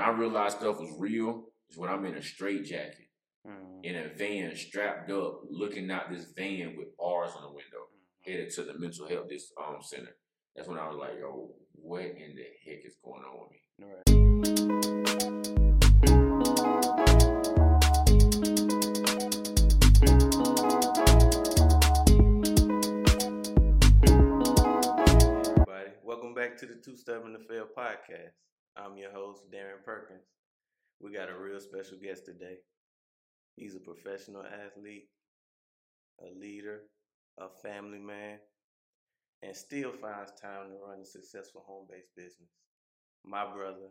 when 0.00 0.08
I 0.08 0.12
realized 0.18 0.58
stuff 0.58 0.80
was 0.80 0.90
real 0.98 1.44
is 1.68 1.76
when 1.76 1.90
I'm 1.90 2.04
in 2.06 2.14
a 2.16 2.22
straight 2.22 2.64
jacket 2.64 3.06
Mm. 3.46 3.82
in 3.84 3.96
a 3.96 4.08
van 4.18 4.54
strapped 4.54 5.10
up, 5.10 5.40
looking 5.48 5.90
out 5.90 6.10
this 6.10 6.26
van 6.36 6.76
with 6.76 6.94
bars 6.98 7.30
on 7.34 7.40
the 7.42 7.48
window, 7.48 7.88
headed 8.20 8.50
to 8.50 8.64
the 8.64 8.78
mental 8.78 9.08
health 9.08 9.30
this 9.30 9.50
um 9.58 9.78
center. 9.80 10.14
That's 10.54 10.68
when 10.68 10.78
I 10.78 10.86
was 10.88 10.98
like, 10.98 11.18
yo, 11.18 11.54
what 11.72 12.02
in 12.02 12.36
the 12.36 12.44
heck 12.66 12.84
is 12.84 12.96
going 13.02 13.22
on 13.22 13.40
with 13.40 13.50
me? 13.78 13.86
Right. 13.86 15.10
Everybody, 24.60 25.90
welcome 26.04 26.34
back 26.34 26.58
to 26.58 26.66
the 26.66 26.74
Two 26.74 26.96
Stubborn 26.96 27.32
to 27.32 27.38
Fail 27.48 27.66
podcast. 27.76 28.34
I'm 28.80 28.96
your 28.96 29.12
host, 29.12 29.50
Darren 29.50 29.84
Perkins. 29.84 30.24
We 31.00 31.12
got 31.12 31.28
a 31.28 31.36
real 31.36 31.60
special 31.60 31.98
guest 32.02 32.24
today. 32.24 32.56
He's 33.56 33.74
a 33.74 33.80
professional 33.80 34.42
athlete, 34.42 35.08
a 36.20 36.38
leader, 36.38 36.82
a 37.38 37.48
family 37.62 37.98
man, 37.98 38.38
and 39.42 39.54
still 39.54 39.92
finds 39.92 40.32
time 40.40 40.68
to 40.70 40.76
run 40.86 41.00
a 41.02 41.04
successful 41.04 41.62
home 41.66 41.86
based 41.90 42.14
business. 42.16 42.48
My 43.24 43.44
brother, 43.44 43.88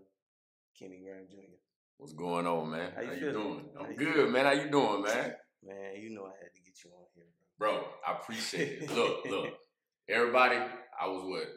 Kenny 0.77 1.01
Graham 1.03 1.27
Jr. 1.29 1.57
What's 1.97 2.13
going 2.13 2.47
on, 2.47 2.71
man? 2.71 2.91
How 2.95 3.01
you 3.01 3.27
you 3.27 3.31
doing? 3.31 3.65
I'm 3.79 3.91
you 3.91 3.97
good, 3.97 4.31
man. 4.31 4.45
How 4.45 4.53
you 4.53 4.71
doing, 4.71 5.03
man? 5.03 5.33
Man, 5.63 6.01
you 6.01 6.09
know 6.11 6.25
I 6.25 6.33
had 6.41 6.53
to 6.55 6.61
get 6.65 6.83
you 6.83 6.91
on 6.91 7.05
here, 7.13 7.25
bro. 7.59 7.73
Bro, 7.73 7.83
I 8.07 8.13
appreciate 8.13 8.83
it. 8.83 8.91
Look, 8.95 9.25
look. 9.29 9.49
Everybody, 10.07 10.55
I 10.55 11.07
was 11.07 11.23
what? 11.25 11.47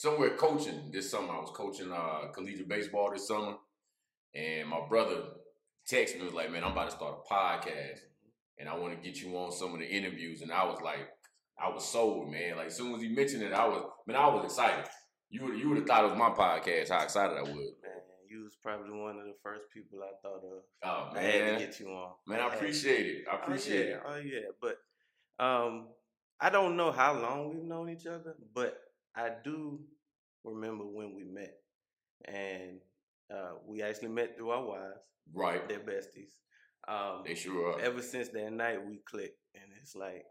Somewhere 0.00 0.30
coaching 0.30 0.90
this 0.90 1.10
summer. 1.10 1.34
I 1.34 1.40
was 1.40 1.50
coaching 1.54 1.92
uh 1.92 2.28
collegiate 2.32 2.66
baseball 2.66 3.10
this 3.12 3.28
summer. 3.28 3.56
And 4.34 4.66
my 4.66 4.80
brother 4.88 5.24
texted 5.86 6.20
me 6.20 6.24
was 6.24 6.32
like, 6.32 6.50
man, 6.50 6.64
I'm 6.64 6.72
about 6.72 6.88
to 6.88 6.96
start 6.96 7.18
a 7.18 7.34
podcast. 7.34 7.98
And 8.58 8.66
I 8.66 8.78
want 8.78 8.94
to 8.94 9.06
get 9.06 9.20
you 9.20 9.36
on 9.36 9.52
some 9.52 9.74
of 9.74 9.80
the 9.80 9.86
interviews. 9.86 10.40
And 10.40 10.50
I 10.52 10.64
was 10.64 10.80
like, 10.82 11.06
I 11.62 11.68
was 11.68 11.86
sold, 11.86 12.30
man. 12.30 12.56
Like 12.56 12.68
as 12.68 12.78
soon 12.78 12.94
as 12.94 13.02
he 13.02 13.08
mentioned 13.08 13.42
it, 13.42 13.52
I 13.52 13.68
was 13.68 13.84
man, 14.06 14.16
I 14.16 14.26
was 14.28 14.46
excited. 14.46 14.86
You 15.28 15.44
would 15.44 15.58
you 15.58 15.68
would 15.68 15.76
have 15.76 15.86
thought 15.86 16.06
it 16.06 16.12
was 16.12 16.18
my 16.18 16.30
podcast, 16.30 16.88
how 16.88 17.02
excited 17.02 17.36
I 17.36 17.42
was. 17.42 17.52
Man, 17.52 18.00
you 18.26 18.44
was 18.44 18.56
probably 18.62 18.98
one 18.98 19.18
of 19.18 19.26
the 19.26 19.36
first 19.42 19.66
people 19.70 19.98
I 20.02 20.12
thought 20.22 20.42
of. 20.42 20.62
Oh 20.82 21.14
I 21.14 21.20
had 21.20 21.44
man. 21.44 21.58
to 21.58 21.66
get 21.66 21.78
you 21.78 21.88
on. 21.88 22.12
Man, 22.26 22.40
I 22.40 22.54
appreciate 22.54 23.04
it. 23.04 23.24
I 23.30 23.36
appreciate 23.36 23.96
oh, 24.02 24.14
yeah. 24.14 24.14
it. 24.14 24.16
Oh 24.16 24.16
yeah, 24.16 24.76
but 25.38 25.44
um, 25.44 25.88
I 26.40 26.48
don't 26.48 26.78
know 26.78 26.90
how 26.90 27.20
long 27.20 27.50
we've 27.50 27.62
known 27.62 27.90
each 27.90 28.06
other, 28.06 28.34
but 28.54 28.80
I 29.16 29.30
do 29.44 29.80
remember 30.44 30.84
when 30.84 31.14
we 31.14 31.24
met, 31.24 31.54
and 32.26 32.78
uh, 33.32 33.52
we 33.66 33.82
actually 33.82 34.08
met 34.08 34.36
through 34.36 34.50
our 34.50 34.64
wives. 34.64 35.00
Right. 35.32 35.68
They're 35.68 35.78
besties. 35.80 36.32
Um, 36.88 37.22
They 37.26 37.34
sure 37.34 37.72
are. 37.74 37.80
ever 37.80 38.02
since 38.02 38.28
that 38.30 38.52
night, 38.52 38.78
we 38.86 39.00
clicked, 39.08 39.38
and 39.54 39.64
it's 39.80 39.94
like 39.94 40.24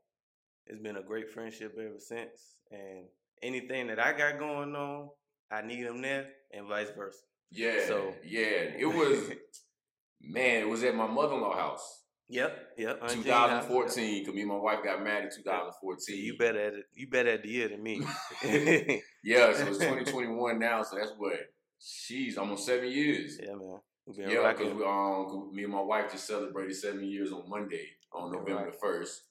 it's 0.65 0.81
been 0.81 0.97
a 0.97 1.03
great 1.03 1.29
friendship 1.31 1.73
ever 1.79 1.99
since. 1.99 2.57
And 2.71 3.05
anything 3.41 3.87
that 3.87 3.99
I 3.99 4.13
got 4.17 4.39
going 4.39 4.75
on, 4.75 5.09
I 5.51 5.61
need 5.61 5.83
them 5.85 6.01
there, 6.01 6.27
and 6.53 6.67
vice 6.67 6.89
versa. 6.97 7.19
Yeah. 7.51 7.85
So- 7.87 8.13
yeah. 8.25 8.73
It 8.77 8.85
was 8.85 9.29
man, 10.21 10.61
it 10.63 10.69
was 10.69 10.83
at 10.83 10.95
my 10.95 11.07
mother 11.07 11.35
in 11.35 11.41
law 11.41 11.55
house. 11.55 12.03
Yep, 12.31 12.68
yep. 12.79 12.99
Aunt 13.01 13.23
Jean 13.23 13.49
house, 13.49 13.63
yep. 13.63 13.69
2014, 13.69 14.19
because 14.19 14.33
me 14.35 14.41
and 14.41 14.49
my 14.49 14.57
wife 14.57 14.83
got 14.83 15.03
married 15.03 15.25
in 15.25 15.31
See, 15.31 15.41
2014. 15.43 16.17
you 16.17 16.37
better 16.37 16.59
at 16.59 16.73
it. 16.73 16.85
You 16.93 17.07
better 17.07 17.29
at 17.31 17.43
the 17.43 17.49
year 17.49 17.67
than 17.69 17.83
me. 17.83 18.01
Yeah, 19.23 19.53
so 19.53 19.67
it's 19.67 19.77
2021 19.79 20.59
now, 20.59 20.81
so 20.83 20.95
that's 20.95 21.11
what 21.17 21.33
she's 21.79 22.37
almost 22.37 22.65
seven 22.65 22.89
years. 22.89 23.37
Yeah, 23.41 23.55
man. 23.55 23.79
Been 24.15 24.29
Yeah, 24.29 24.53
because 24.53 24.73
we 24.73 24.83
um 24.83 25.51
me 25.53 25.63
and 25.65 25.73
my 25.73 25.81
wife 25.81 26.11
just 26.11 26.25
celebrated 26.25 26.75
seven 26.75 27.03
years 27.03 27.31
on 27.31 27.47
Monday 27.47 27.85
on 28.11 28.31
November 28.31 28.71
the 28.71 28.77
first, 28.77 29.23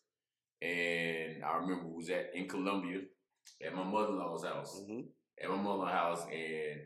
and 0.63 1.43
I 1.43 1.57
remember 1.57 1.89
we 1.89 1.97
was 1.97 2.11
at 2.11 2.31
in 2.35 2.47
Columbia 2.47 3.01
at 3.65 3.75
my 3.75 3.83
mother 3.83 4.13
in 4.13 4.19
law's 4.19 4.45
house 4.45 4.81
hmm 4.87 5.01
at 5.43 5.49
my 5.49 5.57
mother 5.57 5.75
in 5.75 5.79
law's 5.81 5.93
house, 5.93 6.27
and 6.33 6.81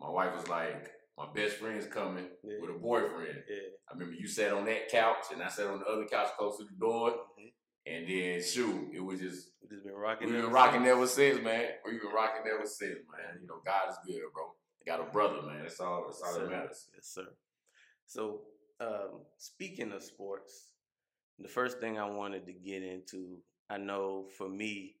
my 0.00 0.10
wife 0.10 0.34
was 0.36 0.48
like, 0.48 0.90
"My 1.26 1.32
best 1.32 1.56
friend's 1.56 1.86
coming 1.86 2.28
Yeah. 2.42 2.58
with 2.60 2.70
a 2.70 2.78
boyfriend." 2.78 3.44
Yeah. 3.48 3.68
I 3.88 3.92
remember 3.94 4.14
you 4.14 4.26
sat 4.26 4.52
on 4.52 4.64
that 4.66 4.88
couch, 4.88 5.26
and 5.32 5.42
I 5.42 5.48
sat 5.48 5.66
on 5.66 5.78
the 5.80 5.86
other 5.86 6.06
couch 6.06 6.32
close 6.38 6.58
to 6.58 6.64
the 6.64 6.76
door, 6.78 7.10
hmm 7.38 7.48
and 7.84 8.06
then 8.08 8.40
shoot, 8.40 8.90
it 8.94 9.00
was 9.00 9.18
just 9.18 9.50
We 9.60 9.68
just 9.68 9.82
been 9.84 9.92
rocking. 9.94 10.28
We've 10.28 10.36
been 10.36 10.44
ever 10.44 10.52
rocking 10.54 10.82
since. 10.82 10.88
ever 10.92 11.06
since, 11.08 11.42
man. 11.42 11.68
We've 11.84 12.00
been 12.00 12.12
rocking 12.12 12.46
ever 12.48 12.64
since, 12.64 12.98
man. 13.10 13.40
You 13.40 13.48
know, 13.48 13.60
God 13.66 13.90
is 13.90 13.96
good, 14.06 14.22
bro. 14.32 14.54
Got 14.86 15.00
a 15.00 15.10
brother, 15.10 15.42
man. 15.42 15.62
That's 15.62 15.80
all. 15.80 16.04
That's 16.06 16.22
all 16.22 16.28
Yes, 16.28 16.36
that 16.38 16.44
sir. 16.44 16.50
matters. 16.50 16.88
Yes, 16.94 17.06
sir. 17.08 17.36
So, 18.06 18.46
um, 18.78 19.26
speaking 19.36 19.90
of 19.90 20.02
sports, 20.04 20.74
the 21.40 21.48
first 21.48 21.80
thing 21.80 21.98
I 21.98 22.08
wanted 22.08 22.46
to 22.46 22.52
get 22.52 22.84
into, 22.84 23.42
I 23.68 23.78
know 23.78 24.28
for 24.38 24.48
me, 24.48 25.00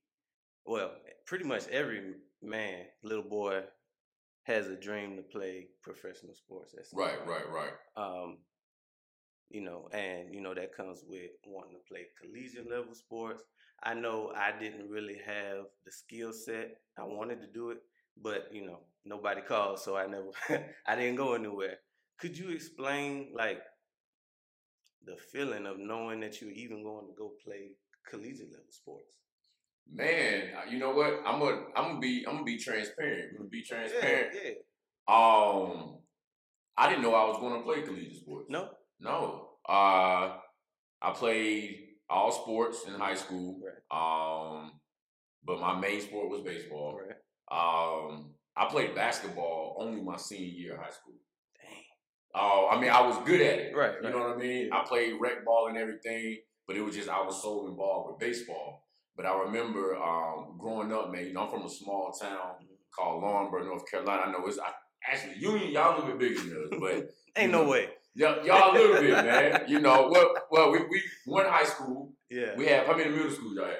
well, 0.64 0.96
pretty 1.26 1.44
much 1.44 1.68
every 1.68 2.14
man, 2.40 2.86
little 3.04 3.22
boy, 3.28 3.62
has 4.44 4.66
a 4.68 4.76
dream 4.76 5.16
to 5.16 5.22
play 5.22 5.68
professional 5.82 6.34
sports. 6.34 6.74
At 6.78 6.86
some 6.86 6.98
Right, 7.00 7.18
point. 7.18 7.28
right, 7.28 7.48
right. 7.50 7.72
um, 7.96 8.38
you 9.50 9.60
know, 9.60 9.88
and 9.92 10.34
you 10.34 10.40
know 10.40 10.54
that 10.54 10.74
comes 10.74 11.04
with 11.06 11.30
wanting 11.46 11.74
to 11.74 11.80
play 11.88 12.06
collegiate 12.20 12.70
level 12.70 12.94
sports. 12.94 13.44
I 13.82 13.94
know 13.94 14.32
I 14.34 14.52
didn't 14.58 14.88
really 14.88 15.18
have 15.26 15.64
the 15.84 15.92
skill 15.92 16.32
set. 16.32 16.76
I 16.98 17.02
wanted 17.04 17.40
to 17.42 17.48
do 17.52 17.70
it, 17.70 17.78
but 18.22 18.48
you 18.52 18.64
know, 18.66 18.80
nobody 19.04 19.42
called, 19.42 19.78
so 19.80 19.96
I 19.96 20.06
never, 20.06 20.30
I 20.86 20.96
didn't 20.96 21.16
go 21.16 21.34
anywhere. 21.34 21.78
Could 22.18 22.38
you 22.38 22.50
explain 22.50 23.32
like 23.36 23.60
the 25.04 25.16
feeling 25.16 25.66
of 25.66 25.78
knowing 25.78 26.20
that 26.20 26.40
you're 26.40 26.50
even 26.50 26.82
going 26.82 27.06
to 27.06 27.12
go 27.18 27.32
play 27.44 27.72
collegiate 28.08 28.50
level 28.52 28.70
sports? 28.70 29.21
Man, 29.90 30.50
uh, 30.56 30.70
you 30.70 30.78
know 30.78 30.90
what? 30.92 31.20
I'm 31.26 31.38
gonna, 31.38 31.62
I'm 31.76 31.84
gonna 31.88 32.00
be, 32.00 32.24
I'm 32.26 32.34
gonna 32.34 32.44
be 32.44 32.56
transparent. 32.58 33.30
I'm 33.32 33.36
gonna 33.38 33.48
be 33.50 33.62
transparent. 33.62 34.28
Yeah, 34.34 34.50
yeah. 34.50 34.54
Um, 35.14 35.98
I 36.76 36.88
didn't 36.88 37.02
know 37.02 37.14
I 37.14 37.28
was 37.28 37.38
gonna 37.40 37.62
play 37.62 37.82
collegiate 37.82 38.16
sports. 38.16 38.46
No, 38.48 38.70
no. 39.00 39.48
Uh, 39.68 40.36
I 41.02 41.10
played 41.14 41.88
all 42.08 42.32
sports 42.32 42.84
in 42.86 42.94
high 42.94 43.14
school. 43.14 43.60
right, 43.62 43.82
Um, 44.60 44.72
but 45.44 45.60
my 45.60 45.78
main 45.78 46.00
sport 46.00 46.30
was 46.30 46.40
baseball. 46.40 46.98
right. 46.98 47.16
Um, 47.50 48.30
I 48.56 48.66
played 48.66 48.94
basketball 48.94 49.76
only 49.78 50.00
my 50.00 50.16
senior 50.16 50.46
year 50.46 50.74
of 50.74 50.80
high 50.80 50.90
school. 50.90 51.14
Dang. 51.60 51.82
Oh, 52.34 52.68
I 52.70 52.80
mean, 52.80 52.90
I 52.90 53.06
was 53.06 53.18
good 53.26 53.40
at 53.42 53.58
it. 53.58 53.76
Right, 53.76 53.94
You 54.02 54.08
know 54.10 54.18
what 54.20 54.30
I 54.30 54.36
mean? 54.36 54.72
I 54.72 54.84
played 54.84 55.14
rec 55.20 55.44
ball 55.44 55.68
and 55.68 55.76
everything, 55.76 56.38
but 56.66 56.76
it 56.76 56.80
was 56.82 56.94
just 56.94 57.10
I 57.10 57.20
was 57.22 57.42
so 57.42 57.66
involved 57.66 58.10
with 58.10 58.18
baseball. 58.20 58.86
But 59.16 59.26
I 59.26 59.38
remember 59.40 59.96
um, 59.96 60.56
growing 60.58 60.92
up, 60.92 61.12
man. 61.12 61.26
You 61.26 61.34
know, 61.34 61.42
I'm 61.42 61.50
from 61.50 61.62
a 61.62 61.68
small 61.68 62.12
town 62.12 62.38
called 62.94 63.22
Laurinburg, 63.22 63.66
North 63.66 63.90
Carolina. 63.90 64.22
I 64.26 64.32
know 64.32 64.46
it's 64.46 64.58
I, 64.58 64.70
actually 65.10 65.38
Union. 65.38 65.70
Y'all 65.70 65.94
a 65.94 66.00
little 66.00 66.16
bit 66.16 66.34
bigger 66.34 66.40
than 66.40 66.64
us, 66.64 66.78
but 66.80 67.10
Ain't 67.36 67.52
no 67.52 67.66
way. 67.66 67.88
y'all, 68.14 68.44
y'all 68.44 68.72
a 68.72 68.74
little 68.74 69.00
bit, 69.00 69.12
man. 69.12 69.64
You 69.68 69.80
know, 69.80 70.08
well, 70.10 70.34
well, 70.50 70.70
we, 70.72 70.78
we 70.80 71.02
one 71.26 71.46
high 71.46 71.64
school. 71.64 72.12
Yeah. 72.30 72.54
We 72.56 72.66
had 72.66 72.86
how 72.86 72.96
many 72.96 73.10
middle 73.10 73.30
schools 73.30 73.54
y'all 73.56 73.66
had? 73.66 73.76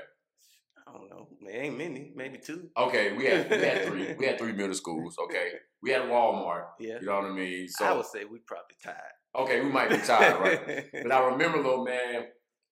I 0.86 0.92
don't 0.92 1.08
know. 1.08 1.28
Man, 1.40 1.54
ain't 1.54 1.78
many. 1.78 2.12
Maybe 2.14 2.38
two. 2.38 2.68
Okay, 2.76 3.12
we 3.12 3.24
had 3.26 3.50
we 3.50 3.56
had 3.56 3.84
three. 3.86 4.14
We 4.18 4.26
had 4.26 4.38
three 4.38 4.52
middle 4.52 4.74
schools. 4.74 5.16
Okay, 5.24 5.52
we 5.82 5.90
had 5.90 6.02
Walmart. 6.02 6.64
Yeah. 6.78 6.98
You 7.00 7.06
know 7.06 7.16
what 7.16 7.24
I 7.24 7.32
mean? 7.32 7.68
So 7.68 7.84
I 7.84 7.92
would 7.92 8.06
say 8.06 8.24
we 8.24 8.38
probably 8.46 8.76
tied. 8.84 8.94
okay, 9.36 9.60
we 9.60 9.70
might 9.70 9.88
be 9.88 9.96
tired, 9.98 10.40
right? 10.40 10.84
But 11.02 11.12
I 11.12 11.24
remember 11.26 11.62
though, 11.62 11.84
man, 11.84 12.24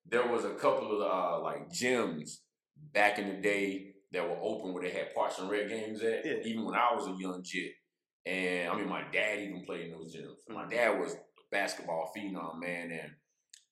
there 0.06 0.27
was 0.27 0.44
a 0.44 0.50
couple 0.50 1.00
of 1.00 1.10
uh, 1.10 1.42
like 1.42 1.71
gyms 1.71 2.38
back 2.93 3.19
in 3.19 3.29
the 3.29 3.35
day 3.41 3.95
that 4.13 4.29
were 4.29 4.37
open 4.41 4.73
where 4.73 4.83
they 4.83 4.91
had 4.91 5.15
Parks 5.15 5.39
and 5.39 5.51
Rec 5.51 5.69
games 5.69 6.03
at. 6.03 6.25
Yeah. 6.27 6.39
Even 6.45 6.65
when 6.65 6.75
I 6.75 6.93
was 6.95 7.07
a 7.07 7.21
young 7.21 7.43
jit, 7.43 7.73
and 8.27 8.69
I 8.71 8.77
mean, 8.77 8.89
my 8.89 9.03
dad 9.13 9.39
even 9.39 9.65
played 9.65 9.87
in 9.87 9.93
those 9.93 10.15
gyms. 10.15 10.49
My 10.49 10.65
Mhm. 10.65 10.71
dad 10.71 11.01
was 11.01 11.15
a 11.15 11.19
basketball 11.51 12.13
phenom, 12.16 12.59
man, 12.60 12.91
and 12.91 13.13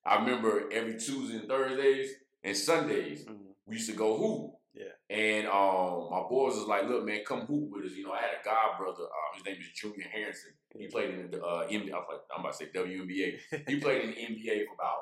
I 0.05 0.17
remember 0.17 0.71
every 0.73 0.94
Tuesday 0.99 1.38
and 1.38 1.49
Thursdays 1.49 2.12
and 2.43 2.56
Sundays 2.56 3.25
Mhm. 3.27 3.55
we 3.67 3.77
used 3.77 3.91
to 3.91 3.97
go 3.97 4.17
hoop. 4.17 4.55
Yeah. 4.75 4.93
And 5.11 5.49
um, 5.49 6.09
my 6.11 6.23
boys 6.29 6.55
was 6.55 6.67
like, 6.69 6.85
"Look, 6.85 7.05
man, 7.05 7.25
come 7.25 7.41
hoop 7.47 7.71
with 7.71 7.87
us." 7.87 7.93
You 7.97 8.05
know, 8.05 8.12
I 8.12 8.21
had 8.21 8.41
a 8.41 8.44
god 8.44 8.79
brother. 8.79 9.05
Uh, 9.05 9.35
his 9.35 9.44
name 9.44 9.56
is 9.61 9.73
Junior 9.73 10.06
Harrison. 10.09 10.53
He 10.79 10.87
played 10.87 11.11
in 11.11 11.31
the 11.32 11.44
uh, 11.44 11.67
NBA. 11.69 11.93
I 11.93 11.99
was 11.99 12.06
like, 12.11 12.21
I'm 12.32 12.41
about 12.41 12.53
to 12.53 12.59
say 12.65 12.71
WNBA. 12.73 13.41
He 13.69 13.81
played 13.81 14.03
in 14.05 14.11
the 14.11 14.17
NBA 14.17 14.67
for 14.67 14.75
about 14.75 14.99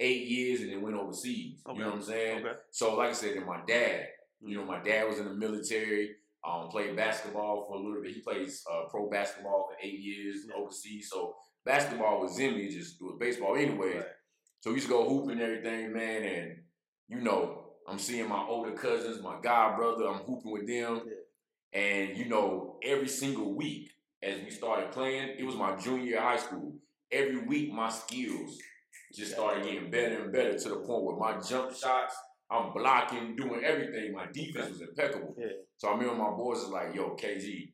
eight 0.00 0.26
years 0.26 0.60
and 0.60 0.70
then 0.70 0.82
went 0.82 0.96
overseas. 0.96 1.60
You 1.66 1.78
know 1.80 1.86
what 1.86 1.94
I'm 1.96 2.02
saying? 2.02 2.44
Okay. 2.46 2.56
So, 2.70 2.94
like 2.96 3.10
I 3.10 3.12
said, 3.12 3.36
and 3.36 3.46
my 3.46 3.60
dad, 3.66 4.06
you 4.40 4.56
know, 4.56 4.64
my 4.64 4.80
dad 4.82 5.08
was 5.08 5.18
in 5.18 5.24
the 5.26 5.34
military. 5.34 6.10
Um, 6.48 6.68
played 6.68 6.94
basketball 6.94 7.66
for 7.66 7.76
a 7.76 7.80
little 7.80 8.00
bit. 8.00 8.14
He 8.14 8.20
plays 8.20 8.62
uh, 8.72 8.82
pro 8.88 9.10
basketball 9.10 9.68
for 9.68 9.76
eight 9.86 9.98
years 9.98 10.46
Yeah. 10.48 10.54
overseas. 10.56 11.10
So 11.10 11.34
basketball 11.64 12.20
was 12.20 12.38
in 12.38 12.54
me. 12.54 12.68
Just 12.68 13.00
it 13.00 13.04
was 13.04 13.16
baseball 13.18 13.56
anyway. 13.56 13.96
Right. 13.96 14.06
So 14.60 14.70
we 14.70 14.76
used 14.76 14.86
to 14.86 14.92
go 14.92 15.08
hoop 15.08 15.30
and 15.30 15.40
everything, 15.40 15.92
man. 15.92 16.22
And 16.22 16.56
you 17.08 17.20
know, 17.20 17.64
I'm 17.88 17.98
seeing 17.98 18.28
my 18.28 18.44
older 18.46 18.70
cousins, 18.72 19.20
my 19.22 19.36
god 19.42 19.76
brother. 19.76 20.06
I'm 20.08 20.22
hooping 20.22 20.52
with 20.52 20.68
them, 20.68 21.02
and 21.72 22.16
you 22.16 22.26
know, 22.26 22.78
every 22.84 23.08
single 23.08 23.54
week 23.54 23.90
as 24.22 24.40
we 24.42 24.50
started 24.50 24.92
playing, 24.92 25.34
it 25.38 25.44
was 25.44 25.56
my 25.56 25.76
junior 25.76 26.20
high 26.20 26.38
school. 26.38 26.74
Every 27.10 27.38
week, 27.46 27.72
my 27.72 27.88
skills 27.88 28.58
just 29.14 29.32
started 29.32 29.64
getting 29.64 29.90
better 29.90 30.22
and 30.24 30.32
better 30.32 30.58
to 30.58 30.68
the 30.68 30.76
point 30.76 31.04
where 31.04 31.16
my 31.16 31.40
jump 31.40 31.74
shots, 31.74 32.14
I'm 32.50 32.72
blocking, 32.72 33.36
doing 33.36 33.62
everything. 33.64 34.12
My 34.12 34.26
defense 34.32 34.70
was 34.70 34.80
impeccable. 34.82 35.34
Yeah. 35.38 35.46
So 35.76 35.88
I 35.88 35.92
remember 35.92 36.14
my 36.16 36.30
boys 36.30 36.58
was 36.58 36.68
like, 36.70 36.94
"Yo, 36.94 37.14
KG, 37.16 37.72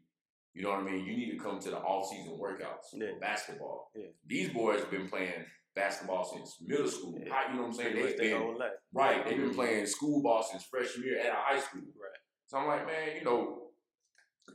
you 0.55 0.63
know 0.63 0.71
what 0.71 0.81
I 0.81 0.83
mean? 0.83 1.05
You 1.05 1.17
need 1.17 1.31
to 1.33 1.39
come 1.39 1.59
to 1.61 1.71
the 1.71 1.79
off-season 1.79 2.39
workouts 2.39 2.93
Yeah. 2.93 3.13
for 3.15 3.21
basketball." 3.21 3.91
Yeah. 3.95 4.07
These 4.27 4.51
boys 4.53 4.81
have 4.81 4.91
been 4.91 5.09
playing 5.09 5.45
basketball 5.75 6.25
since 6.25 6.59
middle 6.61 6.89
school. 6.89 7.19
Yeah. 7.19 7.33
High- 7.33 7.49
you 7.51 7.55
know 7.57 7.63
what 7.63 7.69
I'm 7.69 7.75
saying? 7.75 7.97
They've 7.97 8.17
been 8.19 8.59
right. 8.93 9.25
They've 9.27 9.37
been 9.39 9.55
playing 9.55 9.87
school 9.87 10.23
ball 10.23 10.43
since 10.43 10.65
freshman 10.65 11.07
year 11.07 11.21
at 11.21 11.33
a 11.33 11.37
high 11.37 11.59
school. 11.61 11.83
Right. 11.83 12.19
So 12.47 12.59
I'm 12.59 12.67
like, 12.69 12.87
man, 12.87 13.17
you 13.17 13.25
know, 13.25 13.61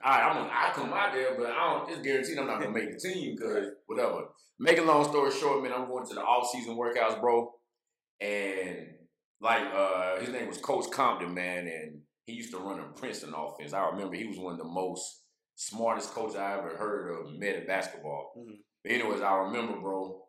all 0.04 0.12
right, 0.12 0.24
I'm 0.24 0.36
gonna, 0.36 0.50
I 0.54 0.72
come 0.74 0.94
out 0.94 1.14
there, 1.14 1.36
but 1.38 1.48
I 1.48 1.56
don't. 1.56 1.90
It's 1.92 2.02
guaranteed 2.02 2.38
I'm 2.38 2.48
not 2.48 2.60
gonna 2.62 2.72
make 2.72 2.92
the 2.94 3.00
team 3.00 3.36
because 3.36 3.70
whatever. 3.88 4.26
Make 4.62 4.78
a 4.78 4.82
long 4.82 5.06
story 5.06 5.32
short, 5.32 5.64
man, 5.64 5.72
I'm 5.74 5.88
going 5.88 6.06
to 6.08 6.14
the 6.16 6.22
off-season 6.22 6.76
workouts, 6.76 7.22
bro, 7.22 7.54
and 8.20 8.88
like 9.40 9.64
uh, 9.74 10.20
his 10.20 10.30
name 10.30 10.50
was 10.50 10.58
Coach 10.58 10.92
Compton, 10.92 11.34
man, 11.34 11.68
and 11.68 12.02
he 12.26 12.34
used 12.34 12.52
to 12.52 12.58
run 12.58 12.80
a 12.80 12.84
Princeton 13.00 13.34
offense. 13.34 13.72
I 13.72 13.88
remember 13.88 14.16
he 14.16 14.26
was 14.26 14.38
one 14.38 14.54
of 14.54 14.60
the 14.60 14.66
most 14.66 15.24
smartest 15.56 16.12
coaches 16.12 16.36
I 16.36 16.58
ever 16.58 16.76
heard 16.76 17.10
of 17.10 17.40
met 17.40 17.56
in 17.56 17.68
basketball. 17.68 18.34
Mhm. 18.38 18.58
But 18.84 18.92
anyways, 18.92 19.22
I 19.22 19.34
remember, 19.36 19.80
bro, 19.80 20.26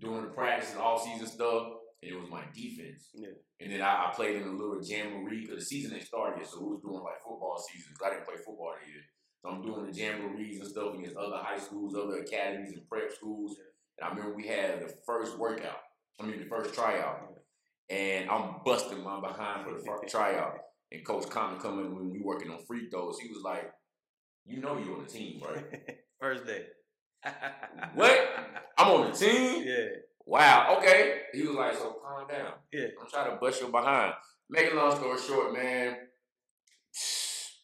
doing 0.00 0.22
the 0.22 0.30
practice 0.30 0.72
and 0.72 0.80
off-season 0.80 1.28
stuff, 1.28 1.68
and 2.02 2.10
it 2.10 2.20
was 2.20 2.28
my 2.28 2.42
defense. 2.52 3.10
Yeah. 3.14 3.28
And 3.60 3.72
then 3.72 3.80
I, 3.80 4.08
I 4.08 4.12
played 4.12 4.42
in 4.42 4.48
a 4.48 4.50
little 4.50 4.82
jamboree 4.82 5.42
because 5.42 5.60
the 5.60 5.64
season 5.64 5.94
ain't 5.94 6.04
started 6.06 6.40
yet, 6.40 6.48
so 6.48 6.60
we 6.60 6.72
was 6.74 6.82
doing 6.82 7.02
like 7.02 7.22
football 7.22 7.62
season 7.70 7.92
because 7.92 8.06
I 8.06 8.14
didn't 8.14 8.26
play 8.26 8.36
football 8.36 8.74
that 8.74 8.88
year. 8.88 9.02
So 9.42 9.50
I'm 9.50 9.62
doing 9.62 9.86
the 9.86 9.92
jamborees 9.92 10.60
and 10.60 10.68
stuff 10.68 10.94
against 10.94 11.16
other 11.16 11.36
high 11.36 11.58
schools, 11.58 11.94
other 11.96 12.18
academies 12.18 12.74
and 12.74 12.88
prep 12.88 13.12
schools. 13.12 13.56
And 13.98 14.06
I 14.06 14.14
remember 14.14 14.36
we 14.36 14.46
had 14.46 14.80
the 14.80 14.94
first 15.04 15.38
workout. 15.38 15.80
I 16.20 16.26
mean 16.26 16.38
the 16.38 16.46
first 16.46 16.74
tryout. 16.74 17.28
And 17.90 18.30
I'm 18.30 18.56
busting 18.64 19.02
my 19.02 19.20
behind 19.20 19.64
for 19.64 19.74
the 19.74 19.84
first 19.84 20.08
tryout. 20.12 20.54
And 20.92 21.04
Coach 21.04 21.28
Compton 21.28 21.60
coming 21.60 21.94
when 21.94 22.10
we 22.10 22.20
working 22.20 22.50
on 22.50 22.64
free 22.66 22.88
throws, 22.88 23.18
he 23.18 23.28
was 23.28 23.42
like, 23.42 23.72
You 24.44 24.60
know 24.60 24.78
you're 24.78 24.96
on 24.96 25.04
the 25.04 25.10
team, 25.10 25.40
right? 25.42 25.64
First 26.20 26.46
day. 26.46 26.66
What? 27.94 28.28
I'm 28.78 28.88
on 28.88 29.10
the 29.10 29.16
team? 29.16 29.64
Yeah. 29.66 29.86
Wow, 30.24 30.76
okay. 30.78 31.22
He 31.32 31.42
was 31.42 31.56
like, 31.56 31.74
so 31.74 31.96
calm 32.02 32.28
down. 32.28 32.52
Yeah. 32.72 32.86
I'm 33.00 33.08
trying 33.10 33.30
to 33.30 33.36
bust 33.36 33.60
your 33.60 33.70
behind. 33.70 34.14
Make 34.48 34.72
a 34.72 34.74
long 34.76 34.94
story 34.94 35.18
short, 35.18 35.52
man, 35.52 35.96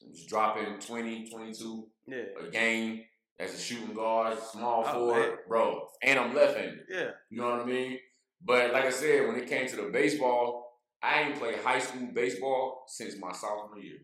just 0.01 0.29
dropping 0.29 0.79
20, 0.79 1.29
22 1.31 1.89
Yeah. 2.07 2.25
a 2.41 2.51
game 2.51 3.05
as 3.39 3.55
a 3.55 3.59
shooting 3.59 3.95
guard, 3.95 4.39
small 4.39 4.85
Oh, 4.87 4.93
forward, 4.93 5.29
man. 5.29 5.39
bro. 5.49 5.89
And 6.03 6.19
I'm 6.19 6.35
left-handed. 6.35 6.87
Yeah. 6.89 7.11
You 7.31 7.41
know 7.41 7.51
what 7.51 7.61
I 7.61 7.65
mean? 7.65 7.99
But 8.45 8.73
like 8.73 8.85
I 8.85 8.91
said, 8.91 9.27
when 9.27 9.37
it 9.37 9.49
came 9.49 9.67
to 9.69 9.77
the 9.77 9.91
baseball, 9.91 10.81
I 11.03 11.23
ain't 11.23 11.39
played 11.39 11.59
high 11.59 11.79
school 11.79 12.09
baseball 12.13 12.85
since 12.89 13.17
my 13.19 13.33
sophomore 13.33 13.79
year. 13.79 13.99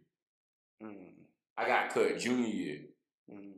Mm. 0.82 1.14
I 1.56 1.66
got 1.66 1.90
cut 1.90 2.18
junior 2.18 2.46
year. 2.48 2.78
Mm. 3.30 3.52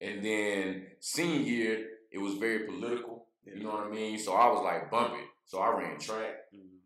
And 0.00 0.24
then 0.24 0.86
senior 1.00 1.40
year, 1.40 1.86
it 2.10 2.18
was 2.18 2.34
very 2.34 2.66
political. 2.66 3.28
Yeah. 3.44 3.54
You 3.56 3.64
know 3.64 3.70
what 3.70 3.86
I 3.86 3.90
mean? 3.90 4.18
So 4.18 4.32
I 4.34 4.46
was 4.48 4.62
like 4.64 4.90
bumping. 4.90 5.26
So 5.44 5.58
I 5.58 5.68
ran 5.78 5.98
track 5.98 6.34
Mm. 6.54 6.78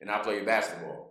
and 0.00 0.10
I 0.10 0.18
played 0.20 0.44
basketball. 0.46 1.09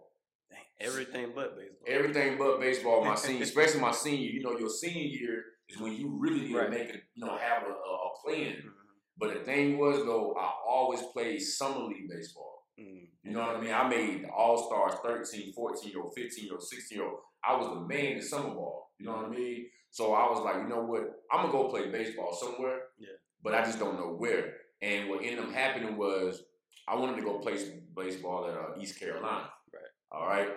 Everything 0.81 1.31
but 1.35 1.57
baseball. 1.57 1.87
Everything 1.87 2.37
but 2.37 2.59
baseball 2.59 3.03
my 3.05 3.15
senior, 3.15 3.43
especially 3.49 3.81
my 3.81 3.91
senior. 3.91 4.29
You 4.29 4.41
know, 4.43 4.57
your 4.57 4.69
senior 4.69 5.03
year 5.03 5.43
is 5.67 5.79
when 5.79 5.93
you 5.93 6.17
really 6.19 6.41
need 6.41 6.55
Right. 6.55 6.71
to 6.71 6.77
make 6.77 6.89
it, 6.89 7.01
you 7.15 7.25
know, 7.25 7.37
have 7.37 7.63
a, 7.63 7.71
a, 7.71 8.09
plan. 8.23 8.53
Mhm. 8.53 8.71
But 9.17 9.33
the 9.33 9.39
thing 9.41 9.77
was 9.77 9.97
though, 10.05 10.33
I 10.35 10.51
always 10.67 11.01
played 11.13 11.41
summer 11.41 11.85
league 11.85 12.09
baseball. 12.09 12.65
Mm. 12.79 13.07
You 13.23 13.31
know 13.31 13.39
what 13.41 13.57
I 13.57 13.61
mean? 13.61 13.73
I 13.73 13.87
made 13.87 14.23
the 14.23 14.29
All 14.29 14.57
Stars 14.67 14.97
13, 15.03 15.51
14 15.53 15.91
year 15.91 16.01
old, 16.01 16.13
15 16.15 16.45
year 16.45 16.53
old, 16.53 16.63
16 16.63 16.97
year 16.97 17.07
old. 17.07 17.19
I 17.43 17.55
was 17.57 17.67
the 17.67 17.81
man 17.81 18.13
in 18.13 18.21
summer 18.21 18.53
ball. 18.53 18.91
You 18.97 19.05
know 19.07 19.13
what 19.17 19.25
I 19.25 19.29
mean? 19.29 19.65
So 19.91 20.13
I 20.13 20.29
was 20.29 20.39
like, 20.43 20.57
you 20.57 20.69
know 20.69 20.83
what? 20.83 21.03
I'm 21.31 21.41
gonna 21.47 21.51
go 21.51 21.67
play 21.69 21.89
baseball 21.89 22.33
somewhere. 22.33 22.79
Yeah. 22.97 23.09
But 23.43 23.55
I 23.55 23.63
just 23.63 23.79
don't 23.79 23.97
know 23.97 24.13
where. 24.17 24.53
And 24.81 25.09
what 25.09 25.23
ended 25.23 25.39
up 25.39 25.51
happening 25.51 25.97
was 25.97 26.41
I 26.87 26.95
wanted 26.95 27.17
to 27.17 27.23
go 27.23 27.39
play 27.39 27.57
some 27.57 27.81
baseball 27.95 28.47
at 28.47 28.55
uh, 28.55 28.79
East 28.81 28.99
Carolina. 28.99 29.49
Right. 29.73 29.91
All 30.11 30.27
right. 30.27 30.47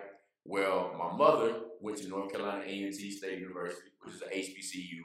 Well, 0.45 0.95
my 0.99 1.17
mother 1.17 1.55
went 1.81 1.99
to 1.99 2.09
North 2.09 2.33
Carolina 2.33 2.63
A&T 2.65 3.11
State 3.11 3.39
University, 3.39 3.91
which 4.03 4.15
is 4.15 4.23
a 4.23 4.27
HBCU. 4.27 5.03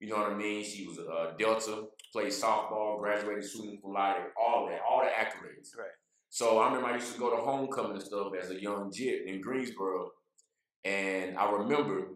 You 0.00 0.08
know 0.08 0.16
what 0.16 0.30
I 0.30 0.34
mean? 0.34 0.64
She 0.64 0.86
was 0.86 0.98
a 0.98 1.10
uh, 1.10 1.36
Delta, 1.36 1.84
played 2.12 2.28
softball, 2.28 3.00
graduated 3.00 3.44
summa 3.44 3.72
cum 3.82 3.92
laude, 3.92 4.16
all 4.40 4.66
that, 4.68 4.80
all 4.88 5.00
the 5.00 5.10
accolades. 5.10 5.76
Right. 5.76 5.88
So 6.30 6.58
I 6.58 6.66
remember 6.66 6.88
I 6.88 6.94
used 6.94 7.12
to 7.14 7.18
go 7.18 7.30
to 7.30 7.42
homecoming 7.42 7.92
and 7.92 8.02
stuff 8.02 8.32
as 8.40 8.50
a 8.50 8.60
young 8.60 8.92
jit 8.92 9.26
in 9.26 9.40
Greensboro, 9.40 10.10
and 10.84 11.36
I 11.36 11.50
remember 11.50 12.08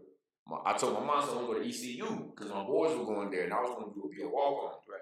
my, 0.47 0.59
I 0.65 0.77
told 0.77 0.95
my 0.95 1.01
mom 1.01 1.11
I 1.11 1.21
was 1.21 1.31
gonna 1.31 1.47
go 1.47 1.55
to 1.55 1.69
ECU 1.69 2.31
because 2.31 2.51
my 2.51 2.63
boys 2.63 2.97
were 2.97 3.05
going 3.05 3.31
there, 3.31 3.45
and 3.45 3.53
I 3.53 3.61
was 3.61 3.71
gonna 3.71 3.93
do 3.93 4.11
be 4.15 4.23
a 4.23 4.29
walk 4.29 4.65
on. 4.65 4.71
Right. 4.89 5.01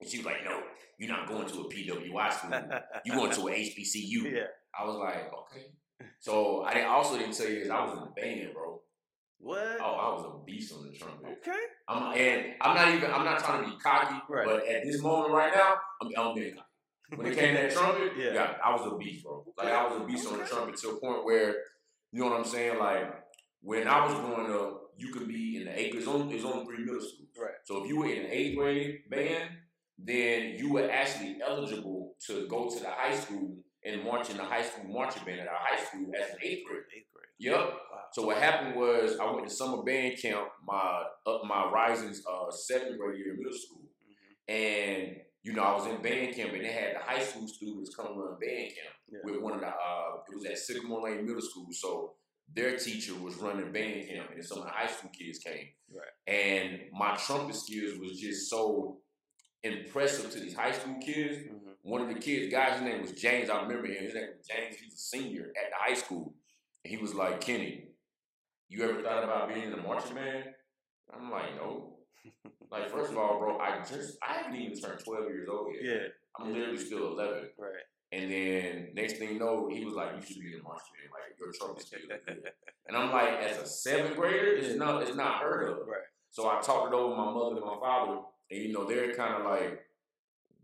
And 0.00 0.10
she 0.10 0.18
was 0.18 0.26
like, 0.26 0.44
"No, 0.44 0.60
you're 0.98 1.08
not 1.08 1.28
going 1.28 1.48
to 1.48 1.60
a 1.60 1.68
PWI 1.68 2.32
school. 2.32 2.50
You're 3.04 3.16
going 3.16 3.32
to 3.32 3.48
a 3.48 3.52
HBCU." 3.52 4.32
yeah. 4.32 4.42
I 4.78 4.84
was 4.84 4.96
like, 4.96 5.32
"Okay." 5.32 5.66
So 6.20 6.62
I 6.62 6.74
didn't, 6.74 6.88
also 6.88 7.18
didn't 7.18 7.36
tell 7.36 7.48
you 7.48 7.60
is 7.60 7.70
I 7.70 7.84
was 7.84 7.94
in 7.98 8.00
the 8.04 8.20
band, 8.20 8.54
bro. 8.54 8.80
What? 9.38 9.78
Oh, 9.80 9.84
I 9.84 10.08
was 10.14 10.24
a 10.40 10.44
beast 10.44 10.72
on 10.72 10.86
the 10.86 10.92
trumpet. 10.96 11.26
Okay. 11.42 11.58
I'm, 11.88 12.16
and 12.16 12.54
I'm 12.60 12.76
not 12.76 12.94
even. 12.94 13.10
I'm 13.10 13.24
not 13.24 13.40
trying 13.40 13.64
to 13.64 13.70
be 13.70 13.76
cocky, 13.78 14.14
Right. 14.28 14.46
but 14.46 14.66
at 14.68 14.84
this 14.84 15.02
moment 15.02 15.32
right 15.34 15.52
now, 15.52 15.74
I'm, 16.00 16.08
I'm 16.16 16.34
being 16.34 16.54
cocky. 16.54 16.66
When 17.16 17.26
it 17.26 17.36
came 17.36 17.56
to 17.56 17.62
that 17.62 17.72
trumpet, 17.72 18.12
Yeah. 18.18 18.32
yeah. 18.34 18.54
I 18.64 18.72
was 18.72 18.86
a 18.90 18.96
beast, 18.96 19.24
bro. 19.24 19.44
Like 19.58 19.68
I 19.68 19.86
was 19.86 20.00
a 20.00 20.04
beast 20.04 20.28
on 20.28 20.38
the 20.38 20.44
trumpet 20.44 20.76
to 20.76 20.90
a 20.90 21.00
point 21.00 21.24
where, 21.24 21.56
you 22.12 22.20
know 22.20 22.26
what 22.30 22.38
I'm 22.38 22.44
saying? 22.44 22.78
Like 22.78 23.12
when 23.60 23.86
I 23.88 24.06
was 24.06 24.14
growing 24.14 24.52
up, 24.52 24.82
you 24.96 25.12
could 25.12 25.26
be 25.28 25.56
in 25.56 25.64
the 25.64 25.78
eighth. 25.78 25.96
It's 25.96 26.06
only 26.06 26.36
it's 26.36 26.44
only 26.44 26.64
three 26.64 26.84
middle 26.84 27.00
schools. 27.00 27.28
Right. 27.38 27.50
So 27.64 27.82
if 27.82 27.88
you 27.88 27.98
were 27.98 28.06
in 28.06 28.22
the 28.22 28.34
eighth 28.34 28.56
grade 28.56 29.00
band, 29.10 29.50
then 29.98 30.54
you 30.56 30.72
were 30.72 30.88
actually 30.90 31.38
eligible 31.46 32.14
to 32.28 32.46
go 32.46 32.70
to 32.70 32.78
the 32.80 32.88
high 32.90 33.16
school 33.16 33.56
and 33.84 34.04
marching 34.04 34.36
the 34.36 34.44
high 34.44 34.62
school 34.62 34.84
marching 34.92 35.24
band 35.24 35.40
at 35.40 35.48
our 35.48 35.56
high 35.58 35.82
school 35.82 36.06
as 36.18 36.30
an 36.30 36.36
eighth 36.42 36.64
grade. 36.66 36.82
Eighth 36.96 37.06
grade. 37.12 37.26
Yep. 37.38 37.58
Wow. 37.58 37.76
So 38.12 38.26
what 38.26 38.36
happened 38.36 38.76
was 38.76 39.18
I 39.18 39.30
went 39.30 39.48
to 39.48 39.54
summer 39.54 39.82
band 39.82 40.18
camp 40.20 40.48
my 40.66 41.04
up 41.26 41.42
my 41.44 41.70
rising's 41.70 42.22
uh 42.26 42.50
seventh 42.50 42.98
grade 42.98 43.18
year 43.18 43.32
in 43.32 43.38
middle 43.38 43.52
school. 43.58 43.82
Mhm. 43.82 44.54
And 44.54 45.16
you 45.42 45.52
know, 45.54 45.62
I 45.62 45.74
was 45.74 45.86
in 45.86 46.00
band 46.02 46.36
camp 46.36 46.52
and 46.52 46.64
they 46.64 46.72
had 46.72 46.94
the 46.94 47.00
high 47.00 47.22
school 47.22 47.48
students 47.48 47.94
come 47.96 48.16
run 48.16 48.38
band 48.40 48.68
camp 48.76 48.94
Yeah. 49.10 49.18
with 49.24 49.40
one 49.40 49.54
of 49.54 49.60
the 49.60 49.66
uh 49.68 50.18
it 50.30 50.34
was 50.36 50.44
at 50.46 50.58
Sycamore 50.58 51.02
Lane 51.08 51.26
Middle 51.26 51.42
School. 51.42 51.66
So 51.72 52.14
their 52.54 52.76
teacher 52.76 53.14
was 53.14 53.36
running 53.36 53.72
band 53.72 54.06
camp 54.08 54.30
and 54.34 54.44
some 54.44 54.58
of 54.58 54.64
the 54.64 54.70
high 54.70 54.86
school 54.86 55.10
kids 55.10 55.38
came. 55.38 55.68
Right. 55.90 56.32
And 56.32 56.80
my 56.92 57.16
trumpet 57.16 57.56
skills 57.56 57.98
was 57.98 58.20
just 58.20 58.48
so 58.50 59.00
impressive 59.62 60.30
to 60.32 60.40
these 60.40 60.54
high 60.54 60.72
school 60.72 60.96
kids. 61.00 61.38
Mhm. 61.38 61.61
One 61.82 62.00
of 62.00 62.08
the 62.08 62.14
kids, 62.14 62.52
guys, 62.52 62.74
his 62.74 62.82
name 62.82 63.02
was 63.02 63.12
James. 63.12 63.50
I 63.50 63.62
remember 63.62 63.88
him. 63.88 64.04
His 64.04 64.14
name 64.14 64.28
was 64.36 64.46
James. 64.46 64.76
He 64.76 64.86
was 64.86 64.94
a 64.94 64.98
senior 64.98 65.52
at 65.56 65.70
the 65.70 65.76
high 65.78 65.94
school. 65.94 66.32
And 66.84 66.94
he 66.94 66.96
was 66.96 67.14
like, 67.14 67.40
Kenny, 67.40 67.88
you 68.68 68.84
ever 68.84 69.02
thought 69.02 69.24
about 69.24 69.48
being 69.52 69.66
in 69.66 69.72
a 69.72 69.82
marching 69.82 70.14
band? 70.14 70.44
I'm 71.12 71.30
like, 71.30 71.56
no. 71.56 71.94
Like, 72.70 72.88
first 72.90 73.10
of 73.10 73.18
all, 73.18 73.38
bro, 73.38 73.58
I 73.58 73.80
just, 73.80 74.16
I 74.26 74.32
haven't 74.32 74.56
even 74.56 74.80
turned 74.80 74.98
12 75.04 75.24
years 75.26 75.46
old 75.46 75.74
yet. 75.74 75.84
Yeah. 75.84 76.08
I'm 76.40 76.54
literally 76.54 76.78
still 76.78 77.12
11. 77.12 77.50
Right. 77.58 77.70
And 78.12 78.32
then 78.32 78.88
next 78.94 79.18
thing 79.18 79.34
you 79.34 79.38
know, 79.38 79.68
he 79.70 79.84
was 79.84 79.92
like, 79.92 80.12
you 80.16 80.22
should 80.22 80.40
be 80.40 80.54
in 80.54 80.60
a 80.60 80.62
marching 80.62 80.94
band. 80.96 81.12
Like, 81.12 81.38
your 81.38 81.52
trumpet 81.52 81.86
skills 81.86 82.04
are 82.10 82.32
good. 82.32 82.50
And 82.88 82.96
I'm 82.96 83.12
like, 83.12 83.28
as 83.28 83.58
a 83.58 83.66
seventh 83.66 84.16
grader, 84.16 84.56
it's 84.56 84.74
not, 84.76 85.02
it's 85.02 85.14
not 85.14 85.42
heard 85.42 85.68
of. 85.68 85.86
Right. 85.86 86.00
So 86.30 86.48
I 86.48 86.62
talked 86.62 86.92
it 86.92 86.96
over 86.96 87.08
with 87.08 87.18
my 87.18 87.30
mother 87.30 87.56
and 87.56 87.64
my 87.64 87.78
father, 87.78 88.20
and 88.50 88.60
you 88.62 88.72
know, 88.72 88.86
they're 88.86 89.14
kind 89.14 89.34
of 89.34 89.44
like, 89.44 89.84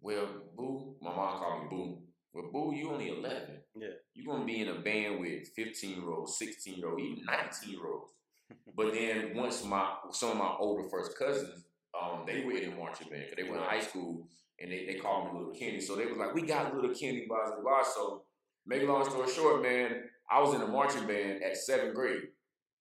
well, 0.00 0.26
boo, 0.56 0.96
my 1.00 1.10
mom 1.10 1.38
called 1.38 1.62
me 1.62 1.68
boo. 1.70 1.98
Well, 2.32 2.50
boo, 2.52 2.74
you 2.74 2.90
only 2.90 3.08
11. 3.08 3.48
Yeah. 3.76 3.88
You're 4.14 4.34
going 4.34 4.46
to 4.46 4.52
be 4.52 4.60
in 4.60 4.68
a 4.68 4.80
band 4.80 5.20
with 5.20 5.48
15 5.56 6.00
year 6.00 6.10
olds, 6.10 6.38
16 6.38 6.74
year 6.76 6.88
olds, 6.88 7.02
even 7.02 7.24
19 7.24 7.70
year 7.70 7.86
olds. 7.86 8.12
but 8.76 8.92
then 8.92 9.32
once 9.34 9.64
my, 9.64 9.94
some 10.12 10.30
of 10.32 10.36
my 10.36 10.54
older 10.58 10.88
first 10.88 11.18
cousins, 11.18 11.64
um, 12.00 12.24
they 12.26 12.44
were 12.44 12.52
in 12.52 12.72
a 12.72 12.76
marching 12.76 13.08
band 13.08 13.24
because 13.24 13.36
they 13.36 13.50
went 13.50 13.62
to 13.62 13.68
high 13.68 13.80
school 13.80 14.28
and 14.60 14.70
they, 14.70 14.86
they 14.86 14.94
called 14.94 15.32
me 15.32 15.38
Little 15.38 15.54
Kenny. 15.54 15.80
So 15.80 15.96
they 15.96 16.06
was 16.06 16.16
like, 16.16 16.34
we 16.34 16.42
got 16.42 16.74
Little 16.74 16.94
Kenny, 16.94 17.26
blah, 17.28 17.46
blah, 17.46 17.62
blah. 17.62 17.82
So 17.82 18.22
make 18.66 18.82
a 18.82 18.86
long 18.86 19.08
story 19.08 19.30
short, 19.32 19.62
man, 19.62 20.02
I 20.30 20.40
was 20.40 20.54
in 20.54 20.60
a 20.60 20.66
marching 20.66 21.06
band 21.06 21.42
at 21.42 21.56
seventh 21.56 21.94
grade. 21.94 22.28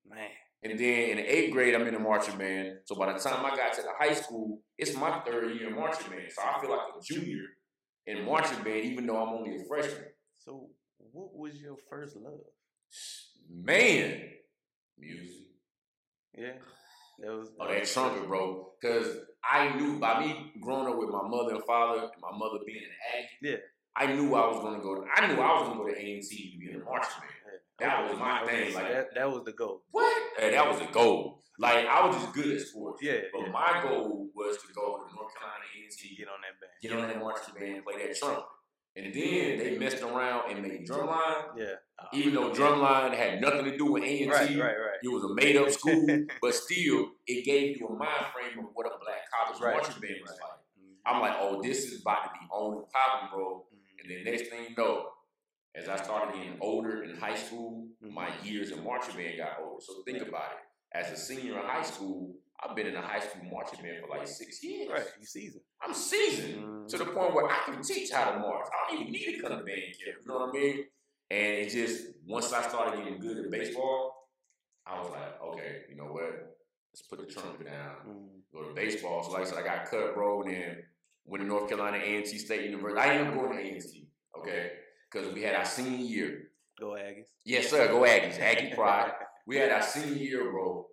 Man. 0.08 0.30
And 0.64 0.78
then 0.80 1.10
in 1.10 1.18
the 1.18 1.24
eighth 1.24 1.54
grade, 1.54 1.76
I'm 1.76 1.86
in 1.88 1.94
the 1.94 2.00
marching 2.00 2.38
band. 2.38 2.80
So 2.86 2.96
by 2.96 3.14
the 3.14 3.20
time 3.20 3.46
I 3.46 3.56
got 3.56 3.74
to 3.74 3.82
the 3.84 3.90
high 4.00 4.14
school, 4.14 4.62
it's 4.78 4.96
my 4.96 5.20
third 5.20 5.56
year 5.56 5.70
in 5.70 5.76
marching 5.76 6.10
band. 6.10 6.24
So 6.32 6.42
I 6.42 6.60
feel 6.60 6.72
like 6.72 6.80
a 6.98 7.02
junior 7.04 7.44
in 8.08 8.26
marching 8.26 8.64
band, 8.64 8.86
even 8.86 9.06
though 9.06 9.18
I'm 9.18 9.34
only 9.36 9.56
a 9.58 9.66
freshman. 9.68 10.06
So, 10.38 10.70
what 11.12 11.36
was 11.36 11.62
your 11.62 11.76
first 11.90 12.16
love? 12.16 12.40
Man, 13.50 14.22
music. 14.98 15.46
Yeah. 16.36 16.54
That 17.20 17.32
was, 17.32 17.50
Oh, 17.60 17.68
that 17.68 17.86
trumpet, 17.86 18.28
bro. 18.28 18.72
Because 18.80 19.18
I 19.44 19.76
knew 19.76 20.00
by 20.00 20.20
me 20.26 20.52
growing 20.62 20.88
up 20.88 20.98
with 20.98 21.10
my 21.10 21.28
mother 21.28 21.56
and 21.56 21.64
father, 21.66 22.02
and 22.02 22.12
my 22.22 22.36
mother 22.38 22.60
being 22.66 22.80
an 22.80 23.18
Aggie, 23.18 23.30
Yeah. 23.42 23.58
I 23.96 24.14
knew 24.14 24.36
I 24.36 24.48
was 24.48 24.62
gonna 24.62 24.80
go. 24.80 25.06
I 25.16 25.26
knew 25.28 25.42
I 25.42 25.60
was 25.60 25.70
gonna 25.70 25.80
go 25.80 25.88
to 25.88 25.96
A 25.98 26.14
and 26.14 26.24
T 26.24 26.52
to 26.54 26.60
be 26.60 26.70
in 26.72 26.82
a 26.82 26.84
marching 26.84 27.20
band. 27.20 27.34
That 27.80 28.10
was 28.10 28.18
my 28.20 28.46
thing, 28.46 28.74
like- 28.74 28.92
that, 28.92 29.16
that 29.16 29.32
was 29.32 29.44
the 29.46 29.52
goal. 29.54 29.84
What? 29.92 30.24
Hey, 30.38 30.52
that 30.52 30.68
was 30.68 30.82
a 30.82 30.92
goal. 30.92 31.44
Like 31.60 31.86
I 31.88 32.06
was 32.06 32.16
just 32.16 32.34
good 32.34 32.48
at 32.56 32.62
sports. 32.62 33.02
Yeah, 33.02 33.20
But 33.34 33.42
yeah. 33.46 33.52
my 33.52 33.80
goal 33.84 34.30
was 34.36 34.58
to 34.58 34.74
go 34.74 34.98
to 34.98 35.16
North 35.16 35.34
Carolina 35.34 35.64
A&T, 35.76 36.16
get 36.16 36.28
on 36.28 36.36
that 36.42 36.60
band. 36.62 36.72
get 36.82 36.92
on 36.94 37.08
that 37.08 37.20
marching 37.20 37.56
band, 37.56 37.84
play 37.84 38.08
that 38.08 38.16
trumpet. 38.18 38.44
And 38.96 39.14
then 39.14 39.58
they 39.60 39.78
messed 39.78 40.02
around 40.04 40.52
and 40.52 40.62
made 40.64 40.88
drumline. 40.88 41.46
Yeah. 41.58 41.74
Even 42.14 42.34
though 42.36 42.52
drumline 42.52 43.16
had 43.16 43.42
nothing 43.42 43.66
to 43.66 43.78
do 43.78 43.86
with 43.92 44.04
A 44.04 44.22
and 44.24 44.32
Right, 44.32 44.48
T, 44.48 44.54
it 45.04 45.08
was 45.12 45.24
a 45.24 45.34
made 45.34 45.56
up 45.56 45.70
school, 45.72 46.06
but 46.42 46.54
still 46.56 47.10
it 47.28 47.44
gave 47.46 47.78
you 47.78 47.88
a 47.88 47.94
mind 47.94 48.26
frame 48.34 48.60
of 48.60 48.72
what 48.74 48.86
a 48.88 48.98
black 49.04 49.22
college 49.34 49.62
Right. 49.62 49.76
marching 49.78 50.00
band 50.02 50.16
was 50.22 50.32
Right. 50.32 50.40
like. 50.42 50.60
Mhm. 50.80 50.96
I'm 51.06 51.22
like, 51.22 51.36
oh, 51.40 51.62
this 51.62 51.86
is 51.86 52.02
about 52.02 52.24
to 52.26 52.30
be 52.40 52.46
on 52.52 52.78
and 52.78 52.86
popping, 52.92 53.30
bro. 53.36 53.66
Mhm. 53.74 54.02
And 54.04 54.12
then 54.12 54.24
next 54.32 54.50
thing 54.50 54.64
you 54.70 54.76
know, 54.76 55.10
as 55.78 55.88
I 55.88 55.96
started 56.04 56.34
getting 56.36 56.58
older 56.60 57.04
in 57.04 57.16
high 57.18 57.36
school, 57.36 57.88
my 58.02 58.30
years 58.44 58.72
in 58.72 58.84
marching 58.84 59.16
band 59.16 59.38
got 59.38 59.58
older. 59.62 59.82
So 59.82 60.02
think 60.06 60.22
about 60.28 60.52
it. 60.52 60.98
As 60.98 61.12
a 61.12 61.18
senior 61.18 61.60
in 61.60 61.66
high 61.66 61.84
school, 61.84 62.36
I've 62.60 62.76
been 62.76 62.88
in 62.88 62.96
a 62.96 63.02
high 63.02 63.20
school 63.20 63.44
marching 63.52 63.82
band 63.84 63.98
for 64.02 64.18
like 64.18 64.28
six 64.28 64.64
years. 64.64 64.90
Right, 64.92 65.06
you 65.20 65.26
seasoned. 65.26 65.62
I'm 65.82 65.94
seasoned 65.94 66.64
Mhm. 66.64 66.88
to 66.90 66.98
the 66.98 67.06
point 67.06 67.34
where 67.36 67.46
I 67.48 67.60
can 67.66 67.82
teach 67.84 68.12
how 68.12 68.32
to 68.32 68.40
march. 68.40 68.68
I 68.74 68.92
don't 68.92 69.02
even 69.02 69.12
need 69.14 69.36
to 69.36 69.42
come 69.42 69.52
to 69.52 69.64
band 69.64 69.82
camp. 70.04 70.18
You 70.22 70.26
know 70.26 70.38
what 70.40 70.50
I 70.50 70.52
mean? 70.54 70.86
And 71.30 71.54
it 71.58 71.70
just 71.70 72.08
once 72.26 72.52
I 72.54 72.68
started 72.68 72.98
getting 73.04 73.20
good 73.20 73.38
at 73.38 73.52
baseball, 73.52 74.30
I 74.86 75.00
was 75.00 75.12
like, 75.12 75.42
okay, 75.42 75.84
you 75.90 75.96
know 75.96 76.06
what? 76.06 76.58
Let's 76.92 77.04
put 77.08 77.20
the 77.20 77.26
trumpet 77.32 77.68
down. 77.68 77.96
Mhm. 78.08 78.42
Go 78.52 78.68
to 78.70 78.74
baseball. 78.74 79.22
So 79.24 79.32
like 79.32 79.42
I 79.44 79.46
said, 79.46 79.60
I 79.60 79.64
got 79.64 79.86
cut, 79.92 80.16
bro, 80.16 80.42
and 80.42 80.52
then 80.52 80.84
went 81.26 81.42
to 81.44 81.48
North 81.48 81.68
Carolina 81.70 81.98
A 81.98 82.16
and 82.16 82.26
T 82.26 82.38
State 82.40 82.64
University. 82.66 83.00
I 83.00 83.14
ended 83.18 83.28
up 83.28 83.34
going 83.36 83.56
to 83.58 83.64
A 83.64 83.72
and 83.74 83.82
T, 83.82 84.08
okay, 84.40 84.72
because 85.12 85.34
we 85.34 85.42
had 85.42 85.56
our 85.56 85.66
senior 85.66 85.98
year. 86.06 86.50
Go 86.80 86.90
Aggies. 86.92 87.26
Yes, 87.46 87.70
sir. 87.70 87.88
Go 87.88 88.02
Aggies. 88.02 88.40
Aggie 88.40 88.74
pride. 88.76 89.12
We 89.46 89.58
had 89.58 89.72
our 89.72 89.82
senior 89.82 90.16
year, 90.16 90.52
bro, 90.52 90.88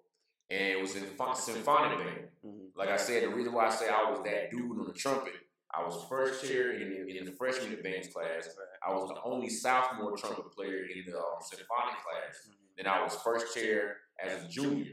and 0.51 0.61
it 0.73 0.81
was 0.81 0.97
in 0.97 1.05
symphonic 1.35 1.99
band. 1.99 2.29
Mhm. 2.45 2.69
Like 2.77 2.89
I 2.89 2.97
said, 2.97 3.25
the 3.25 3.29
reason 3.29 3.53
why 3.53 3.67
I 3.67 3.71
say 3.71 3.89
I 3.89 4.11
was 4.11 4.23
that 4.25 4.51
dude 4.51 4.79
on 4.79 4.87
the 4.87 4.93
trumpet, 4.95 5.35
I 5.73 5.83
was 5.85 6.07
first 6.09 6.45
chair 6.45 6.73
in 6.81 6.91
the, 6.91 7.19
in 7.19 7.25
the 7.25 7.33
freshman 7.33 7.73
advanced 7.73 8.13
class. 8.15 8.49
I 8.87 8.93
was 8.93 9.09
the 9.09 9.21
only 9.25 9.49
sophomore 9.49 10.17
trumpet 10.17 10.53
player 10.53 10.85
in 10.85 11.05
the 11.11 11.19
um, 11.19 11.41
symphonic 11.41 11.97
class. 12.03 12.49
Mhm. 12.49 12.55
Then 12.77 12.87
I 12.87 13.03
was 13.03 13.17
first 13.17 13.55
chair 13.55 13.97
as 14.21 14.45
a 14.45 14.49
junior, 14.49 14.93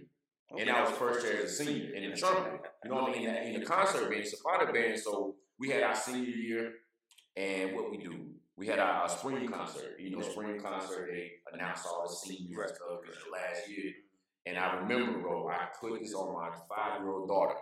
and 0.57 0.69
I 0.69 0.81
was 0.81 0.91
first 0.97 1.25
chair 1.25 1.43
as 1.43 1.51
a 1.59 1.63
senior 1.63 1.93
in 1.93 2.09
the 2.09 2.17
trumpet. 2.17 2.61
You 2.83 2.89
know 2.89 3.03
what 3.03 3.15
I 3.15 3.19
mean? 3.19 3.27
In 3.27 3.33
the, 3.33 3.41
in 3.55 3.59
the 3.59 3.65
concert 3.65 4.09
band, 4.09 4.25
symphonic 4.27 4.73
band. 4.73 4.99
So 4.99 5.35
we 5.59 5.69
had 5.69 5.83
our 5.83 5.95
senior 5.95 6.29
year, 6.29 6.73
and 7.35 7.75
what 7.75 7.91
we 7.91 7.97
do, 7.97 8.33
we 8.61 8.67
had 8.67 8.77
our, 8.77 8.91
our 9.01 9.09
spring 9.09 9.47
concert. 9.47 9.97
You 9.99 10.15
know, 10.15 10.21
spring 10.21 10.61
concert 10.61 11.09
they 11.11 11.31
announced 11.51 11.87
all 11.87 12.07
the 12.07 12.13
seniors 12.15 12.71
because 12.71 13.17
the 13.25 13.31
last 13.31 13.67
year. 13.67 13.91
And 14.45 14.55
I 14.55 14.75
remember, 14.75 15.19
bro, 15.19 15.49
I 15.49 15.65
put 15.79 15.99
this 15.99 16.13
on 16.13 16.33
my 16.33 16.51
five-year-old 16.69 17.27
daughter. 17.27 17.55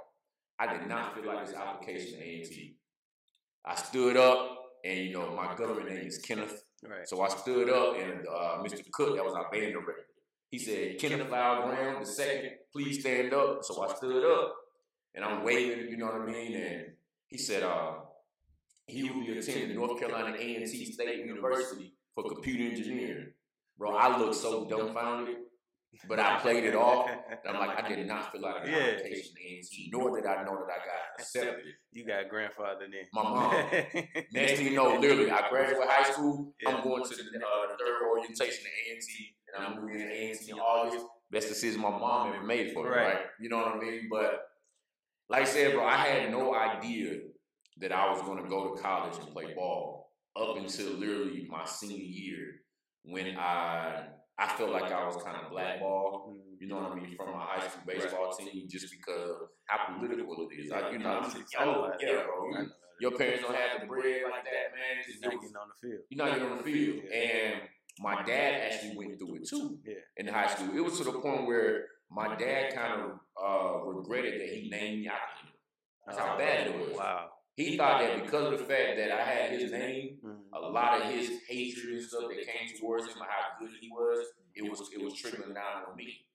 I 0.59 0.77
did 0.77 0.89
not 0.89 1.15
feel 1.15 1.25
like 1.25 1.45
this 1.45 1.55
application 1.55 2.19
A 2.21 2.41
and 2.41 2.45
T. 2.45 2.75
I 3.65 3.75
stood 3.75 4.17
up, 4.17 4.57
and 4.83 4.99
you 4.99 5.13
know, 5.13 5.33
my 5.33 5.55
government 5.55 5.89
name 5.89 6.05
is 6.05 6.17
Kenneth. 6.17 6.63
Right. 6.83 7.07
So 7.07 7.21
I 7.21 7.29
stood 7.29 7.69
up, 7.69 7.95
and 7.95 8.27
uh, 8.27 8.57
Mr. 8.61 8.83
Cook, 8.91 9.15
that 9.15 9.23
was 9.23 9.35
our 9.35 9.49
band 9.49 9.71
director, 9.71 10.03
he 10.51 10.59
said, 10.59 10.99
Kenneth 10.99 11.29
Lyle 11.29 11.67
Graham, 11.67 12.01
the 12.01 12.05
second, 12.05 12.51
please 12.73 12.99
stand 12.99 13.33
up. 13.33 13.63
So 13.63 13.81
I 13.81 13.93
stood 13.95 14.25
up, 14.25 14.53
and 15.15 15.23
I'm 15.23 15.45
waving, 15.45 15.89
you 15.89 15.95
know 15.95 16.07
what 16.07 16.21
I 16.21 16.25
mean? 16.25 16.55
And 16.55 16.85
he 17.27 17.37
said, 17.37 17.63
uh, 17.63 17.93
he 18.89 19.09
will 19.09 19.21
be 19.21 19.37
attending 19.37 19.75
North 19.75 19.99
Carolina 19.99 20.35
A&T 20.37 20.91
State 20.91 21.25
University 21.25 21.93
for 22.15 22.23
computer 22.27 22.63
engineering. 22.75 23.31
Bro, 23.77 23.95
I 23.95 24.17
looked 24.17 24.35
so 24.35 24.65
dumbfounded, 24.67 25.35
but 26.07 26.19
I 26.19 26.39
played 26.39 26.63
it 26.65 26.75
off. 26.75 27.09
And 27.45 27.55
I'm 27.57 27.67
like, 27.67 27.83
I 27.83 27.87
did 27.87 28.05
not 28.07 28.31
feel 28.31 28.41
like 28.41 28.65
an 28.65 28.71
Yeah. 28.71 28.77
application 28.79 29.33
to 29.35 29.41
A&T, 29.41 29.89
nor 29.93 30.15
did 30.19 30.25
I 30.25 30.43
know 30.43 30.55
that 30.57 30.73
I 30.73 30.77
got 30.85 31.19
accepted. 31.19 31.73
You 31.91 32.05
got 32.05 32.27
grandfather 32.29 32.85
in. 32.85 32.91
My 33.13 33.23
mom. 33.23 33.51
Next 34.33 34.53
thing 34.57 34.65
you 34.67 34.75
know, 34.75 34.95
literally, 34.99 35.31
I 35.31 35.49
graduated 35.49 35.87
high 35.87 36.11
school. 36.11 36.53
Yeah. 36.61 36.69
I'm 36.75 36.83
going 36.83 37.03
to 37.03 37.09
the, 37.09 37.23
uh, 37.23 37.77
third 37.79 38.07
orientation 38.09 38.65
at 38.65 38.91
A&T, 38.97 39.35
and 39.55 39.65
I'm 39.65 39.81
moving 39.81 39.99
to 39.99 40.05
A&T 40.13 40.51
in 40.51 40.59
August. 40.59 41.05
Best 41.31 41.47
decision 41.47 41.79
my 41.79 41.89
mom 41.91 42.33
ever 42.33 42.43
made 42.43 42.73
for 42.73 42.83
me, 42.85 42.89
Right. 42.89 43.13
right. 43.13 43.25
You 43.39 43.49
know 43.49 43.57
what 43.57 43.67
I 43.75 43.77
mean? 43.79 44.07
But 44.09 44.47
like 45.29 45.43
I 45.43 45.45
said, 45.45 45.73
bro, 45.73 45.85
I 45.85 45.95
had 45.95 46.31
no 46.31 46.55
idea 46.55 47.19
that 47.79 47.91
I 47.91 48.11
was 48.11 48.21
going 48.21 48.43
to 48.43 48.49
go 48.49 48.75
to 48.75 48.81
college 48.81 49.17
and 49.17 49.31
play 49.33 49.53
ball 49.55 50.11
up 50.35 50.57
until 50.57 50.91
literally 50.93 51.47
my 51.49 51.65
senior 51.65 51.97
year 51.97 52.45
when 53.03 53.37
I 53.37 54.07
I 54.37 54.47
felt 54.55 54.71
like 54.71 54.91
I 54.91 55.05
was 55.05 55.21
kind 55.21 55.37
of 55.43 55.51
blackballed. 55.51 56.37
You 56.59 56.67
know 56.67 56.75
what 56.75 56.91
I 56.91 56.95
mean? 56.95 57.15
From 57.15 57.33
my 57.33 57.45
high 57.45 57.67
school 57.67 57.83
baseball 57.85 58.31
team, 58.37 58.67
just 58.69 58.89
because 58.91 59.29
of 59.29 59.35
how 59.67 59.97
political 59.97 60.47
it 60.49 60.55
is. 60.61 60.71
Like, 60.71 60.93
you 60.93 60.99
know, 60.99 61.09
I'm 61.09 61.23
just, 61.23 61.37
oh, 61.59 61.91
yeah, 61.99 62.23
bro. 62.23 62.65
Your 63.01 63.11
parents 63.11 63.43
don't 63.43 63.55
have 63.55 63.81
the 63.81 63.87
bread 63.87 64.23
like 64.29 64.43
that, 64.43 64.75
man. 64.75 65.03
You're 65.07 65.31
not 65.31 65.41
getting 65.41 65.55
on 65.55 65.67
the 65.69 65.87
field. 65.87 66.01
you're 66.09 66.25
not 66.25 66.33
getting 66.33 66.51
on 66.51 66.57
the 66.57 66.63
field. 66.63 66.99
And 67.13 67.61
my 67.99 68.23
dad 68.23 68.71
actually 68.71 68.97
went 68.97 69.19
through 69.19 69.35
it 69.35 69.47
too 69.49 69.79
in 70.17 70.27
high 70.27 70.47
school. 70.47 70.75
It 70.75 70.81
was 70.81 70.97
to 70.97 71.05
the 71.05 71.13
point 71.13 71.47
where 71.47 71.85
my 72.11 72.35
dad 72.35 72.73
kind 72.75 73.01
of 73.01 73.11
uh, 73.41 73.85
regretted 73.85 74.39
that 74.41 74.49
he 74.49 74.69
named 74.69 75.01
me 75.01 75.07
after 75.07 75.47
him. 75.47 75.53
That's 76.05 76.17
how 76.19 76.37
bad 76.37 76.67
it 76.67 76.79
was. 76.79 76.97
Wow. 76.97 77.29
He 77.59 77.75
thought 77.75 77.99
that 77.99 78.23
because 78.23 78.53
of 78.53 78.57
the 78.57 78.63
fact 78.63 78.95
that 78.95 79.11
I 79.11 79.21
had 79.21 79.51
his 79.51 79.69
name, 79.73 80.17
Mhm. 80.23 80.43
a 80.53 80.61
lot 80.61 81.01
of 81.01 81.11
his 81.11 81.41
hatred 81.45 81.95
and 81.95 82.01
stuff 82.01 82.29
that 82.29 82.47
came 82.47 82.69
towards 82.79 83.07
him 83.07 83.21
and 83.21 83.29
how 83.29 83.59
good 83.59 83.71
he 83.81 83.89
was, 83.89 84.27
it 84.55 84.69
was 84.69 84.89
it 84.93 85.01
was 85.01 85.13
trickling 85.13 85.53
down 85.53 85.83
on 85.83 85.95
me. 85.97 86.25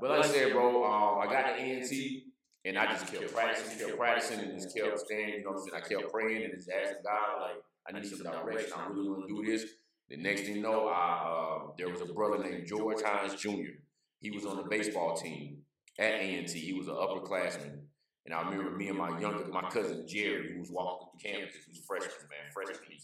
But 0.00 0.08
like 0.10 0.24
I 0.24 0.28
said, 0.28 0.52
bro, 0.52 0.82
um, 0.84 1.18
I 1.20 1.30
got 1.30 1.54
the 1.54 1.62
A&T 1.62 2.32
and 2.64 2.78
I 2.78 2.86
just 2.86 3.12
kept 3.12 3.34
practicing, 3.34 3.86
kept 3.86 3.98
practicing, 3.98 4.40
and 4.40 4.52
just 4.52 4.74
kept 4.74 4.98
staying. 5.00 5.34
You 5.34 5.44
know 5.44 5.50
what 5.50 5.60
I'm 5.60 5.68
saying? 5.68 5.82
I 5.84 5.86
kept 5.86 6.10
praying 6.10 6.44
and 6.44 6.54
just 6.54 6.70
asking 6.70 7.02
God, 7.04 7.40
like, 7.42 7.62
I 7.86 7.92
need 7.92 8.06
some 8.06 8.22
direction. 8.22 8.72
I 8.74 8.86
really 8.86 9.08
want 9.10 9.28
to 9.28 9.34
do 9.34 9.44
this. 9.44 9.70
The 10.08 10.16
next 10.16 10.42
thing 10.42 10.56
you 10.56 10.62
know, 10.62 10.88
I 10.88 11.66
uh, 11.66 11.72
there 11.76 11.90
was 11.90 12.00
a 12.00 12.10
brother 12.14 12.38
named 12.42 12.66
George 12.66 13.02
Hines 13.02 13.34
Jr. 13.34 13.72
He 14.20 14.30
was 14.30 14.46
on 14.46 14.56
the 14.56 14.62
baseball 14.62 15.14
team 15.14 15.62
at 15.98 16.12
A&T. 16.14 16.58
He 16.58 16.72
was 16.72 16.88
an 16.88 16.94
upperclassman. 16.94 17.82
And 18.26 18.34
I 18.34 18.42
remember 18.42 18.70
me 18.70 18.88
and 18.88 18.98
my 18.98 19.18
younger, 19.20 19.46
my 19.48 19.68
cousin 19.68 20.06
Jerry, 20.08 20.54
who 20.54 20.60
was 20.60 20.70
walking 20.70 21.08
through 21.20 21.30
campus, 21.30 21.56
he 21.66 21.72
was 21.72 21.80
freshman, 21.86 22.28
man, 22.30 22.52
freshman. 22.52 22.98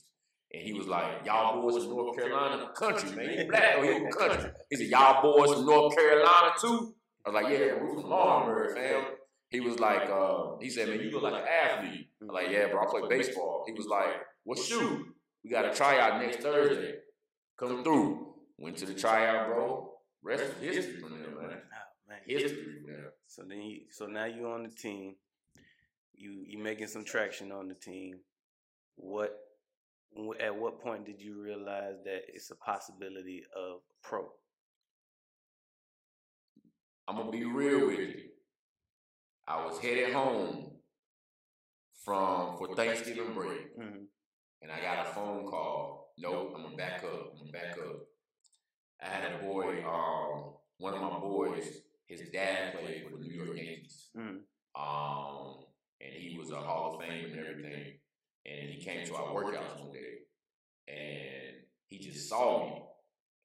And 0.52 0.62
he 0.62 0.72
was 0.72 0.86
like, 0.88 1.24
y'all 1.24 1.60
boys 1.60 1.84
from 1.84 1.94
North 1.94 2.16
Carolina, 2.16 2.70
country, 2.74 3.10
man. 3.10 3.38
You 3.38 3.48
black 3.48 3.78
or 3.78 3.84
you 3.84 4.08
country. 4.08 4.50
He 4.70 4.76
said, 4.76 4.86
y'all 4.86 5.22
boys 5.22 5.54
from 5.54 5.66
North 5.66 5.94
Carolina 5.94 6.52
too? 6.60 6.94
I 7.24 7.30
was 7.30 7.42
like, 7.42 7.52
yeah, 7.52 7.74
we're 7.80 7.94
from 7.94 8.04
Laurinburg, 8.04 8.74
fam. 8.74 9.04
He 9.50 9.60
was 9.60 9.78
like, 9.78 10.08
uh, 10.08 10.56
he 10.60 10.70
said, 10.70 10.88
man, 10.88 11.00
you 11.00 11.10
look 11.10 11.22
like 11.22 11.42
an 11.42 11.48
athlete. 11.48 12.08
I'm 12.22 12.28
like, 12.28 12.50
yeah, 12.50 12.68
bro, 12.68 12.82
I 12.82 12.86
play 12.86 13.02
baseball. 13.08 13.64
He 13.66 13.72
was 13.74 13.86
like, 13.86 14.16
well, 14.44 14.58
shoot, 14.58 15.06
we 15.44 15.50
got 15.50 15.66
a 15.66 15.74
tryout 15.74 16.20
next 16.20 16.40
Thursday. 16.40 16.94
Come 17.58 17.84
through. 17.84 18.34
Went 18.58 18.76
to 18.78 18.86
the 18.86 18.94
tryout, 18.94 19.48
bro. 19.48 19.92
Rest 20.22 20.44
is 20.62 20.76
history 20.76 21.02
man. 21.02 21.19
History 22.26 22.82
from. 22.86 23.12
So 23.26 23.42
then, 23.48 23.62
you, 23.62 23.80
so 23.90 24.06
now 24.06 24.24
you're 24.26 24.52
on 24.52 24.62
the 24.64 24.70
team. 24.70 25.16
You 26.14 26.44
you 26.46 26.58
making 26.58 26.88
some 26.88 27.04
traction 27.04 27.50
on 27.52 27.68
the 27.68 27.74
team. 27.74 28.20
What 28.96 29.36
at 30.40 30.54
what 30.54 30.80
point 30.80 31.06
did 31.06 31.20
you 31.20 31.40
realize 31.40 31.94
that 32.04 32.22
it's 32.28 32.50
a 32.50 32.56
possibility 32.56 33.42
of 33.56 33.80
pro? 34.02 34.28
I'm 37.08 37.16
gonna 37.16 37.30
be 37.30 37.44
real 37.44 37.86
with 37.86 37.98
you. 37.98 38.14
I 39.46 39.64
was 39.64 39.78
headed 39.80 40.12
home 40.12 40.72
from 42.04 42.56
for 42.58 42.74
Thanksgiving 42.76 43.34
break, 43.34 43.76
Mhm. 43.76 44.06
and 44.62 44.70
I 44.72 44.80
got 44.80 45.06
a 45.06 45.10
phone 45.10 45.46
call. 45.46 46.12
Nope, 46.18 46.52
I'm 46.54 46.62
gonna 46.64 46.76
back 46.76 47.02
up. 47.02 47.32
I'm 47.32 47.38
gonna 47.38 47.52
back 47.52 47.78
up. 47.78 48.06
I 49.00 49.06
had 49.06 49.32
a 49.32 49.38
boy, 49.38 49.82
um, 49.86 50.56
one 50.78 50.94
of 50.94 51.00
my 51.00 51.18
boys, 51.18 51.82
his 52.10 52.22
dad 52.32 52.74
played 52.80 53.04
for 53.04 53.16
the 53.16 53.22
New 53.24 53.32
York 53.32 53.56
Yankees. 53.56 54.10
Mhm. 54.16 54.42
Um, 54.74 55.64
and 56.00 56.12
he 56.12 56.36
was 56.36 56.50
a 56.50 56.56
Hall 56.60 56.94
of 56.94 57.00
Fame 57.00 57.30
and 57.32 57.38
everything. 57.46 58.00
And 58.44 58.70
he 58.70 58.82
came 58.82 59.06
to 59.06 59.14
our 59.14 59.32
workouts 59.34 59.78
one 59.80 59.92
day, 59.92 60.22
and 60.88 61.56
he 61.86 61.98
just 61.98 62.28
saw 62.28 62.64
me. 62.64 62.82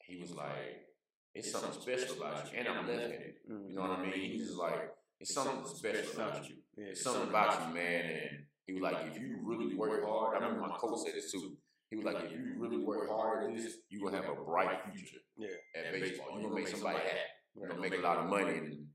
He 0.01 0.17
was 0.17 0.31
like, 0.33 0.87
"It's 1.35 1.51
something 1.51 1.79
special 1.79 2.17
about 2.17 2.51
you," 2.51 2.59
and 2.59 2.67
I'm 2.67 2.87
left-handed. 2.87 3.35
Mhm. 3.47 3.69
You 3.69 3.75
know 3.75 3.81
what 3.81 3.99
I 3.99 4.05
mean? 4.05 4.31
He 4.31 4.39
was 4.39 4.55
like, 4.55 4.95
"It's 5.19 5.33
something 5.33 5.65
special 5.75 6.13
about 6.13 6.49
you. 6.49 6.63
It's 6.77 7.01
something 7.01 7.29
about 7.29 7.67
you, 7.67 7.73
man." 7.73 8.05
And 8.05 8.47
he 8.65 8.73
was 8.73 8.81
like, 8.81 9.05
"If 9.07 9.19
you 9.19 9.37
really 9.43 9.75
work 9.75 10.03
hard," 10.05 10.37
I 10.37 10.45
remember 10.45 10.67
my 10.67 10.77
coach 10.77 10.99
said 11.01 11.13
this 11.13 11.31
too. 11.31 11.57
He 11.89 11.97
was 11.97 12.05
like, 12.05 12.23
"If 12.23 12.31
you 12.31 12.53
really 12.57 12.77
work 12.77 13.09
hard 13.09 13.43
at 13.51 13.57
this, 13.57 13.77
you're 13.89 14.09
gonna 14.09 14.23
have 14.23 14.31
a 14.37 14.43
bright 14.43 14.81
future 14.91 15.19
Yeah. 15.37 15.49
at 15.75 15.91
baseball. 15.91 16.39
You're 16.39 16.49
gonna 16.49 16.55
make 16.61 16.67
somebody 16.69 16.99
happy. 16.99 17.19
You 17.55 17.67
gonna 17.67 17.81
make 17.81 17.93
a 17.93 18.01
lot 18.01 18.17
of 18.17 18.25
money." 18.25 18.57
And 18.57 18.87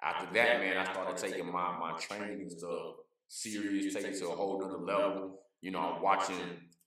after 0.00 0.32
that, 0.34 0.60
man, 0.60 0.76
I 0.76 0.92
started 0.92 1.16
taking 1.16 1.50
my 1.50 1.78
my 1.78 1.98
training 1.98 2.50
stuff 2.50 2.96
serious, 3.28 3.94
taking 3.94 4.12
it 4.12 4.18
to 4.18 4.28
a 4.28 4.36
whole 4.36 4.62
other 4.64 4.78
level. 4.78 5.42
You 5.60 5.70
know, 5.70 5.80
I'm 5.80 6.02
watching 6.02 6.36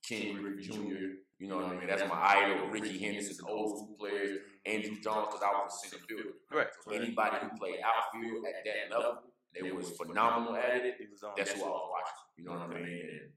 Ken 0.06 0.36
Griffey 0.36 0.68
Jr. 0.68 1.26
You 1.38 1.48
know 1.48 1.56
what 1.56 1.66
I 1.66 1.76
mean? 1.76 1.86
That's 1.86 2.08
my 2.08 2.16
idol. 2.16 2.68
Rickey 2.68 2.98
Henderson, 2.98 3.44
old 3.46 3.76
school 3.76 3.96
players. 3.98 4.38
Andruw 4.66 5.00
Jones, 5.02 5.28
because 5.30 5.42
I 5.42 5.50
was 5.52 5.72
a 5.72 5.88
center 5.88 6.02
fielder. 6.08 6.30
Right. 6.50 6.66
So 6.84 6.92
anybody 6.92 7.36
who 7.42 7.56
played 7.58 7.78
outfield 7.84 8.44
at 8.44 8.64
that 8.64 8.96
level, 8.96 9.22
they 9.54 9.70
was 9.70 9.90
phenomenal 9.90 10.56
at 10.56 10.84
it. 10.84 10.96
That's 11.36 11.52
who 11.52 11.64
I 11.64 11.68
was 11.68 11.90
watching. 11.90 12.16
You 12.36 12.44
know 12.44 12.52
what 12.52 12.62
I 12.62 12.80
mean? 12.80 13.08
And 13.12 13.30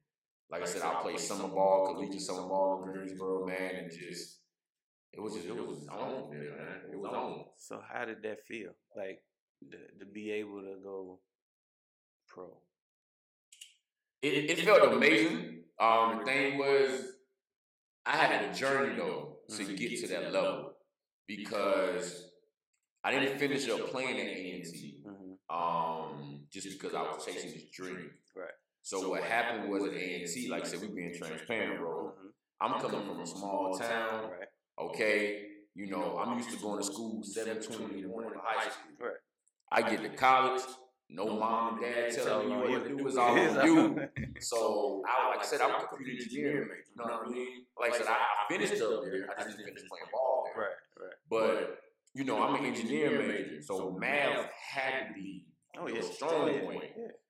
like 0.50 0.63
I 0.63 0.65
said, 0.65 0.81
I 0.81 0.96
played 1.01 1.19
summer 1.19 1.48
ball, 1.48 1.93
collegiate 1.93 2.22
summer 2.22 2.48
ball 2.48 2.84
in 2.84 2.91
Greensboro, 2.91 3.46
man, 3.46 3.75
and 3.75 3.91
just 3.91 4.38
it 5.13 5.22
was 5.22 5.34
just 5.34 5.48
it 5.48 5.56
was 5.56 5.88
on 5.88 6.30
there, 6.32 6.39
man. 6.58 6.82
It 6.92 7.00
was 7.00 7.13
on. 7.13 7.46
So 7.58 7.82
how 7.92 8.06
did 8.06 8.22
that 8.24 8.42
feel? 8.46 8.72
Like 8.96 9.22
to, 9.72 9.78
to 10.00 10.06
be 10.06 10.32
able 10.32 10.62
to 10.62 10.75
go 10.84 11.20
pro. 12.28 12.58
It, 14.22 14.50
it 14.50 14.60
felt 14.66 14.94
amazing. 14.94 15.63
Um, 15.80 16.20
the 16.20 16.25
thing 16.25 16.58
was, 16.58 17.06
I 18.06 18.18
had 18.18 18.50
a 18.50 18.54
journey 18.54 18.96
though 18.96 19.38
to 19.56 19.63
get 19.75 20.00
to 20.01 20.08
that 20.08 20.34
level 20.34 20.74
because 21.28 22.25
I 23.04 23.12
didn't 23.12 23.39
finish 23.39 23.70
up 23.70 23.89
playing 23.92 24.20
at 24.20 24.28
A&T 24.28 24.96
Mm-hmm. 25.08 25.56
um, 25.56 26.42
just 26.51 26.68
because 26.80 26.94
I 26.94 27.01
was 27.01 27.25
chasing 27.25 27.51
this 27.51 27.63
dream. 27.74 28.12
Right. 28.36 28.48
So 28.82 29.10
what 29.10 29.24
happened 29.24 29.70
was 29.72 29.84
at 29.86 29.94
A&T, 29.94 30.48
like 30.50 30.66
I 30.66 30.68
said, 30.68 30.82
we 30.82 30.88
being 30.89 31.16
transparent, 31.18 31.80
bro. 31.80 32.12
I'm 32.62 32.80
coming 32.82 33.08
from 33.08 33.22
a 33.22 33.25
small 33.25 33.78
town, 33.78 34.24
Right. 34.32 34.48
Okay? 34.79 35.45
You 35.75 35.88
know, 35.88 36.17
I'm 36.19 36.38
used 36.38 36.51
to 36.51 36.57
going 36.57 36.79
to 36.79 36.86
school 36.86 37.21
7.20 37.24 37.93
in 37.93 38.01
the 38.03 38.07
morning 38.07 38.31
in 38.33 38.39
high 38.43 38.63
school. 38.69 39.07
Right. 39.07 39.15
I 39.71 39.89
get 39.89 40.01
to 40.03 40.09
college, 40.09 40.63
no 41.09 41.25
mom 41.38 41.75
and 41.83 41.93
dad 41.93 42.12
telling 42.13 42.50
me 42.50 42.55
all 42.55 42.62
what 42.71 42.83
to 42.83 42.89
you. 42.89 42.98
do 42.98 43.07
is 43.07 43.17
all 43.17 43.38
on 43.38 43.65
you. 43.65 44.00
So 44.41 45.01
I, 45.07 45.29
like 45.29 45.39
I 45.39 45.45
said, 45.45 45.62
I'm 45.62 45.71
a 45.81 45.86
computer 45.88 46.12
engineer 46.24 46.53
major. 46.62 46.83
You 46.89 46.95
know 46.98 47.03
what 47.17 47.27
I 47.27 47.29
mean? 47.29 47.48
Like 47.79 47.93
I 47.93 47.98
said, 47.98 48.07
I, 48.07 48.12
I 48.13 48.48
finished 48.50 48.81
up 48.81 49.01
there. 49.03 49.27
I 49.38 49.43
just 49.43 49.57
didn't 49.57 49.67
finish 49.75 49.89
playing 49.89 50.09
ball 50.12 50.43
there. 50.55 50.63
Right. 50.63 51.05
Right. 51.05 51.13
But 51.29 51.79
you 52.13 52.24
know, 52.24 52.41
I'm 52.41 52.55
an 52.55 52.65
engineer 52.65 53.21
major, 53.27 53.62
so 53.62 53.91
math 53.91 54.50
had 54.74 55.09
to 55.09 55.13
be 55.13 55.45
Oh 55.77 55.88
a 55.88 55.93
yeah. 55.93 56.01
strong 56.01 56.50
point. 56.59 56.83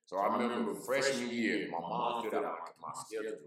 So 0.06 0.16
I 0.16 0.36
remember 0.36 0.74
freshman 0.74 1.30
year, 1.30 1.68
my 1.70 1.78
mom 1.78 2.22
filled 2.22 2.34
out 2.34 2.42
my, 2.80 2.88
my 2.88 2.92
schedule. 3.06 3.38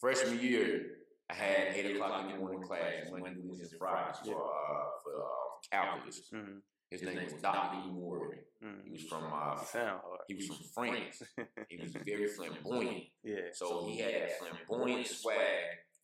Freshman 0.00 0.40
year, 0.40 0.82
I 1.30 1.34
had 1.34 1.74
eight 1.74 1.96
o'clock 1.96 2.24
in 2.26 2.32
the 2.32 2.38
morning 2.38 2.62
class, 2.62 3.08
Monday, 3.10 3.34
Wednesdays, 3.42 3.72
and 3.72 3.78
Fridays 3.78 4.16
for 4.24 4.34
uh, 4.34 4.84
for 5.02 5.22
uh, 5.22 5.56
calculus. 5.70 6.20
Mm-hmm. 6.32 6.58
His 6.90 7.02
name 7.02 7.18
was 7.24 7.32
Dr. 7.42 7.78
E. 7.88 7.90
Morgan. 7.90 8.38
He 8.60 8.66
Mm-hmm. 8.66 8.92
was 8.92 9.02
from 9.02 9.24
uh, 9.24 9.56
Sound 9.62 10.00
hard. 10.04 10.20
he 10.28 10.34
was 10.34 10.46
from 10.46 10.56
France. 10.74 11.22
He 11.68 11.76
was 11.82 11.92
very 11.92 12.28
flamboyant. 12.28 13.04
Yeah. 13.22 13.36
So 13.52 13.86
he 13.86 13.98
had 13.98 14.14
that 14.14 14.30
flamboyant 14.38 15.06
swag 15.06 15.36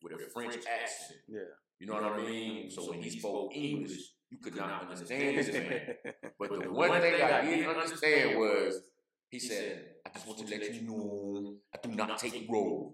with 0.03 0.13
a 0.13 0.29
French 0.33 0.55
accent. 0.57 1.19
Yeah. 1.27 1.39
You 1.79 1.87
know 1.87 1.93
what 1.93 2.03
I 2.03 2.17
mean? 2.17 2.69
So 2.69 2.87
when 2.89 3.01
he 3.01 3.09
spoke 3.09 3.51
English, 3.55 3.97
you 4.29 4.37
could 4.37 4.55
not 4.55 4.81
understand 4.89 5.37
this 5.39 5.51
man. 5.53 5.95
But 6.39 6.49
the 6.61 6.71
one 6.71 6.91
thing 7.01 7.15
I 7.21 7.41
didn't 7.45 7.69
understand 7.75 8.37
was 8.37 8.81
he 9.29 9.39
said, 9.39 9.85
I 10.05 10.09
just 10.09 10.27
want 10.27 10.39
to 10.39 10.45
let 10.45 10.73
you 10.75 10.81
know 10.81 11.55
I 11.73 11.77
do 11.87 11.95
not 11.95 12.17
take 12.19 12.47
road. 12.49 12.93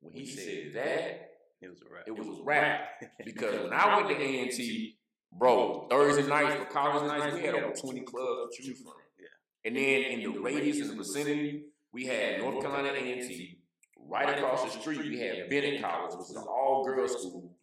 When 0.00 0.12
he 0.12 0.26
said 0.26 0.74
that, 0.74 1.30
it 1.60 1.68
was 1.68 1.80
a 1.82 1.92
rap. 1.92 2.04
it 2.06 2.16
was 2.16 2.38
a 2.38 2.42
rap. 2.44 2.80
Because 3.24 3.64
when 3.64 3.72
I 3.72 3.96
went 3.96 4.08
to 4.08 4.24
A&T, 4.24 4.96
bro, 5.32 5.86
Thursday 5.90 6.26
nights 6.28 6.54
for 6.56 6.64
college 6.66 7.08
nights, 7.08 7.34
we 7.34 7.42
had 7.42 7.54
over 7.54 7.72
20 7.74 8.00
clubs 8.02 8.56
to 8.56 8.62
choose 8.62 8.80
from. 8.82 8.92
Yeah. 9.18 9.26
And 9.64 9.76
then 9.76 10.02
in 10.20 10.32
the 10.32 10.38
radius 10.40 10.80
and 10.80 10.90
the 10.90 10.96
vicinity, 10.96 11.64
we 11.92 12.06
had 12.06 12.40
North 12.40 12.60
Carolina 12.62 12.90
A&T. 12.92 13.58
Right 14.08 14.38
across 14.38 14.62
the 14.62 14.80
street, 14.80 15.00
we 15.00 15.18
had 15.18 15.50
Bennett 15.50 15.82
College, 15.82 16.12
which 16.12 16.28
was 16.28 16.36
an 16.36 16.44
all-girls 16.48 17.12
school. 17.12 17.56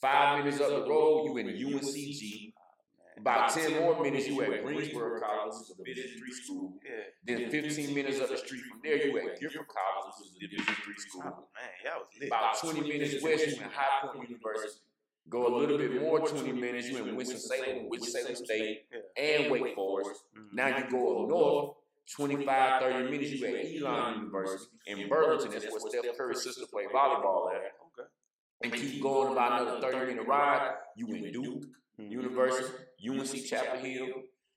Five 0.00 0.38
minutes 0.38 0.60
up 0.62 0.70
the 0.70 0.88
road, 0.88 1.26
you 1.26 1.36
in 1.36 1.46
UNCG. 1.48 2.49
About 3.20 3.52
10 3.52 3.80
more 3.80 4.02
minutes, 4.02 4.26
you 4.28 4.40
at 4.42 4.64
Greensboro 4.64 5.20
College, 5.20 5.54
which 5.54 5.62
is 5.62 5.70
a 5.70 5.84
Division 5.84 6.18
three 6.18 6.32
school. 6.32 6.72
Then 7.24 7.50
15 7.50 7.94
minutes 7.94 8.20
up 8.20 8.30
the 8.30 8.38
street 8.38 8.62
from 8.62 8.80
there, 8.82 8.96
you 8.96 9.18
at 9.18 9.38
Guilford 9.38 9.66
College, 9.68 10.14
which 10.18 10.28
is 10.28 10.36
a 10.36 10.40
Division 10.40 10.74
three 10.82 10.94
school. 10.96 11.22
Man, 11.22 11.34
y'all 11.84 12.00
was 12.00 12.08
lit. 12.18 12.28
About 12.28 12.58
20 12.58 12.80
minutes 12.88 13.22
west, 13.22 13.46
you 13.46 13.62
in 13.62 13.70
High 13.70 14.06
Point 14.06 14.30
University. 14.30 14.80
Go 15.28 15.46
a 15.46 15.52
little 15.54 15.76
bit 15.76 16.00
more, 16.00 16.18
20 16.18 16.52
minutes, 16.52 16.88
you 16.88 16.96
in 17.04 17.14
Winston-Salem, 17.14 17.88
Winston-Salem 17.90 18.36
State, 18.36 18.86
and 19.16 19.50
Wake 19.50 19.74
Forest. 19.74 20.24
Now 20.52 20.68
you 20.68 20.90
go 20.90 21.24
up 21.24 21.28
north, 21.28 21.76
25, 22.16 22.82
30 22.82 23.10
minutes, 23.10 23.30
you 23.32 23.46
at 23.46 23.52
Elon 23.54 24.14
University. 24.14 24.72
In 24.86 25.08
Burlington, 25.08 25.50
that's 25.50 25.66
where 25.66 25.80
Steph 25.80 26.16
Curry's 26.16 26.42
sister 26.42 26.64
played 26.72 26.88
volleyball 26.88 27.52
at. 27.52 27.60
Okay. 27.98 28.08
And 28.62 28.72
keep 28.72 29.02
going 29.02 29.32
about 29.32 29.62
another 29.62 29.80
30 29.80 30.06
minute 30.06 30.26
ride, 30.26 30.74
you 30.96 31.06
in 31.08 31.32
Duke 31.32 31.64
Mhm. 32.00 32.10
University, 32.10 32.74
UNC 33.08 33.46
Chapel 33.46 33.78
Hill, 33.80 34.08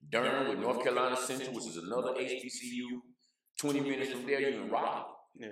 Durham 0.09 0.49
with 0.49 0.59
North 0.59 0.83
Carolina 0.83 1.17
Central, 1.17 1.53
which 1.55 1.67
is 1.67 1.77
another 1.77 2.13
HBCU. 2.17 3.01
20 3.59 3.79
minutes 3.81 4.11
from 4.11 4.25
there, 4.25 4.39
you 4.41 4.61
in 4.61 4.69
Raleigh. 4.69 5.05
Yeah. 5.35 5.47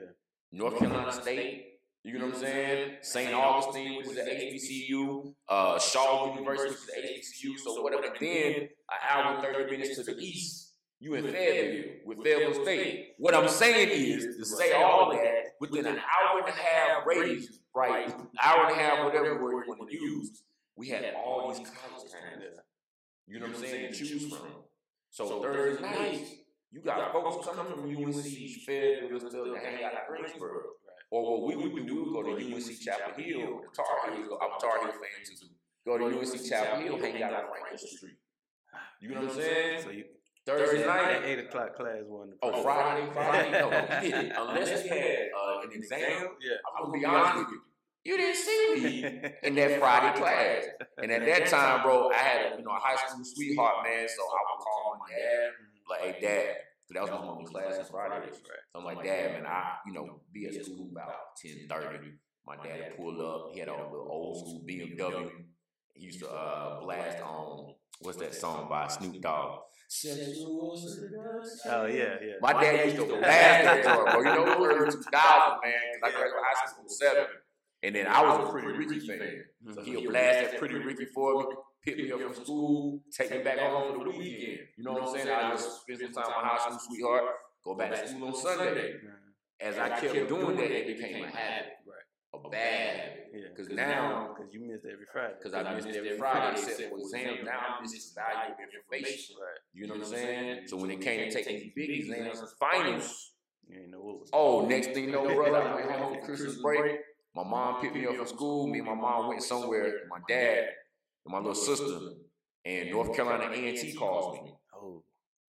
North 0.52 0.78
Carolina 0.80 1.12
State, 1.12 1.80
you 2.04 2.18
know 2.18 2.26
what 2.26 2.36
I'm 2.36 2.42
saying? 2.42 2.98
St. 3.02 3.34
Augustine, 3.34 3.98
which 3.98 4.08
is 4.08 4.18
an 4.18 4.28
HBCU. 4.28 5.36
Uh, 5.48 5.80
Shaw 5.80 6.36
University, 6.36 6.70
which 6.70 6.80
is 6.80 6.90
an 6.90 7.04
HBCU. 7.04 7.58
So 7.60 7.82
whatever. 7.82 8.04
And 8.06 8.16
then 8.20 8.54
an 8.64 8.70
hour 9.10 9.36
and 9.36 9.44
30 9.44 9.72
minutes 9.72 9.96
to 9.98 10.04
the 10.04 10.20
east, 10.20 10.74
you 11.00 11.14
in 11.14 11.28
Fayetteville 11.28 11.94
with 12.06 12.24
Fayetteville 12.24 12.64
State. 12.64 13.14
What 13.18 13.34
I'm 13.36 13.48
saying 13.48 13.90
is 13.92 14.38
to 14.38 14.46
say 14.46 14.74
all 14.74 15.12
that 15.12 15.44
within 15.60 15.86
an 15.86 15.98
hour 16.00 16.40
and 16.40 16.50
a 16.50 16.52
half 16.52 17.06
radius, 17.06 17.60
right? 17.76 18.14
Hour 18.42 18.66
and 18.68 18.80
a 18.80 18.84
half, 18.84 19.06
whatever 19.06 19.42
word 19.42 19.66
you 19.68 19.76
want 19.78 19.90
to 19.90 19.96
use. 19.96 20.44
We 20.76 20.88
had 20.90 21.14
all 21.16 21.50
these 21.50 21.68
college 21.68 22.12
towns. 22.12 22.58
You 23.28 23.40
know 23.40 23.48
what 23.48 23.56
I'm 23.56 23.62
saying? 23.62 23.94
To 23.94 23.98
choose 23.98 24.28
from. 24.30 24.48
So 25.10 25.42
Thursday 25.42 25.82
nights, 25.82 26.32
you 26.72 26.82
got 26.82 27.12
folks 27.12 27.46
coming 27.48 27.72
from 27.74 27.90
UNC, 27.90 28.24
Fayetteville, 28.66 29.20
stuff 29.20 29.32
to 29.32 29.56
hang 29.62 29.84
out 29.84 29.94
at 29.94 30.08
Greensboro. 30.08 30.62
Or 31.12 31.42
what 31.42 31.48
we 31.48 31.56
would 31.68 31.86
do, 31.86 31.96
we 31.96 32.10
would 32.12 32.14
go 32.14 32.24
to 32.24 32.56
UNC 32.56 32.80
Chapel 32.80 33.22
Hill, 33.22 33.62
the 33.62 33.76
Tar 33.76 34.16
Heels. 34.16 34.30
I'm 34.42 34.52
a 34.56 34.60
Tar 34.60 34.80
Heel 34.80 34.92
fan 34.92 35.26
too. 35.26 35.48
Go 35.86 35.98
to 35.98 36.06
UNC 36.06 36.46
Chapel 36.50 36.80
Hill, 36.82 36.98
hang 36.98 37.22
out 37.24 37.34
on 37.34 37.44
Franklin 37.50 37.78
Street. 37.78 38.16
You 39.02 39.10
know 39.10 39.22
what 39.22 39.32
I'm 39.32 39.36
saying? 39.36 39.82
So 39.84 39.90
you 39.90 40.06
Thursday 40.46 40.84
that 40.84 41.22
night. 41.22 41.26
eight 41.26 41.40
o'clock 41.40 41.76
class 41.76 41.98
wasn't. 42.08 42.38
Oh, 42.42 42.64
Friday, 42.64 43.08
Friday. 43.14 43.52
No, 43.52 43.70
we 44.02 44.10
didn't. 44.10 44.32
Unless 44.38 44.84
we 44.84 44.90
had 44.90 45.28
uh, 45.38 45.62
an 45.64 45.72
exam. 45.74 46.00
Yeah. 46.42 46.56
I'm 46.78 46.86
gonna 46.86 46.98
be 46.98 47.06
honest 47.06 47.38
with 47.40 47.48
you. 47.52 47.62
You 48.04 48.18
didn't 48.18 48.36
see 48.38 48.68
me 48.76 49.30
in 49.44 49.56
that 49.56 49.80
Friday 49.80 50.12
class. 50.12 50.66
And 51.02 51.12
at 51.12 51.26
that 51.26 51.48
time, 51.48 51.82
bro, 51.84 52.10
I 52.10 52.18
had 52.18 52.42
a 52.54 52.58
you 52.58 52.64
know 52.64 52.72
a 52.72 52.80
high 52.80 52.96
school 52.96 53.24
sweetheart, 53.24 53.84
man. 53.84 54.08
So 54.08 54.22
I 54.24 54.42
would 54.50 54.60
call 54.64 54.84
my 54.92 54.98
dad, 55.08 55.50
like, 55.90 56.02
hey, 56.02 56.22
dad. 56.22 56.56
So 56.88 56.94
that 56.96 57.02
was 57.02 57.12
my 57.12 57.20
only 57.20 57.46
class 57.46 57.80
on 57.80 57.86
Fridays. 57.90 58.36
So 58.74 58.80
I'm 58.80 58.86
like, 58.86 59.04
dad, 59.04 59.34
man, 59.34 59.46
I 59.46 59.64
you 59.86 59.94
know 59.94 60.22
be 60.34 60.48
at 60.48 60.56
school 60.56 60.90
about 60.92 61.36
ten 61.42 61.68
thirty. 61.70 62.00
My 62.48 62.56
dad 62.56 62.78
would 62.80 62.98
pull 62.98 63.22
up. 63.22 63.50
He 63.54 63.60
had 63.60 63.70
a 63.70 63.74
little 63.74 64.08
old 64.10 64.38
school 64.38 64.62
BMW. 64.66 65.32
He 65.94 66.06
used 66.06 66.20
to 66.20 66.30
uh, 66.30 66.80
blast 66.82 67.22
on 67.22 67.74
what's 68.02 68.18
that 68.18 68.34
song 68.36 68.68
by 68.70 68.88
Snoop 68.88 69.22
Dogg? 69.22 69.60
Sexual. 69.88 70.52
Oh 71.66 71.86
yeah, 71.86 72.16
yeah. 72.22 72.34
My 72.42 72.54
dad 72.54 72.84
used 72.86 72.96
to 72.98 73.06
blast 73.06 73.64
that 73.64 73.84
joint, 73.84 74.10
bro. 74.12 74.20
You 74.20 74.34
know, 74.34 74.66
early 74.66 74.92
2000, 74.92 75.60
man. 75.64 75.74
'cause 75.94 76.04
I 76.04 76.12
graduated 76.12 76.44
high 76.44 76.66
school 76.66 76.84
in 76.84 76.90
07. 76.90 77.28
And 77.84 77.96
then 77.96 78.08
I 78.08 78.22
was 78.22 78.48
a 78.48 78.52
Pretty 78.52 78.68
Ricky 78.68 79.00
fan. 79.08 79.44
So 79.74 79.82
he'll 79.82 80.10
blast 80.10 80.52
that 80.52 80.60
Pretty 80.60 80.76
Ricky 80.76 81.06
for 81.06 81.40
me, 81.40 81.46
pick 81.84 81.98
me 81.98 82.12
up 82.12 82.22
from 82.22 82.44
school, 82.44 83.02
take 83.12 83.32
me 83.32 83.40
back 83.40 83.60
home 83.60 83.98
for 83.98 84.06
the 84.06 84.18
weekend. 84.18 84.60
You 84.78 84.84
know 84.84 84.94
what 84.94 85.04
I'm 85.04 85.16
saying? 85.16 85.30
I 85.30 85.52
just 85.52 85.82
spend 85.82 86.00
some 86.00 86.14
time 86.14 86.26
with 86.28 86.44
my 86.44 86.50
high 86.50 86.58
school 86.68 86.80
sweetheart, 86.88 87.24
go 87.66 87.76
back 87.76 87.92
to 88.02 88.08
school 88.08 88.28
on 88.28 88.36
Sunday. 88.36 88.94
As 89.60 89.78
I 89.78 89.90
kept 90.00 90.28
doing 90.30 90.58
that, 90.58 90.72
it 90.72 90.88
became 90.98 91.24
a 91.24 91.28
habit, 91.28 91.74
a 92.34 92.50
bad 92.50 92.96
habit. 92.98 93.56
Because 93.56 93.72
now, 93.72 94.34
because 94.36 94.54
you 94.54 94.62
missed 94.62 94.86
every 94.86 95.06
Friday. 95.12 95.34
because 95.38 95.54
I 95.54 95.74
missed 95.74 95.88
every 95.90 96.18
Friday 96.18 96.60
except 96.60 96.90
for 96.90 97.00
exams, 97.00 97.40
now 97.46 97.60
I'm 97.76 97.82
missing 97.84 98.02
valuable 98.16 98.64
information. 98.64 99.36
Right. 99.40 99.60
You 99.74 99.88
know 99.88 99.94
what 99.96 100.04
I'm 100.04 100.10
saying? 100.10 100.62
So 100.68 100.78
when 100.78 100.92
it 100.92 101.02
came 101.02 101.30
to 101.30 101.36
taking 101.36 101.60
these 101.60 101.72
big 101.76 101.90
exams 101.90 102.40
and 102.40 102.50
finals, 102.60 103.34
You 103.68 103.80
ain't 103.82 103.92
know 103.92 104.00
what 104.00 104.20
was. 104.22 104.30
Oh, 104.34 104.66
next 104.68 104.88
thing 104.94 105.06
you 105.06 105.12
know, 105.12 105.24
brother, 105.34 105.58
I 105.62 105.76
went 105.76 105.92
home 105.92 106.14
for 106.16 106.26
Christmas 106.26 106.58
break. 106.62 106.98
My 107.36 107.44
mom 107.44 107.82
picked 107.82 107.96
me 107.96 108.06
up 108.06 108.16
from 108.16 108.28
school. 108.28 108.68
Me 108.68 108.80
and 108.80 108.88
my 108.88 108.96
mom 108.96 109.30
went 109.30 109.42
somewhere. 109.42 109.94
My 110.10 110.20
dad 110.28 110.68
and 111.26 111.32
my 111.32 111.38
little 111.38 111.56
sister 111.56 112.00
and 112.66 112.92
North 112.92 113.16
Carolina 113.16 113.52
A&T 113.52 113.94
calls 113.94 114.34
me. 114.34 114.54
Oh. 114.76 115.04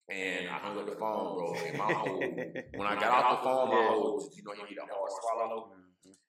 And 0.10 0.48
I 0.48 0.54
hung 0.60 0.78
up 0.78 0.86
the 0.86 0.96
phone, 0.96 1.36
bro. 1.36 1.54
And 1.66 1.78
my 1.78 1.94
whole, 1.94 2.20
when 2.20 2.88
I 2.88 2.96
got 2.96 3.26
off 3.26 3.40
the 3.40 3.44
phone, 3.44 3.70
my 3.70 3.88
whole, 3.88 4.30
you 4.36 4.44
know, 4.44 4.54
you 4.54 4.76
get 4.76 4.84
a 4.84 4.94
hard 4.94 5.12
swallow. 5.22 5.72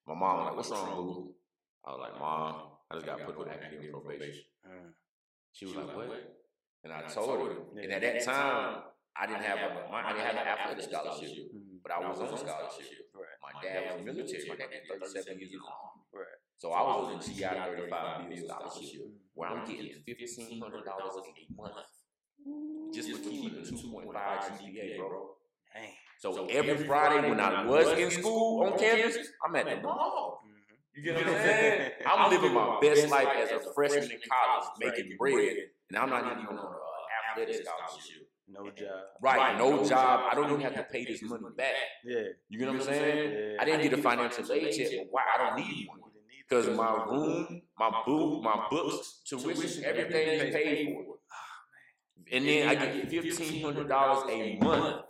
My 0.07 0.15
mom 0.15 0.39
was 0.39 0.47
like, 0.47 0.57
what's 0.57 0.71
wrong, 0.71 0.97
boo? 0.97 1.35
I 1.85 1.91
was 1.91 2.01
like, 2.01 2.19
mom, 2.19 2.55
I 2.91 2.95
just 2.95 3.07
got 3.07 3.25
put 3.25 3.37
on 3.37 3.49
academic 3.49 3.93
probation. 3.93 4.45
She 5.53 5.67
was 5.67 5.77
like, 5.77 5.97
what? 5.97 6.37
And 6.85 6.93
I 6.93 7.03
told 7.03 7.47
her. 7.49 7.81
And 7.83 7.93
at 7.93 8.01
that 8.03 8.25
time, 8.25 8.83
I 9.19 9.27
didn't 9.27 9.43
have 9.43 9.59
a, 9.59 9.91
my, 9.91 10.03
I 10.05 10.13
didn't 10.13 10.27
have 10.27 10.35
an 10.35 10.47
athletic 10.47 10.85
scholarship. 10.85 11.31
But 11.87 11.95
I 11.95 12.09
was 12.09 12.19
on 12.19 12.37
scholarship. 12.37 13.07
Right. 13.15 13.39
My 13.39 13.63
dad 13.63 13.95
was 13.95 14.05
military. 14.05 14.49
My 14.49 14.57
dad 14.57 14.71
did 14.75 14.91
37 14.91 15.39
years 15.39 15.53
in 15.53 15.59
the 15.63 15.71
army. 15.71 16.03
Right. 16.13 16.39
So 16.59 16.73
I 16.73 16.83
was 16.83 17.15
on 17.15 17.21
GI 17.23 17.47
35 17.47 18.29
bill 18.29 18.49
scholarship 18.49 19.07
where 19.35 19.51
I'm 19.51 19.65
getting 19.65 20.03
$1,500 20.03 20.59
a 20.59 21.55
month 21.55 21.77
just 22.93 23.11
for 23.13 23.19
keeping 23.19 23.59
a 23.59 23.63
2.5 23.63 24.13
GPA, 24.13 24.99
bro. 24.99 25.31
Dang. 25.73 25.93
So 26.19 26.47
every 26.47 26.87
Friday 26.87 27.29
when 27.29 27.39
I 27.39 27.65
was 27.65 27.87
in 27.99 28.11
school 28.11 28.65
on 28.65 28.79
campus, 28.79 29.19
I'm 29.45 29.55
at 29.55 29.67
the 29.67 29.77
mall. 29.83 30.43
Mhm. 30.45 30.77
You 30.95 31.03
get 31.03 31.17
what 31.19 31.27
I'm 31.27 31.33
saying? 31.35 31.93
I'm 32.05 32.31
living 32.31 32.53
my 32.53 32.81
best 32.81 33.09
life 33.11 33.29
as 33.29 33.53
a 33.53 33.73
freshman 33.75 34.11
in 34.11 34.21
college, 34.29 34.69
making 34.81 35.17
bread, 35.19 35.57
and 35.91 35.99
I'm 35.99 36.11
not 36.11 36.25
even 36.33 36.47
on 36.47 36.59
an 36.59 36.75
athletic 37.31 37.65
scholarship. 37.65 38.26
No 38.59 38.71
job. 38.71 38.89
Right, 39.21 39.59
no 39.59 39.87
job. 39.87 40.21
I 40.31 40.35
don't 40.35 40.51
even 40.51 40.61
have 40.63 40.75
to 40.75 40.83
pay 40.85 41.05
this 41.05 41.23
money 41.23 41.45
back. 41.57 41.75
Yeah. 42.05 42.17
You 42.49 42.59
get 42.59 42.69
what 42.69 42.77
I'm 42.77 42.83
saying? 42.83 43.33
Yeah. 43.33 43.57
I 43.61 43.65
didn't 43.65 43.83
get 43.83 43.93
a 43.93 44.03
financial 44.03 44.53
aid 44.53 44.75
check, 44.75 44.89
but 44.99 45.07
why 45.11 45.23
I 45.35 45.39
don't 45.49 45.57
need 45.59 45.89
one? 45.89 45.99
You 45.99 46.45
Because 46.49 46.69
my 46.77 47.05
room, 47.05 47.63
my 47.79 48.03
book, 48.07 48.43
my 48.43 48.67
books, 48.71 49.21
tuition, 49.29 49.85
everything 49.85 50.29
is 50.29 50.55
paid 50.55 50.95
for. 50.95 51.17
And 52.33 52.47
then 52.47 52.69
I 52.69 52.75
get 52.75 53.11
fifteen 53.11 53.63
hundred 53.63 53.89
dollars 53.89 54.29
a 54.31 54.59
month 54.59 55.05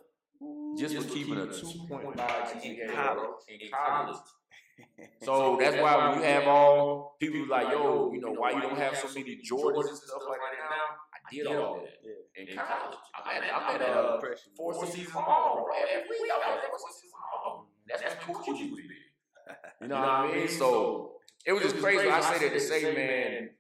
just 0.79 0.97
for 0.97 1.05
keeping 1.15 1.39
a 1.39 1.47
two 1.47 1.87
point 1.89 2.17
five 2.17 2.53
GPA 2.55 3.15
bro, 3.15 3.35
in 3.49 3.71
college. 3.73 4.17
So 5.23 5.57
that's 5.59 5.77
why 5.81 6.11
when 6.11 6.19
you 6.19 6.25
have 6.25 6.47
all 6.47 7.17
people 7.19 7.47
like, 7.49 7.71
yo, 7.73 8.13
you 8.13 8.21
know, 8.21 8.33
why 8.33 8.51
you 8.51 8.61
don't 8.61 8.77
have 8.77 8.95
so 8.97 9.09
many 9.09 9.37
Jordans 9.37 9.89
and 9.89 9.97
stuff 9.97 10.23
like 10.29 10.39
that 10.39 10.69
now? 10.69 10.85
I 11.27 11.35
did 11.35 11.47
all 11.47 11.81
that 11.81 11.99
Yeah. 12.03 12.43
in 12.53 12.57
college. 12.57 12.99
I'm 13.15 13.43
at, 13.43 13.55
I'm 13.55 13.81
at 13.81 13.89
uh, 13.89 14.21
four 14.57 14.87
seasons 14.87 15.13
mall, 15.15 15.65
bro. 15.65 15.75
Every 15.75 16.09
week 16.21 16.31
I 16.33 16.39
was 16.55 16.59
at 16.65 16.69
four 16.71 16.79
seasons. 16.91 17.13
That's 17.89 18.27
what 18.29 18.45
cool 18.45 18.57
you 18.57 18.71
would 18.75 18.83
be. 18.89 18.95
You 19.81 19.89
know 19.89 20.01
what 20.01 20.09
I 20.09 20.33
mean? 20.35 20.49
So 20.49 21.17
it 21.45 21.53
was 21.53 21.63
just 21.63 21.77
crazy. 21.79 22.09
I 22.09 22.21
say 22.21 22.49
that 22.49 22.55
to 22.55 22.61
say, 22.61 22.95
man, 22.95 23.51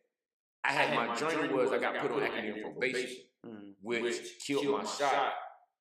I 0.65 0.73
had 0.73 0.95
my 0.95 1.15
journey 1.17 1.53
was 1.53 1.73
I 1.73 1.79
got 1.79 1.97
put 1.99 2.11
on 2.11 2.23
academic 2.23 2.63
probation, 2.63 3.17
which 3.83 4.21
killed 4.47 4.67
my 4.67 4.85
shot 4.85 5.33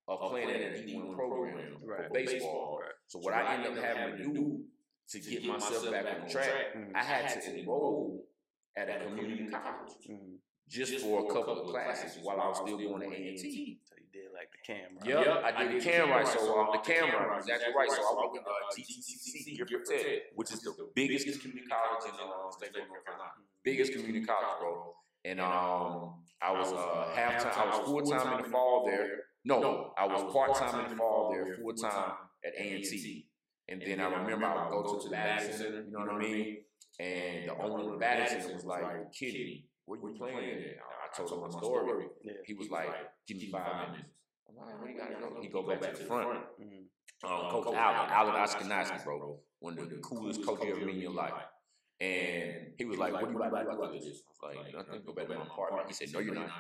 of 0.08 0.30
playing 0.30 0.50
at 0.52 0.62
a 0.62 0.84
D1 0.84 1.16
program 1.16 1.78
Right. 1.84 2.08
for 2.08 2.14
baseball. 2.14 2.80
So 3.08 3.20
what 3.20 3.34
I 3.34 3.56
ended 3.56 3.78
up 3.78 3.84
having 3.84 4.18
to 4.18 4.24
do 4.34 4.64
to 5.10 5.20
get 5.20 5.46
myself 5.46 5.90
back 5.92 6.06
on 6.22 6.30
track, 6.30 6.76
Mhm. 6.76 6.92
I 6.96 7.04
had 7.04 7.42
to 7.42 7.60
enroll 7.60 8.28
at 8.76 8.90
a 8.90 9.04
community 9.06 9.48
college 9.48 9.94
Mhm. 10.08 10.38
Just 10.68 11.00
for 11.00 11.30
a 11.30 11.34
couple 11.34 11.62
of 11.62 11.68
classes 11.68 12.18
while 12.24 12.42
I 12.42 12.48
was 12.48 12.58
still 12.58 12.78
going 12.78 13.02
to 13.02 13.08
A&T. 13.16 13.78
So 13.84 13.96
you 13.98 14.08
did 14.12 14.32
like 14.34 14.50
the 14.50 14.62
camera. 14.66 15.24
Yep, 15.24 15.44
I 15.46 15.64
did 15.64 15.82
the 15.82 15.86
cam 15.86 16.10
right. 16.10 16.28
So 16.28 16.60
um, 16.60 16.70
the 16.72 16.80
camera, 16.80 17.38
exactly 17.38 17.74
right. 17.78 17.90
So 17.90 18.02
I 18.02 18.14
went 18.20 18.32
with 18.34 18.42
uh, 18.42 18.74
GTCC, 18.74 19.58
Guilford 19.58 19.86
Tech, 19.86 20.22
which 20.36 20.52
is 20.52 20.62
the 20.62 20.74
biggest 20.96 21.42
community 21.42 21.68
college 21.68 22.10
in 22.10 22.18
the 22.18 22.24
uh, 22.24 22.52
state 22.52 22.70
of 22.70 22.88
North 22.88 23.06
Carolina. 23.06 23.32
Biggest 23.64 23.94
community 23.94 24.26
college, 24.26 24.58
bro. 24.60 24.96
And 25.24 25.40
um, 25.40 26.24
I 26.42 26.52
was 26.52 26.74
uh, 26.74 27.14
half 27.16 27.44
time. 27.44 27.54
I 27.56 27.78
was 27.78 27.86
full 27.86 28.02
time 28.02 28.38
in 28.38 28.44
the 28.44 28.50
fall 28.50 28.86
there. 28.88 29.10
No, 29.44 29.94
I 29.98 30.08
was 30.08 30.34
part 30.34 30.56
time 30.56 30.86
in 30.86 30.92
the 30.92 30.98
fall 30.98 31.32
there, 31.32 31.58
full 31.62 31.74
time 31.74 32.14
at 32.44 32.54
A 32.58 32.76
and 32.76 32.84
T. 32.84 33.28
And 33.70 33.82
then 33.82 34.00
I 34.00 34.06
remember 34.06 34.46
I 34.46 34.70
would 34.70 34.84
go 34.84 34.98
to 34.98 35.10
the 35.10 35.16
batting 35.16 35.52
center. 35.52 35.84
You 35.84 35.92
know 35.92 36.00
what 36.00 36.10
I 36.10 36.20
mean? 36.20 36.58
And 37.00 37.50
the 37.50 37.58
owner 37.58 37.84
of 37.84 37.92
the 37.92 37.98
batting 37.98 38.42
center 38.42 38.56
was 38.56 38.66
like, 38.66 38.82
"You 38.82 39.08
kidding 39.12 39.64
me? 39.88 39.94
are 39.94 40.12
you 40.12 40.18
playing 40.18 40.38
at?" 40.38 40.78
I 40.80 41.18
told 41.18 41.32
him 41.32 41.40
my 41.42 41.50
story. 41.50 42.08
Yeah. 42.24 42.34
He 42.46 42.54
was 42.54 42.70
like, 42.70 42.90
"Give 43.28 43.38
me 43.38 43.50
five 43.52 43.92
minutes." 43.92 44.10
I'm 44.50 44.56
like, 44.56 44.80
"Where 44.82 44.90
you 44.90 44.98
gotta 44.98 45.16
go?" 45.16 45.42
He 45.42 45.48
go 45.48 45.64
back 45.64 45.82
to 45.82 45.98
the 45.98 46.06
front. 46.06 46.46
Mhm. 46.60 46.88
Um, 47.24 47.50
Coach 47.52 47.74
Allen, 47.76 48.10
Allen 48.12 48.36
Ashkenazi, 48.36 49.04
bro, 49.04 49.40
one 49.60 49.80
of 49.80 49.90
the 49.90 49.98
coolest 49.98 50.46
coaches 50.46 50.66
you 50.66 50.76
ever 50.76 50.86
meet 50.86 50.96
in 50.96 51.02
your 51.02 51.12
life. 51.12 51.34
And 52.00 52.74
he 52.78 52.86
was 52.86 52.98
like, 53.00 53.14
"What 53.14 53.26
do 53.26 53.32
you 53.32 53.38
about 53.42 53.60
to 53.60 53.72
do 53.72 53.84
after 53.84 54.00
this?" 54.00 54.22
I 54.28 54.48
was 54.48 54.56
like, 54.56 54.74
"Nothing. 54.76 55.04
Go 55.06 55.14
back 55.14 55.28
to 55.28 55.36
my 55.36 55.44
apartment." 55.44 55.88
He 55.88 55.94
said, 55.94 56.12
"No, 56.14 56.20
you're 56.20 56.36
not." 56.36 56.52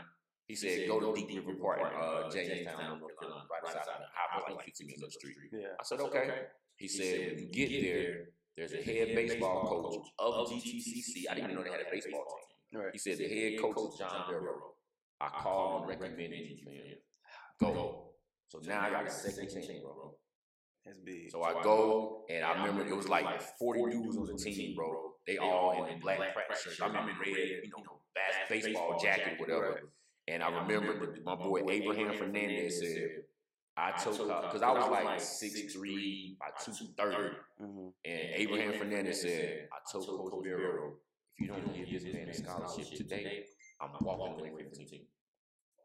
He 0.47 0.55
said, 0.55 0.87
"Go 0.87 0.99
to 0.99 1.13
Deep 1.13 1.35
River 1.35 1.55
Park 1.59 1.79
in 1.81 1.87
uh, 1.87 2.29
Jamestown, 2.29 2.99
North 2.99 3.19
Carolina, 3.19 3.45
right 3.51 3.63
outside 3.65 3.81
of 3.81 3.99
the 3.99 4.07
highway, 4.13 4.55
like 4.55 4.65
15 4.65 4.87
minutes 4.87 5.03
up 5.03 5.09
the 5.09 5.13
street." 5.19 5.37
Yeah. 5.51 5.75
I 5.79 5.83
said, 5.83 5.99
"Okay." 5.99 6.47
He 6.77 6.87
said, 6.87 7.31
"When 7.31 7.39
you 7.39 7.47
get 7.51 7.69
there, 7.81 8.29
there's 8.55 8.73
a 8.73 8.81
head 8.81 9.15
baseball 9.15 9.67
coach 9.67 10.07
of 10.19 10.47
GTCC. 10.49 11.27
I 11.27 11.35
didn't 11.35 11.51
even 11.51 11.55
know 11.57 11.63
they 11.63 11.71
had 11.71 11.81
a 11.81 11.91
baseball 11.91 12.23
team." 12.25 12.54
Right. 12.75 12.89
He 12.93 12.99
said 12.99 13.17
the 13.17 13.27
head 13.27 13.61
coach 13.61 13.93
is 13.93 13.99
John 13.99 14.25
Barrow. 14.29 14.73
I 15.21 15.29
called 15.29 15.81
and 15.81 15.89
recommended 15.89 16.33
you, 16.33 16.65
man. 16.65 16.95
Go. 17.59 18.11
So 18.49 18.59
now 18.63 18.81
I 18.81 18.89
got 18.89 19.07
a 19.07 19.09
second 19.09 19.49
team, 19.49 19.81
bro. 19.81 20.13
That's 20.85 20.99
big. 20.99 21.31
So 21.31 21.41
I 21.41 21.63
go 21.63 22.25
and 22.29 22.43
I 22.45 22.63
remember 22.65 22.85
it 22.85 22.95
was 22.95 23.07
like 23.07 23.41
40 23.59 23.91
dudes 23.91 24.17
on 24.17 24.25
the 24.27 24.35
team, 24.35 24.75
bro. 24.75 25.13
They 25.25 25.37
all 25.37 25.85
in 25.85 25.99
black 25.99 26.33
practice 26.33 26.61
shirts. 26.63 26.81
I'm 26.81 26.95
in 26.95 27.15
red, 27.19 27.37
you 27.63 27.71
know, 27.71 28.01
bas- 28.13 28.49
baseball 28.49 28.99
jacket, 29.01 29.39
whatever. 29.39 29.79
And 30.27 30.43
I 30.43 30.49
remember 30.61 31.13
the, 31.13 31.21
my 31.23 31.35
boy 31.35 31.61
Abraham 31.69 32.13
Fernandez 32.17 32.79
said, 32.79 33.09
I 33.77 33.91
took 33.91 34.17
because 34.17 34.61
I 34.61 34.71
was 34.71 34.89
like 34.89 35.19
6'3", 35.19 36.37
by 36.39 36.45
230. 36.63 37.35
Mhm. 37.61 37.91
And 38.05 38.21
Abraham 38.35 38.73
Fernandez 38.73 39.21
said, 39.21 39.67
I 39.71 39.77
told 39.91 40.07
Coach 40.07 40.43
Barrow, 40.43 40.93
if 41.37 41.41
you 41.41 41.47
don't 41.47 41.75
give 41.75 41.89
this 41.89 42.13
man 42.13 42.29
a 42.29 42.33
scholarship 42.33 42.91
today, 42.95 43.43
I'm 43.81 43.89
walking 44.01 44.49
away 44.49 44.63
from 44.63 44.71
the 44.71 44.85
team. 44.85 45.05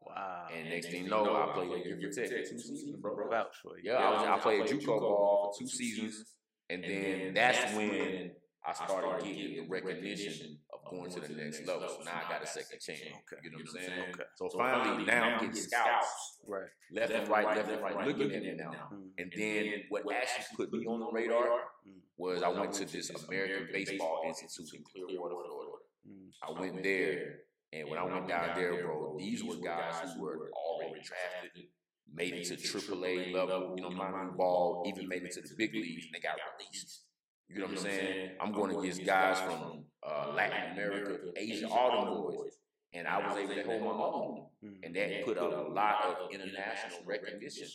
Wow. 0.01 0.47
And 0.55 0.69
next 0.69 0.87
thing 0.87 1.03
you 1.03 1.09
know, 1.09 1.35
I 1.35 1.53
played 1.53 1.71
at 1.71 1.83
Guilford 1.83 2.15
Tech 2.15 2.29
for 2.29 2.51
two 2.51 2.59
seasons, 2.59 2.95
bro. 3.01 3.29
vouch 3.29 3.55
for 3.61 3.77
you. 3.77 3.91
Yeah, 3.91 3.97
I, 3.97 4.13
was, 4.13 4.39
I 4.39 4.41
played 4.41 4.63
JUCO 4.63 4.99
ball 4.99 5.53
for 5.53 5.59
two 5.59 5.67
seasons, 5.67 6.25
and 6.69 6.83
then 6.83 7.33
that's 7.33 7.75
when 7.75 8.31
I 8.65 8.73
started 8.73 9.23
getting 9.25 9.55
the 9.55 9.67
recognition 9.67 10.59
of 10.71 10.89
going 10.89 11.09
to 11.11 11.19
the 11.19 11.33
next 11.33 11.65
level. 11.65 11.89
So 11.89 12.03
now 12.03 12.21
I 12.25 12.29
got 12.29 12.43
a 12.43 12.47
second 12.47 12.79
chance. 12.79 13.01
Okay. 13.01 13.41
You 13.43 13.51
know 13.51 13.57
what 13.57 13.81
I'm 13.81 13.87
saying? 13.87 14.01
Okay. 14.13 14.23
So 14.35 14.49
finally, 14.49 15.05
now 15.05 15.23
I'm 15.23 15.39
getting 15.39 15.55
scouts 15.55 16.39
Right. 16.47 16.69
left 16.91 17.11
and 17.11 17.27
right, 17.27 17.55
left 17.55 17.69
and 17.71 17.81
right, 17.81 18.07
looking 18.07 18.31
at 18.35 18.41
me 18.43 18.53
now. 18.53 18.71
Mhm. 18.93 19.11
And 19.17 19.33
then 19.35 19.83
what 19.89 20.05
actually 20.13 20.55
put 20.55 20.71
me 20.73 20.85
on 20.85 20.99
the 20.99 21.11
radar 21.11 21.71
Mm. 21.87 22.01
was 22.17 22.43
I 22.43 22.49
went 22.49 22.73
to 22.73 22.85
this 22.85 23.09
American 23.09 23.69
Baseball 23.73 24.23
Institute 24.27 24.73
in 24.75 24.83
Clearwater, 24.83 25.35
Florida. 25.47 25.85
Mhm. 26.07 26.31
I 26.43 26.51
went 26.51 26.83
there, 26.83 27.39
and 27.73 27.89
when 27.89 27.97
I 27.97 28.03
went 28.03 28.27
down 28.27 28.55
there, 28.55 28.83
bro, 28.83 29.17
these 29.17 29.43
were 29.43 29.55
guys 29.55 30.13
who 30.13 30.21
were 30.21 30.51
already 30.51 31.01
drafted, 31.01 31.67
made 32.13 32.33
it 32.35 32.43
to 32.45 32.57
AAA 32.57 33.31
level, 33.31 33.73
you 33.75 33.81
know, 33.81 33.89
minor 33.89 34.31
ball, 34.33 34.83
even 34.87 35.07
made 35.07 35.23
it 35.23 35.31
to 35.31 35.41
the 35.41 35.55
big 35.55 35.73
leagues, 35.73 36.05
and 36.05 36.13
they 36.13 36.19
got 36.19 36.37
released. 36.59 37.07
You 37.53 37.59
know 37.59 37.65
what 37.67 37.77
I'm 37.77 37.83
saying? 37.83 38.31
I'm 38.39 38.51
going 38.51 38.75
against 38.77 39.05
guys 39.05 39.39
from 39.41 39.85
uh, 40.03 40.33
Latin 40.35 40.71
America, 40.73 41.17
Asia, 41.35 41.67
all 41.69 42.05
them 42.05 42.23
boys, 42.23 42.53
and 42.93 43.07
I 43.07 43.27
was 43.27 43.37
able 43.37 43.55
to 43.55 43.63
hold 43.63 43.81
my 43.83 43.89
own, 43.89 44.47
Mhm. 44.63 44.85
and 44.85 44.95
that 44.95 45.25
put 45.25 45.37
a 45.37 45.47
lot 45.47 46.05
of 46.05 46.31
international 46.31 47.03
recognition 47.05 47.67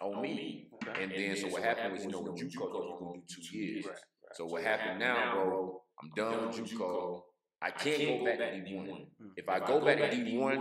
on 0.00 0.20
me. 0.22 0.68
And 1.00 1.10
then, 1.12 1.36
so 1.36 1.48
what 1.48 1.62
happened 1.62 1.92
was, 1.94 2.04
you 2.04 2.10
know, 2.10 2.20
with 2.20 2.34
JUCO, 2.36 2.50
you're 2.54 2.98
going 2.98 3.22
to 3.26 3.36
do 3.36 3.42
two 3.42 3.56
years. 3.58 3.86
Right. 3.86 3.96
So 4.32 4.46
what 4.46 4.62
happened 4.62 4.98
now, 5.00 5.32
bro? 5.34 5.82
I'm 6.02 6.10
done 6.16 6.46
with 6.48 6.56
JUCO. 6.56 7.22
I 7.62 7.70
can't 7.70 8.18
go 8.20 8.24
back 8.24 8.38
to 8.38 8.44
D1. 8.60 9.06
If 9.36 9.48
I 9.48 9.60
go 9.60 9.80
back 9.84 9.98
to 10.10 10.16
D1, 10.16 10.60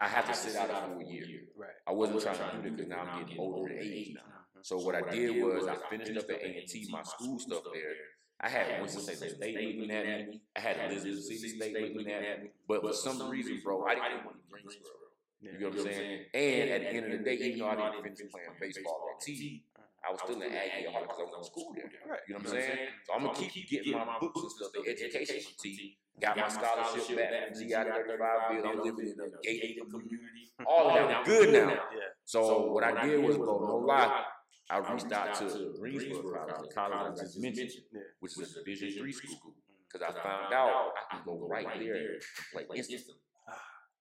I 0.00 0.08
have 0.08 0.26
to 0.26 0.34
sit 0.34 0.56
out 0.56 0.70
a 0.70 0.88
full 0.88 1.02
year. 1.02 1.26
Right. 1.56 1.70
I 1.86 1.92
wasn't 1.92 2.22
trying 2.22 2.38
to 2.38 2.62
do 2.62 2.68
it 2.68 2.76
because 2.76 2.88
now 2.88 3.00
I'm 3.00 3.22
getting 3.24 3.38
older 3.40 3.72
in 3.72 3.78
age 3.82 4.14
now. 4.14 4.31
Mhm. 4.62 4.66
So 4.66 4.78
what 4.78 4.94
I 4.94 5.02
did 5.10 5.42
was 5.42 5.66
I 5.66 5.74
finished 5.90 6.16
up 6.16 6.30
at 6.30 6.42
A&T, 6.42 6.88
my 6.90 7.02
school 7.02 7.38
stuff 7.38 7.64
there. 7.72 7.94
I 8.40 8.48
had 8.48 8.80
Winston-Salem 8.80 9.36
State 9.36 9.78
looking 9.78 9.90
at 9.90 10.28
me. 10.28 10.40
I 10.56 10.60
had 10.60 10.90
Elizabeth 10.90 11.24
City 11.24 11.48
State 11.48 11.74
looking 11.74 12.10
at 12.12 12.42
me. 12.42 12.50
But 12.66 12.82
for 12.82 12.92
some 12.92 13.30
reason, 13.30 13.60
bro, 13.62 13.84
I 13.84 13.94
didn't 13.94 14.24
want 14.24 14.36
to 14.38 14.50
Greensboro. 14.50 14.90
You 15.40 15.58
know 15.58 15.68
what 15.70 15.78
I'm 15.78 15.84
saying? 15.84 16.26
And 16.34 16.70
at 16.70 16.80
the 16.82 16.88
end 16.88 17.12
of 17.12 17.18
the 17.18 17.24
day, 17.24 17.34
even 17.34 17.58
though 17.60 17.68
I 17.68 17.74
didn't 17.76 18.02
finish 18.02 18.32
playing 18.32 18.56
baseball 18.60 19.10
at 19.14 19.20
T, 19.20 19.64
I 20.04 20.10
was 20.10 20.20
still 20.22 20.42
an 20.42 20.50
Aggie 20.50 20.90
heart 20.90 21.04
because 21.04 21.18
I 21.18 21.22
was 21.22 21.34
in 21.38 21.44
school 21.44 21.72
there. 21.76 21.90
Right. 22.06 22.20
You 22.26 22.34
know 22.34 22.38
what 22.38 22.54
I'm 22.54 22.60
saying? 22.60 22.78
So 23.06 23.14
I'm 23.14 23.22
gonna 23.24 23.38
keep 23.38 23.68
getting 23.70 23.92
my 23.92 24.18
books 24.20 24.40
and 24.42 24.50
stuff, 24.50 24.72
the 24.74 24.90
education 24.90 25.40
from 25.42 25.54
T. 25.62 25.98
Got 26.20 26.36
my 26.36 26.48
scholarship 26.48 27.16
back 27.16 27.54
from 27.54 27.62
GI 27.62 27.72
35 27.72 28.18
bill. 28.50 28.66
I'm 28.66 28.78
living 28.82 29.06
in 29.06 29.20
a 29.20 29.42
gated 29.42 29.90
community. 29.90 30.50
All 30.66 30.88
of 30.88 30.94
that. 30.94 31.16
I'm 31.18 31.24
good 31.24 31.52
now. 31.52 31.70
Yeah. 31.70 32.00
So 32.24 32.72
what 32.72 32.84
I 32.84 33.06
did 33.06 33.22
was, 33.24 33.36
bro, 33.36 33.58
no 33.60 33.76
lie, 33.76 34.24
I 34.70 34.78
reached 34.78 35.12
out 35.12 35.34
to 35.36 35.74
Greensboro 35.78 36.46
College, 36.46 36.70
college 36.74 37.18
I 37.18 37.22
just 37.22 37.38
mentioned, 37.38 37.70
which 38.20 38.38
is 38.38 38.56
a 38.56 38.64
Division 38.64 39.02
three 39.02 39.12
school, 39.12 39.54
because 39.86 40.06
I 40.08 40.12
found 40.22 40.54
out 40.54 40.92
I 41.10 41.16
can 41.16 41.24
go 41.24 41.46
right 41.48 41.66
there 41.78 41.94
and 41.94 42.22
play 42.52 42.78
instantly. 42.78 43.16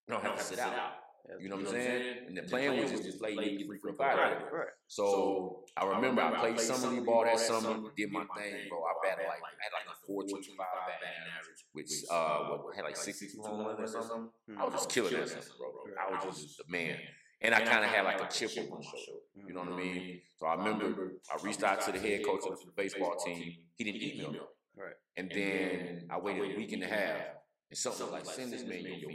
I 0.10 0.14
don't 0.14 0.24
have 0.24 0.38
to 0.38 0.44
sit 0.44 0.60
out. 0.60 0.74
You 1.40 1.50
know 1.50 1.56
what 1.56 1.68
I'm 1.68 1.72
saying? 1.72 2.18
And 2.28 2.38
the 2.38 2.42
plan 2.44 2.82
was 2.82 2.92
just 2.92 3.04
to 3.12 3.18
play, 3.20 3.36
get 3.36 3.60
the 3.60 3.66
freak 3.66 3.84
up 3.88 4.02
out 4.02 4.34
of. 4.34 4.52
Right. 4.52 4.68
So 4.88 5.64
I 5.78 5.86
remember 5.86 6.22
I 6.22 6.40
played 6.40 6.60
summer 6.60 6.94
league 6.94 7.06
ball 7.06 7.24
that 7.24 7.40
summer, 7.40 7.78
did 7.96 8.12
my 8.12 8.26
thing, 8.36 8.68
bro. 8.68 8.80
I 8.84 8.94
batted 9.04 9.28
like 9.28 9.40
I 9.40 9.64
had 9.64 9.72
like 9.72 9.88
a 9.88 9.96
four 10.06 10.24
twenty 10.24 10.52
five 10.58 10.68
batting 10.88 11.32
average, 11.40 11.62
which 11.74 11.92
uh 12.10 12.40
what 12.50 12.76
had 12.76 12.84
like 12.84 12.98
sixty 12.98 13.28
two 13.28 13.42
home 13.42 13.66
runs 13.66 13.96
or 13.96 14.02
something. 14.02 14.30
I 14.58 14.66
was 14.66 14.74
just 14.74 14.90
killing 14.90 15.14
that 15.14 15.30
summer, 15.30 15.46
bro. 15.60 15.94
I 15.96 16.26
was 16.26 16.42
just 16.42 16.58
the 16.58 16.64
man. 16.68 16.98
And 17.42 17.56
I 17.56 17.62
kind 17.62 17.84
of 17.84 17.90
had 17.90 18.04
like 18.06 18.22
a 18.22 18.32
chip 18.32 18.52
on 18.58 18.70
my 18.70 18.82
shoulder. 18.82 19.22
You 19.48 19.54
know 19.54 19.62
what 19.62 19.74
I 19.74 19.78
mean? 19.78 20.22
So 20.38 20.46
I 20.46 20.56
remember 20.56 21.14
I 21.32 21.44
reached 21.44 21.64
out 21.64 21.82
to 21.82 21.92
the 21.92 22.00
head 22.00 22.24
coach 22.26 22.44
of 22.46 22.60
the 22.60 22.72
baseball 22.76 23.16
team. 23.16 23.56
He 23.76 23.84
didn't 23.84 24.02
email 24.02 24.32
me. 24.32 24.40
Right. 24.78 24.94
And 25.18 25.32
then 25.34 26.08
I 26.10 26.20
waited 26.20 26.54
a 26.54 26.58
week 26.58 26.72
and 26.72 26.84
a 26.84 26.88
half, 26.88 27.22
and 27.70 27.78
something 27.78 28.06
was 28.06 28.14
like, 28.14 28.26
"Send 28.26 28.54
this 28.54 28.64
man 28.64 28.84
your 28.84 29.10
film." 29.10 29.12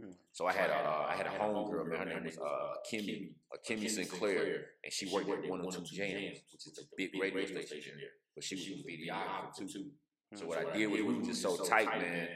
Hmm. 0.00 0.10
So 0.32 0.46
I 0.46 0.52
had 0.52 0.70
a 0.70 0.74
uh, 0.74 1.06
I 1.08 1.16
had 1.16 1.26
a 1.26 1.30
homegirl, 1.30 1.88
man. 1.88 1.98
Her 1.98 2.04
name 2.04 2.24
was 2.24 2.38
uh, 2.38 2.74
Kimmy, 2.90 3.30
uh, 3.52 3.56
Kimmy 3.66 3.90
Sinclair, 3.90 4.66
and 4.84 4.92
she 4.92 5.12
worked 5.12 5.28
at 5.28 5.48
102 5.48 5.96
JAMZ, 5.96 6.40
which 6.52 6.66
is 6.66 6.78
a 6.78 6.82
big 6.96 7.10
radio 7.20 7.44
station 7.44 7.94
here. 7.98 8.10
But 8.34 8.44
she 8.44 8.54
was 8.54 8.66
a 8.66 8.84
videographer 8.88 9.56
too. 9.56 9.90
So 10.36 10.46
what 10.46 10.58
I 10.58 10.76
did 10.76 10.86
was 10.86 11.00
we 11.00 11.12
were 11.14 11.22
just 11.22 11.42
so 11.42 11.56
tight, 11.56 11.88
man. 11.98 12.28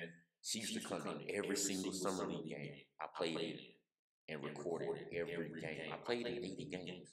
She 0.42 0.58
used 0.58 0.74
to 0.74 0.80
come 0.80 1.00
in 1.06 1.36
every 1.36 1.56
single 1.56 1.92
summer 1.92 2.26
league 2.26 2.50
game 2.50 2.72
I 3.00 3.06
played 3.16 3.38
in 3.38 3.58
and 4.28 4.42
recorded 4.42 4.88
every 5.14 5.48
game. 5.60 5.92
I 5.92 5.96
played 6.04 6.26
in 6.26 6.44
80 6.44 6.64
games. 6.70 7.08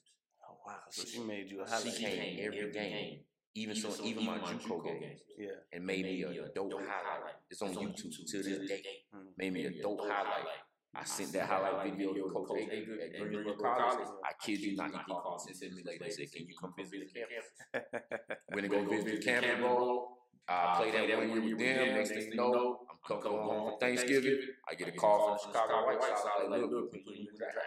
Oh 0.48 0.58
wow. 0.66 0.78
So 0.90 1.04
she 1.06 1.20
made 1.20 1.50
you 1.50 1.62
a 1.64 1.68
She 1.68 1.74
highlight. 1.74 1.96
came 1.98 2.46
every 2.46 2.72
game, 2.72 3.20
even 3.56 3.76
so, 3.76 3.90
even 4.04 4.26
my 4.26 4.38
JUCO 4.40 4.84
games, 4.84 5.22
Yeah. 5.38 5.50
and 5.74 5.86
made 5.86 6.06
me 6.06 6.24
a 6.24 6.48
dope 6.56 6.74
highlight. 6.74 7.36
It's 7.50 7.62
on 7.62 7.74
YouTube 7.76 8.16
to 8.32 8.38
this 8.44 8.70
day. 8.70 8.84
Mm. 9.16 9.20
Made 9.38 9.54
me 9.54 9.66
a 9.66 9.82
dope 9.82 10.02
highlight. 10.02 10.46
I 10.94 11.06
sent 11.06 11.32
that 11.34 11.48
highlight 11.48 11.84
video 11.96 12.14
to 12.14 12.30
Coach 12.34 12.68
Ager 12.70 13.00
at 13.02 13.18
Greensboro 13.18 13.56
College. 13.56 14.08
I 14.26 14.34
kid 14.46 14.60
you 14.60 14.76
not, 14.76 14.92
he 14.92 14.98
called 15.14 15.42
and 15.48 15.56
sent 15.56 15.74
me 15.74 15.84
later 15.86 16.04
and 16.04 16.14
said, 16.14 16.30
"Can 16.34 16.46
you 16.48 16.54
come 16.60 16.74
visit 16.78 17.00
the 17.14 17.20
campus?" 17.22 18.42
When 18.50 18.62
they 18.64 18.68
go 18.68 18.84
visit 18.90 19.22
the 19.22 19.26
campus, 19.26 19.58
bro, 19.60 20.18
I 20.48 20.54
uh, 20.54 20.76
played 20.78 20.94
that 20.94 21.18
one 21.18 21.30
year 21.30 21.42
with 21.42 21.60
them. 21.60 21.96
Next 21.96 22.10
thing 22.10 22.28
you 22.32 22.36
know, 22.36 22.80
I'm 22.90 23.22
coming 23.22 23.40
home 23.40 23.72
for 23.72 23.80
Thanksgiving. 23.80 24.40
I 24.70 24.76
get 24.76 24.88
a 24.90 24.92
call 24.92 25.38
from 25.38 25.52
Chicago 25.54 25.86
White 25.86 26.02
Sox. 26.02 26.24
Like, 26.50 26.62
look, 26.62 26.92
we 26.92 27.00
put 27.00 27.16
you 27.16 27.20
in 27.20 27.26
the 27.32 27.38
draft. 27.38 27.58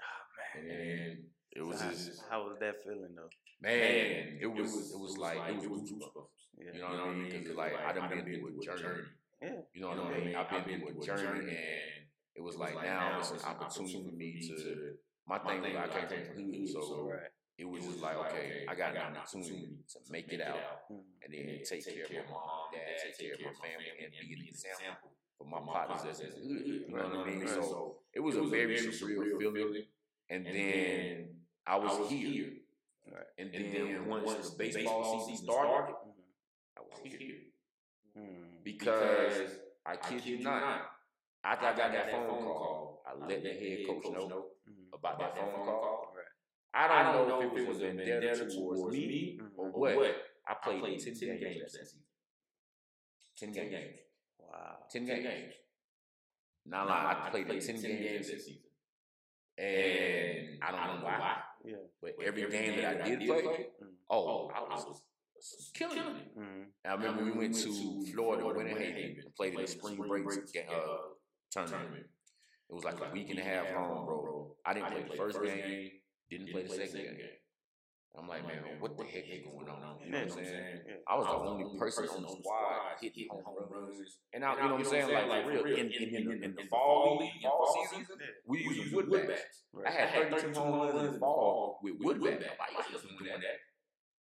Oh 0.00 0.64
man. 0.66 0.70
And 0.70 1.18
it 1.54 1.62
was 1.62 1.78
So 1.78 1.84
how- 1.84 1.90
just 1.90 2.22
how 2.30 2.44
was 2.44 2.56
that 2.60 2.74
feeling 2.84 3.14
though? 3.16 3.30
man. 3.62 4.38
It 4.40 4.46
was 4.46 4.92
it 4.92 4.98
was 4.98 5.16
like 5.18 5.38
it 5.48 5.70
was 5.70 5.80
goosebumps. 5.82 6.26
Yeah. 6.58 6.72
You 6.74 6.80
know 6.80 6.88
what 6.88 7.00
I 7.00 7.14
mean? 7.14 7.30
Because 7.30 7.56
like 7.56 7.72
I 7.74 7.92
done 7.92 8.08
been 8.10 8.24
through 8.24 8.60
a 8.60 8.76
journey. 8.78 9.02
Yeah. 9.42 9.48
You 9.74 9.80
know 9.82 9.88
what 9.88 9.98
I 9.98 10.18
mean? 10.24 10.34
I've 10.34 10.50
been 10.66 10.80
through 10.80 11.02
a 11.02 11.06
journey, 11.06 11.50
and 11.50 12.04
it 12.34 12.42
was 12.42 12.56
like 12.56 12.74
now 12.82 13.18
it's 13.18 13.30
an 13.30 13.40
opportunity 13.46 14.02
for 14.04 14.16
me 14.16 14.40
to. 14.48 14.94
My 15.28 15.38
thing 15.38 15.60
was 15.60 15.72
I 15.76 15.88
came 16.06 16.24
from 16.26 16.50
the 16.50 16.58
hood, 16.58 16.68
so 16.68 17.10
Right. 17.58 17.66
it 17.66 17.68
was 17.70 17.84
just 17.84 18.00
like 18.02 18.16
okay, 18.16 18.64
I 18.68 18.74
got 18.74 18.96
an 18.96 19.16
opportunity 19.16 19.68
to 19.92 19.98
make 20.12 20.28
it 20.32 20.40
out, 20.40 20.90
Mm. 20.90 21.00
and 21.22 21.32
then 21.32 21.60
take 21.64 21.84
care 21.84 22.04
of 22.04 22.26
my 22.26 22.30
mom, 22.30 22.70
dad, 22.72 23.14
take 23.18 23.18
care 23.18 23.34
of 23.34 23.40
my 23.40 23.52
family, 23.68 23.86
and 24.02 24.12
be 24.12 24.34
an 24.34 24.46
example 24.48 25.10
for 25.38 25.46
my 25.46 25.60
partners 25.60 26.02
that's 26.04 26.20
in 26.20 26.30
the 26.30 26.36
hood. 26.36 26.66
You 26.66 26.88
know 26.88 27.08
what 27.08 27.26
I 27.28 27.30
mean? 27.30 27.48
So 27.48 27.96
it 28.12 28.20
was 28.20 28.36
a 28.36 28.42
very 28.44 28.76
surreal 28.76 29.38
feeling, 29.38 29.84
and 30.28 30.46
then 30.46 31.28
I 31.66 31.76
was 31.76 32.10
here, 32.10 32.52
Right. 33.10 33.24
and 33.38 33.52
then 33.52 34.06
once 34.06 34.50
the 34.50 34.56
baseball 34.58 35.26
season 35.28 35.44
started. 35.44 35.94
I 36.78 36.80
was 36.82 37.00
here 37.02 37.40
Mm. 38.16 38.62
because 38.62 39.60
I 39.84 39.96
kid 39.96 40.24
you 40.26 40.38
not. 40.40 40.92
After 41.44 41.66
I 41.66 41.76
got 41.76 41.92
that 41.92 42.10
phone 42.10 42.28
call, 42.28 43.02
I 43.06 43.14
let 43.14 43.42
the 43.42 43.48
head 43.52 43.86
coach 43.86 44.04
know 44.12 44.50
about 44.92 45.18
that 45.20 45.36
phone 45.36 45.52
call. 45.64 46.05
Right. 46.76 46.90
I 46.90 47.12
don't 47.12 47.28
know 47.28 47.40
if 47.42 47.56
it 47.56 47.68
was 47.68 47.78
a 47.78 47.80
vendetta 47.92 48.48
towards 48.50 48.92
me 48.92 49.38
Mhm. 49.40 49.50
or 49.56 49.70
what. 49.70 50.16
I 50.48 50.54
played 50.62 50.84
in 50.84 50.98
10 50.98 51.38
games 51.40 51.60
that 51.62 51.70
season. 51.70 52.00
10 53.36 53.52
games. 53.52 53.98
Wow. 54.38 54.86
10 54.90 55.06
games. 55.06 55.54
Not 56.66 56.88
lying, 56.88 57.06
I 57.18 57.30
played 57.30 57.48
in 57.50 57.60
10 57.60 57.80
games 57.80 58.30
that 58.30 58.40
season. 58.40 58.62
And 59.58 60.62
I 60.62 60.70
don't 60.70 61.00
know 61.00 61.04
why. 61.06 61.42
Yeah. 61.64 61.76
But 62.00 62.14
every 62.22 62.48
game 62.50 62.76
that 62.80 63.00
I 63.00 63.04
did 63.08 63.26
play, 63.26 63.42
Mm. 63.82 63.94
oh, 64.10 64.48
I 64.48 64.60
was 64.60 65.02
killing 65.74 65.98
it. 65.98 66.36
Mm. 66.38 66.66
I 66.84 66.92
remember 66.92 67.24
we 67.24 67.32
went 67.32 67.54
to 67.56 68.06
Florida, 68.12 68.46
Winter 68.46 68.78
Haven, 68.78 69.20
and 69.24 69.34
played 69.34 69.54
in 69.54 69.60
the 69.62 69.66
spring 69.66 69.96
break 69.96 70.26
uh, 70.68 70.98
tournament. 71.50 72.06
It 72.68 72.72
was 72.74 72.84
like 72.84 73.00
a 73.00 73.10
week 73.10 73.30
and 73.30 73.38
a 73.38 73.42
half 73.44 73.72
long, 73.74 74.06
bro. 74.06 74.56
I 74.64 74.74
didn't 74.74 74.90
play 74.92 75.02
the 75.04 75.16
first 75.16 75.42
game, 75.42 75.90
didn't 76.30 76.50
play 76.50 76.62
the 76.62 76.68
second 76.68 76.92
game. 76.92 77.36
I'm 78.18 78.28
like, 78.28 78.46
man, 78.46 78.80
what 78.80 78.96
the 78.96 79.04
heck 79.04 79.28
is 79.28 79.44
going 79.44 79.68
on? 79.68 80.00
You 80.00 80.10
know 80.10 80.18
what 80.18 80.24
I'm 80.24 80.44
saying? 80.44 80.80
Yeah. 80.88 81.04
I 81.06 81.14
was 81.16 81.26
the 81.26 81.36
only 81.36 81.78
person 81.78 82.08
on 82.08 82.22
the 82.22 82.28
squad 82.28 82.96
hitting 83.00 83.28
home 83.28 83.44
runs. 83.68 84.00
And 84.32 84.42
I, 84.42 84.56
you 84.56 84.62
know 84.62 84.72
what 84.72 84.80
I'm 84.80 84.84
saying? 84.86 85.12
Like, 85.12 85.44
for 85.44 85.50
real, 85.50 85.76
in, 85.76 85.92
in, 85.92 86.14
in, 86.16 86.44
in 86.44 86.54
the 86.56 86.64
fall 86.70 87.18
league, 87.20 87.42
fall 87.42 87.76
season, 87.90 88.06
we 88.46 88.64
used 88.64 88.94
wood 88.94 89.10
bats. 89.10 89.64
I 89.86 89.90
had 89.90 90.30
32 90.30 90.58
home 90.58 90.80
runs 90.80 90.98
in 90.98 91.12
the 91.12 91.18
fall 91.18 91.78
with 91.82 91.94
wood 92.00 92.24
bats. 92.24 92.40
Nobody 92.40 92.76
else 92.76 92.92
was 92.92 93.02
doing 93.02 93.36
that. 93.36 93.60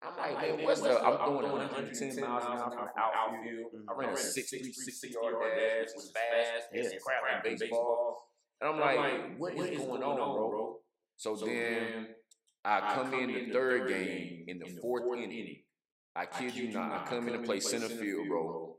I'm 0.04 0.18
like, 0.18 0.58
man, 0.58 0.66
what's 0.66 0.82
the? 0.82 1.00
I'm 1.00 1.16
throwing 1.16 1.52
110 1.52 2.20
miles 2.20 2.44
an 2.44 2.52
hour 2.52 2.72
from 2.72 2.90
the 2.90 3.02
outfield. 3.14 3.72
I 3.88 3.94
ran 3.94 4.10
a 4.10 4.18
6'3", 4.18 4.74
60 4.74 5.08
yard 5.14 5.36
dash, 5.56 5.88
was 5.96 6.12
fast, 6.12 6.68
yeah. 6.74 6.84
crap 7.00 7.46
in 7.46 7.58
baseball. 7.58 8.28
And 8.60 8.74
I'm 8.74 8.80
like, 8.80 9.38
what 9.38 9.54
is 9.54 9.78
going 9.78 10.04
on, 10.04 10.18
bro? 10.18 10.80
So 11.16 11.36
then 11.36 12.08
I 12.66 12.94
come 12.96 13.14
in 13.14 13.34
the 13.34 13.54
third 13.54 13.88
game 13.90 14.46
in 14.48 14.60
the 14.60 14.70
fourth 14.82 15.04
inning. 15.18 15.64
I 16.16 16.26
kid 16.26 16.56
you 16.56 16.72
not, 16.72 16.92
I 16.92 17.06
come 17.10 17.28
in 17.28 17.34
to 17.34 17.40
play 17.40 17.60
center 17.60 17.90
field, 17.90 18.28
bro, 18.28 18.78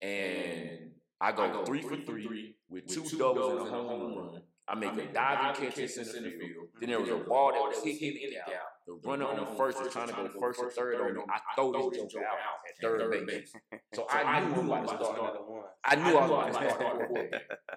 and 0.00 0.92
I 1.20 1.32
go 1.32 1.64
three 1.64 1.82
for 1.82 1.96
three 1.96 2.56
with 2.68 2.86
two 2.86 3.04
doubles 3.18 3.60
and 3.60 3.68
a 3.68 3.70
home 3.70 4.16
run. 4.16 4.42
I 4.68 4.74
make 4.76 4.92
a 4.92 5.12
diving 5.12 5.68
catch 5.68 5.78
in 5.78 5.88
center 5.88 6.30
field. 6.30 6.68
Then 6.80 6.90
there 6.90 7.00
was 7.00 7.10
a 7.10 7.16
ball 7.16 7.52
that 7.52 7.60
was 7.60 7.84
hitting 7.84 8.16
in 8.22 8.30
the 8.30 8.38
out. 8.38 8.72
The 8.86 8.94
runner 9.08 9.26
on 9.26 9.36
the 9.36 9.46
first 9.56 9.82
was 9.82 9.92
trying 9.92 10.08
to 10.08 10.14
go 10.14 10.28
first 10.40 10.60
or 10.60 10.70
third 10.70 11.00
on 11.00 11.14
me. 11.14 11.22
I 11.28 11.54
throw 11.54 11.90
this 11.90 12.12
joke 12.12 12.22
out 12.22 12.38
at 12.68 12.80
third 12.80 13.26
base. 13.26 13.52
So 13.94 14.06
I 14.08 14.40
knew 14.40 14.72
I 14.72 14.80
was 14.80 14.90
about 14.92 14.98
to 14.98 15.04
start. 15.04 15.18
another 15.18 15.44
one. 15.44 15.62
I 15.84 15.96
knew 15.96 16.16
I 16.16 16.26
was 16.26 16.30
about 16.30 16.62
to 16.62 16.74
start 16.74 17.08
fourth. 17.08 17.30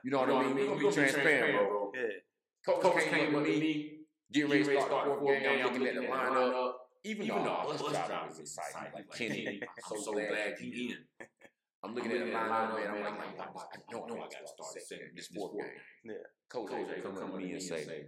You 0.03 0.11
know 0.11 0.19
what 0.19 0.29
I 0.29 0.43
mean? 0.43 0.55
We 0.55 0.67
gonna 0.67 0.79
be 0.79 0.91
transparent, 0.91 1.57
bro. 1.57 1.91
Yeah. 2.67 2.73
Coach 2.81 3.03
came 3.05 3.35
up 3.35 3.43
to 3.43 3.49
me, 3.49 3.99
getting 4.31 4.49
ready 4.51 4.63
to 4.63 4.81
start 4.81 5.09
the 5.09 5.15
fourth 5.15 5.39
game. 5.41 5.65
I'm 5.65 5.73
looking 5.73 5.87
at 5.87 5.95
the 5.95 6.01
lineup. 6.01 6.73
Even 7.03 7.27
though 7.27 7.35
our 7.35 7.65
bus 7.65 7.81
driver 7.81 8.27
was 8.27 8.39
excited, 8.39 8.91
like 8.93 9.11
Kenny, 9.11 9.61
I'm 9.61 10.01
so 10.01 10.11
glad 10.13 10.55
you 10.59 10.89
in. 10.89 11.27
I'm 11.83 11.93
looking 11.93 12.11
at 12.13 12.19
the 12.19 12.25
lineup, 12.31 12.75
man. 12.75 13.05
I'm 13.05 13.15
like, 13.15 13.37
I 13.37 13.91
don't 13.91 14.07
know 14.09 14.15
I 14.15 14.21
got 14.21 14.41
to 14.41 14.47
start 14.47 14.73
second 14.87 15.11
this 15.15 15.27
fourth 15.27 15.53
game. 15.53 15.69
Yeah. 16.03 16.13
Coach 16.49 16.71
Ager 16.73 17.01
come 17.03 17.17
up 17.17 17.31
to 17.31 17.37
me 17.37 17.51
and 17.53 17.61
say, 17.61 18.07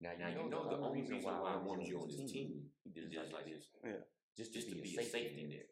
now, 0.00 0.10
now 0.18 0.28
you 0.28 0.50
know 0.50 0.68
the 0.68 0.76
only 0.76 1.02
reason 1.02 1.22
why 1.22 1.32
I 1.32 1.56
wanted 1.62 1.86
you 1.86 2.00
on 2.00 2.08
this 2.08 2.32
team, 2.32 2.62
he 2.82 2.90
did 2.90 3.12
just 3.12 3.32
like 3.32 3.44
this. 3.44 3.70
Yeah. 3.84 3.92
Just, 4.36 4.54
just 4.54 4.68
to 4.70 4.74
be 4.74 4.96
a 4.98 5.02
safety 5.04 5.46
net. 5.48 5.66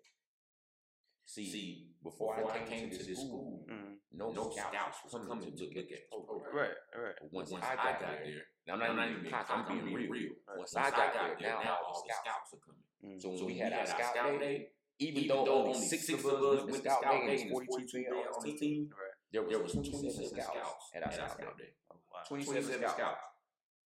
See, 1.28 1.84
before 2.02 2.40
I 2.40 2.64
came 2.64 2.88
to 2.88 2.96
this 3.04 3.18
school, 3.20 3.62
Mm. 3.68 3.98
no, 4.12 4.32
scouts 4.50 5.04
was 5.04 5.26
coming 5.28 5.54
to 5.54 5.62
look 5.62 5.76
at 5.76 5.88
this 5.88 6.00
program. 6.08 6.56
Right. 6.56 6.70
Right. 6.96 7.14
But 7.20 7.30
once, 7.30 7.52
I 7.52 7.76
got 7.76 8.00
there, 8.00 8.42
now 8.66 8.74
I'm 8.80 8.96
not 8.96 9.10
even 9.10 9.30
cocky, 9.30 9.52
I'm 9.52 9.84
being 9.84 10.08
real. 10.10 10.32
Once 10.56 10.74
I 10.74 10.90
got 10.90 11.12
there, 11.12 11.36
now 11.38 11.78
all 11.84 12.02
the 12.02 12.14
scouts 12.14 12.54
are 12.54 12.60
coming. 12.64 12.82
Mm. 13.04 13.20
So 13.20 13.28
when 13.28 13.44
we 13.44 13.58
had 13.58 13.74
our 13.74 13.86
scout 13.86 14.40
day, 14.40 14.70
even 15.00 15.28
though 15.28 15.66
only 15.66 15.86
six 15.86 16.08
of 16.08 16.24
us 16.24 16.64
went 16.64 16.82
to 16.82 16.90
scout 16.90 17.02
day 17.02 17.42
and 17.42 17.50
42 17.50 17.86
players 17.90 18.26
on 18.34 18.44
the 18.44 18.56
team, 18.56 18.90
there 19.30 19.42
was 19.42 19.72
27 19.72 20.30
scouts 20.30 20.90
at 20.94 21.02
our 21.04 21.12
scout 21.12 21.58
day. 21.58 21.74
Oh, 21.92 21.96
27 22.26 22.88
scouts. 22.88 23.20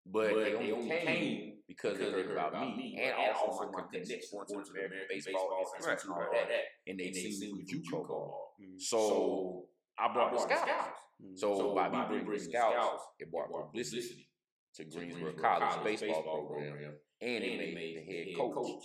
But 0.06 0.34
they 0.36 0.71
only 0.73 0.89
came 0.89 1.59
because 1.69 1.99
they 1.99 2.05
heard 2.12 2.32
about 2.32 2.51
me 2.75 2.99
and 2.99 3.13
also 3.38 3.71
my 3.71 3.84
connection 3.91 4.19
to 4.19 4.45
American 4.71 4.97
baseball 5.08 5.47
Right, 5.86 5.97
and 6.03 6.12
all 6.12 6.19
right. 6.19 6.32
that. 6.49 6.62
And 6.88 6.99
they 6.99 7.13
seen 7.13 7.39
me 7.39 7.53
with 7.53 7.69
JUCO 7.69 8.08
ball. 8.08 8.55
Mm. 8.60 8.82
So 8.82 9.65
I 9.97 10.12
brought 10.12 10.34
the 10.34 10.39
scouts. 10.39 10.99
Mm. 11.23 11.38
So 11.38 11.75
by 11.75 11.89
me 11.89 11.99
bringing 12.10 12.32
the 12.32 12.39
scouts, 12.39 13.03
it 13.19 13.32
brought 13.32 13.51
publicity 13.51 14.27
to 14.75 14.84
Greensboro 14.86 15.34
College 15.34 15.84
baseball 15.84 16.23
program, 16.23 16.93
and 17.21 17.43
it 17.43 17.75
made 17.75 17.97
the 17.97 18.13
head 18.13 18.27
coach 18.36 18.82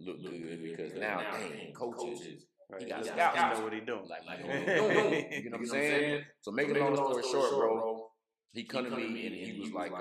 look 0.00 0.20
good 0.22 0.62
because 0.62 0.92
now, 0.94 1.20
dang, 1.20 1.72
coaches, 1.72 2.46
Right. 2.70 2.82
he 2.82 2.88
got 2.88 3.00
He 3.02 3.08
scouts. 3.10 3.58
know 3.58 3.64
what 3.64 3.72
he 3.74 3.80
doing. 3.80 4.08
like, 4.08 4.38
you 4.40 5.50
know 5.50 5.58
what 5.58 5.60
I'm 5.60 5.66
saying? 5.66 6.24
So 6.40 6.50
making 6.52 6.76
a 6.76 6.80
long 6.80 6.96
story 6.96 7.22
short, 7.30 7.50
bro, 7.50 8.08
he 8.54 8.64
come 8.64 8.84
to 8.86 8.90
me 8.96 9.26
and 9.26 9.34
he 9.34 9.60
was 9.60 9.72
like, 9.72 9.92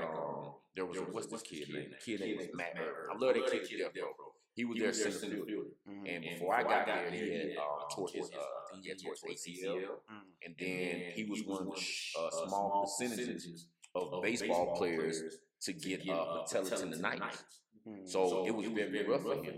um, 0.72 0.76
there 0.76 0.86
was 0.86 0.98
a, 0.98 1.02
what's 1.02 1.28
this 1.28 1.42
kid 1.42 1.70
name? 1.70 1.90
The 1.92 1.98
kid 2.04 2.20
name 2.22 2.38
was 2.38 2.48
Matt 2.54 2.76
Bird. 2.76 3.10
I 3.12 3.18
love 3.18 3.34
that 3.36 3.52
kid 3.52 3.66
to 3.70 3.78
death, 3.78 3.94
bro. 3.94 4.08
He 4.54 4.66
was 4.66 4.78
their 4.80 4.94
center 4.94 5.20
fielder. 5.46 5.70
Mm. 5.90 6.16
And 6.16 6.24
before 6.24 6.54
I 6.54 6.64
got 6.64 6.86
there, 6.86 7.10
he 7.10 7.32
had 7.34 7.58
uh, 7.58 7.88
tore 7.90 8.10
his, 8.14 8.30
uh, 8.32 8.38
I 8.38 8.80
he 8.82 8.90
had 8.90 8.98
tore 9.02 9.14
his 9.14 9.48
ACL. 9.48 9.76
Mm. 9.76 10.22
And 10.46 10.56
then 10.60 11.02
he 11.16 11.26
was 11.30 11.42
one 11.46 11.62
of 11.68 11.74
the 11.74 11.82
sh- 11.82 12.14
uh, 12.20 12.30
small 12.48 12.84
percentages 13.00 13.68
of 13.96 14.22
baseball 14.22 14.76
players 14.76 15.22
to 15.62 15.74
get 15.74 16.08
uh, 16.10 16.44
Peloton 16.52 16.92
tonight. 16.92 17.22
Mhm. 17.88 18.08
So 18.08 18.46
it 18.46 18.52
was 18.52 18.68
very 18.68 19.08
rough 19.08 19.22
for 19.24 19.36
him. 19.36 19.56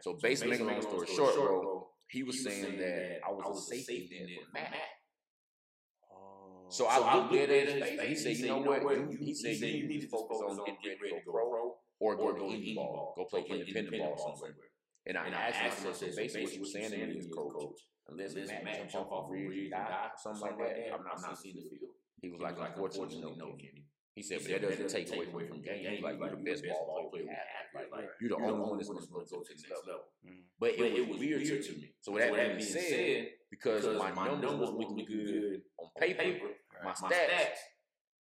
So 0.00 0.18
basically, 0.20 0.52
making 0.52 0.68
a 0.68 0.72
long 0.72 0.82
story 0.82 1.06
short, 1.06 1.34
bro, 1.34 1.88
he 2.08 2.22
was 2.22 2.42
saying 2.42 2.78
that 2.78 3.20
I 3.26 3.30
was 3.30 3.70
a 3.70 3.74
safety 3.74 4.08
net 4.10 4.28
for 4.36 4.52
Matt. 4.52 4.74
Oh. 6.70 6.72
So 6.72 6.86
I 6.86 7.16
looked 7.16 7.34
at 7.34 7.50
it 7.50 7.98
and 8.00 8.08
he 8.08 8.14
said, 8.14 8.36
you 8.36 8.46
know 8.46 8.58
what? 8.58 8.82
You, 8.82 9.18
he 9.18 9.34
said 9.34 9.56
you 9.56 9.88
need 9.88 10.02
to 10.02 10.08
focus 10.08 10.38
on 10.46 10.56
getting 10.58 10.76
ready 11.02 11.18
to 11.18 11.26
go 11.26 11.32
pro 11.32 11.74
or 11.98 12.16
go 12.16 12.32
to 12.32 12.42
indie 12.42 12.76
ball, 12.76 13.14
go 13.16 13.24
play 13.24 13.44
independent 13.50 13.98
ball 13.98 14.16
somewhere. 14.16 14.54
And 15.06 15.18
I 15.18 15.28
asked 15.28 15.80
him, 15.80 15.90
I 15.90 15.92
said, 15.92 16.14
so 16.14 16.16
basically 16.16 16.44
what 16.44 16.54
you 16.54 16.60
were 16.60 16.66
saying 16.66 16.90
to 16.90 16.96
me 16.96 17.18
is, 17.18 17.26
coach, 17.34 17.80
unless 18.08 18.34
Matt 18.34 18.90
jump 18.90 19.10
off 19.10 19.26
a 19.26 19.28
bridge 19.28 19.58
and 19.58 19.70
die 19.70 19.80
or 19.80 20.10
something 20.16 20.42
like 20.42 20.58
that, 20.58 20.92
I'm 20.94 21.22
not 21.22 21.38
seeing 21.38 21.56
the 21.56 21.62
field. 21.62 21.90
He 22.22 22.28
was 22.30 22.40
like, 22.40 22.56
unfortunately, 22.60 23.34
no, 23.36 23.52
Kenny. 23.56 23.84
He 24.14 24.22
said, 24.22 24.40
but 24.42 24.50
that 24.50 24.62
doesn't 24.62 24.88
take 24.90 25.14
away 25.14 25.24
from 25.26 25.60
the 25.60 25.66
game. 25.66 25.86
He's 25.90 26.02
like, 26.02 26.18
you're 26.18 26.30
the 26.30 26.36
best 26.36 26.64
ball 26.66 27.08
player 27.10 27.24
we 27.24 27.28
have. 27.28 27.90
Like, 27.92 28.08
you're 28.20 28.30
the 28.30 28.36
only 28.36 28.60
one 28.60 28.76
that's 28.76 28.88
going 28.88 29.00
to 29.00 29.06
go 29.08 29.20
to 29.20 29.26
the 29.30 29.36
next 29.38 29.86
level. 29.86 30.04
But 30.58 30.70
it 30.70 31.08
was 31.08 31.18
weird 31.18 31.64
to 31.64 31.72
me. 31.72 31.94
So 32.00 32.12
with 32.12 32.34
that 32.34 32.56
being 32.58 32.68
said, 32.68 33.28
because 33.50 33.86
my 33.98 34.26
numbers 34.26 34.70
looking 34.70 35.04
good 35.06 35.62
on 35.78 35.90
paper, 35.98 36.48
my 36.84 36.92
stats, 36.92 37.58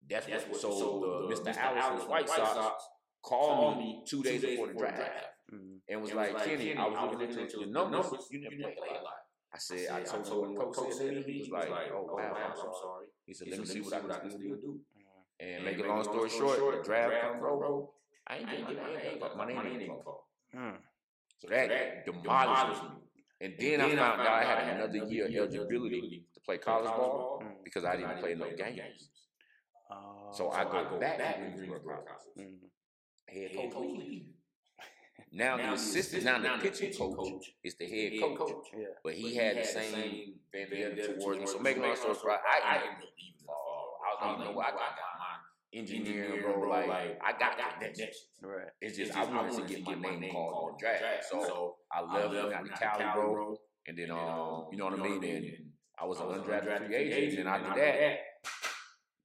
that's 0.10 0.28
what. 0.48 0.62
So 0.62 1.28
the 1.30 1.36
Mr. 1.36 1.58
Alice 1.58 1.86
of 1.94 2.00
the 2.02 2.10
White 2.10 2.30
Sox 2.30 2.84
called 3.22 3.78
me 3.78 4.04
two 4.08 4.24
days 4.24 4.42
before 4.42 4.68
the 4.68 4.74
draft 4.74 5.26
Mhm. 5.54 5.80
and 5.90 6.02
was 6.02 6.14
like, 6.14 6.44
Kenny, 6.46 6.76
I 6.76 6.88
was 6.88 7.12
looking 7.20 7.40
into 7.40 7.60
your 7.60 7.68
numbers. 7.68 8.28
You 8.32 8.42
never 8.42 8.56
played 8.56 8.78
a 8.78 9.04
lot. 9.04 9.14
I 9.52 9.58
said, 9.58 9.90
I 9.90 10.02
told 10.04 10.28
you 10.28 10.58
what 10.60 10.74
coach 10.74 10.94
said 10.94 11.10
to 11.10 11.28
me. 11.28 11.34
He 11.44 11.52
was 11.52 11.70
like, 11.70 11.92
oh 11.92 12.06
wow, 12.14 12.38
I'm 12.50 12.56
sorry. 12.56 13.08
He 13.26 13.34
said, 13.34 13.48
let 13.50 13.60
me 13.60 13.66
see 13.66 13.82
what 13.82 13.94
I 13.94 14.00
can 14.20 14.30
still 14.30 14.40
do. 14.40 14.80
And 15.40 15.66
make 15.66 15.80
a 15.80 15.88
long 15.88 16.04
story 16.04 16.30
short, 16.30 16.60
the 16.78 16.84
draft 16.84 17.14
come 17.22 17.40
bro. 17.40 17.92
I 18.28 18.38
ain't 18.38 18.50
getting 18.50 18.78
it. 18.78 19.38
My 19.38 19.46
name 19.46 19.82
ain't 19.82 20.04
called. 20.04 20.22
Hmm. 20.54 20.76
So 21.40 21.48
that 21.50 22.06
demolished 22.06 22.84
me. 22.84 22.90
And 23.42 23.54
then 23.58 23.80
I 23.82 23.96
found 23.96 24.22
out 24.22 24.28
I 24.28 24.44
had 24.44 24.76
another 24.76 25.06
year 25.06 25.26
eligibility 25.34 26.02
to 26.02 26.29
play 26.50 26.58
college 26.58 26.90
ball 26.90 27.44
Mm. 27.44 27.64
because 27.64 27.86
I 27.86 27.96
didn't 27.96 28.18
play 28.20 28.34
no 28.34 28.50
games. 28.56 29.10
Oh. 29.92 30.32
So 30.34 30.50
I 30.50 30.64
go 30.64 31.00
back 31.00 31.18
to 31.18 31.24
Greensboro 31.56 32.04
College. 32.10 32.38
Mhm. 32.38 32.70
Head 33.28 33.54
coach 33.54 33.76
leave. 33.76 34.34
Now 35.32 35.58
the 35.58 35.74
assistant, 35.74 36.24
now 36.24 36.40
the 36.42 36.58
pitching 36.60 36.92
coach 36.92 37.54
is 37.64 37.76
the 37.76 37.86
head 37.86 38.20
coach, 38.20 38.68
Yeah. 38.76 38.88
but 39.04 39.14
he 39.14 39.36
had 39.36 39.58
the 39.58 39.64
same 39.64 40.40
vendetta 40.52 41.20
towards 41.20 41.40
me. 41.40 41.46
So 41.46 41.60
make 41.60 41.78
a 41.78 41.82
long 41.82 41.96
story 41.96 42.16
short, 42.16 42.42
I 42.54 42.56
I 42.72 42.78
didn't 42.80 43.00
believe 43.00 43.36
in 43.40 43.46
fall. 43.46 44.00
I 44.04 44.08
was 44.10 44.20
like, 44.22 44.40
you 44.40 44.46
know 44.46 44.58
what, 44.58 44.66
I 44.66 44.72
got 44.72 44.92
my 45.24 45.36
engineering, 45.80 46.42
bro. 46.42 46.68
Like 46.68 47.20
I 47.24 47.32
got 47.44 47.58
that 47.60 47.72
connections. 47.80 48.26
Right. 48.42 48.72
It's 48.82 48.98
just 48.98 49.16
I 49.16 49.24
wanted 49.26 49.54
to 49.68 49.72
get 49.72 49.86
my 49.86 50.16
name 50.16 50.32
called 50.32 50.70
in 50.70 50.74
the 50.74 50.80
draft. 50.80 51.26
So 51.30 51.78
I 51.92 52.02
left, 52.02 52.34
went 52.34 52.54
out 52.54 52.66
to 52.66 52.72
Cali, 52.72 53.06
bro, 53.14 53.56
and 53.86 53.98
then 54.00 54.10
um, 54.10 54.68
you 54.72 54.78
know 54.80 54.86
what 54.86 55.00
I 55.00 55.04
mean. 55.04 55.24
And 55.24 55.72
I 56.02 56.06
was 56.06 56.20
an 56.20 56.28
undrafted 56.28 56.88
free 56.88 56.96
agent, 56.96 57.40
and 57.40 57.50
after 57.50 57.80
that, 57.80 58.20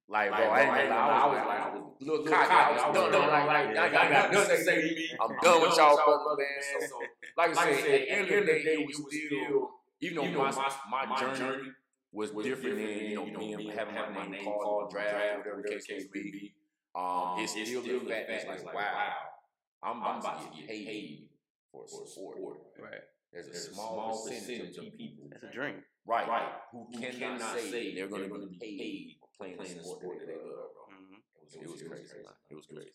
like 0.07 0.29
bro, 0.29 0.49
I 0.49 0.87
know. 0.87 0.95
I 0.95 1.25
was 1.27 1.37
like, 1.37 1.59
I 1.59 1.69
was 1.69 1.81
a 2.01 2.05
little 2.05 2.25
cocky. 2.25 2.51
I 2.51 2.89
was 2.89 2.95
done. 2.95 3.15
I'm 3.15 3.47
like, 3.47 3.75
like, 3.75 3.93
I 3.93 4.09
got 4.09 4.31
nothing 4.33 4.57
to 4.57 4.63
say 4.63 4.81
to 4.81 4.95
me. 4.95 5.09
I'm 5.21 5.35
done 5.41 5.61
with 5.61 5.77
y'all, 5.77 5.95
brother, 5.95 6.37
man. 6.37 6.89
So, 6.89 6.99
like 7.37 7.57
I 7.57 7.63
said, 7.63 7.79
at 7.79 7.85
the 7.85 8.09
end 8.11 8.21
of 8.29 8.45
the 8.45 8.51
day, 8.51 8.77
it 8.79 8.85
was 8.85 8.95
still, 8.95 9.69
even 10.01 10.33
though 10.35 10.43
my 10.43 11.05
my 11.07 11.19
journey 11.19 11.71
was 12.11 12.31
different 12.31 12.77
than 12.77 12.87
you 12.87 13.15
know 13.15 13.39
me 13.39 13.71
having 13.75 13.95
my 14.13 14.27
name 14.27 14.43
called 14.45 14.91
draft, 14.91 15.37
whatever 15.37 15.61
the 15.61 15.69
case 15.69 15.87
may 15.89 16.05
be. 16.13 16.53
Um, 16.95 17.35
it's 17.39 17.51
still 17.51 17.81
the 17.81 17.99
fact 18.09 18.27
that 18.27 18.35
it's 18.35 18.63
like, 18.63 18.73
wow, 18.73 19.13
I'm 19.83 19.97
about 19.97 20.53
to 20.53 20.57
get 20.57 20.67
paid 20.67 21.29
for 21.71 21.87
support. 21.87 22.57
Right. 22.79 23.01
There's 23.35 23.47
a 23.49 23.73
small 23.73 24.23
percentage 24.25 24.77
of 24.77 24.97
people, 24.97 25.27
That's 25.29 25.43
a 25.43 25.51
dream. 25.51 25.83
right, 26.05 26.25
Right, 26.27 26.51
who 26.71 26.87
cannot 26.97 27.41
say 27.59 27.93
they're 27.93 28.07
going 28.07 28.29
to 28.29 28.47
be 28.47 28.57
paid 28.59 29.17
for 29.19 29.27
playing 29.37 29.57
the 29.57 29.65
sport 29.83 30.19
that 30.19 30.27
they 30.27 30.35
love, 30.35 30.71
bro. 30.73 30.95
Mhm. 30.95 31.61
It 31.61 31.69
was 31.69 31.81
crazy. 31.83 32.15
It 32.49 32.55
was 32.55 32.65
crazy. 32.67 32.91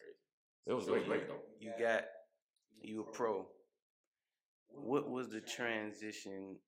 It 0.66 0.72
was 0.72 0.86
great, 0.86 1.04
great 1.06 1.28
though. 1.28 1.42
You 1.58 1.72
got 1.78 2.04
you 2.80 3.02
a 3.02 3.12
pro. 3.12 3.46
What 4.68 5.10
was 5.10 5.28
the 5.28 5.40
transition? 5.42 6.58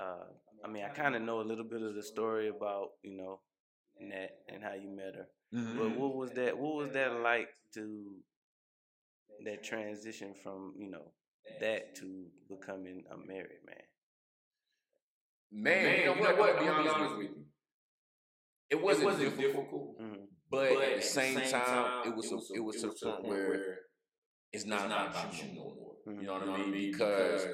Uh, 0.00 0.26
I 0.64 0.68
mean, 0.68 0.84
I 0.84 0.88
kind 0.88 1.14
of 1.14 1.22
know 1.22 1.40
a 1.40 1.42
little 1.50 1.64
bit 1.64 1.82
of 1.82 1.94
the 1.94 2.02
story 2.02 2.48
about 2.48 2.88
you 3.02 3.16
know 3.16 3.40
Nat 4.00 4.30
and 4.48 4.62
how 4.62 4.74
you 4.74 4.88
met 4.90 5.14
her. 5.14 5.28
But 5.52 5.96
what 5.96 6.14
was 6.16 6.32
that? 6.32 6.58
What 6.58 6.74
was 6.74 6.92
that 6.92 7.20
like 7.20 7.50
to 7.74 8.16
that 9.44 9.62
transition 9.62 10.34
from 10.42 10.74
you 10.78 10.90
know 10.90 11.12
that 11.60 11.94
to 11.96 12.26
becoming 12.48 13.04
a 13.10 13.16
married 13.16 13.62
man? 13.66 13.76
Man, 15.50 16.00
you 16.00 16.06
know 16.06 16.12
what? 16.14 16.38
what? 16.38 16.54
To 16.56 16.60
be 16.62 16.68
honest 16.68 17.16
with 17.16 17.26
you, 17.26 17.44
it 18.70 18.82
wasn't, 18.82 19.38
difficult, 19.38 19.98
Mm-hmm. 19.98 20.24
but, 20.50 20.72
at 20.72 20.96
the 20.96 21.06
same 21.06 21.40
time, 21.40 22.06
it 22.06 22.14
was 22.14 22.30
a, 22.30 22.38
it 22.54 22.60
was 22.60 22.76
to 22.82 22.88
the 22.88 23.10
point 23.12 23.26
where 23.28 23.78
it's 24.52 24.66
not 24.66 24.88
not 24.88 25.10
about 25.10 25.32
you 25.34 25.48
no 25.54 25.74
more. 25.74 25.94
You 26.20 26.26
know 26.26 26.34
what 26.34 26.48
I 26.48 26.66
mean? 26.66 26.92
Because 26.92 27.46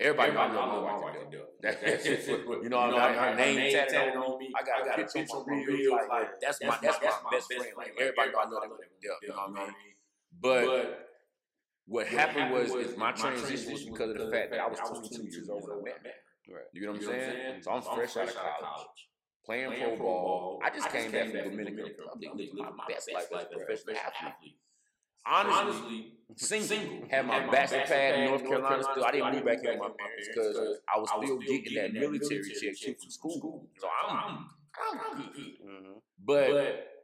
everybody 0.00 0.32
know 0.32 0.40
I 0.40 0.48
know 0.48 0.82
my 0.82 0.98
wife 0.98 1.14
can 1.22 1.30
do. 1.36 1.42
That's 1.60 2.06
it. 2.06 2.28
You 2.62 2.68
know 2.68 2.78
what 2.78 2.94
I 2.94 3.10
mean? 3.10 3.18
Her 3.18 3.34
name 3.36 3.72
tattooed 3.72 4.16
on 4.16 4.38
me. 4.38 4.52
I 4.56 4.62
got 4.64 4.98
a 4.98 5.02
picture 5.02 5.34
on 5.36 5.44
my 5.46 5.64
reels. 5.64 6.00
Like 6.08 6.28
that's 6.40 6.62
my 6.62 6.78
that's 6.82 7.00
my 7.00 7.30
best 7.30 7.46
friend. 7.52 7.72
Like 7.76 7.94
everybody 7.98 8.30
know 8.30 8.38
I 8.38 8.44
know 8.44 8.60
that. 8.76 8.88
You 9.22 9.28
know 9.28 9.34
what 9.34 9.60
I 9.60 9.64
mean? 9.66 9.74
But 10.40 11.07
what 11.88 12.06
happened 12.06 12.52
was 12.52 12.70
is 12.74 12.96
my 12.96 13.12
transition 13.12 13.72
was 13.72 13.84
because 13.84 14.10
of 14.10 14.18
the 14.18 14.30
fact 14.30 14.50
that 14.50 14.60
I 14.60 14.68
was 14.68 14.78
22 14.78 15.22
years 15.24 15.48
old 15.48 15.62
when 15.62 15.78
I 15.78 15.82
met 15.82 16.00
her. 16.04 16.54
Right. 16.54 16.64
You 16.72 16.86
know 16.86 16.92
what 16.92 17.00
I'm 17.00 17.06
saying? 17.06 17.62
So 17.62 17.70
I'm 17.72 17.82
fresh 17.82 18.16
out 18.16 18.28
of 18.28 18.34
college, 18.34 19.08
playing 19.44 19.72
pro 19.80 19.96
ball. 19.96 20.60
I 20.64 20.70
just 20.70 20.90
came 20.90 21.10
back 21.10 21.30
from 21.30 21.50
Dominican 21.50 21.84
Republic, 21.84 22.30
living 22.34 22.56
my 22.56 22.70
best 22.88 23.10
life 23.12 23.26
as 23.34 23.42
a 23.42 23.56
professional 23.56 23.96
athlete. 23.96 24.56
Honestly, 25.26 26.12
single. 26.36 27.08
Had 27.10 27.26
my 27.26 27.50
bachelor 27.50 27.84
pad 27.86 28.18
in 28.18 28.24
North 28.26 28.44
Carolina 28.44 28.82
still. 28.82 29.04
I 29.04 29.10
didn't 29.10 29.34
move 29.34 29.44
back 29.44 29.60
here 29.60 29.72
with 29.72 29.80
my 29.80 29.90
parents 29.98 30.28
because 30.28 30.56
I 30.94 30.98
was 30.98 31.08
still 31.10 31.38
getting 31.38 31.74
that 31.74 31.92
military 31.92 32.42
check 32.60 32.78
too 32.78 32.94
from 32.94 33.10
school. 33.10 33.66
So 33.78 33.88
I'm, 34.08 34.46
I'm 34.92 35.16
good. 35.16 35.26
Mm-hmm. 35.26 35.98
But 36.24 36.97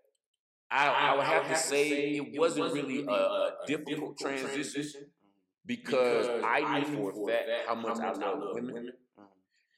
I, 0.74 0.88
I 0.88 1.16
would 1.16 1.24
have 1.24 1.48
to 1.48 1.56
say 1.56 2.16
it 2.16 2.38
wasn't 2.38 2.74
really 2.74 3.06
a, 3.06 3.10
a 3.12 3.52
difficult 3.66 4.18
transition 4.18 5.06
because 5.64 6.42
I 6.44 6.80
knew 6.80 7.12
for 7.12 7.12
a 7.12 7.32
fact 7.32 7.48
how 7.68 7.74
much 7.76 7.98
I 8.00 8.12
love 8.12 8.40
women. 8.54 8.90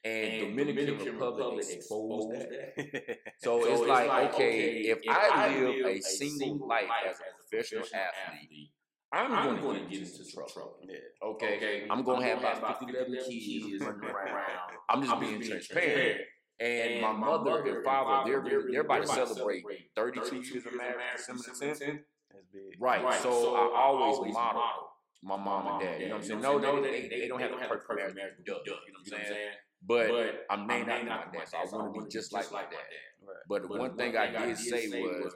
And 0.03 0.39
Dominican 0.57 1.19
Republic 1.19 1.65
exposed 1.69 2.31
that. 2.31 3.17
So 3.43 3.63
it's 3.65 3.81
like, 3.87 4.33
okay, 4.33 4.59
if 4.81 4.99
I 5.09 5.59
live 5.59 5.85
a 5.85 6.01
single 6.01 6.67
life 6.67 6.89
as 7.07 7.17
a 7.19 7.23
professional 7.49 7.83
athlete, 7.93 8.71
I'm 9.11 9.61
going 9.61 9.83
to 9.83 9.89
get 9.89 10.01
into 10.01 10.23
trouble. 10.31 10.79
Yeah. 10.87 10.95
Okay, 11.23 11.85
I'm 11.89 12.03
going 12.03 12.21
to 12.21 12.27
have 12.27 12.39
about 12.39 12.79
50, 12.79 12.97
11 12.97 13.13
kids 13.29 13.83
running 13.83 14.09
around. 14.09 14.47
I'm 14.89 15.03
just 15.03 15.19
being 15.19 15.41
transparent. 15.41 16.21
And 16.59 17.01
my 17.01 17.11
mother 17.11 17.63
and 17.65 17.83
father, 17.83 18.29
they're 18.29 18.63
they're 18.71 18.81
about 18.81 19.03
to 19.03 19.07
celebrate 19.07 19.63
32 19.95 20.35
years 20.37 20.65
of 20.65 20.75
marriage, 20.75 20.95
December 21.15 21.43
the 21.43 21.65
10th. 21.65 21.99
That's 22.31 22.45
big. 22.51 22.79
Right. 22.79 23.21
So 23.21 23.55
I 23.55 23.79
always 23.79 24.33
model 24.33 24.61
my 25.23 25.37
mom 25.37 25.67
and 25.67 25.81
dad. 25.81 26.01
You 26.01 26.07
know 26.07 26.15
what 26.15 26.21
I'm 26.21 26.27
saying? 26.27 26.41
No, 26.41 26.81
they 26.81 27.07
they, 27.07 27.19
they 27.21 27.27
don't 27.27 27.39
have 27.39 27.51
the 27.51 27.57
perfect 27.57 28.15
marriage. 28.15 28.33
Duh, 28.45 28.53
you 28.65 28.71
know 28.71 28.77
what 29.03 29.19
I'm 29.19 29.25
saying? 29.25 29.49
But 29.85 30.45
I'm 30.49 30.67
named 30.67 30.89
after 30.89 31.05
my 31.05 31.39
dad, 31.39 31.47
so 31.47 31.57
I 31.57 31.65
want 31.65 31.93
to 31.93 32.01
be 32.01 32.09
just 32.09 32.33
like 32.33 32.51
my 32.51 32.61
dad. 32.61 32.71
But 33.47 33.63
the 33.63 33.67
one 33.67 33.95
thing 33.95 34.17
I 34.17 34.45
did 34.45 34.57
say 34.57 34.89
was, 34.89 35.33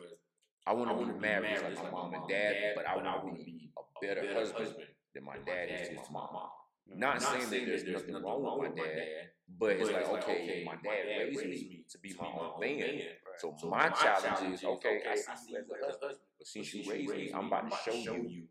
I 0.66 0.74
want 0.74 0.90
to 0.98 1.14
be 1.14 1.20
married 1.20 1.52
just 1.52 1.64
like 1.64 1.84
my 1.84 1.92
mom 1.92 2.14
and 2.14 2.28
dad, 2.28 2.56
but 2.76 2.86
I 2.88 2.96
want 2.96 3.38
to 3.38 3.44
be 3.44 3.70
a 3.78 4.06
better 4.06 4.34
husband 4.34 4.76
than 5.14 5.24
my 5.24 5.38
dad 5.46 5.70
is 5.70 5.90
to 5.90 6.12
my 6.12 6.20
mom. 6.20 6.50
Not 6.96 7.22
saying 7.22 7.50
that 7.50 7.66
there's 7.66 7.86
nothing 7.86 8.24
wrong 8.24 8.60
with 8.60 8.76
my 8.76 8.84
dad, 8.84 9.32
but 9.60 9.72
it's 9.72 9.92
like, 9.92 10.10
okay, 10.10 10.64
my 10.66 10.76
dad 10.76 11.08
raised 11.20 11.46
me 11.46 11.86
to 11.90 11.98
be 12.00 12.14
my 12.20 12.28
own 12.28 12.60
man. 12.60 13.02
So 13.38 13.56
my 13.68 13.90
challenge 13.90 14.54
is, 14.54 14.64
okay, 14.64 15.02
I 15.10 15.16
see 15.16 15.32
you 15.50 15.58
as 15.58 15.66
a 15.70 15.86
husband, 15.86 16.16
but 16.38 16.48
since 16.48 16.74
you 16.74 16.92
raised 16.92 17.14
me, 17.14 17.32
I'm 17.34 17.48
about 17.48 17.70
to 17.72 17.92
show 17.92 17.96
you. 17.96 18.44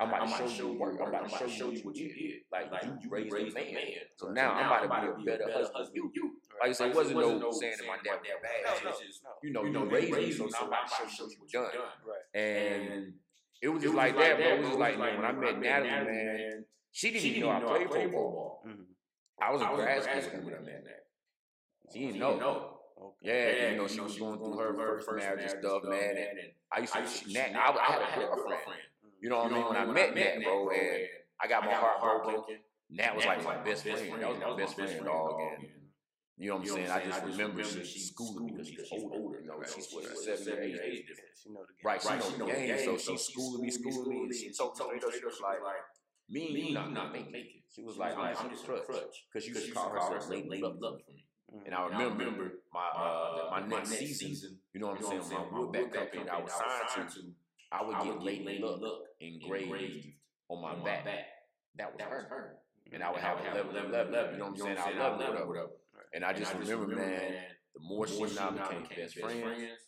I'm 0.00 0.08
about 0.08 0.26
to 0.26 0.48
show 0.48 0.66
you 0.66 0.78
work. 0.78 0.98
I'm 1.00 1.08
about 1.08 1.28
to 1.28 1.48
show 1.48 1.70
you 1.70 1.80
what 1.82 1.94
you 1.94 2.12
did. 2.12 2.40
Like 2.50 2.66
you 3.02 3.08
raised 3.08 3.32
a 3.32 3.54
man. 3.54 3.76
So 4.16 4.30
now 4.30 4.52
I'm 4.52 4.66
about 4.66 4.82
to 4.82 5.24
be 5.24 5.30
a 5.30 5.36
better 5.36 5.52
husband 5.52 5.88
than 5.94 6.10
you. 6.12 6.32
Like 6.60 6.70
I 6.70 6.72
said, 6.72 6.90
it 6.90 6.96
wasn't 6.96 7.18
no 7.20 7.52
saying 7.52 7.76
that 7.78 7.86
my 7.86 7.98
dad 8.02 8.18
was 8.20 8.30
bad. 8.42 8.94
You 9.42 9.52
know, 9.52 9.64
you 9.64 9.84
raised 9.84 10.12
me, 10.12 10.32
so 10.32 10.46
now 10.46 10.58
I'm 10.62 10.68
about 10.68 10.88
to 10.88 11.08
show 11.08 11.26
you 11.28 11.36
what 11.38 11.52
you 11.52 11.60
done. 11.60 11.70
Right. 12.04 12.40
And 12.40 13.12
it 13.62 13.68
was 13.68 13.82
just 13.82 13.94
like 13.94 14.16
that, 14.16 14.36
bro. 14.38 14.46
It 14.46 14.58
was 14.58 14.68
just 14.68 14.80
like, 14.80 14.98
when 14.98 15.24
I 15.24 15.32
met 15.32 15.58
Natalie, 15.60 15.90
man, 15.90 16.64
she 16.96 17.10
didn't 17.10 17.26
even 17.26 17.40
know 17.42 17.50
I 17.50 17.60
played 17.60 17.90
football. 17.90 18.62
Mhm. 18.66 18.86
I 19.38 19.52
was 19.52 19.60
in 19.60 19.68
grad 19.68 20.02
school 20.02 20.40
when 20.46 20.54
I 20.54 20.60
met 20.60 20.84
that. 20.84 21.02
She 21.92 22.06
didn't 22.06 22.20
know. 22.20 22.72
Okay. 22.98 23.28
Yeah, 23.28 23.64
and, 23.66 23.72
you 23.72 23.82
know, 23.82 23.86
she 23.86 24.00
was 24.00 24.18
going 24.18 24.38
through 24.38 24.56
her 24.56 24.72
first 25.00 25.06
marriage 25.18 25.42
and 25.42 25.60
stuff, 25.60 25.82
man. 25.84 26.16
And 26.16 26.38
I 26.72 26.78
used 26.80 26.94
to, 26.94 27.06
she, 27.06 27.34
Nat, 27.34 27.52
I, 27.54 27.76
I 27.76 27.92
had 27.92 28.22
a 28.22 28.26
girlfriend. 28.26 28.62
You 29.20 29.28
know 29.28 29.42
what 29.42 29.52
I 29.52 29.54
mean? 29.54 29.68
When 29.68 29.76
I 29.76 29.84
met 29.84 30.14
Nat, 30.14 30.42
bro, 30.42 30.70
and 30.70 31.08
I 31.38 31.46
got 31.46 31.64
my 31.66 31.74
heart 31.74 32.00
broken. 32.24 32.56
Nat 32.88 33.14
was 33.14 33.26
like 33.26 33.44
my 33.44 33.58
best 33.58 33.82
friend. 33.82 34.22
That 34.22 34.30
was 34.30 34.38
my 34.40 34.56
best 34.56 34.74
friend, 34.76 35.04
dog. 35.04 35.40
And 35.52 35.68
you 36.38 36.48
know 36.48 36.56
what 36.56 36.68
I'm 36.68 36.74
saying? 36.76 36.90
I 36.90 37.04
just 37.04 37.22
remember 37.24 37.62
she 37.64 37.98
schooled 37.98 38.40
me 38.42 38.52
because 38.52 38.68
she's 38.68 39.02
older. 39.02 39.40
You 39.40 39.48
know, 39.48 39.62
she's 39.62 39.92
what 39.92 40.16
seven 40.16 40.48
or 40.54 40.62
eight 40.62 40.80
age 40.82 41.06
difference. 41.08 41.42
She 41.42 41.50
know 41.50 41.60
the 41.60 41.74
game. 41.76 41.84
Right, 41.84 42.00
she 42.00 42.38
know 42.38 42.46
the 42.46 42.52
game, 42.52 42.78
so 42.82 42.96
she 42.96 43.16
schooled 43.18 43.60
me, 43.60 43.70
schooled 43.70 44.08
me, 44.08 44.16
and 44.24 44.34
she 44.34 44.50
told 44.52 44.78
me, 44.92 45.00
she 45.00 45.24
was 45.24 45.40
like, 45.42 45.60
me 46.28 46.46
and 46.48 46.68
you 46.68 46.74
not 46.74 46.94
gonna 46.94 47.10
make 47.12 47.34
it. 47.34 47.62
She 47.74 47.82
was 47.82 47.96
like, 47.96 48.16
I'm 48.16 48.50
just 48.50 48.64
a 48.64 48.80
crutch. 48.80 49.24
Because 49.32 49.46
she 49.46 49.52
used 49.52 49.66
to 49.66 49.72
call 49.72 49.90
herself 49.90 50.28
Lady 50.30 50.48
Love 50.62 50.78
for 50.80 51.12
me. 51.12 51.24
Mhm. 51.54 51.66
And 51.66 51.74
I 51.74 51.84
remember 52.08 52.52
my 52.72 52.88
uh, 52.88 53.48
my 53.50 53.66
next 53.66 53.90
season, 53.90 54.58
you 54.72 54.80
know 54.80 54.88
what 54.88 54.98
I'm 54.98 55.04
saying, 55.04 55.22
my 55.30 55.58
Woodback 55.58 55.92
company 55.92 56.24
that 56.24 56.32
I 56.34 56.42
was 56.42 56.52
signed 56.52 57.10
to, 57.10 57.20
I 57.72 57.84
would 57.84 57.96
get 58.02 58.22
Lady 58.22 58.58
Luck 58.60 58.80
engraved 59.20 60.06
on 60.48 60.62
my 60.62 60.74
back. 60.84 61.04
That 61.76 61.92
was 61.92 62.02
her. 62.02 62.56
And 62.92 63.02
I 63.02 63.10
would 63.10 63.20
have 63.20 63.40
11, 63.40 63.76
11, 63.76 63.90
11, 64.14 64.32
you 64.32 64.38
know 64.38 64.44
what 64.46 64.60
I'm 64.60 64.76
saying? 64.76 64.78
I 64.78 64.98
love 64.98 65.20
her, 65.20 65.46
whatever. 65.46 65.70
And 66.12 66.24
I 66.24 66.32
just 66.32 66.54
remember, 66.54 66.86
man, 66.94 67.34
the 67.74 67.80
more 67.80 68.06
she 68.06 68.22
and 68.22 68.38
I 68.38 68.50
became 68.50 68.86
best 68.96 69.18
friends, 69.18 69.80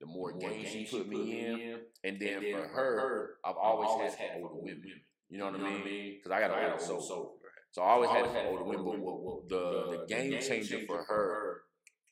the 0.00 0.06
more 0.06 0.32
games 0.32 0.68
she 0.68 0.84
put 0.90 1.08
me 1.08 1.40
in. 1.46 1.78
And 2.04 2.20
then 2.20 2.42
for 2.52 2.66
her, 2.68 3.36
I've 3.44 3.56
always 3.56 4.14
had 4.14 4.32
for 4.40 4.48
older 4.48 4.60
women. 4.62 5.00
You 5.30 5.38
know 5.38 5.46
what 5.50 5.60
I 5.60 5.62
mean? 5.84 6.16
Because 6.16 6.32
I 6.32 6.40
got 6.40 6.50
an 6.58 6.72
older 6.72 6.82
soul. 6.84 7.36
So 7.72 7.82
I 7.82 7.90
always 7.92 8.10
had 8.10 8.24
it 8.26 8.32
for 8.32 8.38
older 8.48 8.64
women. 8.64 8.84
But 8.84 8.98
what- 9.00 9.20
what- 9.22 9.48
the, 9.48 9.98
the 9.98 10.06
game 10.06 10.40
changer 10.40 10.80
for 10.86 11.02
her 11.04 11.62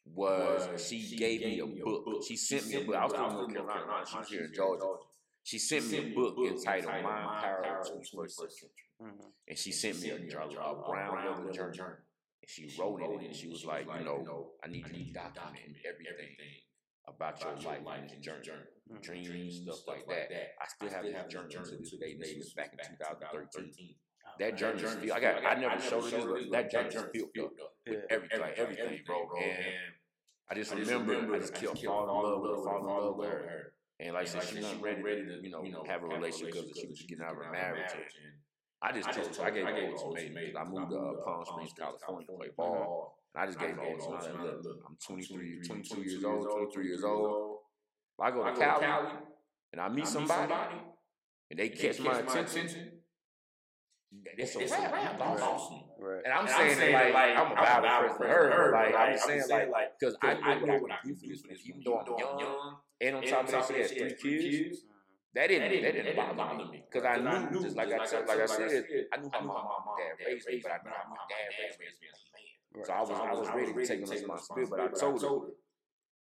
was 0.06 0.68
she 0.88 1.16
gave 1.16 1.40
me 1.40 1.58
a 1.60 1.66
book. 1.66 2.22
She 2.26 2.36
sent 2.36 2.66
me 2.68 2.76
a 2.76 2.80
book. 2.84 2.94
I 2.94 3.04
was 3.04 3.12
still 3.12 3.44
in 3.44 3.52
North 3.54 3.72
Carolina. 3.72 4.06
She 4.10 4.18
was 4.18 4.28
here 4.28 4.44
in 4.44 4.54
Georgia. 4.54 4.94
She 5.42 5.58
sent 5.58 5.90
me 5.90 5.98
a 5.98 6.14
book 6.14 6.36
entitled 6.46 7.02
Mind 7.02 7.42
Power 7.42 7.64
of 7.80 7.84
the 7.86 8.06
21st 8.06 8.58
Century. 8.60 8.88
Mhm. 9.02 9.32
And 9.48 9.58
she 9.58 9.72
sent 9.72 10.00
me 10.02 10.10
a, 10.10 10.16
a 10.16 10.74
brown 10.88 11.14
leather 11.46 11.52
journal. 11.52 11.96
And 12.42 12.48
she 12.48 12.68
wrote 12.78 13.00
it 13.02 13.26
and 13.26 13.34
she 13.34 13.48
was 13.48 13.64
like, 13.64 13.86
you 13.98 14.04
know, 14.04 14.52
I 14.62 14.68
need 14.68 14.86
you 14.88 15.12
to 15.12 15.20
document 15.20 15.76
everything 15.84 16.36
about 17.08 17.40
your 17.40 17.54
life 17.56 17.80
and 18.00 18.10
this 18.10 18.18
journey. 18.18 18.64
Mhm. 18.90 19.02
Dreams, 19.02 19.60
stuff 19.62 19.86
like 19.86 20.06
that. 20.08 20.30
I 20.60 20.66
still 20.66 20.90
have 20.90 21.04
this 21.04 21.32
journal 21.32 21.48
to 21.64 21.76
this 21.76 21.90
day. 21.92 22.16
Was 22.36 22.52
back 22.54 22.72
in 22.72 22.78
2013. 22.78 23.96
That 24.38 24.56
journal 24.56 24.84
is 24.84 24.94
filled. 24.94 25.10
I 25.10 25.20
got. 25.20 25.44
I 25.44 25.54
never 25.54 25.80
showed 25.80 26.04
her 26.04 26.10
this, 26.10 26.24
but 26.24 26.50
that 26.52 26.70
journal 26.70 26.88
is 26.88 27.24
filled 27.34 27.60
up 27.60 27.72
Yeah. 27.86 27.92
with 27.92 28.04
everything, 28.10 28.40
like 28.40 28.58
everything, 28.58 29.02
bro. 29.04 29.28
And 29.36 29.94
I 30.50 30.54
just 30.54 30.74
remember, 30.74 31.34
I 31.34 31.38
just 31.38 31.54
kept 31.54 31.84
falling 31.84 32.08
in 32.08 32.22
love 32.22 32.40
with 32.40 32.50
her, 32.50 32.64
falling 32.64 32.88
in 32.88 33.04
love 33.04 33.16
with 33.16 33.28
her. 33.30 33.74
And 34.00 34.14
like 34.14 34.22
I 34.22 34.24
said, 34.26 34.42
she 34.44 34.60
wasn't 34.60 35.02
ready 35.02 35.24
to, 35.26 35.42
you 35.42 35.50
know, 35.50 35.84
have 35.84 36.02
a 36.02 36.06
relationship 36.06 36.54
because 36.54 36.78
she 36.78 36.86
was 36.86 37.02
getting 37.02 37.24
out 37.24 37.32
of 37.32 37.38
her 37.38 37.50
marriage. 37.50 37.90
And 37.92 38.06
I 38.80 38.92
just 38.92 39.12
told 39.12 39.34
her, 39.36 39.44
I 39.44 39.50
gave 39.50 39.66
her 39.66 39.96
ultimatum 39.96 40.56
I 40.56 40.64
moved 40.64 40.90
to 40.92 41.22
Palm 41.24 41.44
Springs, 41.44 41.72
California 41.72 42.26
to 42.28 42.32
play 42.34 42.48
ball. 42.56 43.17
And 43.34 43.42
I 43.42 43.46
just 43.46 43.58
gave 43.58 43.70
her 43.70 43.82
an 43.82 44.00
ultimatum. 44.00 44.42
Look, 44.42 44.64
look, 44.64 44.80
I'm 44.88 44.96
23, 45.06 45.60
22 45.66 46.02
years 46.02 46.24
old, 46.24 46.44
23 46.50 46.86
years 46.86 47.04
old. 47.04 47.58
If 48.18 48.24
I 48.24 48.30
go 48.30 48.44
to 48.44 48.52
Cali 48.52 48.86
and 49.72 49.80
I 49.80 49.88
meet 49.88 50.06
somebody 50.06 50.52
and 51.50 51.58
they 51.58 51.68
catch 51.68 52.00
my 52.00 52.18
attention, 52.18 52.92
it's 54.38 54.56
a 54.56 54.60
wrap. 54.60 55.20
I 55.20 55.34
lost 55.34 55.70
me. 55.70 55.84
Right. 56.00 56.22
And 56.24 56.32
I'm 56.32 56.48
saying 56.48 56.80
it 56.80 57.12
like 57.12 57.36
I'm 57.36 57.52
a 57.52 57.54
valid 57.54 58.12
for 58.16 58.26
her. 58.26 58.72
Like 58.72 58.94
I'm 58.94 59.12
just 59.12 59.26
saying 59.26 59.70
like 59.70 59.98
because 59.98 60.16
I 60.22 60.58
know 60.60 60.78
what 60.78 60.92
I 60.92 60.96
can 61.02 61.14
do 61.14 61.16
for 61.16 61.26
this 61.26 61.42
woman. 61.42 61.58
Even 61.64 61.82
though 61.84 61.98
I'm 61.98 62.38
young, 62.38 62.76
and 63.00 63.16
on 63.16 63.22
top 63.24 63.44
of 63.44 63.50
that, 63.52 63.68
she 63.68 63.78
has 63.78 63.92
three 63.92 64.40
kids. 64.40 64.78
That 65.34 65.48
didn't 65.48 65.82
that 65.82 65.92
didn't 65.92 66.16
bother 66.16 66.64
me 66.72 66.84
because 66.90 67.04
I 67.04 67.18
knew 67.18 67.60
just 67.60 67.76
like 67.76 67.92
I 67.92 68.04
said, 68.06 68.26
like 68.26 68.40
I 68.40 68.46
said, 68.46 68.84
I 69.12 69.20
knew 69.20 69.30
how 69.30 69.40
my 69.40 69.54
mom 69.54 69.84
and 69.92 70.18
dad 70.18 70.26
raised 70.26 70.48
me, 70.48 70.60
but 70.62 70.72
I 70.72 70.78
knew 70.82 70.90
how 70.90 71.04
my 71.10 71.16
dad 71.28 71.52
raised 71.60 71.78
me 71.78 71.86
as 72.08 72.18
a 72.18 72.32
man. 72.32 72.57
So 72.84 72.92
I 72.92 73.00
was 73.00 73.10
I 73.10 73.32
was 73.32 73.48
ready 73.48 73.72
to 73.72 73.86
take 73.86 74.02
on 74.02 74.10
responsibility, 74.10 74.70
but 74.70 74.80
I 74.80 74.88
told 74.88 75.22
her 75.22 75.52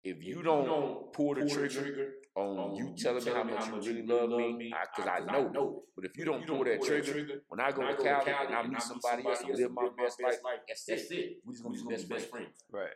if 0.02 0.22
you 0.24 0.42
don't 0.42 1.12
pull 1.12 1.34
the 1.34 1.46
trigger 1.48 2.14
on 2.34 2.74
you 2.74 2.94
telling 2.96 3.24
me 3.24 3.30
how 3.32 3.44
much 3.44 3.66
you 3.66 3.92
really 3.92 4.06
love 4.06 4.30
me, 4.30 4.72
because 4.96 5.10
I 5.10 5.20
know. 5.30 5.82
But 5.94 6.06
if 6.06 6.16
you 6.16 6.24
don't 6.24 6.46
pull 6.46 6.64
that 6.64 6.82
trigger, 6.82 7.42
when 7.48 7.60
I 7.60 7.70
go 7.70 7.82
to 7.82 7.94
Cali 8.02 8.32
and 8.46 8.54
I 8.54 8.62
meet 8.66 8.82
somebody 8.82 9.26
else 9.26 9.40
and 9.40 9.58
live 9.58 9.72
my 9.72 9.88
best 9.98 10.22
life, 10.22 10.38
that's 10.68 10.88
it. 10.88 11.36
We 11.44 11.52
just 11.52 11.64
gonna 11.64 11.76
be 11.76 12.04
best 12.04 12.30
friends. 12.30 12.64
Right. 12.70 12.90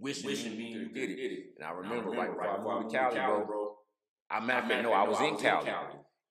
Wishing 0.00 0.56
me 0.56 0.72
you 0.72 0.88
did 0.88 1.10
it. 1.10 1.44
And 1.56 1.64
I 1.64 1.72
remember 1.72 2.10
right 2.10 2.30
before 2.30 2.72
I 2.72 2.80
moved 2.80 2.90
to 2.90 2.98
Cali, 2.98 3.46
bro. 3.46 3.76
I 4.30 4.40
matter 4.40 4.62
of 4.62 4.68
fact, 4.68 4.82
no, 4.82 4.92
I 4.92 5.02
was 5.02 5.20
in 5.20 5.36
Cali. 5.36 5.70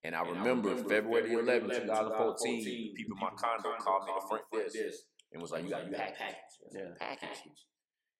And 0.04 0.16
I 0.16 0.28
remember 0.28 0.76
February 0.78 1.34
11, 1.34 1.70
2014, 1.70 2.94
people 2.96 3.16
in 3.16 3.22
my 3.22 3.30
condo 3.38 3.78
called 3.78 4.06
me 4.06 4.14
at 4.16 4.22
the 4.22 4.28
front 4.28 4.44
desk 4.74 5.06
and 5.32 5.42
was 5.42 5.52
like, 5.52 5.64
you 5.64 5.70
got 5.70 5.88
your 5.90 5.98
package. 5.98 6.36
Yeah. 6.74 6.82
Package. 7.00 7.38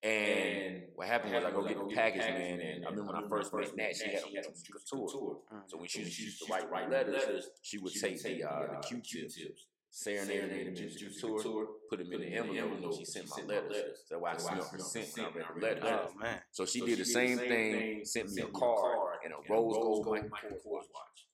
And 0.04 0.82
what 0.96 1.08
happened 1.08 1.34
was 1.36 1.44
I 1.44 1.52
go 1.52 1.64
get 1.64 1.78
the 1.78 1.94
package, 1.94 2.22
man. 2.22 2.60
And 2.60 2.86
I 2.86 2.90
remember 2.90 3.14
when 3.14 3.24
I 3.24 3.30
first 3.30 3.54
met 3.54 3.76
Nat, 3.78 3.96
she 3.96 4.10
had 4.10 4.24
a 4.24 4.50
couture. 4.50 5.38
So 5.68 5.78
when 5.78 5.88
she 5.88 6.00
used 6.02 6.40
to 6.40 6.52
write 6.52 6.70
write 6.72 6.90
letters, 6.90 7.50
she 7.62 7.78
would 7.78 7.94
take 7.94 8.22
the 8.24 8.44
uh, 8.44 8.82
the 8.82 8.88
Q-tips, 8.88 9.68
serenade 9.92 10.50
them 10.50 10.68
in 10.68 10.74
the 10.74 11.42
tour, 11.44 11.68
put 11.88 12.00
them 12.00 12.12
in 12.14 12.22
the 12.22 12.34
envelope, 12.34 12.84
and 12.84 12.94
she 12.96 13.06
sent 13.06 13.28
my 13.30 13.44
letters. 13.44 14.00
So 14.08 14.26
I 14.26 14.38
smelled 14.38 14.68
her 14.72 14.80
scent 14.80 15.08
when 15.16 15.44
I 15.44 15.48
read 15.54 15.82
the 15.82 15.86
letters. 15.86 16.10
Oh 16.10 16.20
man. 16.20 16.40
So 16.52 16.66
she 16.66 16.82
did 16.82 16.98
the 16.98 17.06
same 17.06 17.38
thing, 17.38 18.04
sent 18.04 18.32
me 18.32 18.42
a 18.42 18.48
card 18.48 19.20
and 19.24 19.34
a 19.34 19.54
rose 19.54 19.76
gold 19.76 20.08
Michael 20.08 20.58
Kors 20.66 20.88
watch. 20.96 21.28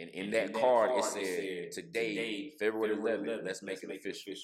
And 0.00 0.08
in 0.10 0.30
that 0.32 0.52
card, 0.52 0.92
it 0.96 1.04
said, 1.04 1.72
"Today, 1.72 2.54
February 2.58 2.96
11th, 2.96 3.44
let's 3.44 3.62
make 3.62 3.84
it 3.84 3.90
official." 3.90 4.34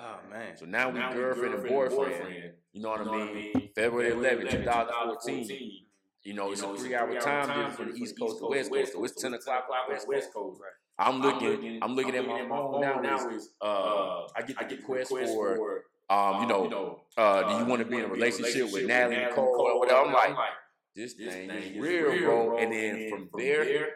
Oh 0.00 0.18
man. 0.30 0.56
So 0.56 0.66
now 0.66 0.90
we 0.90 1.00
girlfriend 1.14 1.54
and 1.54 1.68
boyfriend. 1.68 2.52
You 2.72 2.82
know 2.82 2.90
what 2.90 3.08
I 3.08 3.32
mean? 3.32 3.70
February 3.74 4.12
11th, 4.12 4.50
2014. 4.50 5.70
You 6.24 6.32
know, 6.32 6.52
it's 6.52 6.62
a 6.62 6.74
three-hour 6.74 7.20
time 7.20 7.48
difference 7.48 7.76
from 7.76 7.92
the 7.92 7.98
East 7.98 8.18
Coast 8.18 8.38
to 8.38 8.46
West 8.46 8.72
Coast. 8.72 8.92
So 8.92 9.04
it's 9.04 9.20
10 9.20 9.34
o'clock 9.34 9.66
on 9.70 9.98
West 10.08 10.32
Coast. 10.32 10.60
I'm 10.98 11.20
looking. 11.20 11.80
I'm 11.82 11.94
looking 11.94 12.14
at 12.14 12.26
my 12.26 12.46
phone 12.48 12.80
now. 12.80 13.28
Is 13.28 13.50
uh, 13.60 14.22
I 14.34 14.42
get 14.46 14.68
the 14.68 14.76
request 14.76 15.10
for 15.10 15.84
um, 16.10 16.42
you 16.42 16.48
know, 16.48 17.00
uh, 17.16 17.42
do 17.48 17.58
you 17.58 17.64
want 17.64 17.80
to 17.82 17.88
be 17.88 17.96
in 17.96 18.04
a 18.04 18.08
relationship 18.08 18.70
with 18.72 18.86
Natalie 18.86 19.16
Nicole 19.16 19.44
or 19.44 19.78
whatever? 19.78 20.00
I'm 20.00 20.12
like, 20.12 20.36
this 20.94 21.14
thing 21.14 21.50
is 21.50 21.78
real, 21.78 22.18
bro. 22.18 22.58
And 22.58 22.72
then 22.72 23.10
from 23.10 23.28
there, 23.36 23.88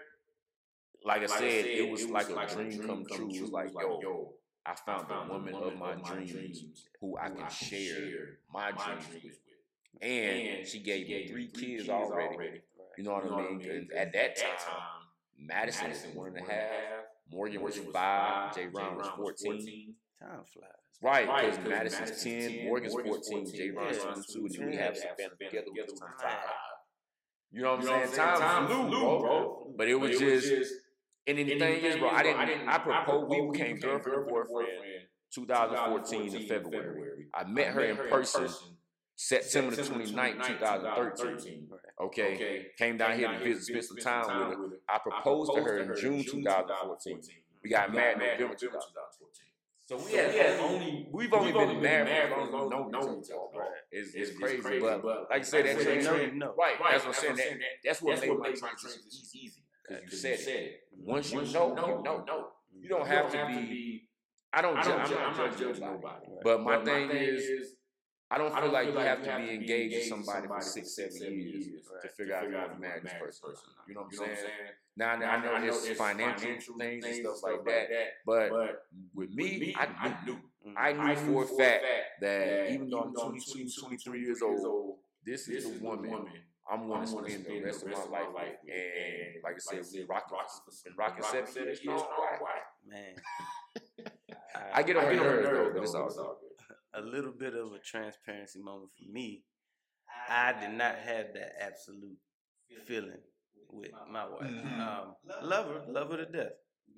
like 1.04 1.22
I 1.22 1.26
said, 1.26 1.66
it 1.66 1.90
was 1.90 2.06
like 2.06 2.30
a 2.30 2.54
dream 2.54 2.86
come 2.86 3.04
true. 3.10 3.30
It 3.30 3.42
was 3.42 3.50
like, 3.50 3.72
yo, 3.72 4.32
I 4.68 4.74
found 4.74 5.08
the 5.08 5.32
woman 5.32 5.54
of 5.54 5.76
my 5.78 5.94
dreams 5.94 6.64
who 7.00 7.16
I 7.16 7.28
can 7.30 7.48
share 7.48 8.38
my 8.52 8.70
dreams 8.72 9.04
with. 9.14 9.38
And 10.02 10.66
she 10.66 10.80
gave 10.80 11.08
me 11.08 11.26
three 11.28 11.48
kids 11.48 11.88
already. 11.88 12.60
You 12.98 13.04
know 13.04 13.14
what 13.14 13.32
I 13.32 13.36
mean? 13.50 13.60
'Cause 13.60 13.90
at 13.96 14.12
that 14.12 14.36
time, 14.36 15.02
Madison 15.38 15.88
was 15.90 16.06
one 16.14 16.36
and 16.36 16.46
a 16.46 16.50
half, 16.52 16.70
Morgan 17.30 17.62
was 17.62 17.78
five, 17.78 18.54
Jay 18.54 18.66
Brown 18.66 18.96
was 18.96 19.08
14. 19.16 19.94
Time 20.20 20.44
flies. 20.44 20.72
Right, 21.00 21.26
because 21.26 21.68
Madison's 21.68 22.22
10, 22.22 22.64
Morgan's 22.66 22.92
14, 22.94 23.46
Jay 23.46 23.70
Brown's 23.70 23.98
22, 24.02 24.44
and 24.46 24.54
then 24.54 24.66
we 24.68 24.76
have 24.76 24.96
some 24.98 25.16
family 25.16 25.36
together 25.46 25.70
with 25.72 25.98
five. 26.20 26.38
You 27.52 27.62
know 27.62 27.76
what 27.76 27.88
I'm 27.88 28.08
saying? 28.08 28.12
Time 28.12 28.66
flew, 28.66 28.90
bro. 28.90 29.74
But 29.76 29.88
it 29.88 29.94
was 29.94 30.18
just, 30.18 30.74
and 31.28 31.38
then 31.38 31.46
the 31.46 31.58
thing 31.58 31.84
is, 31.84 31.96
bro, 31.96 32.08
I 32.08 32.22
didn't, 32.22 32.68
I 32.68 32.78
proposed, 32.78 33.28
we 33.28 33.50
became 33.52 33.76
girlfriend 33.76 34.20
and 34.20 34.28
boyfriend 34.28 34.68
2014 35.34 36.34
in 36.34 36.48
February. 36.48 37.26
I 37.34 37.44
met 37.44 37.68
her 37.68 37.82
in 37.82 37.96
person 37.96 38.48
September 39.14 39.76
the 39.76 39.82
29th, 39.82 40.46
2013. 40.46 41.68
Okay, 42.00 42.66
came 42.78 42.96
down 42.96 43.18
here 43.18 43.30
to 43.30 43.44
visit, 43.44 43.64
spend 43.64 43.84
some 43.84 43.96
time 43.98 44.48
with 44.48 44.58
her. 44.58 44.78
I 44.88 44.98
proposed 44.98 45.52
to 45.54 45.62
her 45.62 45.78
in 45.78 45.94
June 46.00 46.24
2014. 46.24 47.20
We 47.62 47.70
got 47.70 47.92
married 47.92 48.14
in 48.14 48.20
November 48.20 48.54
2014. 48.54 49.44
So 49.86 49.96
we 49.96 50.12
had 50.12 50.60
only 50.60 51.08
we've 51.10 51.32
only 51.32 51.52
been 51.52 51.82
married 51.82 52.32
for 52.32 52.44
long 52.44 52.72
as 52.72 52.78
we've 52.78 52.92
known 52.92 53.22
each 53.24 53.30
other. 53.30 53.64
It's, 53.90 54.14
it's 54.14 54.38
crazy, 54.38 54.80
but 54.80 55.02
like 55.30 55.40
I 55.40 55.42
said, 55.42 55.64
that 55.64 55.76
When 55.76 55.84
they 55.86 55.96
know, 56.02 56.10
trans- 56.10 56.32
you 56.32 56.38
know. 56.38 56.54
right? 56.58 56.74
That's 56.90 57.06
what 57.06 57.16
I'm 57.16 57.36
saying. 57.36 57.36
That, 57.36 57.58
that's 57.82 58.02
what 58.02 58.20
made 58.20 58.38
my 58.38 58.50
transition 58.50 59.00
easy 59.34 59.62
because 59.88 60.12
you 60.12 60.18
said 60.18 60.38
it. 60.40 60.80
Once 61.04 61.32
you 61.32 61.42
know, 61.42 61.68
you 61.70 61.74
know. 61.74 62.24
Mm-hmm. 62.26 62.82
You 62.82 62.88
don't 62.88 63.06
have 63.06 63.30
to 63.32 63.46
be. 63.46 64.08
I 64.52 64.62
don't. 64.62 64.82
ju- 64.82 64.90
I'm 64.92 65.36
not 65.36 65.58
judging 65.58 65.84
nobody. 65.84 66.26
Right. 66.28 66.40
But 66.42 66.62
my 66.62 66.84
thing 66.84 67.10
is, 67.10 67.74
I 68.30 68.38
don't 68.38 68.48
feel 68.50 68.56
I 68.56 68.60
don't 68.60 68.72
like 68.72 68.84
feel 68.84 68.92
you 68.92 68.98
like 68.98 69.06
have 69.06 69.18
you 69.18 69.24
to 69.24 69.30
have 69.30 69.40
be 69.40 69.46
to 69.46 69.50
be 69.52 69.56
engaged 69.56 69.94
with 69.96 70.04
somebody 70.06 70.46
for 70.46 70.60
somebody 70.60 70.64
six, 70.64 70.88
for 70.88 70.94
seven 70.94 71.10
six, 71.12 71.20
seven 71.24 71.38
years 71.40 71.66
years 71.66 71.82
to 72.02 72.08
to 72.08 72.14
figure 72.14 72.34
out 72.34 72.44
if 72.44 72.50
you 72.50 72.56
figure 72.56 72.58
want 72.58 72.64
out 72.64 72.68
to 72.68 72.74
if 72.74 72.80
marry 72.80 72.96
you 72.98 73.02
this 73.02 73.12
marry 73.12 73.26
this 73.26 73.38
person. 73.40 73.50
person. 73.50 73.68
You 73.88 73.94
know 73.94 74.00
what 74.00 74.08
I'm 74.08 74.16
know 74.16 74.22
what 74.22 74.30
I'm 74.30 74.36
saying? 74.36 74.48
saying? 74.48 74.72
Now, 74.98 75.16
now 75.16 75.30
I 75.30 75.36
know 75.44 75.60
there's 75.60 75.84
there's 75.84 75.98
financial 75.98 76.74
things 76.78 77.04
and 77.04 77.14
stuff 77.14 77.42
like 77.42 77.52
like 77.52 77.64
that, 77.64 77.88
but 78.26 78.50
But 78.50 78.82
with 79.14 79.30
with 79.30 79.34
me, 79.36 79.74
I 79.78 80.16
knew. 80.24 80.38
I 80.76 80.92
knew 80.92 81.00
I 81.00 81.14
for 81.14 81.44
a 81.44 81.46
for 81.46 81.56
fact 81.58 81.84
that 82.20 82.20
that 82.20 82.70
even 82.72 82.90
though 82.90 83.00
I'm 83.00 83.14
22, 83.14 83.52
22, 83.52 83.80
23 83.80 84.20
years 84.20 84.42
old, 84.42 84.96
this 85.24 85.46
this 85.46 85.64
is 85.64 85.78
the 85.80 85.84
woman 85.84 86.26
I'm 86.70 86.82
I'm 86.82 86.88
going 86.88 87.06
to 87.06 87.12
going 87.12 87.24
to 87.24 87.30
spend 87.30 87.46
the 87.46 87.62
rest 87.64 87.84
of 87.84 88.10
my 88.10 88.18
life 88.18 88.28
with. 88.34 88.74
And 88.74 89.42
like 89.42 89.54
I 89.54 89.58
said, 89.58 89.84
we 89.92 90.04
rocking, 90.04 90.36
been 90.84 90.94
rocking 90.96 91.24
seven 91.24 91.64
years 91.64 91.78
strong. 91.78 91.98
Right? 91.98 92.62
Man, 92.86 94.06
I 94.74 94.82
get 94.82 94.96
on 94.96 95.04
I 95.04 95.06
her 95.06 95.12
get 95.14 95.20
on 95.20 95.26
her 95.26 95.42
nerves 95.42 95.48
though, 95.48 95.62
nerves 95.62 95.82
it's 95.82 95.92
though, 95.92 96.00
all 96.00 96.06
it's 96.06 96.16
good. 96.16 96.24
all 96.24 96.38
good. 97.02 97.04
a 97.04 97.10
little 97.10 97.32
bit 97.32 97.54
of 97.54 97.72
a 97.72 97.78
transparency 97.78 98.60
moment 98.60 98.90
for 98.98 99.10
me. 99.10 99.44
I 100.28 100.52
did 100.52 100.72
not 100.76 100.96
have 100.96 101.26
that 101.34 101.52
absolute 101.60 102.18
feeling 102.86 103.22
with 103.70 103.90
my 104.10 104.26
wife. 104.26 104.42
Um, 104.42 105.14
love 105.42 105.66
her, 105.66 105.82
love 105.88 106.10
her 106.10 106.18
to 106.18 106.26
death. 106.26 106.52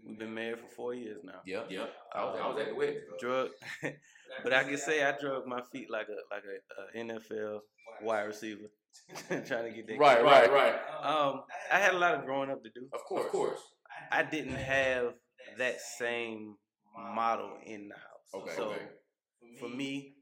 We've 0.07 0.19
been 0.19 0.35
married 0.35 0.59
for 0.61 0.69
four 0.75 0.95
years 0.95 1.19
now. 1.25 1.41
Yep. 1.45 1.67
Yep. 1.71 1.93
I 2.15 2.25
was, 2.25 2.41
I 2.41 2.49
was 2.49 2.61
at 2.61 2.69
the 2.69 2.75
wedding. 2.75 3.01
Drug, 3.21 3.49
but 4.43 4.53
I 4.53 4.65
can 4.65 4.79
say 4.79 5.05
I 5.05 5.13
drug 5.19 5.47
my 5.47 5.61
feet 5.73 5.91
like 5.91 6.07
a 6.09 6.35
like 6.35 6.45
a, 6.45 7.01
a 7.01 7.05
NFL 7.05 7.61
wide 8.03 8.23
receiver, 8.23 8.71
trying 9.29 9.65
to 9.65 9.71
get 9.71 9.87
that. 9.89 9.99
Right, 9.99 10.23
Right, 10.23 10.51
right. 10.51 10.75
Um, 11.03 11.43
I 11.73 11.79
had 11.79 11.95
a 11.95 11.99
lot 11.99 12.15
of 12.15 12.25
growing 12.25 12.51
up 12.51 12.63
to 12.63 12.71
do. 12.71 12.87
Of 12.93 13.01
course. 13.05 13.25
Of 13.25 13.31
course. 13.31 13.61
I 14.11 14.23
didn't 14.23 14.57
have 14.57 15.15
that 15.59 15.81
same 15.81 16.57
model 17.15 17.53
in 17.65 17.89
the 17.89 17.95
house. 17.95 18.43
Okay. 18.43 18.57
So 18.57 18.65
okay. 18.71 18.83
for 19.59 19.69
me, 19.69 20.15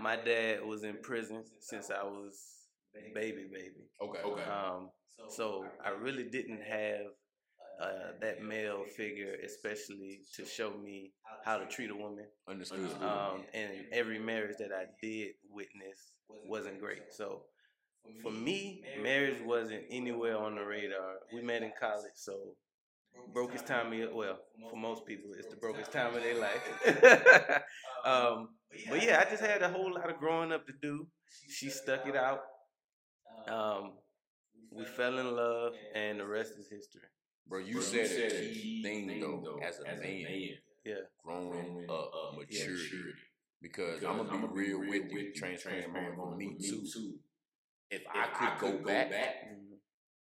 my 0.00 0.16
dad 0.16 0.64
was 0.64 0.84
in 0.84 0.98
prison 1.02 1.44
since 1.60 1.90
I 1.90 2.02
was 2.04 2.38
baby, 3.14 3.46
baby. 3.52 3.88
Okay. 4.02 4.20
Okay. 4.20 4.42
Um, 4.44 4.90
so 5.28 5.64
I 5.84 5.90
really 5.90 6.24
didn't 6.24 6.62
have 6.62 7.06
uh, 7.80 8.12
that 8.20 8.42
male 8.42 8.84
figure, 8.96 9.34
especially 9.44 10.20
to 10.36 10.44
show 10.44 10.70
me 10.70 11.12
how 11.44 11.56
to 11.58 11.66
treat 11.66 11.90
a 11.90 11.94
woman. 11.94 12.26
Understood. 12.48 12.80
Understood. 12.80 13.02
Um, 13.02 13.44
and 13.54 13.70
every 13.92 14.18
marriage 14.18 14.56
that 14.58 14.70
I 14.72 14.84
did 15.02 15.30
witness 15.50 16.12
wasn't 16.46 16.78
great. 16.80 17.02
So 17.12 17.42
for 18.22 18.30
me, 18.32 18.82
marriage 19.02 19.40
wasn't 19.44 19.82
anywhere 19.90 20.36
on 20.36 20.54
the 20.54 20.62
radar. 20.62 21.16
We 21.34 21.42
met 21.42 21.62
in 21.62 21.72
college, 21.78 22.12
so 22.14 22.54
brokest 23.32 23.66
time 23.66 23.92
of 23.92 24.12
well, 24.12 24.38
for 24.70 24.76
most 24.76 25.06
people, 25.06 25.30
it's 25.38 25.48
the 25.48 25.56
brokest 25.56 25.92
time 25.92 26.14
of 26.14 26.22
their 26.22 26.38
life. 26.38 27.62
um, 28.04 28.48
but 28.88 29.02
yeah, 29.02 29.22
I 29.24 29.30
just 29.30 29.42
had 29.42 29.62
a 29.62 29.68
whole 29.68 29.92
lot 29.92 30.10
of 30.10 30.18
growing 30.18 30.52
up 30.52 30.66
to 30.66 30.72
do. 30.80 31.06
She 31.48 31.70
stuck 31.70 32.06
it 32.06 32.16
out. 32.16 32.40
Um, 33.48 33.92
we 34.70 34.84
fell 34.84 35.18
in 35.18 35.34
love, 35.34 35.72
and 35.94 36.20
the 36.20 36.26
rest 36.26 36.52
is 36.58 36.68
history. 36.68 37.02
Bro, 37.48 37.60
you 37.60 37.74
Bro, 37.74 37.82
said 37.82 38.06
a 38.06 38.30
key 38.30 38.82
thing 38.82 39.20
though, 39.20 39.58
as 39.62 39.80
a 39.80 39.84
man, 39.84 40.48
Yeah. 40.84 40.94
growing 41.24 41.50
growing 41.50 41.90
up, 41.90 42.12
up, 42.14 42.38
maturity. 42.38 42.72
maturity. 42.72 43.12
Because, 43.60 44.00
Because 44.00 44.04
I'm 44.20 44.26
gonna 44.26 44.48
be 44.48 44.54
real 44.54 44.78
with 44.78 45.10
you, 45.10 45.32
transparent 45.34 45.92
moment 45.92 46.16
for 46.16 46.36
me 46.36 46.56
too. 46.58 47.18
If 47.90 48.02
I 48.08 48.26
could 48.38 48.58
go 48.58 48.78
back, 48.78 49.10
Mhm. 49.12 49.78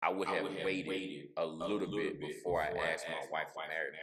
I 0.02 0.10
would 0.10 0.28
I 0.28 0.32
have 0.32 0.42
would 0.42 0.52
have 0.52 0.64
waited 0.64 0.88
waited 0.88 1.28
a 1.36 1.46
little 1.46 1.88
bit 1.88 2.20
before 2.20 2.62
I 2.62 2.70
asked 2.92 3.08
my 3.08 3.24
wife 3.30 3.48
to 3.54 3.68
marry 3.68 3.90
me. 3.92 3.98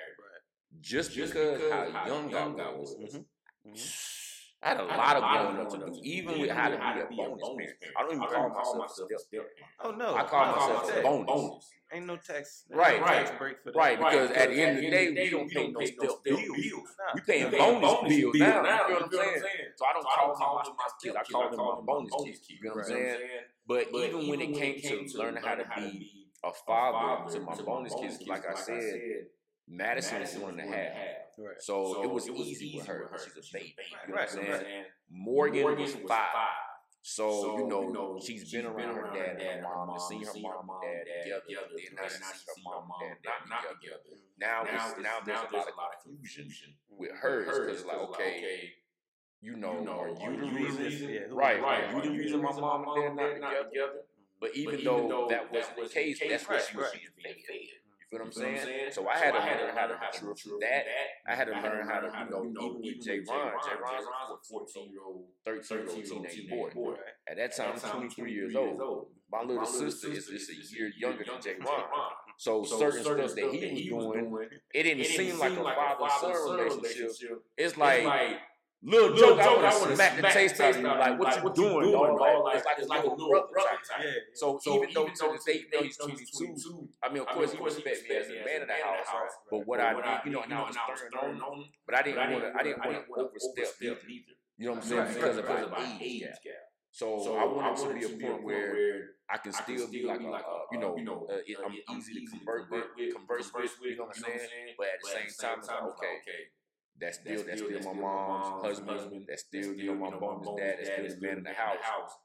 Just 0.81 1.11
Just 1.13 1.33
because 1.33 1.59
because 1.59 1.71
how 1.71 2.05
young 2.05 2.33
I 2.33 2.47
was. 2.47 2.95
Mhm. 2.95 3.25
Mhm. 3.67 4.22
I 4.63 4.69
had 4.69 4.79
a 4.79 4.83
I 4.83 4.95
lot 4.95 5.15
of 5.17 5.21
lot 5.23 5.41
growing 5.53 5.65
up 5.65 5.71
to 5.71 5.77
do, 5.77 5.99
even 6.03 6.39
with 6.39 6.49
how 6.49 6.69
to 6.69 6.77
be 6.77 7.01
a 7.01 7.27
bonus 7.27 7.49
parent. 7.49 7.75
I 7.97 8.01
don't 8.01 8.15
even 8.15 8.27
call 8.27 8.49
myself 8.49 9.09
a 9.13 9.19
step 9.19 9.41
Oh 9.81 9.91
no, 9.91 10.15
I 10.15 10.23
call 10.23 10.45
no, 10.45 10.51
myself 10.53 10.89
no, 10.89 10.99
a 10.99 11.03
no. 11.03 11.23
bonus. 11.25 11.69
Ain't 11.91 12.05
no 12.07 12.15
tax, 12.15 12.63
ain't 12.71 12.79
Right, 12.79 12.99
no 12.99 13.05
tax 13.05 13.29
right, 13.29 13.39
break 13.39 13.57
for 13.61 13.71
that. 13.71 13.77
Right, 13.77 13.99
Right, 13.99 14.11
because 14.11 14.31
at 14.31 14.49
the 14.49 14.61
end 14.61 14.77
of 14.77 14.83
the 14.83 14.89
day, 14.89 15.09
we 15.09 15.21
we 15.23 15.29
don't 15.29 15.49
pay 15.49 15.67
no 15.67 15.85
step 15.85 16.23
bills. 16.23 16.47
Nah. 16.47 17.11
We 17.13 17.21
paying 17.21 17.51
pay 17.51 17.57
bonus 17.59 17.91
bills 17.91 18.35
now. 18.35 18.57
You 18.57 18.63
now. 18.63 18.87
feel 18.87 18.95
what 18.95 19.03
I'm 19.03 19.11
saying? 19.11 19.41
So 19.75 19.85
I 19.85 19.93
don't 19.93 20.35
call 20.35 20.63
them 20.63 20.73
my 20.77 20.89
kids. 21.03 21.15
I 21.19 21.23
call 21.31 21.49
them 21.49 21.59
my 21.59 21.81
bonus 21.85 22.13
kids. 22.23 22.39
You 22.49 22.57
feel 22.61 22.71
what 22.71 22.79
I'm 22.79 22.89
saying? 22.89 23.17
But 23.67 23.91
But 23.91 23.97
even 24.05 24.27
when 24.29 24.41
it 24.41 24.53
came 24.53 24.79
to 24.81 25.17
learning 25.17 25.43
how 25.43 25.55
to 25.55 25.65
be 25.75 26.29
a 26.43 26.51
father 26.65 27.31
to 27.33 27.39
my 27.41 27.55
bonus 27.55 27.93
kids, 27.95 28.19
like 28.27 28.43
I 28.49 28.55
said, 28.55 29.01
Madison 29.67 30.21
was 30.21 30.35
one 30.35 30.59
and 30.59 30.73
a 30.73 30.75
half. 30.75 30.93
Right. 31.37 31.55
So, 31.59 32.03
it 32.03 32.11
was 32.11 32.29
easy 32.29 32.75
with 32.77 32.85
her. 32.87 33.09
She's 33.23 33.49
a 33.49 33.53
baby. 33.53 33.73
You 34.07 34.13
know 34.13 34.19
what 34.21 34.29
I'm 34.31 34.37
Right, 34.37 34.59
saying? 34.59 34.85
Morgan, 35.09 35.79
was 35.79 35.95
five. 36.07 36.27
So, 37.05 37.57
you 37.57 37.67
know, 37.67 38.19
she's 38.23 38.49
been 38.51 38.65
around 38.65 38.95
her 38.95 39.09
dad 39.13 39.41
and 39.41 39.65
her 39.65 39.75
mom 39.75 39.89
and 39.89 40.01
seen 40.01 40.23
her 40.23 40.31
mom 40.39 40.69
and 40.83 41.05
dad 41.05 41.41
together. 41.47 41.67
Then 41.75 41.95
now 41.99 42.07
she 42.07 42.13
sees 42.15 42.43
her 42.47 42.63
mom 42.63 42.91
and 43.03 43.17
dad 43.23 43.49
not 43.49 43.61
together. 43.81 43.99
Now, 44.39 44.63
it's, 44.63 45.01
now 45.03 45.19
there's 45.25 45.39
a 45.51 45.55
lot 45.55 45.67
of 45.67 46.03
confusion 46.03 46.49
with 46.89 47.11
hers 47.11 47.47
because 47.67 47.85
like, 47.85 47.97
okay, 47.97 48.71
you 49.41 49.57
know, 49.57 49.85
are 49.89 50.31
you 50.31 50.39
the 50.39 50.51
reason? 50.53 51.35
Right, 51.35 51.61
Right, 51.61 51.93
right. 51.93 52.05
You 52.05 52.11
the 52.11 52.17
reason 52.17 52.41
my 52.41 52.51
mom 52.53 52.85
and 52.95 53.17
dad 53.17 53.41
not 53.41 53.51
together? 53.69 54.03
But 54.39 54.55
even 54.55 54.83
though 54.83 55.27
that 55.29 55.51
wasn't 55.51 55.83
the 55.83 55.89
case, 55.89 56.19
that's 56.27 56.47
what 56.47 56.65
she 56.69 56.77
was 56.77 56.91
being 57.21 57.35
fed. 58.19 58.31
You 58.31 58.39
feel 58.39 58.45
what 58.47 58.53
I'm 58.53 58.65
saying? 58.65 58.91
So 58.91 59.07
I 59.07 59.17
had 59.17 59.31
to 59.31 59.39
learn 59.39 59.75
how 59.75 59.87
to 59.87 59.95
mature 59.95 60.35
through 60.35 60.59
that. 60.61 60.85
I 61.27 61.35
had 61.35 61.45
to 61.45 61.53
learn 61.53 61.87
how 61.87 61.99
to, 61.99 62.07
you 62.07 62.29
know, 62.29 62.45
even 62.45 62.81
with 62.81 63.03
Jay 63.03 63.19
Ron, 63.27 63.51
Jay 63.63 63.75
Ron's 63.81 64.05
a 64.31 64.47
14 64.49 64.91
year 64.91 65.01
old, 65.05 65.25
13 65.45 65.77
year 65.77 65.89
old 65.89 66.05
teenage 66.29 66.49
boy. 66.73 66.95
At 67.27 67.37
that 67.37 67.55
time, 67.55 67.73
I'm 67.73 68.09
23 68.09 68.33
years 68.33 68.55
old. 68.55 69.07
My 69.31 69.41
little 69.41 69.65
sister 69.65 70.11
is 70.11 70.27
just 70.27 70.49
a 70.49 70.75
year 70.75 70.91
younger 70.97 71.23
than 71.23 71.41
Jay 71.41 71.55
Ron. 71.59 71.83
So 72.37 72.63
certain 72.63 73.03
stuff 73.03 73.35
that 73.35 73.51
he 73.51 73.91
was 73.91 74.05
doing, 74.05 74.49
it 74.73 74.83
didn't 74.83 75.05
seem 75.05 75.39
like 75.39 75.53
a 75.53 75.63
father 75.63 76.33
son 76.33 76.57
relationship. 76.57 77.43
It's 77.57 77.77
like, 77.77 78.03
little 78.83 79.15
joke, 79.15 79.39
I 79.39 79.47
want 79.55 79.89
to 79.89 79.95
smack 79.95 80.15
the 80.17 80.21
taste 80.23 80.59
out 80.59 80.71
of 80.75 80.81
you. 80.81 80.87
Like, 80.87 81.19
what 81.19 81.43
you 81.43 81.53
doing, 81.53 81.91
dog? 81.91 82.43
Like, 82.43 82.63
it's 82.77 82.87
like 82.87 83.03
a 83.03 83.09
little 83.09 83.27
brother 83.27 83.47
type. 83.87 84.03
Yeah. 84.03 84.11
So, 84.33 84.59
So 84.61 84.77
even 84.83 84.93
though 84.93 85.07
to 85.07 85.31
this 85.33 85.43
day, 85.45 85.63
you 85.63 85.69
know 85.73 85.83
he's 85.83 85.97
22, 85.97 86.25
22, 86.37 86.89
I 87.03 87.09
mean, 87.13 87.21
of 87.21 87.27
course, 87.27 87.53
he 87.53 87.63
respect 87.63 88.09
me 88.09 88.15
as 88.15 88.27
a 88.27 88.45
man 88.45 88.61
of 88.61 88.67
the 88.67 88.73
house. 88.73 89.31
But 89.49 89.67
what 89.67 89.79
I 89.79 89.93
did, 89.93 90.25
you 90.25 90.31
know, 90.31 90.43
and 90.43 90.53
I 90.53 90.61
was 90.61 90.75
stern 90.75 91.13
on 91.41 91.59
him, 91.59 91.65
but 91.85 91.95
I 91.95 92.01
didn't 92.01 92.31
want 92.31 92.43
to, 92.43 92.53
I 92.59 92.63
didn't 92.63 92.85
want 92.85 93.05
to 93.05 93.21
overstep 93.21 93.67
either. 93.81 93.97
You 94.57 94.67
know 94.67 94.73
what 94.73 94.83
I'm 94.83 94.89
saying? 94.89 95.13
Because 95.13 95.37
of 95.37 95.45
right. 95.45 95.63
our 95.63 95.97
age 95.99 96.21
gap. 96.21 96.63
So, 96.91 97.19
So 97.23 97.37
I 97.37 97.45
wanted 97.45 97.89
to 97.89 97.93
be 97.95 98.05
a 98.05 98.29
point 98.29 98.43
where 98.43 99.17
I 99.27 99.37
can 99.37 99.51
I 99.53 99.61
still 99.63 99.89
be 99.89 100.03
like 100.05 100.19
a, 100.21 100.41
you 100.71 100.79
know, 100.79 101.25
uh, 101.27 101.41
it- 101.45 101.57
I'm 101.65 101.97
easy 101.97 102.13
to 102.13 102.25
convert 102.29 102.69
with, 102.69 102.85
converse 103.15 103.51
with, 103.53 103.71
you 103.81 103.97
know 103.97 104.05
what 104.05 104.17
I'm 104.17 104.23
saying? 104.23 104.75
But 104.77 104.87
at 104.87 105.01
the 105.01 105.09
same 105.09 105.49
time, 105.49 105.59
it's 105.59 105.67
like, 105.69 105.81
okay, 105.81 106.15
that's 107.03 107.19
still 107.19 107.43
that's 107.45 107.61
still 107.61 107.93
my 107.93 108.01
mom's 108.01 108.63
husband. 108.63 109.25
That's 109.27 109.43
still 109.43 109.73
you 109.73 109.87
know 109.87 109.95
my 109.95 110.15
bonus 110.17 110.47
dad. 110.57 110.75
That's 110.79 110.89
still 110.91 111.07
the 111.09 111.27
man 111.27 111.37
in 111.39 111.43
the 111.43 111.53
house. 111.53 111.77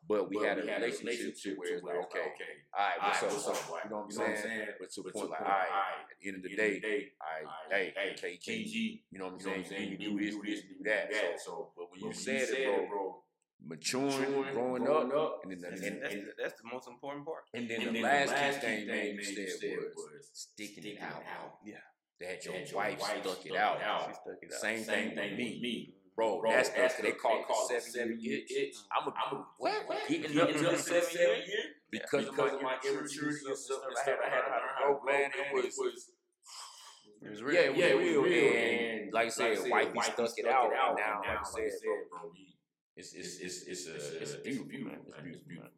But 0.09 0.31
we 0.31 0.45
had 0.45 0.59
a 0.59 0.62
relationship 0.62 1.37
to 1.43 1.55
where 1.57 1.74
it's 1.74 1.83
like 1.83 1.97
okay, 1.97 2.31
all 2.72 2.87
right, 2.87 2.99
what's 3.03 3.22
up? 3.22 3.33
What's 3.33 3.49
up? 3.49 3.81
You 3.85 3.91
know 3.91 3.97
what 3.97 4.05
I'm 4.05 4.37
saying? 4.37 4.68
But 4.79 4.91
to 4.93 5.03
the 5.03 5.11
point 5.11 5.31
like, 5.31 5.41
all 5.41 5.47
right, 5.47 6.07
at 6.11 6.16
the 6.20 6.29
end 6.29 6.37
of 6.37 6.43
the 6.43 6.57
day, 6.57 7.12
I 7.20 7.93
hey, 7.93 7.93
KG, 8.22 9.01
you 9.11 9.18
know 9.18 9.26
what 9.26 9.35
I'm 9.35 9.64
saying? 9.64 9.91
You 9.91 9.99
do 9.99 10.18
this, 10.18 10.35
this, 10.45 10.61
do 10.62 10.85
that. 10.85 11.11
So, 11.45 11.70
but 11.76 11.91
when 11.91 12.01
you 12.01 12.12
said 12.12 12.49
it, 12.51 12.89
bro, 12.89 13.22
maturing, 13.64 14.53
growing 14.53 14.87
up, 14.87 15.41
and 15.45 15.53
then 15.53 15.61
the, 15.61 15.68
And 15.68 15.85
and, 15.85 16.03
that's, 16.03 16.14
and, 16.14 16.24
that's 16.39 16.61
the 16.61 16.68
most 16.72 16.89
important 16.89 17.24
part. 17.24 17.45
and 17.55 17.68
then 17.68 17.81
And 17.83 17.89
the 17.89 17.93
then 17.93 18.03
last 18.03 18.29
the 18.29 18.35
last 18.35 18.61
thing, 18.61 18.81
key 18.81 18.87
man, 18.87 18.97
thing, 18.97 19.16
you 19.16 19.49
said 19.49 19.70
was 19.97 20.31
sticking 20.33 20.85
it 20.85 21.03
out. 21.03 21.22
Yeah. 21.64 21.74
That 22.21 22.45
your 22.45 22.55
That 22.55 22.75
wife 22.75 23.01
stuck 23.01 23.47
it 23.47 23.57
out. 23.57 23.79
She 23.79 24.14
stuck 24.14 24.39
it 24.43 24.53
out. 24.53 24.61
Same 24.61 24.83
thing 24.83 25.14
with 25.14 25.33
me. 25.39 25.61
me. 25.62 25.95
Bro, 26.16 26.41
Bro, 26.41 26.51
that's 26.51 26.71
that's 26.71 26.95
that's 26.95 26.97
they 27.01 27.11
the- 27.12 27.16
call 27.16 27.37
they 27.39 27.43
call 27.45 27.69
it 27.71 27.75
it 27.77 27.83
seven 27.85 28.19
year 28.21 28.41
seven-year 28.43 28.64
itch. 28.66 28.75
I'm 28.91 29.07
a 29.07 29.14
I'm 29.14 29.37
a 29.39 29.45
what? 29.59 29.87
what? 29.87 30.09
Getting 30.09 30.23
Getting 30.23 30.39
up 30.41 30.49
up 30.49 30.53
to 30.53 30.59
to 30.59 30.64
the 30.64 30.71
the 30.73 30.79
seven 30.79 31.03
seven 31.03 31.14
year 31.14 31.37
year? 31.47 31.64
because 31.93 32.25
of 32.27 32.31
Because 32.35 32.51
my 32.53 32.57
of 32.59 32.62
my 32.62 32.75
immaturity 32.83 33.47
and 33.47 33.57
stuff 33.57 33.79
and 33.87 33.95
that 33.95 34.19
I 34.19 34.29
had 34.35 34.43
to 34.43 34.51
learn 34.51 34.51
how 34.51 34.59
to 34.59 34.99
grow, 34.99 35.01
man. 35.07 35.31
It 35.31 35.55
was 35.79 35.79
It 37.23 37.31
was 37.31 37.43
real. 37.43 37.55
yeah, 37.55 37.71
Yeah, 37.71 37.85
it 37.95 37.99
we 37.99 38.05
was 38.19 38.31
real. 38.31 38.43
real. 38.43 38.53
And 38.53 39.12
like 39.12 39.27
I 39.27 39.31
said, 39.31 39.59
wifey 39.71 39.93
wifey 39.95 40.11
stuck 40.12 40.31
it 40.39 40.47
out, 40.47 40.64
and 40.75 40.99
now 40.99 41.21
like 41.23 41.39
I 41.39 41.43
said, 41.45 41.71
bro, 41.85 41.95
bro, 42.11 42.31
we- 42.35 42.59
it's 42.97 43.14
it's 43.14 43.39
it's 43.39 43.62
it's 43.62 43.87
a 43.87 44.23
it's 44.23 44.35
a 44.35 44.39
beautiful 44.39 44.91
man. 44.91 44.99
It's 45.07 45.39
beautiful. 45.47 45.71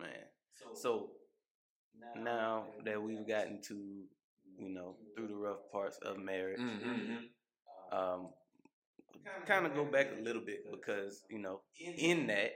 man. 0.00 0.10
So 0.74 1.10
now 2.16 2.66
that 2.84 3.00
we've 3.00 3.26
gotten 3.26 3.60
to, 3.68 4.02
you 4.60 4.68
know, 4.68 4.96
through 5.16 5.28
the 5.28 5.34
rough 5.36 5.58
parts 5.72 5.98
of 6.02 6.18
marriage, 6.18 6.60
Mm-hmm. 6.60 7.98
um, 7.98 8.28
kind 9.46 9.66
of 9.66 9.74
go 9.74 9.84
back 9.84 10.08
a 10.18 10.22
little 10.22 10.42
bit 10.44 10.70
because 10.70 11.22
you 11.30 11.38
know, 11.38 11.62
in 11.98 12.26
that, 12.28 12.52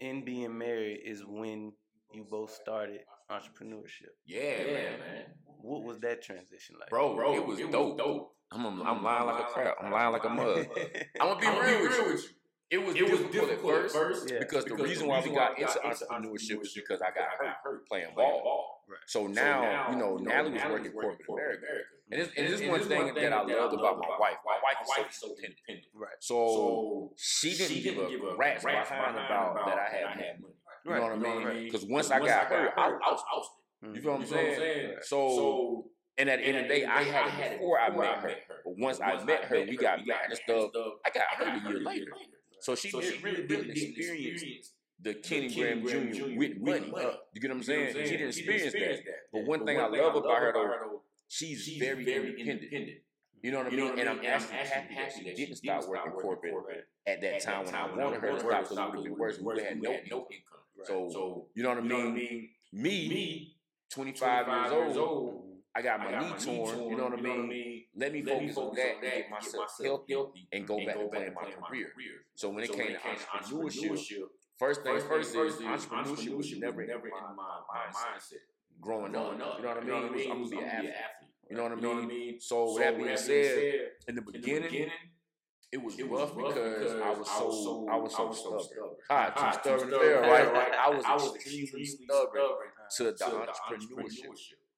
in 0.00 0.24
being 0.24 0.56
married 0.56 1.00
is 1.04 1.22
when 1.26 1.72
you 2.12 2.26
both 2.28 2.50
started 2.52 3.00
entrepreneurship. 3.30 4.12
Yeah, 4.26 4.40
Yeah, 4.40 4.72
man. 4.72 4.98
man. 5.00 5.24
What 5.62 5.84
was 5.84 5.98
that 6.00 6.22
transition 6.22 6.76
like, 6.80 6.88
Bro, 6.90 7.16
Bro, 7.16 7.34
it 7.34 7.46
was 7.46 7.58
dope. 7.60 8.32
I'm 8.52 8.66
I'm 8.66 8.82
I'm 8.82 9.02
lying 9.04 9.26
like 9.26 9.40
a 9.40 9.44
crap. 9.44 9.76
I'm 9.80 9.92
lying 9.92 10.12
like 10.12 10.24
a 10.24 10.28
mug. 10.30 10.66
I'm 11.20 11.28
gonna 11.28 11.40
be 11.40 11.46
I'ma 11.46 11.60
real 11.60 11.82
with 12.12 12.22
you. 12.24 12.28
It 12.70 12.78
was 12.78 12.94
It 12.94 13.02
was 13.02 13.20
difficult, 13.20 13.48
difficult 13.50 13.74
at 13.84 13.90
first 13.90 14.30
Yeah. 14.30 14.38
because, 14.38 14.64
the 14.64 14.74
reason 14.76 15.06
why 15.08 15.20
we 15.20 15.30
got 15.30 15.58
into 15.58 15.78
entrepreneurship 15.80 16.62
is 16.62 16.72
because 16.72 17.02
I 17.02 17.10
got 17.10 17.28
hurt 17.64 17.86
playing 17.88 18.14
ball. 18.14 18.84
So 19.06 19.26
now, 19.26 19.90
you 19.90 19.96
know, 19.96 20.16
Natalie 20.16 20.52
was 20.52 20.62
working 20.64 20.92
corporate 20.92 21.28
America. 21.28 21.66
And 22.12 22.20
this, 22.20 22.28
and 22.36 22.46
this 22.46 22.60
is 22.60 22.68
one 22.68 22.80
thing 22.80 23.14
that 23.14 23.32
I 23.32 23.42
loved 23.42 23.74
about 23.74 23.98
my 23.98 24.18
wife. 24.18 24.36
My 24.44 24.58
wife 24.62 25.10
is 25.10 25.16
so 25.16 25.28
independent. 25.28 25.86
Right. 25.94 26.10
So 26.20 27.12
she 27.16 27.56
didn't 27.56 27.82
give 27.82 27.98
a 27.98 28.36
rat's 28.36 28.64
behind 28.64 29.16
about 29.16 29.66
that 29.66 29.78
I 29.78 29.88
haven't 29.94 30.18
had 30.24 30.40
money. 30.40 30.54
You 30.84 30.94
know 30.94 31.02
what 31.02 31.12
I 31.12 31.52
mean? 31.54 31.64
Because 31.64 31.84
once 31.84 32.10
I 32.10 32.18
got 32.18 32.46
hurt, 32.46 32.72
I 32.76 32.88
was 32.88 33.22
out. 33.34 33.94
You 33.94 34.00
feel 34.00 34.12
what 34.12 34.20
I'm 34.22 34.26
saying? 34.26 34.96
So, 35.02 35.86
and 36.18 36.28
at 36.28 36.38
the 36.38 36.44
end 36.46 36.56
of 36.58 36.62
the 36.64 36.68
day, 36.68 36.84
I 36.84 37.02
had 37.02 37.52
it 37.52 37.58
before 37.58 37.80
I 37.80 37.90
met 37.90 38.18
her. 38.18 38.34
But 38.64 38.78
once 38.78 39.00
I 39.00 39.22
met 39.24 39.44
her, 39.44 39.60
we 39.62 39.76
got 39.76 40.06
married 40.06 40.30
and 40.30 40.38
stuff. 40.44 40.70
I 41.06 41.10
got 41.10 41.26
hurt 41.36 41.64
a 41.64 41.68
year 41.68 41.80
later. 41.80 42.12
So 42.60 42.74
she 42.74 42.90
didn't 42.90 43.22
really 43.22 43.46
didn't 43.46 43.70
experience 43.70 44.72
the 45.02 45.14
Kenny 45.14 45.54
Graham 45.54 45.86
Jr. 45.86 46.36
with 46.36 46.58
money. 46.58 46.92
You 47.32 47.40
get 47.40 47.50
what 47.50 47.56
I'm 47.56 47.62
saying? 47.62 47.94
She 47.94 48.10
didn't 48.10 48.28
experience 48.28 48.72
that. 48.74 49.02
But 49.32 49.44
one 49.44 49.64
thing 49.64 49.78
I 49.80 49.86
love 49.86 50.16
about 50.16 50.38
her 50.38 50.52
though, 50.52 51.02
she's 51.28 51.66
very 51.78 52.04
independent. 52.12 52.98
You 53.42 53.52
know 53.52 53.58
what 53.58 53.68
I 53.68 53.70
mean? 53.70 53.98
And 53.98 54.08
I'm 54.08 54.20
actually 54.24 54.56
happy 54.58 54.94
that 54.96 55.12
she 55.14 55.24
didn't 55.34 55.56
start 55.56 55.88
working 55.88 56.12
corporate 56.12 56.86
at 57.06 57.22
that 57.22 57.40
time 57.40 57.64
when 57.64 57.74
I 57.74 57.86
wanted 57.86 58.20
her 58.20 58.32
to 58.32 58.66
stop 58.66 58.92
because 58.92 59.06
it 59.06 59.42
would 59.42 59.58
have 59.58 59.70
been 59.70 59.80
worse. 59.80 59.88
We 59.88 59.94
had 59.94 60.10
no 60.10 60.26
income. 60.30 60.60
So, 60.84 61.46
you 61.54 61.62
know 61.62 61.70
what 61.70 61.78
I 61.78 61.82
mean? 61.82 62.50
Me, 62.72 63.56
25 63.90 64.46
years 64.46 64.96
old, 64.96 65.44
I 65.74 65.82
got 65.82 66.00
my 66.00 66.18
knee 66.18 66.34
torn. 66.38 66.90
You 66.90 66.96
know 66.96 67.04
what 67.04 67.18
I 67.18 67.22
mean? 67.22 67.48
Let 67.94 68.12
me 68.12 68.22
focus 68.22 68.56
on 68.56 68.74
that 68.76 68.92
and 69.02 69.02
get 69.02 69.30
myself 69.30 69.70
healthy 69.82 70.48
and 70.52 70.66
go 70.66 70.78
back 70.84 70.98
to 70.98 71.08
playing 71.08 71.34
my 71.34 71.50
career. 71.50 71.88
So 72.34 72.50
when 72.50 72.64
it 72.64 72.72
came 72.72 72.88
to 72.88 72.98
entrepreneurship, 72.98 74.26
first 74.58 74.82
thing 74.82 75.00
first 75.00 75.34
is 75.34 75.56
entrepreneurship 75.56 76.36
was 76.36 76.52
never 76.58 76.82
in 76.82 76.88
my 77.00 77.02
mindset 77.04 78.36
growing 78.80 79.14
up. 79.16 79.32
You 79.32 79.38
know 79.38 79.68
what 79.68 79.78
I 79.78 79.80
mean? 79.80 80.04
It 80.04 80.12
was, 80.12 80.22
I'm 80.30 80.42
gonna 80.50 80.80
be 80.80 80.86
an 80.86 80.92
athlete. 80.92 81.30
You 81.50 81.56
know 81.56 81.62
what 81.64 81.72
I 81.72 82.06
mean? 82.06 82.40
So 82.40 82.72
with 82.74 82.82
that 82.82 82.96
being 82.96 83.16
said, 83.16 83.90
in 84.08 84.14
the 84.14 84.22
beginning, 84.22 84.90
it 85.72 85.82
was 85.82 86.00
rough 86.02 86.36
because 86.36 86.92
I 87.00 87.10
was 87.10 87.28
so 87.28 87.86
I 87.90 87.96
was 87.96 88.14
so 88.16 88.32
stubborn. 88.32 88.96
Ah, 89.08 89.30
too 89.30 89.58
stubborn 89.60 89.90
there, 89.90 90.20
right? 90.20 90.52
Right. 90.52 90.72
I 90.74 90.90
was 90.90 91.34
extremely 91.34 91.84
stubborn 91.84 92.42
to 92.96 93.04
the 93.04 93.12
entrepreneurship 93.12 94.34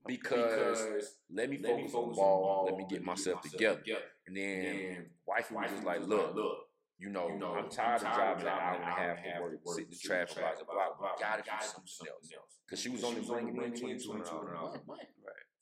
because 0.06 1.16
let 1.32 1.50
me 1.50 1.56
focus 1.58 1.94
on 1.94 2.14
ball, 2.14 2.64
let 2.68 2.76
me 2.76 2.86
get 2.88 3.04
myself 3.04 3.42
together, 3.42 3.80
and 4.26 4.36
then 4.36 5.06
wifey 5.26 5.54
was 5.54 5.70
just 5.70 5.84
like, 5.84 6.06
look, 6.06 6.34
look, 6.34 6.58
you 6.98 7.10
know, 7.10 7.28
I'm 7.28 7.68
tired 7.68 8.02
of 8.02 8.14
driving 8.14 8.42
an 8.42 8.48
hour 8.48 8.74
and 8.74 8.84
a 8.84 8.86
half 8.86 9.16
to 9.16 9.40
work, 9.40 9.58
sitting 9.66 9.92
in 9.92 9.98
traffic 9.98 10.36
blah 10.36 10.64
blah. 10.66 10.94
blah. 10.98 11.08
Gotta 11.18 11.42
do 11.42 11.50
something 11.60 12.08
else 12.08 12.30
because 12.66 12.80
she 12.80 12.88
was 12.88 13.04
only 13.04 13.20
bringing 13.22 13.56
in 13.56 13.74
twenty 13.74 13.98
two 13.98 14.12
hundred 14.12 14.54
dollars 14.54 14.80
a 14.82 14.86
month 14.86 15.00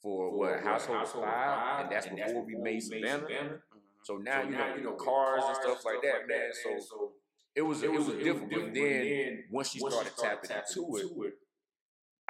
for 0.02 0.36
what 0.36 0.60
household 0.62 1.08
five, 1.08 1.84
and 1.84 1.92
that's 1.92 2.06
before 2.08 2.44
we 2.44 2.56
made 2.56 2.80
Savannah. 2.82 3.58
So 4.02 4.16
now 4.16 4.42
you 4.42 4.50
know, 4.50 4.74
you 4.76 4.84
know, 4.84 4.92
cars 4.92 5.42
and 5.46 5.56
stuff 5.56 5.84
like 5.84 6.02
that, 6.02 6.26
man. 6.28 6.50
So 6.62 7.12
it 7.54 7.62
was 7.62 7.82
it 7.82 7.92
was 7.92 8.06
difficult. 8.06 8.72
Then 8.74 9.44
once 9.50 9.70
she 9.70 9.78
started 9.78 10.12
tapping 10.16 10.50
into 10.50 10.96
it, 10.96 11.34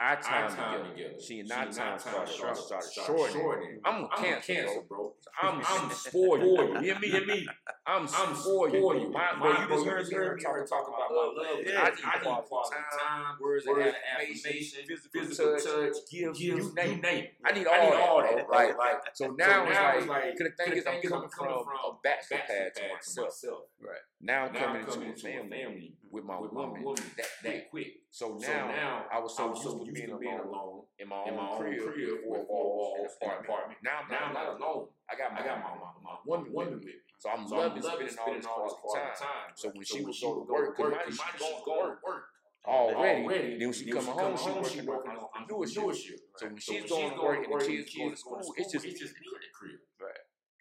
our 0.01 0.17
time 0.21 0.51
together, 0.51 0.87
she 1.21 1.41
and 1.41 1.53
our 1.53 1.67
time 1.67 1.99
started 1.99 2.33
started 2.33 2.91
shortening. 2.93 3.81
I'm 3.85 4.09
gonna 4.09 4.41
cancel, 4.41 4.85
bro. 4.89 5.13
I'm 5.43 5.61
I'm 5.67 5.91
for 5.91 6.39
you. 6.43 6.75
You 6.75 6.81
hear 6.81 6.99
me? 6.99 7.09
Hear 7.11 7.27
me? 7.27 7.47
I'm 7.87 8.07
for 8.07 8.71
you. 8.71 9.11
My 9.13 9.39
bro, 9.39 9.51
you 9.61 9.69
just 9.69 9.87
heard 10.13 10.37
me 10.37 10.43
talking 10.43 10.67
talking 10.67 10.95
about 10.95 11.11
my 11.11 11.43
love. 11.43 11.59
Yeah. 11.65 11.83
I 11.83 12.19
need 12.19 12.45
quality 12.49 12.77
time, 12.99 13.37
words 13.41 13.67
of 13.67 13.77
affirmation, 13.79 14.81
physical 15.13 15.57
touch, 15.57 15.95
gifts, 16.11 16.41
you 16.41 16.73
name 16.75 17.01
it. 17.05 17.35
I 17.45 17.53
need 17.53 17.67
all 17.67 18.23
that, 18.23 18.49
right? 18.49 18.75
So 19.15 19.35
now 19.39 19.67
it's 19.69 20.07
like, 20.07 20.37
cause 20.39 20.49
the 20.57 20.65
thing 20.65 20.77
is, 20.79 20.87
I'm 20.87 21.03
coming 21.03 21.29
from 21.29 21.49
a 21.49 21.93
bachelor 22.03 22.41
pad 22.47 22.75
to 22.77 22.83
myself. 22.95 23.65
Right. 23.81 24.10
Now 24.23 24.45
I'm 24.45 24.55
coming 24.55 24.83
into 24.83 25.29
a 25.29 25.49
family 25.49 25.95
with 26.11 26.25
my 26.25 26.39
woman 26.39 26.85
that 27.17 27.27
that 27.43 27.71
quick. 27.71 27.93
So 28.11 28.37
now 28.41 29.05
I 29.13 29.19
was 29.19 29.37
so 29.37 29.49
used 29.49 29.63
to 29.63 29.93
being 29.93 30.11
alone 30.11 30.83
in 30.99 31.09
my 31.09 31.17
own 31.17 31.57
crib, 31.57 31.81
four 32.25 32.45
walls, 32.47 33.17
in 33.23 33.31
an 33.31 33.37
apartment. 33.45 33.79
Now 33.83 34.01
I'm 34.03 34.35
not 34.35 34.61
alone. 34.61 34.89
I 35.11 35.17
got 35.17 35.33
my, 35.33 35.41
I 35.41 35.45
got 35.47 35.59
my, 35.61 35.71
my, 35.71 35.91
my 36.05 36.17
woman 36.27 36.53
with 36.53 36.85
me. 36.85 36.93
So 37.19 37.31
I'm 37.31 37.49
so 37.49 37.57
loving 37.57 37.83
spending 37.83 38.47
all 38.47 38.65
this 38.65 38.75
quality 38.81 39.11
time. 39.19 39.53
So 39.55 39.71
when 39.71 39.85
she 39.85 40.03
would 40.03 40.15
go 40.21 40.35
to 40.35 40.53
work, 40.53 40.77
because 40.77 40.93
mind 40.93 41.31
she's 41.39 41.41
going 41.65 41.85
to 41.89 41.97
work 42.05 42.25
already, 42.67 43.59
then 43.59 43.69
when 43.69 43.73
she 43.73 43.91
coming 43.91 44.07
home, 44.07 44.37
she 44.37 44.81
working 44.83 45.13
on 45.13 45.29
entrepreneurship. 45.37 46.19
So 46.37 46.47
when 46.47 46.59
she's 46.59 46.91
going 46.91 47.15
to 47.15 47.21
work 47.21 47.45
and 47.45 47.53
the 47.61 47.67
kids 47.67 47.95
going 47.95 48.11
to 48.11 48.17
school, 48.17 48.55
it's 48.57 48.73
just 48.73 48.85
me 48.85 48.91
in 48.91 48.97
the 48.97 49.09
crib. 49.55 49.81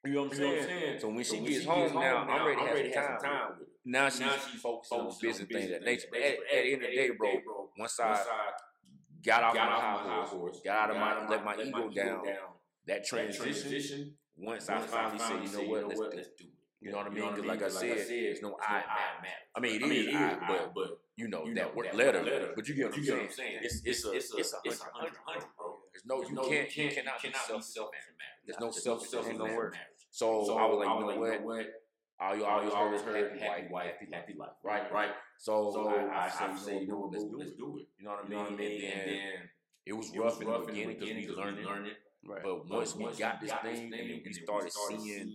You 0.06 0.14
know 0.14 0.24
what 0.24 0.32
I'm 0.32 0.38
saying? 0.38 1.00
So 1.00 1.10
when 1.10 1.24
she 1.24 1.40
gets 1.40 1.66
home 1.66 1.94
now, 1.94 2.26
I'm 2.28 2.48
ready 2.48 2.90
to 2.92 2.96
have 3.00 3.20
some 3.22 3.30
time 3.30 3.50
with 3.50 3.60
her. 3.60 3.66
Now 3.86 4.10
she's 4.10 4.62
focused 4.62 4.92
on 4.94 5.12
business 5.22 5.48
things 5.48 5.70
that 5.72 5.84
nature. 5.84 6.08
But 6.12 6.22
at, 6.22 6.34
at 6.34 6.64
the 6.64 6.74
end 6.74 6.84
of 6.84 6.90
the 6.90 6.96
day, 6.96 7.10
bro, 7.18 7.70
once 7.78 8.00
I 8.00 8.24
got 9.26 9.44
off 9.44 9.56
my 9.56 9.62
high 9.62 10.26
horse, 10.26 10.62
got 10.64 10.90
out 10.90 10.96
of 10.96 10.98
my, 10.98 11.28
let 11.28 11.44
my 11.44 11.56
ego 11.62 11.90
down, 11.90 12.24
that 12.88 13.06
transition, 13.06 14.14
once 14.38 14.70
I 14.70 14.80
finally 14.80 15.20
said, 15.20 15.44
you 15.44 15.52
know 15.52 15.70
what, 15.70 15.88
let's 15.90 16.00
do 16.00 16.18
it. 16.18 16.54
You 16.82 16.92
know 16.92 16.98
what 17.00 17.08
I 17.08 17.10
mean? 17.10 17.30
Because 17.32 17.46
like 17.46 17.62
I 17.62 17.68
said, 17.68 18.08
there's 18.08 18.42
no 18.42 18.56
I 18.66 18.76
matter. 18.76 19.50
I 19.54 19.60
mean, 19.60 19.82
it 19.82 19.86
is 19.86 20.16
I, 20.16 20.38
but 20.48 20.74
but 20.74 21.00
you 21.18 21.28
know 21.28 21.44
that 21.54 21.76
word 21.76 21.94
letter. 21.94 22.54
But 22.56 22.68
you 22.70 22.76
get 22.76 22.92
what 22.92 22.98
I'm 22.98 23.04
saying? 23.04 23.60
It's 23.62 23.82
it's 23.84 24.06
a 24.06 24.12
it's 24.14 24.32
a 24.34 24.86
hundred 24.94 25.18
hundred, 25.26 25.48
bro. 25.58 25.76
There's 26.06 26.32
no 26.32 26.44
you 26.44 26.50
can't 26.50 26.78
you 26.78 26.90
cannot 26.90 27.22
be 27.22 27.32
self 27.48 27.64
self 27.64 27.90
There's 28.46 28.60
no 28.60 28.72
self 28.72 29.06
self 29.06 29.28
no 29.34 29.46
word. 29.46 29.76
So 30.12 30.58
I 30.58 30.66
was 30.66 30.86
like, 30.86 31.16
you 31.16 31.22
know 31.22 31.46
what? 31.46 31.68
All 32.22 32.36
you 32.36 32.44
always 32.44 32.74
always 32.74 33.02
heard 33.02 33.40
happy 33.40 33.68
wife, 33.72 33.94
happy 34.12 34.36
life, 34.38 34.50
right? 34.64 34.92
Right. 34.92 35.12
So 35.38 35.88
I 36.12 36.26
I 36.26 36.56
say, 36.58 36.82
you 36.82 36.88
know 36.88 36.98
what, 36.98 37.12
let's 37.12 37.54
do 37.54 37.80
it. 37.80 37.88
You 37.98 38.06
know 38.06 38.12
what 38.12 38.26
I 38.26 38.30
mean? 38.30 38.84
And 38.84 39.10
then 39.10 39.20
it 39.86 39.94
was 39.94 40.12
rough 40.16 40.42
in 40.42 40.48
the 40.48 40.60
beginning 40.60 40.98
because 41.00 41.38
we 41.38 41.44
learned 41.44 41.66
learning. 41.66 41.94
Right. 42.28 42.44
But 42.44 42.70
once 42.70 42.96
we 42.96 43.06
got 43.14 43.40
this 43.40 43.54
thing 43.64 43.94
and 43.94 44.22
we 44.26 44.34
started 44.34 44.72
seeing 44.74 45.34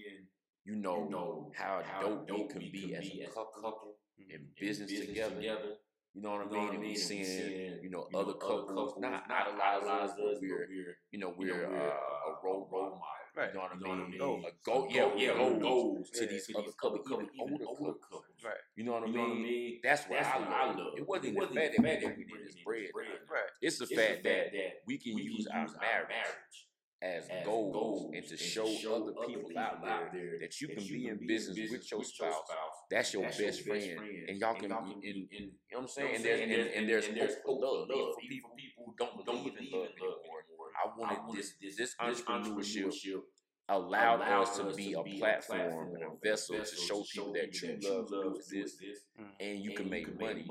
you 0.64 0.76
know, 0.76 1.06
know 1.10 1.52
how, 1.54 1.82
how 1.84 2.00
dope, 2.00 2.26
dope 2.26 2.54
we 2.54 2.70
can 2.70 2.72
be 2.72 2.94
as 2.94 3.06
a 3.06 3.26
couple 3.26 3.96
in 4.18 4.40
business, 4.58 4.90
business 4.90 5.08
together. 5.08 5.36
together. 5.36 5.74
You 6.14 6.22
know 6.22 6.30
what 6.30 6.46
I 6.46 6.50
mean? 6.50 6.74
And 6.74 6.80
we 6.80 6.94
seeing, 6.94 7.78
you 7.82 7.90
know, 7.90 8.06
other 8.14 8.34
couples 8.34 8.94
not 8.98 9.24
idolize 9.28 9.82
us, 9.82 10.10
but 10.16 10.40
we're, 10.40 10.68
you 11.10 11.18
know, 11.18 11.34
we're 11.36 11.66
uh, 11.66 11.70
a 11.70 12.44
role 12.44 12.54
role 12.54 12.68
model. 12.70 13.00
Right. 13.36 13.48
You 13.48 13.54
know 13.54 13.88
what 13.88 13.98
I 13.98 14.08
mean? 14.08 14.18
Go, 14.18 14.42
a 14.46 14.50
go, 14.64 14.86
yeah, 14.88 15.10
yeah, 15.16 15.34
goals, 15.34 15.60
goals 15.60 16.10
to 16.10 16.26
these 16.26 16.48
other 16.56 16.70
couples, 16.80 17.04
even 17.10 17.28
older 17.40 17.94
couples. 17.98 18.22
Right. 18.44 18.54
You 18.76 18.84
know 18.84 18.92
what 18.92 19.02
I 19.02 19.06
mean? 19.06 19.80
That's 19.82 20.04
what 20.04 20.22
I 20.22 20.66
love. 20.66 20.94
It 20.96 21.08
wasn't 21.08 21.40
the 21.40 21.46
fact 21.48 21.74
that 21.76 21.82
we 21.82 21.88
didn't 21.88 22.28
get 22.28 22.46
this 22.46 22.54
bread. 22.64 22.90
Right. 22.94 23.50
It's 23.60 23.78
the 23.78 23.86
fact 23.86 24.22
that 24.22 24.52
we 24.86 24.98
can 24.98 25.18
use 25.18 25.48
our 25.48 25.66
marriage 25.80 26.68
as, 27.04 27.28
as 27.28 27.44
goals, 27.44 27.72
goals 27.72 28.10
and 28.14 28.26
to 28.26 28.36
show, 28.36 28.66
and 28.66 28.78
show 28.78 29.02
other 29.02 29.12
people, 29.26 29.48
people 29.48 29.58
out, 29.58 29.82
there, 29.82 30.10
there 30.12 30.38
that 30.40 30.60
you 30.60 30.68
that 30.68 30.76
can 30.76 30.84
you 30.84 30.92
be 30.92 31.08
in 31.08 31.26
business, 31.26 31.56
business 31.56 31.80
with 31.82 31.90
your 31.90 32.04
spouse. 32.04 32.34
spouse. 32.46 32.76
That's 32.90 33.12
your 33.12 33.22
that's 33.22 33.38
best, 33.38 33.66
your 33.66 33.74
best 33.74 33.86
friend. 33.86 33.98
friend. 33.98 34.28
And 34.28 34.38
y'all 34.40 34.54
can, 34.54 34.70
y'all 34.70 34.82
can 34.82 35.02
in, 35.02 35.16
in, 35.16 35.26
you 35.30 35.46
know 35.72 35.78
what 35.78 35.80
I'm 35.82 35.88
saying? 35.88 36.16
And 36.16 36.24
there's, 36.24 36.40
and, 36.40 36.52
and, 36.52 36.88
there's, 36.88 37.06
and 37.06 37.16
there's 37.16 37.34
hope 37.44 37.60
for 37.60 37.66
love. 37.66 37.88
love. 37.88 38.14
For 38.14 38.20
people, 38.28 38.50
people 38.56 38.84
who 38.86 38.94
don't 38.96 39.24
believe 39.24 39.52
in 39.58 39.68
love 39.70 39.88
anymore. 39.92 40.42
I 40.74 40.98
wanted 40.98 41.36
this, 41.36 41.54
this, 41.60 41.76
this 41.76 41.94
entrepreneurship 42.00 43.20
allowed 43.68 44.20
us 44.20 44.56
to 44.58 44.64
be 44.74 44.94
a 44.94 45.02
platform 45.18 45.94
and 45.94 46.02
a 46.02 46.10
vessel 46.22 46.56
to 46.56 46.76
show 46.76 47.02
people 47.12 47.32
that 47.32 47.52
true 47.52 47.78
love 47.82 48.36
exists 48.36 48.80
mm. 49.18 49.24
and 49.40 49.60
you 49.60 49.74
can 49.74 49.88
make 49.88 50.18
money 50.18 50.44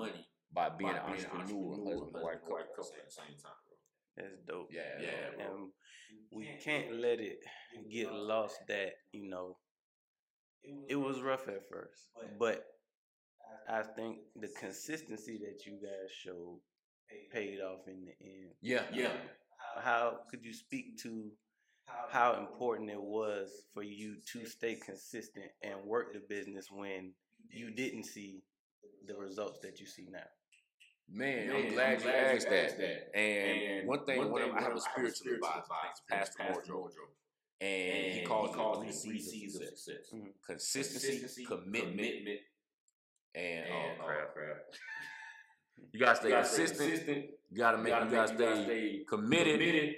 by 0.54 0.70
being 0.70 0.92
an 0.92 0.98
entrepreneur, 0.98 1.76
husband, 1.90 2.14
wife, 2.14 2.40
couple 2.46 2.62
at 2.66 3.06
the 3.06 3.12
same 3.12 3.36
time. 3.42 3.63
That's 4.16 4.38
dope. 4.48 4.70
Yeah, 4.72 4.82
yeah. 5.02 5.46
And 5.46 5.72
we 6.32 6.50
can't 6.64 7.00
let 7.00 7.20
it 7.20 7.40
get 7.92 8.14
lost 8.14 8.60
that 8.68 8.94
you 9.12 9.30
know 9.30 9.58
it 10.88 10.96
was 10.96 11.22
rough 11.22 11.48
at 11.48 11.68
first, 11.70 12.10
but 12.40 12.64
I 13.70 13.82
think 13.82 14.18
the 14.36 14.50
consistency 14.60 15.40
that 15.40 15.66
you 15.66 15.74
guys 15.74 16.12
showed 16.12 16.60
paid 17.32 17.60
off 17.62 17.88
in 17.88 18.06
the 18.06 18.26
end. 18.26 18.52
Yeah, 18.62 18.84
yeah. 18.94 19.12
How 19.82 20.20
could 20.30 20.44
you 20.44 20.54
speak 20.54 20.98
to 21.04 21.32
how 22.10 22.36
important 22.36 22.90
it 22.90 23.02
was 23.02 23.50
for 23.74 23.84
you 23.84 24.18
to 24.32 24.46
stay 24.46 24.76
consistent 24.76 25.48
and 25.62 25.84
work 25.86 26.14
the 26.14 26.22
business 26.30 26.68
when 26.72 27.14
you 27.50 27.72
didn't 27.72 28.06
see 28.06 28.44
the 29.08 29.16
results 29.16 29.60
that 29.64 29.80
you 29.80 29.86
see 29.86 30.08
now? 30.12 30.20
Man, 31.16 31.48
Man, 31.48 31.56
I'm 31.56 31.74
glad, 31.74 31.94
I'm 31.94 32.02
glad 32.02 32.04
you 32.04 32.10
asked, 32.10 32.50
you 32.50 32.58
asked 32.58 32.78
that. 32.80 33.14
that. 33.14 33.20
And, 33.20 33.62
and, 33.62 33.88
one 33.88 34.06
thing, 34.06 34.18
one, 34.18 34.32
one 34.32 34.42
thing, 34.42 34.52
of, 34.52 34.58
I 34.58 34.62
have 34.62 34.76
a 34.76 34.82
spiritual 34.82 35.34
advisor, 35.34 36.02
Pastor 36.10 36.44
Wardrobe, 36.50 36.92
and, 37.62 37.70
and, 37.70 38.14
he 38.20 38.26
calls, 38.26 38.50
he 38.50 38.56
calls 38.56 38.84
it 38.84 38.96
three 38.96 39.20
C's 39.20 39.56
of 39.56 39.64
success: 39.64 40.10
mm-hmm. 40.12 40.28
consistency, 40.46 41.20
consistency, 41.20 41.46
commitment, 41.46 41.98
commitment 41.98 42.40
and, 43.36 43.66
and 43.66 44.00
oh, 44.02 44.06
crap, 44.06 44.22
uh, 44.22 44.32
crap. 44.34 44.58
you 45.92 46.00
gotta 46.00 46.16
stay 46.16 46.32
consistent. 46.32 46.80
consistent. 46.80 47.26
You 47.52 47.58
gotta 47.58 47.78
make. 47.78 47.88
You 47.88 47.92
gotta, 47.92 48.10
you 48.10 48.38
gotta, 48.38 48.64
stay, 48.64 49.04
committed. 49.08 49.60
committed. 49.60 49.96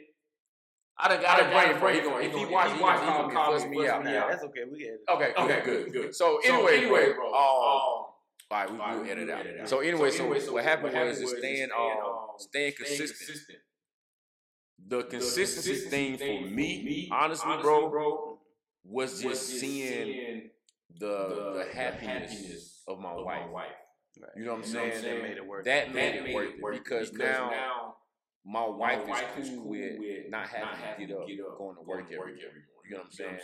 I 0.97 1.07
done 1.09 1.21
got 1.21 1.41
a 1.41 1.79
brain 1.79 1.79
for 1.79 1.91
him. 1.91 2.21
If 2.21 2.33
he 2.33 2.45
watch, 2.45 2.79
watch, 2.79 3.01
he, 3.01 3.07
he, 3.07 3.11
he, 3.11 3.25
he, 3.59 3.79
he, 3.79 3.79
he, 3.79 3.81
he, 3.81 4.03
me 4.03 4.17
out. 4.17 4.29
That's 4.31 4.43
okay. 4.45 4.63
We 4.71 4.79
get 4.79 4.87
it. 4.87 5.01
Okay. 5.09 5.33
Okay. 5.37 5.61
Good. 5.65 5.93
Good. 5.93 6.15
So 6.15 6.39
anyway, 6.45 6.77
anyway, 6.77 7.13
bro. 7.13 7.31
Uh, 7.33 7.35
um, 7.35 8.04
all 8.51 8.59
right, 8.59 8.71
we, 8.71 8.77
will 8.77 9.09
edit, 9.09 9.29
edit 9.29 9.61
out. 9.61 9.69
So 9.69 9.79
anyway, 9.79 10.11
so, 10.11 10.23
anyway, 10.23 10.39
so, 10.39 10.53
what 10.53 10.63
happened 10.63 10.93
was 10.93 11.19
is 11.19 11.33
staying 11.37 11.71
on, 11.71 11.91
um, 11.91 12.13
um 12.13 12.19
staying 12.37 12.73
consistent. 12.77 13.17
consistent. 13.17 13.57
The, 14.87 15.03
consistency 15.03 15.69
the 15.69 15.79
consistency, 15.79 15.89
thing, 15.89 16.17
thing 16.17 16.43
for 16.43 16.49
me, 16.51 16.83
me 16.83 17.09
honestly, 17.11 17.49
honestly, 17.49 17.63
bro, 17.63 17.89
bro 17.89 18.39
was, 18.83 19.21
just 19.21 19.23
just 19.23 19.59
seeing 19.59 20.49
the 20.99 21.07
the, 21.07 21.53
the 21.57 21.65
happiness, 21.73 22.31
happiness, 22.31 22.83
of 22.87 22.99
my 22.99 23.11
of 23.11 23.25
wife. 23.25 23.41
My 23.45 23.51
wife. 23.51 23.67
Right. 24.21 24.29
You 24.37 24.45
know 24.45 24.51
what 24.51 24.59
I'm 24.59 24.65
saying? 24.65 25.01
That 25.01 25.21
made 25.23 25.37
it 25.37 25.45
worth 25.45 25.65
that 25.65 25.87
it. 25.87 25.93
Made 25.95 26.15
it 26.15 26.33
worth 26.33 26.49
it 26.49 26.61
because, 26.83 27.09
because 27.09 27.19
now, 27.19 27.49
now 27.49 27.95
my 28.45 28.65
wife, 28.65 28.99
my 29.05 29.11
wife 29.11 29.39
is 29.39 29.49
cool 29.49 29.69
with, 29.69 30.29
not 30.29 30.47
having, 30.47 30.61
not 30.61 30.77
having 30.77 31.07
to, 31.07 31.13
get 31.13 31.21
up, 31.21 31.27
get 31.27 31.39
up, 31.41 31.57
going 31.57 31.75
to 31.75 31.81
work, 31.81 32.05
every 32.05 32.17
morning. 32.17 32.37
You 32.87 32.95
know 32.95 32.97
what 33.01 33.05
I'm 33.07 33.11
saying? 33.11 33.39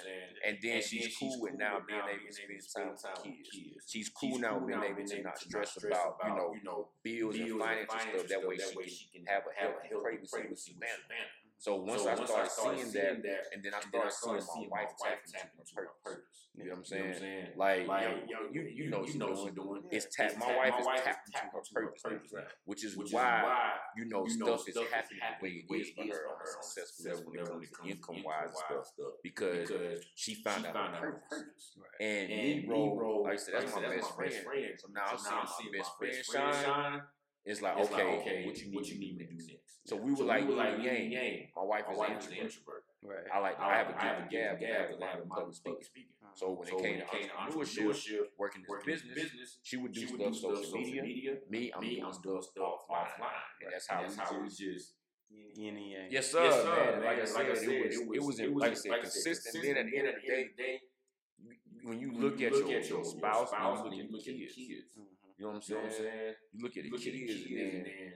And 0.48 0.58
then 0.62 0.76
and 0.76 0.84
she's 0.84 1.16
cool 1.18 1.42
with 1.42 1.58
now 1.58 1.80
being 1.88 2.00
able 2.00 2.28
to 2.30 2.34
spend 2.62 2.98
time 2.98 3.24
with 3.26 3.52
kids. 3.52 3.86
She's 3.88 4.10
cool 4.10 4.38
now 4.39 4.60
being 4.60 4.84
able 4.84 5.04
to 5.04 5.22
not 5.22 5.38
stress 5.39 5.78
about 5.78 6.18
you 6.54 6.64
know 6.64 6.89
bills 7.04 7.36
and 7.36 7.50
financial 7.50 7.89
stuff. 8.08 8.28
That 8.30 8.46
way 8.46 8.58
she 8.88 9.08
can 9.14 9.26
have 9.26 9.44
a 9.50 9.54
healthy 9.60 9.89
pregnancy 10.02 10.44
with 10.50 10.60
Savannah. 10.60 11.41
So 11.62 11.76
once, 11.76 12.01
so 12.01 12.09
I, 12.09 12.16
once 12.16 12.26
started 12.26 12.49
I, 12.49 12.49
started 12.49 12.80
seeing, 12.80 12.91
seeing 12.91 13.05
that, 13.05 13.22
that, 13.22 13.41
and 13.53 13.62
then 13.62 13.74
I 13.78 13.82
started, 13.86 14.12
started 14.12 14.43
seeing 14.49 14.70
my 14.74 14.82
wife 14.82 14.97
tapping 14.97 15.30
into 15.30 15.74
her 15.78 15.93
purpose. 16.03 16.49
You 16.57 16.66
know 16.66 16.72
what 16.72 16.78
I'm 16.80 16.86
saying? 16.86 17.53
Like, 17.55 17.88
like 17.88 18.01
yo, 18.01 18.09
yo, 18.26 18.38
you, 18.49 18.62
you, 18.62 18.86
you 18.86 18.89
know, 18.89 19.05
you 19.05 19.20
know 19.22 19.30
what 19.30 19.45
she's 19.45 19.53
doing. 19.53 19.82
It's 19.91 20.07
tapped. 20.09 20.39
My, 20.41 20.57
wife 20.57 20.74
is 20.80 20.88
tapping 21.05 21.30
into 21.30 21.38
her 21.38 21.62
purpose, 21.62 22.01
purpose 22.01 22.34
right? 22.34 22.45
which 22.66 22.84
is 22.84 22.97
which 22.97 23.14
why 23.14 23.45
you 23.95 24.09
know 24.09 24.26
stuff, 24.26 24.68
is 24.68 24.76
happening 24.89 25.22
the 25.22 25.45
way 25.45 25.62
it 25.62 25.86
is 25.86 25.89
for 25.93 26.01
her 26.01 26.26
on 26.34 26.41
a 26.41 26.49
successful 26.49 27.05
level 27.05 27.30
when 27.30 27.64
it 27.64 27.72
comes 27.72 27.91
income 27.91 28.24
wise 28.26 28.57
stuff 28.57 28.89
because 29.22 29.70
she 30.16 30.34
found 30.41 30.66
out 30.66 30.76
her 30.97 31.22
purpose. 31.30 31.78
And 32.01 32.30
Negro, 32.32 33.22
like 33.22 33.34
I 33.34 33.36
said, 33.38 33.53
that's 33.53 33.76
my 33.76 33.82
best 33.86 34.16
friend. 34.16 34.34
So 34.82 34.88
now 34.89 35.14
I'm 35.14 35.45
seeing 35.45 35.70
my 35.72 35.78
best 35.78 36.26
friend 36.26 36.66
shine 36.66 37.01
it's 37.44 37.62
like, 37.62 37.74
it's 37.78 37.92
okay, 37.92 38.06
like, 38.06 38.20
okay, 38.22 38.46
what 38.46 38.58
you 38.58 38.66
need, 38.68 38.76
what 38.76 38.88
you 38.88 39.00
need 39.00 39.18
to 39.18 39.26
do 39.26 39.34
next. 39.34 39.48
next. 39.50 39.89
So 39.89 39.96
we 39.96 40.12
were 40.12 40.18
so 40.18 40.26
like, 40.26 40.48
we 40.48 40.54
were 40.54 40.62
like 40.62 40.78
yang, 40.84 41.12
yang. 41.12 41.48
My 41.56 41.64
wife 41.64 41.86
my 41.88 41.94
is 41.94 42.00
wife 42.00 42.28
an 42.28 42.34
introvert. 42.34 42.84
Right. 43.04 43.26
I 43.34 43.39
like, 43.39 43.60
I, 43.60 43.78
have 43.78 43.89
a 43.89 43.94
gab, 43.94 44.30
gab, 44.30 44.60
gab 44.60 44.88
because 44.88 45.02
I 45.02 45.08
have 45.08 45.20
a 45.22 45.26
public 45.26 45.56
speaking. 45.56 45.82
speaking. 45.82 46.14
Uh-huh. 46.22 46.34
So 46.36 46.52
when 46.54 46.68
so 46.70 46.78
it 46.78 46.84
came 46.84 46.98
when 47.00 47.02
to 47.02 47.34
entrepreneurship, 47.34 47.89
entrepreneurship 47.89 48.26
working 48.38 48.62
this 48.86 48.86
business, 48.86 49.16
business, 49.16 49.58
she 49.64 49.78
would 49.78 49.92
do 49.92 50.02
she 50.02 50.08
stuff, 50.08 50.36
social, 50.36 50.64
social 50.64 50.78
media. 50.78 51.02
media. 51.02 51.34
Me, 51.50 51.72
I'm 51.74 51.82
me, 51.82 51.96
doing 51.96 52.06
I'm 52.06 52.14
stuff, 52.14 52.44
stuff 52.44 52.86
offline. 52.86 53.42
And 53.66 53.74
that's 53.74 53.88
how, 53.88 54.06
how 54.06 54.39
we 54.39 54.48
just 54.50 54.94
yin 55.56 55.78
and 55.78 55.89
yang. 55.89 56.08
Yes, 56.12 56.32
sir. 56.32 56.46
Like, 57.04 57.22
I 57.22 57.26
said, 57.26 57.46
it 57.50 58.22
was, 58.22 58.39
it 58.39 58.54
was, 58.54 58.62
like 58.62 58.72
I 58.72 58.74
said, 58.76 59.02
consistent. 59.02 59.66
Then 59.66 59.78
at 59.78 59.86
the 59.89 59.98
end 59.98 60.08
of 60.10 60.16
the 60.22 60.62
day, 60.62 60.80
when 61.84 62.00
you 62.00 62.12
look 62.14 62.39
at 62.39 62.54
your 62.54 63.04
spouse, 63.04 63.52
and 63.84 63.96
you 63.96 64.06
look 64.12 64.22
at 64.22 64.36
your 64.36 64.50
kids 64.50 64.94
you 65.38 65.46
know 65.46 65.50
what 65.50 65.56
I'm 65.56 65.62
saying? 65.62 65.82
You, 65.82 65.88
know 65.88 65.90
what 65.90 65.96
I'm 65.96 66.04
saying? 66.04 66.34
you 66.54 66.60
look 66.64 66.78
at 66.78 66.84
the 66.84 66.90
look 66.90 67.02
kids, 67.02 67.44
and 67.48 67.86
then 67.86 68.14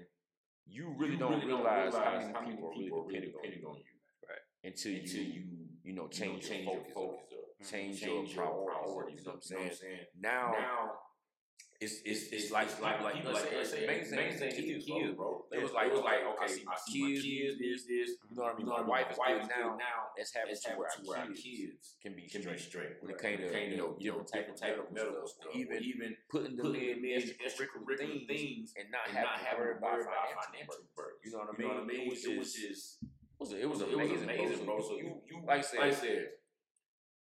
you 0.68 0.95
really, 0.97 1.13
you 1.13 1.18
don't, 1.20 1.34
really 1.34 1.45
realize 1.45 1.93
realize 1.93 2.32
how 2.34 2.41
many 2.41 2.55
people, 2.55 2.72
people 2.76 2.99
are 2.99 3.07
really 3.07 3.32
depending 3.32 3.63
on 3.66 3.76
you. 3.78 3.93
Right. 4.28 4.43
Until, 4.63 4.95
until 4.95 5.22
you, 5.22 5.34
you, 5.34 5.43
you 5.84 5.93
know, 5.93 6.07
change, 6.07 6.43
you 6.43 6.49
change 6.49 6.66
your 6.66 6.82
focus, 6.93 7.30
your 7.32 7.41
focus 7.41 7.61
up, 7.61 7.66
up. 7.66 7.72
Change, 7.72 8.01
change 8.01 8.36
your 8.36 8.43
priorities. 8.43 8.86
priorities 8.86 9.20
you 9.20 9.26
know 9.26 9.32
what 9.32 9.36
I'm 9.36 9.41
saying? 9.41 10.05
Now, 10.20 10.51
now 10.53 10.91
it's 11.82 11.99
it's 12.05 12.32
it's 12.32 12.51
like 12.51 12.69
like 12.82 13.01
like, 13.01 13.15
like, 13.26 13.26
like, 13.26 13.51
like, 13.51 14.11
like 14.11 14.53
It 14.55 15.61
was 15.61 15.71
like 15.73 15.88
it 15.88 15.93
was 15.93 16.01
like 16.01 16.23
okay, 16.23 16.43
I 16.43 16.47
see 16.47 16.63
my, 16.63 16.76
kids, 16.88 17.21
kids, 17.21 17.57
this, 17.59 17.84
this. 17.84 18.09
You 18.30 18.36
know 18.36 18.43
what 18.43 18.55
I 18.55 18.57
mean? 18.57 18.67
My 18.67 18.82
wife 18.82 19.11
is 19.11 19.17
wife 19.17 19.47
now. 19.49 19.76
Now 19.76 20.15
it's 20.15 20.34
happening 20.34 20.55
to 20.55 20.71
where 20.80 21.19
our 21.19 21.28
kids, 21.28 21.95
can 22.01 22.15
be 22.15 22.23
can 22.28 22.41
straight, 22.41 22.57
be 22.57 22.63
straight 22.63 22.93
when 23.01 23.11
it 23.11 23.19
came 23.19 23.38
to 23.39 23.51
you 23.69 23.78
know 23.78 23.97
different 23.99 24.32
type 24.32 24.47
of 24.49 24.55
type 24.55 24.80
of 24.80 24.93
medical 24.93 25.28
stuff. 25.28 25.51
Even 25.53 25.84
even 25.84 26.15
putting 26.32 26.55
them 26.55 26.76
in 26.76 27.03
extracurricular 27.43 28.28
things 28.28 28.73
and 28.80 28.88
not 28.91 29.11
having 29.11 29.36
to 29.36 29.55
worry 29.59 29.76
about 29.76 29.99
financial 30.47 30.88
burden. 30.95 31.19
You 31.26 31.32
know 31.32 31.39
what 31.39 31.49
I 31.51 31.57
mean? 31.59 31.67
You 31.67 31.76
know 31.76 32.07
what 32.07 32.23
It 32.23 32.38
was 32.39 32.53
just 32.53 33.03
it 33.51 33.67
was 33.67 33.82
amazing, 33.82 34.65
bro. 34.65 34.80
So 34.82 34.95
you 34.95 35.21
you 35.30 35.43
like 35.45 35.65
I 35.78 35.91
said. 35.91 36.28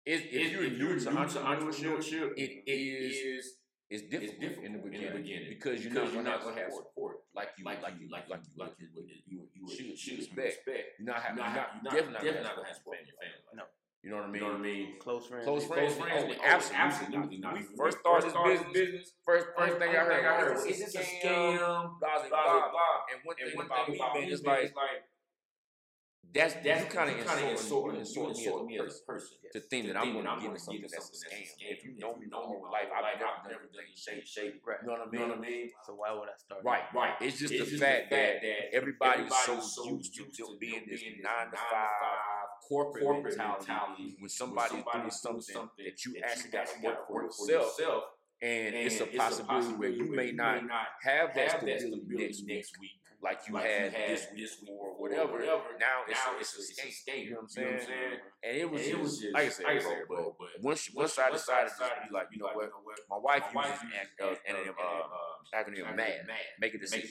If, 0.07 0.23
if, 0.25 0.33
if 0.33 0.53
you're 0.53 0.71
new 0.71 0.99
to 0.99 1.11
entrepreneurship, 1.11 2.33
it, 2.37 2.65
it 2.67 2.73
is 2.73 3.53
it's 3.91 4.03
difficult, 4.07 4.31
it's 4.31 4.39
difficult 4.39 4.67
in, 4.67 4.73
the 4.73 4.79
beginning, 4.79 5.07
in 5.07 5.13
the 5.13 5.19
beginning 5.19 5.49
because 5.51 5.85
you 5.85 5.91
know 5.91 6.07
you're 6.07 6.23
not 6.23 6.43
gonna 6.43 6.63
have 6.63 6.73
support 6.73 7.27
like 7.35 7.49
you 7.59 7.65
like, 7.65 7.83
like 7.83 7.95
you 7.99 8.09
like 8.09 8.25
you 8.29 8.35
like 8.35 8.47
you 8.47 8.55
like 8.57 8.75
you 8.79 8.87
would 8.95 9.07
you 9.27 9.67
would 9.67 9.71
shoot 9.71 9.99
shoot 9.99 10.19
respect. 10.19 10.63
respect. 10.63 10.87
You're 10.99 11.11
not 11.11 11.23
having 11.23 11.43
you're 11.43 11.55
not 11.55 11.83
definitely 11.91 12.43
not 12.47 12.55
gonna 12.55 12.71
have 12.71 12.77
support 12.79 13.03
in 13.03 13.07
your 13.11 13.19
family. 13.19 13.43
No. 13.59 13.65
You 14.03 14.11
know 14.11 14.17
what 14.17 14.27
I 14.27 14.33
mean? 14.33 14.41
You 14.41 14.41
know 14.41 14.53
what 14.55 14.61
I 14.61 14.63
mean? 14.63 14.87
Close 14.99 15.27
friends. 15.27 15.45
Close 15.45 15.67
friends. 15.67 15.95
Close 15.95 16.09
friends. 16.09 16.33
Oh, 16.33 16.45
absolutely. 16.47 16.87
absolutely 16.87 17.39
not. 17.39 17.53
We 17.53 17.63
first 17.77 17.99
started 18.01 18.31
this 18.31 18.39
business, 18.47 18.73
business. 18.73 19.13
First, 19.27 19.47
first 19.59 19.77
thing 19.77 19.91
I 19.91 20.01
heard, 20.01 20.25
I 20.25 20.41
heard, 20.41 20.57
is 20.57 20.79
this 20.79 20.95
a 20.95 21.05
scam? 21.05 21.59
Blah, 22.01 22.25
blah, 22.31 22.71
blah. 22.73 23.11
And 23.13 23.21
one 23.25 23.37
thing 23.37 23.61
about 23.61 23.91
me, 23.91 23.99
man, 23.99 24.33
it's 24.33 24.43
like, 24.43 24.73
that's 26.33 26.55
that's 26.63 26.93
kind 26.93 27.11
of 27.11 27.19
insulting, 27.19 27.51
insulting, 27.51 28.01
insulting, 28.01 28.37
insulting 28.37 28.67
me 28.67 28.79
as 28.79 29.01
a 29.01 29.13
person. 29.13 29.37
Yes. 29.43 29.53
To 29.55 29.61
think 29.61 29.87
that 29.89 29.97
I'm 29.97 30.13
going 30.13 30.25
to 30.25 30.49
give 30.49 30.61
something 30.61 30.83
that's 30.83 31.09
a 31.09 31.13
scam. 31.13 31.43
If 31.61 31.85
you 31.85 31.99
know 31.99 32.17
me 32.17 32.27
my 32.31 32.39
whole 32.39 32.69
life, 32.71 32.87
I've 32.95 33.19
never 33.19 33.65
done 33.73 33.91
shape, 33.95 34.27
shady. 34.27 34.61
You 34.83 34.87
know 34.87 35.27
what 35.27 35.39
I 35.39 35.41
mean? 35.41 35.71
So 35.87 35.95
why 35.95 36.13
would 36.13 36.29
I 36.29 36.39
start? 36.39 36.63
Right, 36.65 36.85
right. 36.95 37.15
It's 37.21 37.39
just 37.39 37.53
the 37.53 37.65
fact 37.79 38.11
that 38.11 38.43
everybody's 38.73 39.33
so 39.45 39.55
used 39.87 40.15
to 40.15 40.57
being 40.61 40.87
this 40.89 41.03
nine 41.23 41.51
to 41.51 41.57
five 41.57 41.89
corporate, 42.69 43.05
corporate 43.05 43.37
mentality, 43.37 43.67
mentality 43.69 44.17
when 44.21 44.29
somebody's 44.29 44.71
somebody 44.71 44.99
doing 44.99 45.11
something, 45.11 45.55
something 45.55 45.85
that 45.85 46.05
you 46.05 46.13
that 46.15 46.31
actually 46.31 46.51
got 46.51 46.67
to 46.67 46.75
work 46.85 47.07
for 47.07 47.23
yourself. 47.23 47.79
yourself 47.79 48.05
and, 48.43 48.75
and 48.75 48.87
it's, 48.87 49.01
a, 49.01 49.05
it's 49.05 49.17
possibility 49.17 49.43
a 49.43 49.45
possibility 49.45 49.79
where 49.79 49.91
you 49.91 50.17
may, 50.17 50.27
you 50.27 50.33
not, 50.33 50.63
may 50.63 50.69
not 50.69 50.87
have, 51.03 51.35
that 51.35 51.51
stability, 51.51 51.89
stability 51.89 52.45
next 52.47 52.79
week 52.81 53.00
like 53.23 53.41
you, 53.47 53.55
like 53.55 53.65
had, 53.65 53.93
you 53.93 53.99
had 53.99 54.11
this 54.11 54.27
this 54.35 54.57
week 54.63 54.71
or 54.73 54.97
whatever. 54.97 55.33
whatever. 55.33 55.77
Now, 55.79 56.09
it's, 56.09 56.21
now 56.25 56.37
a, 56.37 56.41
it's, 56.41 56.57
it's, 56.57 56.79
a, 56.79 56.89
it's, 56.89 57.05
a. 57.09 57.19
You 57.19 57.31
know 57.31 57.37
what 57.37 57.43
I'm 57.43 57.49
saying? 57.49 57.67
What 57.67 57.75
I'm 57.75 57.87
saying? 57.87 58.19
And 58.43 58.57
it 58.57 58.71
was, 58.71 58.81
and 58.81 58.91
it 58.91 59.01
was 59.01 59.19
just, 59.21 59.35
like 59.35 59.47
I 59.47 59.49
said, 59.49 59.65
bro, 59.65 59.77
bro, 60.07 60.17
bro, 60.17 60.37
but 60.39 60.49
once, 60.63 60.91
once, 60.95 61.17
once 61.17 61.19
I 61.19 61.31
decided 61.31 61.71
to 61.77 61.85
be 62.09 62.15
like, 62.15 62.29
you 62.33 62.39
know 62.39 62.49
what, 62.55 62.71
my 63.11 63.19
wife 63.19 63.45
uses 63.55 63.81
an 63.83 64.09
acronym, 64.17 64.73
uh, 64.73 65.05
uh 65.05 65.63
acronym 65.63 65.97
MAD, 65.97 66.29
make 66.61 66.75
a 66.75 66.79
decision. 66.79 67.11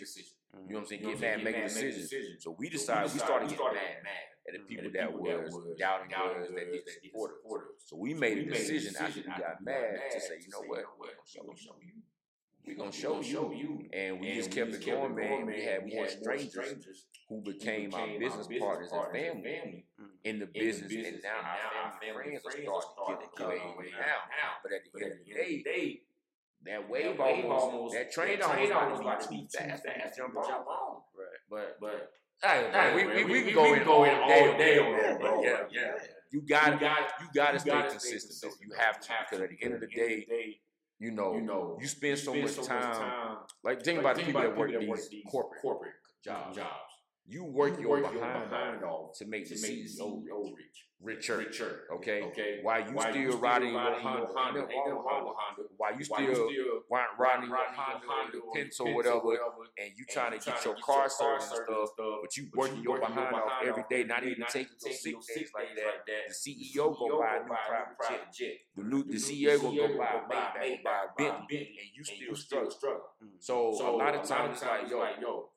You 0.67 0.73
know 0.73 0.79
what 0.79 0.79
I'm 0.79 0.85
saying? 0.87 1.03
Get 1.03 1.21
mad, 1.21 1.43
make 1.43 1.57
a 1.57 1.63
decision. 1.63 2.37
So 2.39 2.55
we 2.57 2.69
decided, 2.69 3.13
we 3.13 3.19
started 3.19 3.49
getting 3.49 3.65
mad 3.65 4.29
and 4.49 4.55
the 4.55 4.67
people 4.67 4.89
that 4.93 5.13
was 5.13 5.53
doubting 5.77 6.13
us 6.13 6.47
that 6.49 6.71
did 6.71 6.81
that 6.85 7.11
quarter. 7.13 7.65
So 7.85 7.97
we 7.97 8.13
made 8.13 8.37
a 8.39 8.45
decision 8.45 8.95
after 8.99 9.21
we 9.21 9.27
got 9.27 9.61
mad 9.61 9.99
to 10.11 10.19
say, 10.19 10.41
you 10.41 10.49
know 10.51 10.65
what, 10.67 10.85
I'm 11.09 11.55
showing 11.55 11.85
you 11.85 12.01
we 12.69 12.75
gonna 12.75 12.91
show, 12.91 13.21
show 13.21 13.51
you. 13.51 13.85
And 13.91 14.19
we 14.19 14.27
and 14.27 14.35
just 14.37 14.51
kept 14.51 14.71
just 14.71 14.87
it 14.87 14.91
going, 14.91 15.15
man. 15.15 15.45
We 15.45 15.63
had 15.63 15.83
we 15.83 15.95
more 15.95 16.05
had 16.05 16.21
strangers, 16.21 16.51
strangers 16.51 17.05
who 17.27 17.41
became, 17.41 17.89
became 17.89 17.93
our 17.95 18.19
business 18.19 18.47
partners, 18.59 18.89
and 18.93 19.03
family, 19.05 19.43
family 19.43 19.85
mm-hmm. 19.99 20.05
in 20.23 20.39
the 20.39 20.45
business. 20.45 20.93
And, 20.93 21.05
and 21.05 21.19
now, 21.23 21.41
our 21.41 21.91
family, 21.99 22.37
friends, 22.37 22.41
friends 22.43 22.69
are 22.69 22.81
starting 22.93 23.27
to 23.27 23.43
get 23.43 23.49
it 23.49 23.91
Now. 23.97 24.61
But 24.61 24.71
at 24.73 24.81
the 24.85 25.03
end 25.03 25.11
of 25.13 25.17
the 25.25 25.33
day, 25.33 25.63
day 25.63 26.01
that 26.65 26.89
wave, 26.89 27.17
that 27.17 27.23
almost, 27.23 27.63
almost, 27.65 27.95
that 27.95 28.11
train, 28.11 28.39
that 28.39 28.49
train 28.49 28.71
almost, 28.71 29.01
almost 29.01 29.03
like 29.03 29.29
too 29.29 29.47
fast, 29.49 29.83
fast, 29.83 30.17
jump 30.17 30.37
on. 30.37 30.47
Jump 30.47 30.67
on. 30.67 31.01
Right. 31.17 31.41
But 31.49 31.77
but. 31.81 32.11
Hey, 32.41 32.95
we, 32.95 33.05
we, 33.05 33.25
we, 33.25 33.41
can 33.41 33.53
go 33.53 33.73
in 33.73 33.83
all 33.83 34.05
day, 34.05 34.57
day 34.57 34.79
on 34.79 34.97
that, 34.97 35.19
bro. 35.19 35.43
Yeah, 35.43 35.57
yeah. 35.71 35.91
You 36.31 36.41
got 36.41 36.79
you 36.79 37.27
got 37.33 37.51
to 37.51 37.59
stay 37.59 37.81
consistent. 37.89 38.53
You 38.61 38.71
have 38.77 39.01
to 39.01 39.09
because 39.29 39.43
at 39.43 39.49
the 39.49 39.57
end 39.61 39.73
of 39.73 39.81
the 39.81 39.87
day, 39.87 40.25
you 40.99 41.11
know, 41.11 41.33
you 41.33 41.41
know, 41.41 41.77
you 41.79 41.87
spend, 41.87 42.11
you 42.11 42.17
spend 42.17 42.35
so, 42.35 42.41
much, 42.41 42.51
so 42.51 42.63
time, 42.63 42.89
much 42.89 42.97
time. 42.97 43.37
Like 43.63 43.83
think 43.83 44.03
like, 44.03 44.05
about 44.05 44.15
the 44.17 44.23
people, 44.23 44.41
that, 44.41 44.57
work, 44.57 44.69
these, 44.69 45.23
corporate, 45.31 45.61
corporate 45.61 45.93
jobs. 46.23 46.57
jobs. 46.57 46.88
You 47.29 47.43
work, 47.43 47.79
you 47.79 47.87
your, 47.87 48.01
behind, 48.01 48.49
behind 48.49 48.83
off 48.83 49.15
to 49.19 49.25
make 49.27 49.47
to 49.47 49.53
the 49.53 49.59
CEO, 49.59 49.99
CEO 49.99 50.55
rich. 50.55 50.85
Richer. 50.99 51.37
Richer. 51.37 51.81
Okay. 51.93 52.23
Okay. 52.23 52.59
While 52.63 52.81
you 52.81 52.99
still, 52.99 53.37
riding, 53.39 53.71
your 53.71 53.99
Honda, 54.01 54.61
Why. 54.67 55.33
While 55.77 55.97
you 55.97 56.03
still, 56.03 56.17
riding, 56.89 57.49
your 57.49 57.57
Honda, 57.71 58.05
Honda 58.05 58.37
or 58.39 58.53
pencil, 58.53 58.87
or 58.87 58.95
whatever, 58.95 59.35
and 59.77 59.91
you 59.95 60.05
trying 60.09 60.37
to 60.37 60.43
get 60.43 60.65
your 60.65 60.75
car 60.83 61.07
service 61.07 61.51
and 61.55 61.65
stuff, 61.65 61.89
but 61.95 62.35
you 62.35 62.49
working 62.55 62.81
your 62.81 62.99
behind 62.99 63.35
off 63.35 63.63
every 63.63 63.83
day, 63.91 64.03
not 64.03 64.23
even 64.23 64.43
taking 64.49 64.73
no 64.83 64.91
sick 64.91 65.15
days 65.35 65.51
like 65.53 65.75
that. 65.75 66.27
The 66.27 66.33
CEO 66.33 66.97
gonna 66.97 67.17
buy 67.17 67.37
a 67.37 67.43
new 67.43 67.55
private 67.99 68.33
jet. 68.35 68.53
The 68.75 68.83
new 68.83 69.03
the 69.03 69.17
CEO 69.17 69.61
gonna 69.61 69.77
go 69.77 69.97
buy 69.97 70.05
a 70.05 70.59
Maybach, 70.59 70.83
buy 70.83 71.05
a 71.05 71.15
Bentley, 71.15 71.77
and 71.79 71.89
you 71.95 72.03
still 72.03 72.35
struggle. 72.69 73.03
Mm-hmm. 73.23 73.35
So 73.39 73.69
a 73.69 73.95
lot 73.95 74.15
of 74.15 74.23
times 74.23 74.57
it's 74.57 74.63
like, 74.63 74.89
yo, 74.89 75.07
yo 75.21 75.49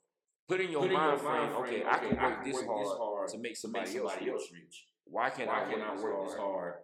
put 0.53 0.61
in 0.61 0.71
your 0.71 0.87
mind 0.87 1.21
frame, 1.21 1.51
okay, 1.61 1.83
I 1.89 1.99
can 1.99 2.17
work 2.17 2.45
this 2.45 2.63
hard 2.63 3.29
to 3.29 3.39
make 3.39 3.57
somebody 3.57 3.97
else 3.97 4.13
rich. 4.21 4.85
Why 5.05 5.31
can't 5.31 5.49
I 5.49 6.03
work 6.03 6.27
this 6.27 6.37
hard 6.37 6.75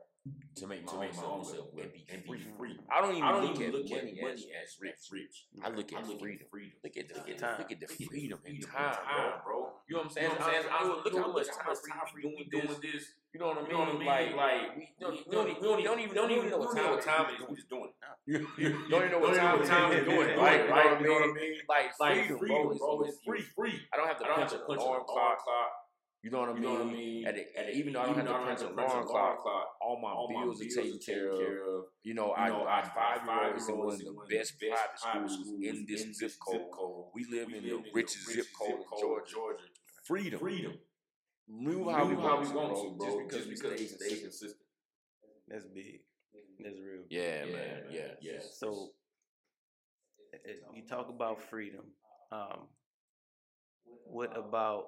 to 0.56 0.66
make 0.66 0.84
my, 0.84 0.92
to 0.92 0.96
own, 0.96 1.00
make 1.00 1.18
own 1.22 1.44
self 1.44 1.66
and 1.80 1.92
be, 1.92 2.04
and 2.10 2.24
free. 2.24 2.38
be 2.38 2.44
free. 2.58 2.76
I 2.90 3.00
don't 3.00 3.12
even 3.12 3.22
I 3.22 3.32
don't 3.32 3.44
look, 3.46 3.56
even 3.56 3.66
at, 3.66 3.74
look 3.74 3.90
money 3.90 4.18
at 4.18 4.22
money 4.22 4.46
as, 4.62 4.74
as 4.74 4.78
rich. 4.80 5.08
rich. 5.12 5.46
I 5.62 5.68
look 5.70 5.92
at 5.92 6.04
I 6.04 6.06
look 6.06 6.20
freedom. 6.20 6.46
Freedom. 6.50 6.76
Look 6.82 6.96
at 6.96 7.08
the 7.08 7.14
look 7.14 7.28
at 7.28 7.38
time. 7.38 7.58
Look 7.58 7.72
at 7.72 7.80
the 7.80 7.86
freedom, 7.86 8.10
freedom 8.10 8.38
and 8.44 8.62
time, 8.62 8.94
time, 8.94 9.32
bro. 9.44 9.60
bro. 9.60 9.68
You 9.88 9.96
know 9.96 10.02
what 10.02 10.04
I'm 10.04 10.10
saying? 10.10 10.30
You 10.30 10.38
know 10.38 10.44
I'm 10.44 10.52
saying? 10.52 10.66
I, 10.68 10.84
look 10.84 11.14
how 11.16 11.32
much 11.32 11.48
time 11.48 12.06
we 12.14 12.22
doing, 12.22 12.48
doing 12.50 12.66
this. 12.82 12.92
this. 12.92 13.04
You 13.32 13.40
know 13.40 13.48
what 13.48 13.58
I 13.58 13.60
mean? 13.62 13.70
You 13.70 13.76
know 13.76 13.84
what 13.84 13.88
I 13.88 13.98
mean? 13.98 14.06
Like, 14.06 14.36
like 14.36 14.76
we 14.76 14.88
don't, 15.00 15.48
even 15.48 16.14
don't 16.14 16.30
even 16.30 16.50
know 16.50 16.58
what 16.58 16.76
time, 16.76 16.90
what 16.90 17.02
time 17.02 17.26
is. 17.34 17.48
We 17.48 17.56
just 17.56 17.70
doing 17.70 17.88
it. 17.88 17.96
You 18.58 18.74
don't 18.90 19.04
even 19.06 19.12
know 19.12 19.20
what 19.20 19.36
time 19.36 19.64
time 19.64 19.92
is 19.92 20.04
doing 20.04 20.28
it. 20.28 20.38
Like, 20.38 20.68
like, 20.68 21.00
you 21.00 21.06
know 21.06 21.12
what 21.14 21.30
I 21.30 21.32
mean? 21.32 21.56
Like, 21.68 21.86
like 22.00 22.38
freedom, 22.38 22.76
bro. 22.76 23.02
It's 23.06 23.16
free, 23.24 23.40
free. 23.40 23.80
I 23.92 23.96
don't 23.96 24.08
have 24.08 24.18
to 24.18 24.24
punch 24.24 24.52
a 24.52 24.58
clock. 25.04 25.38
You 26.22 26.30
know 26.32 26.40
what 26.40 26.48
I 26.48 26.52
mean? 26.54 26.64
And 26.64 26.64
know 26.64 26.84
what 26.84 26.88
I 26.88 26.96
mean? 26.96 27.26
At 27.26 27.36
at 27.36 27.74
even 27.74 27.92
though 27.92 28.00
I 28.00 28.06
don't 28.06 28.16
have 28.16 28.58
to 28.58 28.68
print 28.68 28.90
a 28.90 28.92
alarm 28.92 29.06
clock, 29.06 29.42
clock, 29.42 29.66
all 29.80 30.00
my 30.02 30.10
all 30.10 30.28
bills, 30.28 30.58
my 30.58 30.64
bills 30.64 30.76
are 30.76 30.82
taken 30.82 30.98
care 30.98 31.30
of. 31.30 31.38
Care 31.38 31.62
of. 31.62 31.84
You 32.02 32.14
know, 32.14 32.34
you 32.36 32.48
know 32.48 32.66
five 32.94 33.20
year 33.24 33.56
is 33.56 33.68
one 33.68 33.94
of 33.94 33.98
the 33.98 34.14
best, 34.28 34.58
best 34.58 34.60
private 34.60 34.98
schools, 34.98 35.46
schools 35.46 35.62
in 35.62 35.86
this 35.88 36.02
in 36.04 36.14
zip, 36.14 36.32
code. 36.44 36.56
zip 36.56 36.70
code. 36.72 37.04
We 37.14 37.24
live 37.30 37.46
we 37.46 37.58
in, 37.58 37.64
live 37.64 37.82
the, 37.82 37.88
in 37.88 37.94
richest 37.94 38.26
the 38.26 38.34
richest 38.34 38.48
zip 38.48 38.58
code 38.58 38.80
in 38.80 39.00
Georgia. 39.00 39.32
Georgia. 39.32 39.64
Freedom. 40.04 40.40
Freedom. 40.40 40.72
Move 41.48 41.92
how 41.92 42.04
we 42.04 42.16
want 42.16 42.46
to, 42.46 42.96
bro. 42.98 43.28
Just 43.30 43.48
because 43.48 43.76
we 43.78 43.86
stay 43.86 44.20
consistent. 44.20 44.56
That's 45.46 45.64
big. 45.66 46.00
That's 46.58 46.76
real. 46.78 47.04
Yeah, 47.10 47.44
yeah 47.44 47.52
man. 47.52 47.82
Yeah, 47.90 48.00
yeah. 48.20 48.40
So, 48.52 48.90
eh, 50.34 50.38
eh, 50.50 50.52
you 50.74 50.82
talk 50.86 51.08
about 51.08 51.40
freedom. 51.40 51.84
Um, 52.32 52.66
what 54.04 54.36
um, 54.36 54.44
about 54.44 54.84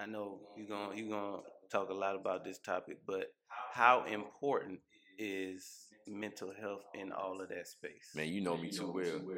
I 0.00 0.06
know 0.06 0.40
you're 0.56 0.66
going 0.66 0.98
you're 0.98 1.08
going 1.08 1.40
to 1.40 1.42
talk 1.70 1.90
a 1.90 1.94
lot 1.94 2.16
about 2.16 2.44
this 2.44 2.58
topic, 2.58 2.98
but 3.06 3.26
how 3.72 4.04
important 4.04 4.80
is 5.18 5.86
mental 6.06 6.52
health 6.60 6.82
in 6.94 7.12
all 7.12 7.40
of 7.40 7.48
that 7.48 7.66
space? 7.66 8.10
Man, 8.14 8.28
you 8.28 8.40
know 8.40 8.56
me 8.56 8.70
too 8.70 8.92
well. 8.92 9.36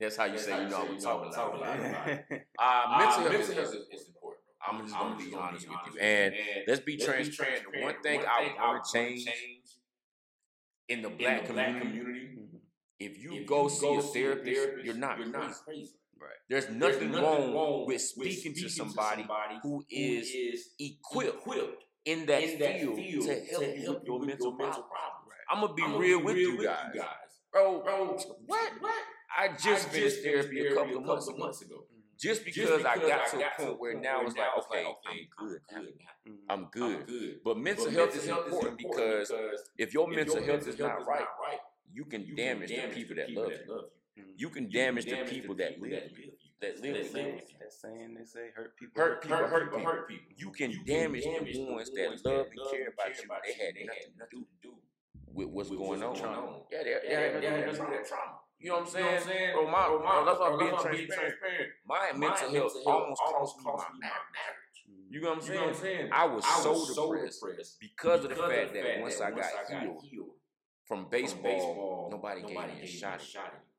That's 0.00 0.16
how 0.16 0.24
you 0.24 0.38
say 0.38 0.62
you 0.62 0.68
know 0.68 0.80
what 0.80 0.90
we 0.90 0.98
talking 0.98 1.32
about. 1.32 1.48
Uh, 2.56 2.62
uh, 2.62 2.98
mental 2.98 3.30
health 3.30 3.34
is, 3.34 3.48
is, 3.50 4.08
important. 4.08 4.42
I'm 4.66 4.80
just 4.80 4.94
gonna 4.94 5.16
be, 5.16 5.30
gonna 5.30 5.42
honest, 5.42 5.66
honest 5.68 5.86
with 5.86 5.94
you, 5.94 6.00
and, 6.00 6.34
and 6.34 6.64
let's 6.66 6.80
be 6.80 6.92
let's 6.92 7.04
transparent. 7.04 7.64
Be 7.72 7.80
transparent. 7.80 7.84
One 7.84 8.02
thing 8.02 8.22
I 8.28 8.72
would 8.72 8.84
change 8.84 9.26
in 10.88 11.02
the 11.02 11.10
black 11.10 11.40
in 11.40 11.42
the 11.42 11.48
community, 11.48 11.72
black 11.72 11.82
community 11.82 12.34
if 12.98 13.22
you 13.22 13.34
if 13.34 13.46
go 13.46 13.64
you 13.64 13.70
see 13.70 13.80
go 13.80 13.98
a 13.98 14.02
therapist, 14.02 14.56
therapist, 14.56 14.84
you're 14.84 14.94
not 14.94 15.18
you're 15.18 15.28
not 15.28 15.52
crazy. 15.64 15.92
Right. 16.24 16.40
There's 16.48 16.70
nothing, 16.70 17.12
There's 17.12 17.22
nothing 17.22 17.22
wrong, 17.22 17.54
wrong, 17.54 17.86
with 17.86 18.00
speaking, 18.00 18.28
with 18.28 18.38
speaking 18.38 18.62
to, 18.62 18.68
somebody 18.70 19.22
to, 19.22 19.28
somebody 19.28 19.58
who 19.62 19.84
is, 19.90 20.30
who 20.30 20.38
is 20.38 20.68
equipped, 20.78 21.36
equipped, 21.40 21.84
in 22.06 22.26
that, 22.26 22.42
in 22.42 22.58
that 22.58 22.80
field, 22.80 22.96
field, 22.96 23.26
to 23.26 23.34
help, 23.50 23.62
to 23.62 23.80
help 23.82 24.02
your, 24.06 24.20
mental, 24.20 24.48
your 24.48 24.56
mental 24.56 24.82
problems. 24.82 25.28
Right. 25.28 25.44
I'm 25.50 25.60
gonna 25.60 25.74
be 25.74 25.82
I'm 25.82 25.96
real, 25.96 26.22
with, 26.22 26.36
real 26.36 26.50
you 26.50 26.56
with, 26.56 26.68
you 26.94 27.00
guys. 27.00 27.30
Bro, 27.52 27.82
bro, 27.82 28.18
what? 28.46 28.72
What? 28.80 28.94
I 29.36 29.48
just, 29.48 29.66
I 29.66 29.70
just 29.72 29.88
finished 29.88 30.22
therapy, 30.22 30.60
therapy 30.60 30.60
a 30.60 30.74
couple, 30.74 30.82
of 30.82 30.88
couple 30.88 31.06
months, 31.06 31.28
ago. 31.28 31.38
months 31.38 31.62
ago. 31.62 31.74
Mm-hmm. 31.74 32.00
Just 32.20 32.44
because, 32.44 32.68
just 32.68 32.78
because, 32.78 33.04
I 33.04 33.08
got, 33.08 33.20
I 33.20 33.30
to, 33.30 33.36
a 33.36 33.66
point 33.66 33.80
where 33.80 34.00
now 34.00 34.20
it's 34.22 34.36
like, 34.36 34.46
okay, 34.58 34.86
I'm, 34.86 35.48
good, 35.48 35.60
I'm, 35.74 35.82
good, 35.82 35.92
mm-hmm. 36.28 36.50
I'm 36.50 36.68
good, 37.06 37.40
But 37.44 37.58
mental 37.58 37.90
health, 37.90 38.16
is 38.16 38.28
important, 38.28 38.78
because, 38.78 39.32
if 39.76 39.92
your 39.92 40.08
mental 40.08 40.42
health, 40.42 40.66
is 40.68 40.78
not 40.78 41.06
right, 41.06 41.26
you, 41.92 42.04
can, 42.04 42.34
damage, 42.36 42.70
the 42.70 42.88
people, 42.94 43.16
that, 43.16 43.30
love 43.30 43.50
you. 43.50 43.84
Mm-hmm. 44.18 44.30
you 44.36 44.48
can 44.50 44.70
damage, 44.70 45.06
the 45.06 45.16
people, 45.28 45.54
that 45.56 45.80
live. 45.80 46.02
That 46.60 46.80
live 46.80 46.96
with 46.96 47.16
you. 47.16 47.58
That 47.60 47.72
saying 47.72 48.14
they 48.14 48.24
say 48.24 48.50
hurt 48.54 48.76
people, 48.76 49.02
hurt 49.02 49.22
people, 49.22 49.36
hurt 49.38 49.72
people, 49.72 49.84
hurt 49.84 50.08
people. 50.08 50.32
You 50.36 50.50
can 50.50 50.84
damage 50.86 51.24
the 51.24 51.64
ones 51.64 51.90
that 51.90 52.24
love 52.24 52.46
and 52.46 52.70
care 52.70 52.92
about 52.94 53.16
you. 53.18 53.28
They 53.44 53.64
had 53.64 53.74
they 53.74 53.80
had 53.80 54.14
nothing 54.18 54.46
to 54.46 54.68
do 54.68 54.74
with 55.32 55.48
what's 55.48 55.70
going 55.70 56.02
on. 56.02 56.14
Yeah, 56.70 56.82
they're 56.84 57.40
they're 57.40 58.04
trauma. 58.04 58.38
You 58.60 58.70
know 58.70 58.76
what 58.76 58.86
I'm 58.86 58.92
saying? 58.92 59.04
You 59.04 59.10
know 59.10 59.14
what 59.14 59.20
I'm 59.20 59.28
saying? 59.28 59.52
Bro, 59.52 59.70
my, 59.70 59.84
oh, 59.88 59.98
bro, 59.98 60.06
my, 60.06 60.24
that's 60.24 60.40
why 60.40 60.46
oh, 60.48 60.52
I'm 60.52 60.58
being 60.58 60.70
transparent. 60.70 61.08
transparent. 61.10 61.70
My, 61.86 62.12
my 62.12 62.18
mental 62.18 62.50
health 62.54 62.72
almost, 62.86 63.20
almost 63.26 63.54
cost 63.62 63.86
me 63.92 64.00
my 64.00 64.08
marriage. 64.08 64.64
You 65.10 65.20
know 65.20 65.28
what 65.28 65.36
I'm 65.36 65.42
saying? 65.42 65.52
You 65.52 65.60
know 65.60 65.66
what 65.66 65.76
I'm 65.76 65.82
saying? 65.82 66.08
I 66.12 66.24
was, 66.24 66.44
I 66.44 66.56
was 66.56 66.62
so, 66.62 66.94
so 66.94 67.12
depressed, 67.12 67.40
depressed 67.40 67.76
because 67.80 68.24
of 68.24 68.30
the 68.30 68.36
fact 68.36 68.72
that, 68.72 68.82
that 68.82 69.00
once 69.00 69.20
I 69.20 69.30
got 69.32 69.50
healed 69.68 70.30
from 70.86 71.06
baseball, 71.10 71.42
from 71.42 71.42
baseball 71.42 72.08
nobody, 72.10 72.42
nobody 72.42 72.72
gave 72.72 72.80
me 72.80 72.84
a 72.84 72.86
shot 72.86 73.14
at 73.14 73.20
it. 73.20 73.73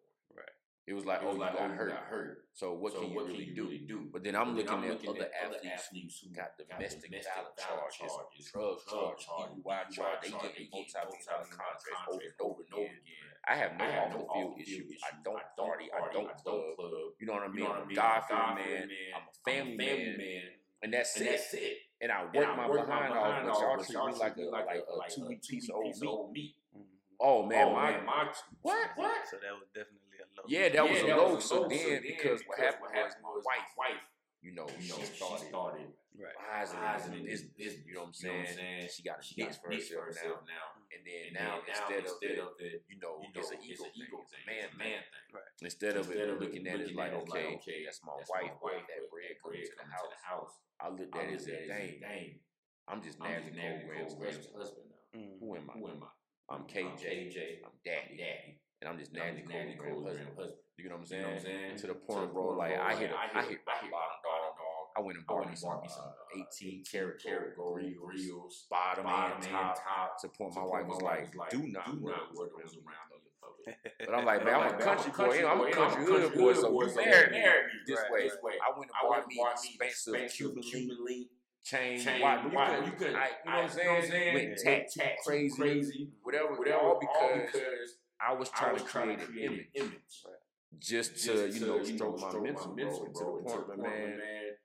It 0.85 0.93
was 0.93 1.05
like, 1.05 1.21
it 1.21 1.25
oh, 1.25 1.33
was 1.33 1.37
oh, 1.37 1.41
like, 1.41 1.53
you 1.53 1.59
got, 1.59 1.71
oh, 1.71 1.73
hurt. 1.73 1.89
got 1.89 2.05
hurt. 2.05 2.45
So 2.53 2.73
what 2.73 2.93
so 2.93 3.01
can 3.01 3.09
you, 3.09 3.17
really, 3.17 3.33
can 3.33 3.41
you 3.41 3.55
do? 3.55 3.63
really, 3.63 3.77
do? 3.89 3.99
But 4.13 4.23
then 4.23 4.35
I'm 4.35 4.53
but 4.53 4.69
looking, 4.69 4.69
then 4.69 4.77
I'm 4.77 4.83
at, 4.85 4.91
looking 4.91 5.09
other 5.09 5.25
at 5.25 5.33
athletes, 5.33 5.65
athletes 5.65 6.15
who 6.21 6.29
got 6.29 6.49
domestic, 6.61 7.09
domestic 7.09 7.33
violence 7.33 7.97
charges, 7.97 8.53
charges 8.53 8.53
drug 8.53 8.77
charges, 8.85 9.25
DUI 9.65 9.81
charges. 9.89 10.29
They 10.29 10.61
get 10.61 10.69
multi-million 10.69 11.49
contracts 11.49 12.05
over 12.05 12.21
and 12.21 12.37
over 12.37 12.61
and 12.61 12.73
over 12.77 12.85
again. 12.85 13.01
I 13.45 13.53
have 13.57 13.71
no 13.77 13.85
off 13.85 14.13
the 14.13 14.25
field 14.29 14.53
issues. 14.61 15.01
I 15.01 15.17
don't 15.25 15.41
party. 15.57 15.89
I 15.89 16.05
don't 16.13 16.29
club. 16.37 16.77
You 17.17 17.25
know 17.25 17.33
what 17.33 17.43
I 17.43 17.53
mean? 17.53 17.65
I'm 17.65 17.89
a 17.89 17.93
God-fearing 17.93 18.57
man. 18.61 18.89
I'm 19.13 19.25
a 19.25 19.35
family 19.41 19.77
man. 19.77 20.53
And 20.85 20.93
that's 20.93 21.17
it. 21.17 21.89
And 22.01 22.11
I 22.11 22.29
work 22.29 22.49
my 22.57 22.69
behind 22.69 23.13
off, 23.13 23.41
but 23.41 23.57
y'all 23.57 23.77
treat 23.81 24.13
me 24.13 24.19
like 24.21 24.37
a 24.37 24.45
like 24.53 24.69
a 24.69 25.09
two 25.09 25.25
week 25.25 25.41
piece 25.41 25.69
of 25.69 25.81
old 25.81 26.31
meat. 26.31 26.53
Mm-hmm. 26.77 26.85
Oh 27.19 27.45
man, 27.45 27.73
my 27.73 28.29
what 28.61 28.89
what? 28.95 29.25
So 29.31 29.37
that 29.41 29.53
was 29.57 29.65
definitely 29.73 30.04
love. 30.37 30.45
Yeah, 30.47 30.69
that 30.69 30.75
yeah, 30.75 30.83
was 30.83 31.01
that 31.01 31.09
a 31.09 31.17
low. 31.17 31.39
So, 31.39 31.39
so, 31.39 31.59
then, 31.67 32.01
because, 32.01 32.41
because 32.41 32.41
what 32.47 32.59
happened, 32.59 32.81
what 32.81 32.95
happened 32.95 33.23
was 33.23 33.43
my 33.43 33.55
wife, 33.55 33.71
wife, 33.77 34.05
you 34.45 34.53
know, 34.53 34.67
you 34.77 34.89
know, 34.93 35.01
she 35.01 35.09
started, 35.17 35.49
started 35.49 35.89
right. 36.21 36.37
Eyes 36.37 36.69
and 37.09 37.25
this, 37.25 37.49
this, 37.57 37.81
you 37.81 37.97
know 37.97 38.05
what 38.05 38.13
I'm 38.13 38.13
saying? 38.13 38.45
You 38.45 38.45
know 38.45 38.45
what 38.45 38.49
I'm 38.49 38.55
saying? 38.55 38.89
She 38.93 39.01
got 39.01 39.17
a 39.19 39.23
she 39.25 39.33
niche 39.41 39.57
for 39.57 39.73
herself, 39.73 40.05
herself 40.05 40.39
now. 40.45 40.53
now. 40.53 40.85
And 40.93 41.01
then 41.01 41.23
and 41.27 41.35
now, 41.35 41.53
then 41.65 41.73
instead, 41.73 41.89
now, 41.89 41.97
of 41.97 42.05
instead 42.05 42.37
of 42.39 42.49
the, 42.61 42.69
you 42.87 42.97
know, 43.01 43.13
you 43.25 43.29
know 43.33 43.41
it's 43.41 43.51
an 43.51 43.59
ego, 43.65 43.73
it's 43.73 43.83
an 43.83 43.93
ego 43.97 44.17
thing, 44.29 44.45
thing, 44.45 44.53
man, 44.53 44.69
man 44.77 45.01
thing. 45.01 45.27
Right. 45.33 45.51
Instead, 45.65 45.93
of 45.97 46.05
it, 46.13 46.29
of 46.29 46.37
looking 46.37 46.65
at 46.69 46.77
it 46.77 46.93
like, 46.93 47.11
okay, 47.25 47.57
that's 47.83 48.05
my 48.05 48.15
wife, 48.29 48.53
that 48.61 49.01
bread 49.09 49.33
comes 49.41 49.65
to 49.65 49.75
the 49.81 50.21
house. 50.21 50.53
I 50.77 50.93
look 50.93 51.09
at 51.09 51.25
it 51.31 51.41
as 51.41 51.49
a 51.49 51.65
thing. 51.65 52.39
I'm 52.85 53.01
just 53.01 53.17
Navi 53.17 53.49
Cole 53.49 54.13
Graham's 54.21 54.47
husband. 54.53 54.93
Mm. 55.15 55.41
Who 55.41 55.55
am 55.55 55.69
I? 55.69 55.73
Who 55.73 55.87
am 55.89 56.03
I? 56.03 56.53
I'm 56.53 56.63
KJ. 56.69 57.65
I'm 57.65 57.73
Daddy. 57.81 58.17
Daddy 58.21 58.61
and 58.81 58.89
I'm 58.89 58.97
just 58.97 59.13
nanny 59.13 59.43
nanny 59.47 59.77
cool 59.79 60.03
husband, 60.05 60.27
husband. 60.37 60.59
You 60.77 60.89
know 60.89 60.95
what 60.95 61.01
I'm 61.01 61.05
saying? 61.05 61.21
You 61.21 61.27
know 61.27 61.33
what 61.33 61.39
I'm 61.39 61.45
saying? 61.45 61.77
To 61.77 61.87
the 61.87 61.95
point, 61.95 62.33
bro, 62.33 62.47
like, 62.49 62.71
like 62.71 62.79
I 62.79 62.95
hit, 62.95 63.11
I 63.11 63.25
hit, 63.25 63.31
I 63.31 63.43
hit 63.47 63.61
bottom 63.65 63.89
dog, 63.91 64.53
dog. 64.59 64.75
I 64.97 65.01
went 65.01 65.17
and 65.17 65.27
bought 65.27 65.49
me 65.49 65.55
some 65.55 65.71
uh, 65.71 66.45
18 66.61 66.83
karat 66.89 67.21
karat 67.21 67.55
gold 67.55 67.79
reels, 67.79 68.65
bottom, 68.69 69.03
bottom 69.05 69.37
and 69.41 69.51
top, 69.51 69.75
top. 69.75 70.21
To 70.21 70.27
point, 70.29 70.55
my 70.55 70.63
wife 70.63 70.87
was 70.87 71.01
like, 71.01 71.31
"Do 71.49 71.67
not 71.67 71.99
wear 71.99 72.15
those 72.35 72.75
around 72.79 73.07
the 73.11 73.19
other 73.71 74.05
but 74.05 74.15
I'm 74.15 74.25
like, 74.25 74.45
man, 74.45 74.55
I'm, 74.55 74.61
like, 74.71 74.79
a 74.79 74.83
country 74.83 75.11
boy. 75.17 75.25
boy. 75.25 75.35
You 75.35 75.41
know, 75.41 75.47
I'm 75.49 75.61
a 75.61 75.71
country 75.71 76.05
good. 76.05 76.33
boy, 76.33 76.53
so 76.53 76.69
you 76.69 76.95
married 76.95 77.31
me 77.31 77.39
this 77.87 77.99
way. 78.11 78.23
This 78.23 78.37
way. 78.43 78.53
I 78.61 78.77
went 78.77 78.91
and 78.91 79.09
bought 79.09 79.27
me 79.27 79.37
expensive 79.81 80.31
Cuban 80.31 80.97
link 81.03 81.27
chain, 81.65 81.99
chain 81.99 82.21
why, 82.21 82.35
you, 82.35 82.49
could, 82.49 82.85
you 82.85 82.91
could, 82.91 83.07
you 83.07 83.13
know 83.13 83.17
what 83.45 83.47
I'm 83.47 83.69
saying? 83.69 84.33
Went 84.33 84.57
tat, 84.63 84.85
tat, 84.95 85.13
crazy, 85.25 85.55
crazy, 85.55 86.09
whatever, 86.21 86.53
whatever, 86.55 86.77
all 86.77 86.99
because 86.99 87.94
I 88.19 88.33
was 88.33 88.49
trying, 88.49 88.71
I 88.71 88.73
was 88.73 88.83
to, 88.83 88.87
create 88.87 89.19
to, 89.19 89.25
create 89.25 89.47
an 89.47 89.53
image, 89.53 89.67
image. 89.75 89.91
Right. 90.25 90.35
Just, 90.79 91.13
just, 91.13 91.27
to, 91.27 91.49
you 91.49 91.65
know, 91.65 91.83
stroke 91.83 92.19
my 92.19 92.33
mental, 92.39 92.75
mental 92.75 93.07
bro, 93.13 93.37
to 93.39 93.43
the 93.43 93.73
point, 93.75 93.81
man, 93.81 94.17
man, 94.17 94.19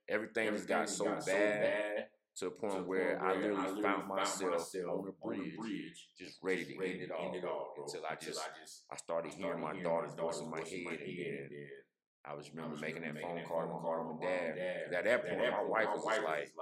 everything, 0.09 0.49
everything 0.49 0.69
got, 0.69 0.89
so, 0.89 1.05
got 1.05 1.25
bad, 1.25 1.27
so 1.27 1.31
bad 1.31 2.07
to 2.37 2.45
the 2.47 2.51
point, 2.51 2.73
to 2.73 2.79
where, 2.83 3.19
where, 3.19 3.23
I 3.23 3.35
literally, 3.35 3.57
I 3.57 3.61
literally 3.61 3.83
found, 3.83 4.09
myself, 4.09 4.53
myself 4.53 4.89
on 4.91 5.05
the 5.07 5.13
bridge, 5.23 5.57
bridge, 5.57 6.09
just 6.19 6.39
ready 6.43 6.65
to 6.65 6.79
ready 6.79 6.93
end 6.93 7.03
it 7.03 7.11
all, 7.13 7.27
end 7.27 7.37
it 7.37 7.45
all 7.45 7.73
bro, 7.77 7.85
until 7.85 8.03
I 8.11 8.15
just, 8.17 8.41
I 8.41 8.59
just 8.61 8.83
I 8.91 8.97
started, 8.97 9.33
hearing 9.35 9.61
my 9.61 9.81
daughter's 9.81 10.15
voice 10.15 10.41
in 10.41 10.51
my 10.51 10.59
head, 10.61 10.99
and 11.01 11.51
I 12.25 12.35
was 12.35 12.51
remember 12.53 12.77
making 12.77 13.03
that 13.03 13.21
phone 13.21 13.45
call 13.47 13.63
to 13.63 14.19
my 14.19 14.27
dad. 14.27 14.59
At 14.95 15.05
that 15.05 15.29
point, 15.29 15.53
my 15.53 15.63
wife 15.63 15.89
was 15.95 16.05
like 16.05 16.53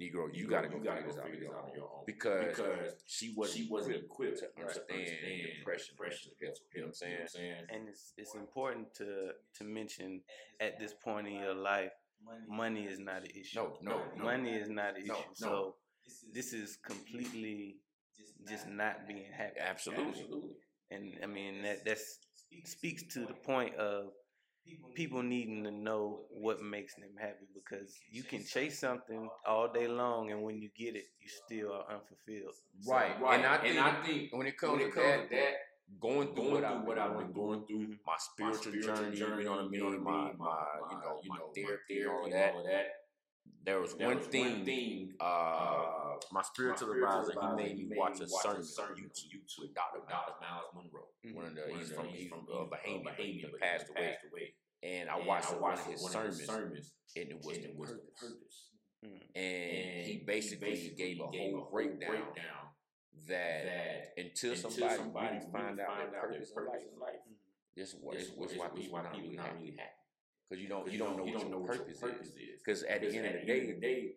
Negro, 0.00 0.28
you, 0.32 0.48
gotta 0.48 0.68
go, 0.68 0.78
you 0.78 0.84
gotta 0.84 1.02
go 1.02 1.10
figure 1.10 1.40
this 1.40 1.48
out 1.50 1.64
on 1.64 1.74
your 1.74 1.84
own. 1.84 2.04
Because, 2.06 2.56
because 2.56 2.92
she 3.06 3.34
wasn't, 3.36 3.58
she 3.58 3.68
wasn't 3.70 3.96
equipped 3.96 4.38
to 4.38 4.46
understand, 4.58 5.00
understand 5.00 5.42
depression, 5.58 5.94
depression. 5.94 6.32
You 6.40 6.80
know 6.80 6.86
what 6.86 6.88
I'm 6.88 7.28
saying? 7.28 7.54
And 7.68 7.88
it's 7.88 8.12
it's 8.16 8.34
important 8.34 8.94
to 8.94 9.32
to 9.58 9.64
mention 9.64 10.22
at 10.60 10.78
this 10.78 10.94
point 10.94 11.26
in 11.26 11.34
your 11.34 11.54
life, 11.54 11.92
money 12.48 12.84
is 12.84 12.98
not 12.98 13.22
an 13.22 13.30
issue. 13.38 13.58
No, 13.58 13.78
no, 13.82 14.00
no 14.16 14.24
money 14.24 14.52
is 14.52 14.68
not 14.68 14.96
an 14.96 15.06
no, 15.06 15.14
issue. 15.14 15.22
No. 15.42 15.48
So 15.48 15.74
this 16.32 16.52
is 16.52 16.78
completely 16.84 17.76
just 18.48 18.68
not 18.68 19.06
being 19.06 19.24
happy. 19.36 19.60
Absolutely. 19.60 20.20
Absolutely. 20.20 20.50
And 20.90 21.18
I 21.22 21.26
mean 21.26 21.62
that 21.62 21.84
that's 21.84 22.18
speaks 22.64 23.04
to 23.14 23.20
the 23.20 23.34
point 23.34 23.74
of 23.76 24.12
people 24.94 25.22
needing 25.22 25.64
to 25.64 25.70
know 25.70 26.20
what 26.30 26.60
makes 26.62 26.94
them 26.94 27.10
happy. 27.18 27.46
because 27.54 27.94
you 28.10 28.22
can 28.22 28.44
chase 28.44 28.78
something 28.78 29.28
all 29.46 29.72
day 29.72 29.86
long 29.88 30.30
and 30.30 30.42
when 30.42 30.60
you 30.60 30.68
get 30.76 30.96
it 30.96 31.04
you 31.20 31.28
still 31.44 31.72
are 31.72 31.84
unfulfilled. 31.94 32.54
right 32.88 33.14
so, 33.18 33.24
right 33.24 33.38
and 33.38 33.46
I, 33.46 33.58
think, 33.58 33.76
and 33.76 33.80
I 33.80 34.02
think 34.02 34.32
when 34.32 34.46
it 34.46 34.58
comes, 34.58 34.72
when 34.72 34.80
it 34.82 34.94
comes 34.94 35.28
to 35.28 35.28
that, 35.28 35.30
that 35.30 35.52
going 36.00 36.34
through, 36.34 36.60
going 36.60 36.84
what, 36.84 36.98
I've 36.98 37.18
been 37.18 37.32
going 37.32 37.64
through, 37.66 37.96
my, 38.06 38.14
spiritual 38.18 38.72
my, 38.72 38.80
spiritual 38.80 38.94
journey, 38.94 39.16
you 39.16 39.28
know 39.28 39.50
what 39.50 39.58
I 39.58 39.68
mean, 39.68 40.04
my, 40.04 40.30
my, 40.38 40.64
you 40.90 40.96
know, 40.98 41.20
you 41.22 41.30
know, 41.30 41.52
therapy, 41.54 42.06
all, 42.06 42.24
all 42.24 42.30
that. 42.30 42.54
that. 42.64 42.86
There 43.64 43.80
was 43.80 43.94
there 43.94 44.08
one 44.08 44.18
was 44.18 44.26
thing, 44.26 44.64
thing 44.64 45.12
uh, 45.20 45.24
uh, 45.24 45.99
my 46.32 46.42
spiritual 46.42 46.88
my 46.88 46.94
advisor, 46.94 47.32
advisor. 47.32 47.58
He 47.58 47.62
made 47.62 47.76
me 47.78 47.96
watch 47.96 48.20
a 48.20 48.28
sermon 48.28 48.62
on 48.62 48.94
YouTube, 48.96 49.30
YouTube 49.30 49.60
with 49.60 49.74
Dr. 49.74 50.00
Myles, 50.08 50.36
Myles 50.40 50.70
Munroe. 50.74 51.08
Mm-hmm. 51.26 51.36
One 51.36 51.46
of 51.46 51.54
the, 51.54 51.62
he's 51.78 51.92
from, 51.92 52.06
he's 52.08 52.28
from 52.28 52.46
uh, 52.52 52.66
Bahamian, 52.66 53.04
Bahamian, 53.04 53.50
but 53.50 53.60
passed 53.60 53.86
away. 53.90 54.54
And 54.82 55.10
I 55.10 55.18
watched, 55.20 55.52
one 55.60 55.74
of 55.74 55.86
his 55.86 56.00
sermons, 56.46 56.92
and 57.16 57.30
it 57.30 57.38
was 57.44 57.58
the 57.58 57.68
purpose. 57.68 58.70
Mm. 59.04 59.20
And 59.34 60.06
he 60.06 60.22
basically 60.26 60.94
gave 60.96 61.20
a 61.20 61.26
whole 61.26 61.68
breakdown 61.72 62.32
that, 63.28 63.64
that 63.64 64.12
until, 64.16 64.56
somebody, 64.56 64.96
somebody 64.96 65.26
really 65.36 65.52
find 65.52 65.80
out 65.80 66.10
their 66.10 66.20
purpose, 66.20 66.50
purpose 66.50 66.82
in 66.92 67.00
life, 67.00 67.12
life 67.12 67.20
mm-hmm. 67.24 67.80
this 67.80 67.94
what 68.00 68.16
this, 68.16 68.28
this, 68.28 68.50
this 68.50 68.58
why 68.58 68.68
people 68.68 68.98
not 69.02 69.16
really 69.16 69.36
happy. 69.36 69.74
Because 70.48 70.62
you 70.62 70.68
don't 70.68 70.90
you 70.90 70.98
don't 70.98 71.16
know 71.16 71.24
what 71.24 71.48
your 71.48 71.60
purpose, 71.60 72.02
is. 72.34 72.60
Because 72.64 72.82
at 72.82 73.00
the 73.00 73.14
end 73.14 73.26
of 73.26 73.32
the 73.40 73.80
day 73.80 74.16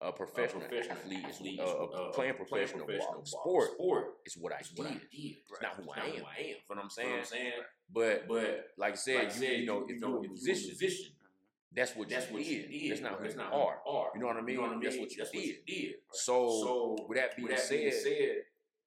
a 0.00 0.12
professional, 0.12 0.62
a 0.62 0.68
professional 0.68 0.96
athlete, 0.98 1.24
athlete 1.24 1.60
uh, 1.60 2.10
playing 2.12 2.34
professional, 2.34 2.84
professional 2.84 3.24
sport, 3.24 3.72
sport 3.72 4.04
is 4.24 4.36
what 4.36 4.52
I 4.52 4.58
did. 4.58 4.78
What 4.78 4.86
I 4.88 4.92
did. 4.92 5.36
It's 5.50 5.62
not 5.62 5.74
who, 5.74 5.90
I, 5.90 6.06
am. 6.06 6.24
I 6.24 6.42
am. 6.42 6.56
What 6.68 6.78
I'm 6.78 6.90
saying. 6.90 7.22
But 7.92 8.28
but 8.28 8.68
like 8.76 8.92
I 8.92 8.96
said, 8.96 9.16
like 9.16 9.34
you, 9.34 9.40
said 9.40 9.58
you, 9.58 9.66
know, 9.66 9.86
if 9.88 10.00
you're 10.00 10.24
in 10.24 10.30
position, 10.30 11.12
that's 11.74 11.96
what 11.96 12.08
that's 12.08 12.28
you 12.28 12.34
what 12.34 12.44
did. 12.44 12.70
You 12.70 12.80
did. 12.80 12.90
That's 12.92 13.00
not 13.02 13.22
that's 13.22 13.36
not 13.36 13.52
are. 13.52 14.10
You 14.14 14.20
know 14.20 14.26
what 14.26 14.36
I 14.36 14.42
mean? 14.42 14.60
What 14.60 14.70
I? 14.70 14.80
That's 14.82 14.98
what 14.98 15.10
you 15.10 15.16
that's 15.18 15.30
did. 15.30 15.56
What 15.66 15.68
you. 15.68 15.94
So, 16.12 16.48
so 16.62 16.96
with 17.08 17.18
that 17.18 17.36
being 17.36 17.48
said, 17.56 17.92
said 17.92 18.36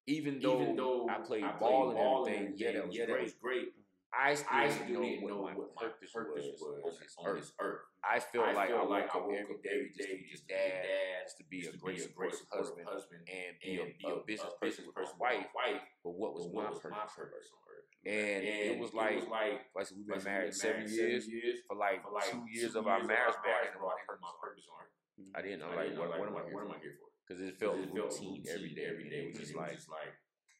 even, 0.06 0.40
though 0.40 1.08
I 1.08 1.18
played, 1.18 1.44
ball, 1.60 1.90
and 1.90 1.98
everything, 1.98 2.54
yeah. 2.56 3.06
That 3.06 3.22
was 3.22 3.34
great. 3.34 3.68
I 4.12 4.34
still, 4.34 4.48
I 4.52 4.68
still 4.68 5.00
didn't 5.00 5.24
know, 5.24 5.40
what, 5.40 5.56
what 5.56 5.72
my 5.72 5.88
purpose, 5.88 6.12
purpose 6.12 6.44
was, 6.60 6.60
was 6.84 7.00
on 7.16 7.36
this 7.36 7.52
earth. 7.56 7.80
I 8.04 8.20
feel 8.20 8.44
I 8.44 8.52
like 8.52 8.68
feel 8.68 8.84
I 8.84 8.84
woke 8.84 9.08
up 9.08 9.24
every 9.24 9.88
day 9.96 10.20
just 10.28 10.44
to 10.44 10.52
be 10.52 10.52
dad, 10.52 11.24
to 11.24 11.44
be 11.48 11.60
just 11.64 11.74
a 11.74 11.78
great 11.78 12.02
gracious 12.12 12.44
husband, 12.52 12.84
husband, 12.84 13.24
and 13.24 13.56
be 13.62 13.80
a, 13.80 13.88
be 13.96 14.04
a, 14.04 14.20
a 14.20 14.26
business, 14.28 14.52
business 14.60 14.86
person, 14.92 15.16
wife, 15.16 15.48
wife. 15.56 15.80
But 16.04 16.12
what 16.12 16.34
was, 16.36 16.44
what 16.50 16.64
my, 16.64 16.70
was 16.70 16.84
purpose? 16.84 16.98
my 16.98 17.08
purpose 17.08 17.48
on 17.56 17.62
earth? 17.72 17.88
And, 18.04 18.42
and 18.44 18.64
it 18.74 18.78
was 18.82 18.92
like, 18.92 19.16
it 19.16 19.24
was 19.24 19.32
like, 19.32 19.64
like 19.72 19.88
we've 19.96 20.04
been 20.04 20.20
like 20.20 20.28
married, 20.28 20.52
seven, 20.52 20.84
years, 20.90 21.24
years 21.24 21.64
for 21.64 21.78
like, 21.78 22.04
for 22.04 22.12
like 22.12 22.28
two 22.28 22.44
years 22.52 22.76
of 22.76 22.84
our 22.84 23.00
marriage. 23.00 23.38
But 23.40 23.48
I 23.48 23.70
didn't 23.70 23.80
know 23.80 23.88
my 23.88 24.34
purpose 24.42 24.66
on 24.68 24.76
earth. 24.82 24.92
I 25.32 25.40
didn't 25.40 25.60
know 25.64 25.72
like 25.72 25.96
what 25.96 26.28
am 26.28 26.36
I 26.36 26.44
what 26.52 26.64
am 26.68 26.72
I 26.74 26.78
here 26.82 26.98
for? 26.98 27.08
Because 27.24 27.40
it 27.40 27.56
felt 27.56 27.78
routine 27.94 28.44
every 28.50 28.74
day, 28.74 28.86
every 28.90 29.08
day. 29.08 29.30
which 29.32 29.40
is 29.40 29.54
like, 29.54 29.78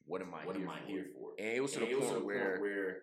what 0.06 0.22
am 0.22 0.32
I 0.32 0.46
what 0.46 0.56
am 0.56 0.68
I 0.68 0.78
here 0.86 1.06
for? 1.12 1.34
And 1.38 1.56
it 1.56 1.60
was 1.60 1.72
to 1.72 1.80
the 1.80 1.86
point 1.86 2.24
where 2.24 3.02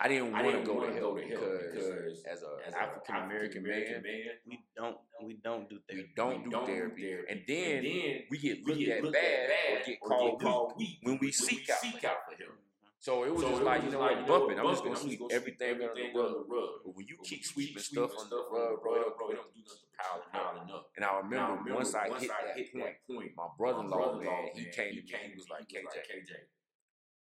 I 0.00 0.08
didn't 0.08 0.32
want 0.32 0.50
to 0.50 0.62
go 0.64 0.84
to 0.84 0.92
hell 0.92 1.14
because, 1.14 1.62
because 1.72 2.22
as 2.24 2.42
an 2.42 2.74
African 2.74 3.16
American 3.24 3.62
man, 3.62 4.02
man, 4.02 4.24
we 4.46 4.58
don't 4.76 4.96
we 5.24 5.34
don't 5.34 5.68
do 5.70 5.78
therapy. 5.88 6.08
We 6.08 6.14
don't 6.16 6.44
do 6.44 6.50
not 6.50 6.66
do 6.66 6.72
therapy, 6.72 7.12
and 7.28 7.42
then, 7.46 7.76
and 7.76 7.86
then, 7.86 8.22
we 8.30 8.38
get 8.38 8.66
looked, 8.66 8.78
we 8.78 8.84
get 8.84 9.04
at, 9.04 9.12
bad 9.12 9.14
at 9.14 9.48
bad 9.48 9.82
or 9.82 9.86
get 9.86 10.00
called, 10.00 10.32
or 10.32 10.38
called 10.38 10.72
weak, 10.76 10.98
when 11.02 11.14
we, 11.14 11.26
when 11.26 11.32
seek, 11.32 11.68
we 11.68 11.72
out 11.72 11.80
seek 11.80 12.04
out 12.04 12.16
for 12.26 12.34
help. 12.34 12.50
Mm-hmm. 12.50 12.98
So 12.98 13.24
it 13.24 13.34
was 13.34 13.42
so 13.42 13.50
just 13.50 13.62
it 13.62 13.64
like, 13.64 13.84
you 13.84 13.90
know 13.90 14.00
like, 14.00 14.26
bumping. 14.26 14.58
I'm 14.58 14.66
just 14.66 14.82
gonna 14.82 14.96
sweep 14.96 15.20
everything, 15.30 15.68
everything 15.70 15.88
under 15.90 16.02
the 16.02 16.18
rug. 16.18 16.26
Under 16.26 16.38
rug. 16.50 16.70
But 16.84 16.96
when 16.96 17.06
you 17.06 17.16
when 17.18 17.24
keep 17.24 17.44
sweeping 17.44 17.82
stuff 17.82 18.10
under 18.18 18.36
the 18.36 18.46
rug, 18.50 18.82
bro, 18.82 18.94
it 18.98 19.18
don't, 19.18 19.54
do 19.54 19.62
nothing 19.62 19.86
to 19.86 20.38
piling 20.38 20.70
up. 20.70 20.90
And 20.96 21.04
I 21.04 21.18
remember, 21.18 21.74
once, 21.74 21.94
I 21.94 22.10
hit, 22.18 22.30
that, 22.30 23.06
point, 23.06 23.30
my 23.36 23.46
brother-in-law, 23.58 24.18
man, 24.18 24.50
he 24.54 24.64
came 24.70 24.94
to 24.94 25.02
me. 25.02 25.14
He 25.30 25.34
was 25.34 25.46
like, 25.50 25.66
KJ 25.66 26.42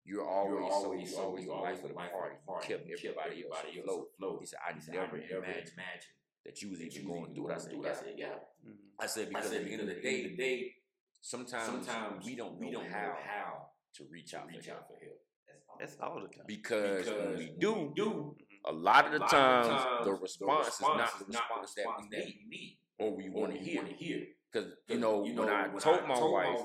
you're 0.04 0.28
always, 0.28 0.52
you're 0.52 0.72
always 0.72 1.14
so 1.14 1.22
always, 1.22 1.45
you 1.45 1.52
always 1.52 1.78
life, 1.78 1.84
of 1.84 1.89
the 1.89 1.95
party. 1.95 2.68
You 2.70 2.78
kept, 2.78 2.89
you 2.89 2.95
kept 2.97 3.06
everybody, 3.06 3.45
everybody 3.45 3.78
else 3.78 3.86
afloat. 3.86 4.08
afloat. 4.18 4.38
He 4.41 4.45
said, 4.47 4.60
I 4.68 4.74
just 4.74 4.89
never, 4.89 5.18
never 5.18 5.45
imagine, 5.45 5.74
imagine 5.78 6.12
that 6.45 6.62
you 6.62 6.70
was 6.72 6.82
even 6.82 7.08
going 7.08 7.34
through 7.34 7.43
what 7.43 7.54
I 7.54 7.58
said. 7.60 7.74
I 7.74 7.93
said, 7.93 8.14
yeah. 8.18 8.26
Mm-hmm. 8.66 8.99
I 8.99 9.06
said 9.06 9.30
because 9.30 9.45
I 9.45 9.49
said, 9.49 9.62
at 9.62 9.66
the 9.66 9.72
end 9.74 9.82
of 9.82 9.88
the 9.88 10.02
day, 10.02 10.24
the 10.28 10.36
day 10.36 10.74
sometimes, 11.22 11.66
sometimes 11.66 12.26
we 12.26 12.36
don't 12.36 12.60
know, 12.60 12.68
we 12.68 12.72
don't 12.72 12.89
how, 12.89 13.14
know 13.14 13.14
how 13.26 13.66
to 13.95 14.04
reach 14.10 14.34
out, 14.34 14.49
to 14.49 14.56
reach 14.56 14.66
for, 14.66 14.72
out 14.72 14.78
help. 14.78 14.88
for 14.88 15.06
help. 15.06 15.22
That's 15.80 15.97
all 16.02 16.22
the 16.22 16.28
time. 16.28 16.45
Because, 16.47 17.06
because 17.06 17.38
we 17.38 17.54
do, 17.60 17.93
do 17.95 18.06
mm-hmm. 18.06 18.76
a 18.76 18.78
lot 18.78 19.06
of 19.06 19.14
the 19.14 19.20
times, 19.20 20.06
the, 20.06 20.14
response 20.14 20.68
is 20.68 20.82
not 20.82 21.12
the 21.20 21.26
response, 21.26 21.76
that, 21.76 22.26
we 22.26 22.45
need, 22.49 22.78
or 22.99 23.16
we 23.16 23.30
want 23.30 23.54
to 23.54 23.60
hear. 23.60 23.84
Because 24.52 24.74
you 24.88 24.99
know, 24.99 25.24
you 25.26 25.34
know, 25.34 25.43
when, 25.43 25.54
I, 25.54 25.68
told, 25.80 26.08
my, 26.08 26.20
wife, 26.20 26.60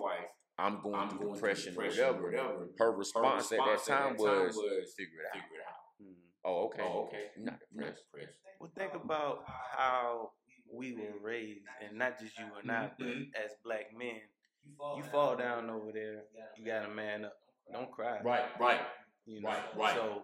I'm 0.59 0.80
going 0.82 0.94
I'm 0.94 1.11
through 1.11 1.18
going 1.18 1.34
depression, 1.34 1.74
through 1.74 1.84
depression 1.90 2.22
whatever. 2.22 2.30
whatever. 2.30 2.68
Her 2.78 2.92
response, 2.92 3.50
Her 3.50 3.57
response 3.57 3.86
at, 3.86 3.86
that 3.86 3.92
time, 3.94 4.12
at 4.12 4.18
that 4.18 4.24
time 4.24 4.44
was, 4.46 4.57
was 4.57 4.94
figure 4.96 5.20
it 5.20 5.26
out. 5.28 5.42
Figure 5.42 5.57
it 5.57 5.66
out. 5.68 6.02
Mm-hmm. 6.02 6.44
Oh, 6.44 6.64
okay. 6.66 6.82
Oh, 6.82 7.04
okay. 7.07 7.24
You're 7.36 7.46
not 7.46 7.59
depressed. 7.61 8.38
Well, 8.61 8.70
think 8.76 8.94
about 8.94 9.44
how 9.76 10.30
we 10.72 10.92
were 10.94 11.18
raised, 11.22 11.66
and 11.86 11.98
not 11.98 12.18
just 12.18 12.38
you 12.38 12.46
and 12.61 12.70
I, 12.70 12.74
mm-hmm. 12.84 13.22
but 13.32 13.44
as 13.44 13.50
black 13.64 13.86
men, 13.96 14.20
you 14.64 14.72
fall, 14.78 14.96
you 14.96 15.02
fall 15.04 15.36
down, 15.36 15.66
down 15.66 15.76
over 15.76 15.92
there, 15.92 16.22
you 16.57 16.64
got 16.64 16.86
to 16.86 16.88
man 16.88 17.26
up. 17.26 17.34
Don't 17.72 17.90
cry. 17.90 18.20
Right, 18.24 18.44
right. 18.59 18.80
You 19.26 19.42
know? 19.42 19.48
Right, 19.48 19.62
right. 19.76 19.94
So 19.94 20.22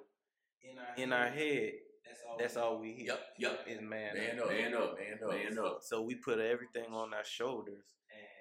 in 0.62 0.78
our, 0.78 1.04
in 1.04 1.12
our 1.12 1.28
head, 1.28 1.72
that's 2.06 2.20
all, 2.28 2.36
that's 2.38 2.56
all 2.56 2.80
we 2.80 2.92
hear. 2.92 3.06
Yep, 3.06 3.20
yep. 3.38 3.60
Is 3.68 3.80
man, 3.80 4.14
man 4.14 4.40
up, 4.40 4.48
man 4.48 4.74
up, 4.74 4.98
man 4.98 5.18
up, 5.22 5.30
man 5.30 5.58
up. 5.58 5.78
So 5.82 6.02
we 6.02 6.14
put 6.14 6.38
everything 6.38 6.92
on 6.92 7.12
our 7.12 7.24
shoulders, 7.24 7.84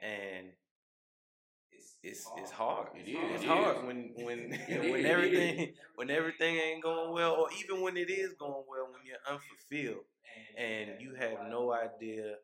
and 0.01 0.47
it's 1.71 1.97
it's 2.03 2.23
hard. 2.25 2.39
it's 2.41 2.51
hard. 2.51 2.87
It 2.95 3.09
is. 3.09 3.17
It's 3.35 3.43
it 3.43 3.47
hard 3.47 3.77
is. 3.77 3.83
when 3.83 4.13
when 4.15 4.59
when 4.91 5.05
everything 5.05 5.73
when 5.95 6.09
everything 6.09 6.55
ain't 6.55 6.83
going 6.83 7.13
well, 7.13 7.33
or 7.33 7.47
even 7.63 7.81
when 7.81 7.97
it 7.97 8.09
is 8.09 8.33
going 8.33 8.63
well, 8.67 8.87
when 8.91 9.01
you're 9.05 9.17
unfulfilled 9.29 10.05
and 10.57 10.91
you 10.99 11.13
have 11.15 11.49
no 11.49 11.73
idea 11.73 12.35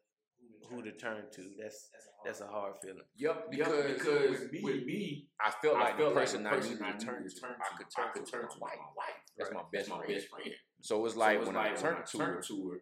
who 0.70 0.82
to 0.84 0.92
turn 0.92 1.24
to. 1.34 1.42
That's 1.60 1.90
that's 2.26 2.42
a 2.42 2.48
hard 2.48 2.74
feeling. 2.82 3.04
Yep, 3.16 3.52
because, 3.52 3.74
yep, 3.74 3.98
because 3.98 4.30
with, 4.32 4.52
me, 4.52 4.60
with 4.64 4.86
me, 4.86 5.28
I 5.40 5.52
felt 5.62 5.76
like 5.76 5.96
I 5.96 5.98
felt 5.98 6.14
the 6.14 6.20
person, 6.20 6.44
like 6.44 6.54
the 6.54 6.58
person 6.58 6.84
I, 6.84 6.88
needed 6.88 7.00
to 7.00 7.06
turn 7.06 7.24
to, 7.24 7.30
to, 7.30 7.46
I 7.46 7.78
could 7.78 7.88
turn, 7.96 8.06
I 8.06 8.12
could 8.12 8.32
turn 8.32 8.42
to, 8.42 8.48
to 8.48 8.60
my 8.60 8.68
wife. 8.68 9.16
That's 9.38 9.54
my 9.54 9.62
best, 9.72 9.90
my 9.90 10.06
best 10.06 10.28
friend. 10.28 10.52
So 10.82 10.98
So 10.98 11.06
it's 11.06 11.16
like 11.16 11.38
so 11.38 11.42
it 11.42 11.46
when, 11.48 11.56
like 11.56 11.66
I, 11.66 11.82
when 11.82 11.94
I 11.94 12.02
turned 12.02 12.44
to 12.44 12.70
her, 12.70 12.82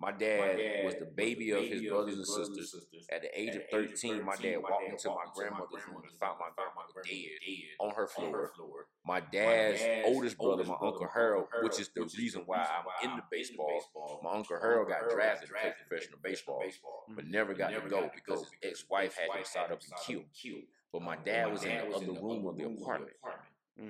My 0.00 0.12
dad, 0.12 0.38
my 0.38 0.46
dad, 0.54 0.84
was 0.84 0.94
the 0.94 1.10
baby, 1.10 1.50
was 1.50 1.58
the 1.58 1.58
baby 1.58 1.74
of 1.74 1.82
his 1.82 1.90
brothers, 1.90 2.14
of 2.14 2.18
his 2.18 2.30
brothers 2.30 2.46
and, 2.54 2.56
sisters. 2.56 2.70
sisters. 2.70 3.06
At 3.10 3.22
the 3.22 3.30
age, 3.34 3.48
At 3.50 3.56
of, 3.56 3.70
13, 3.70 4.22
13, 4.22 4.24
my 4.24 4.36
dad 4.36 4.56
my 4.62 4.70
walked 4.70 4.88
into 4.90 5.08
my 5.08 5.26
grandmother's 5.34 5.82
room 5.90 6.02
and 6.06 6.14
found 6.20 6.38
my 6.38 6.50
grandmother 6.54 7.02
dead, 7.02 7.34
dead 7.42 7.74
on 7.80 7.90
her 7.94 8.06
floor. 8.06 8.28
On 8.28 8.34
her 8.34 8.50
floor. 8.54 8.86
My, 9.04 9.18
dad's 9.20 9.82
my 9.82 9.86
dad's 9.86 10.06
oldest 10.06 10.38
brother, 10.38 10.62
my 10.62 10.78
brother, 10.78 10.86
Uncle 10.86 11.08
Harold, 11.12 11.46
which 11.62 11.80
is 11.80 11.88
the 11.88 12.02
which 12.02 12.16
reason, 12.16 12.42
why 12.46 12.62
I'm 12.62 13.10
in 13.10 13.16
the 13.16 13.24
baseball. 13.30 13.66
baseball. 13.74 14.20
My 14.22 14.32
Uncle 14.38 14.58
Harold 14.60 14.88
got 14.88 15.10
drafted 15.10 15.48
to 15.48 15.54
play 15.54 15.74
professional 15.88 16.18
baseball, 16.22 16.60
baseball 16.62 17.04
but 17.14 17.26
never 17.26 17.54
got 17.54 17.72
never 17.72 17.88
to 17.88 17.90
go 17.90 18.00
got 18.02 18.14
because 18.14 18.40
his 18.40 18.70
ex-wife 18.70 19.16
had 19.18 19.36
him 19.36 19.44
shot 19.44 19.72
up 19.72 19.80
and 19.82 19.98
killed. 20.06 20.62
But 20.92 21.02
my 21.02 21.16
dad 21.16 21.50
was 21.50 21.64
in 21.64 21.74
the 21.76 21.96
other 21.96 22.12
room 22.22 22.46
of 22.46 22.56
the 22.56 22.64
apartment 22.64 23.12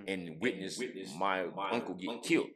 and 0.06 0.36
witnessed 0.40 0.82
my 1.18 1.44
uncle 1.70 1.94
get 1.94 2.22
killed. 2.22 2.48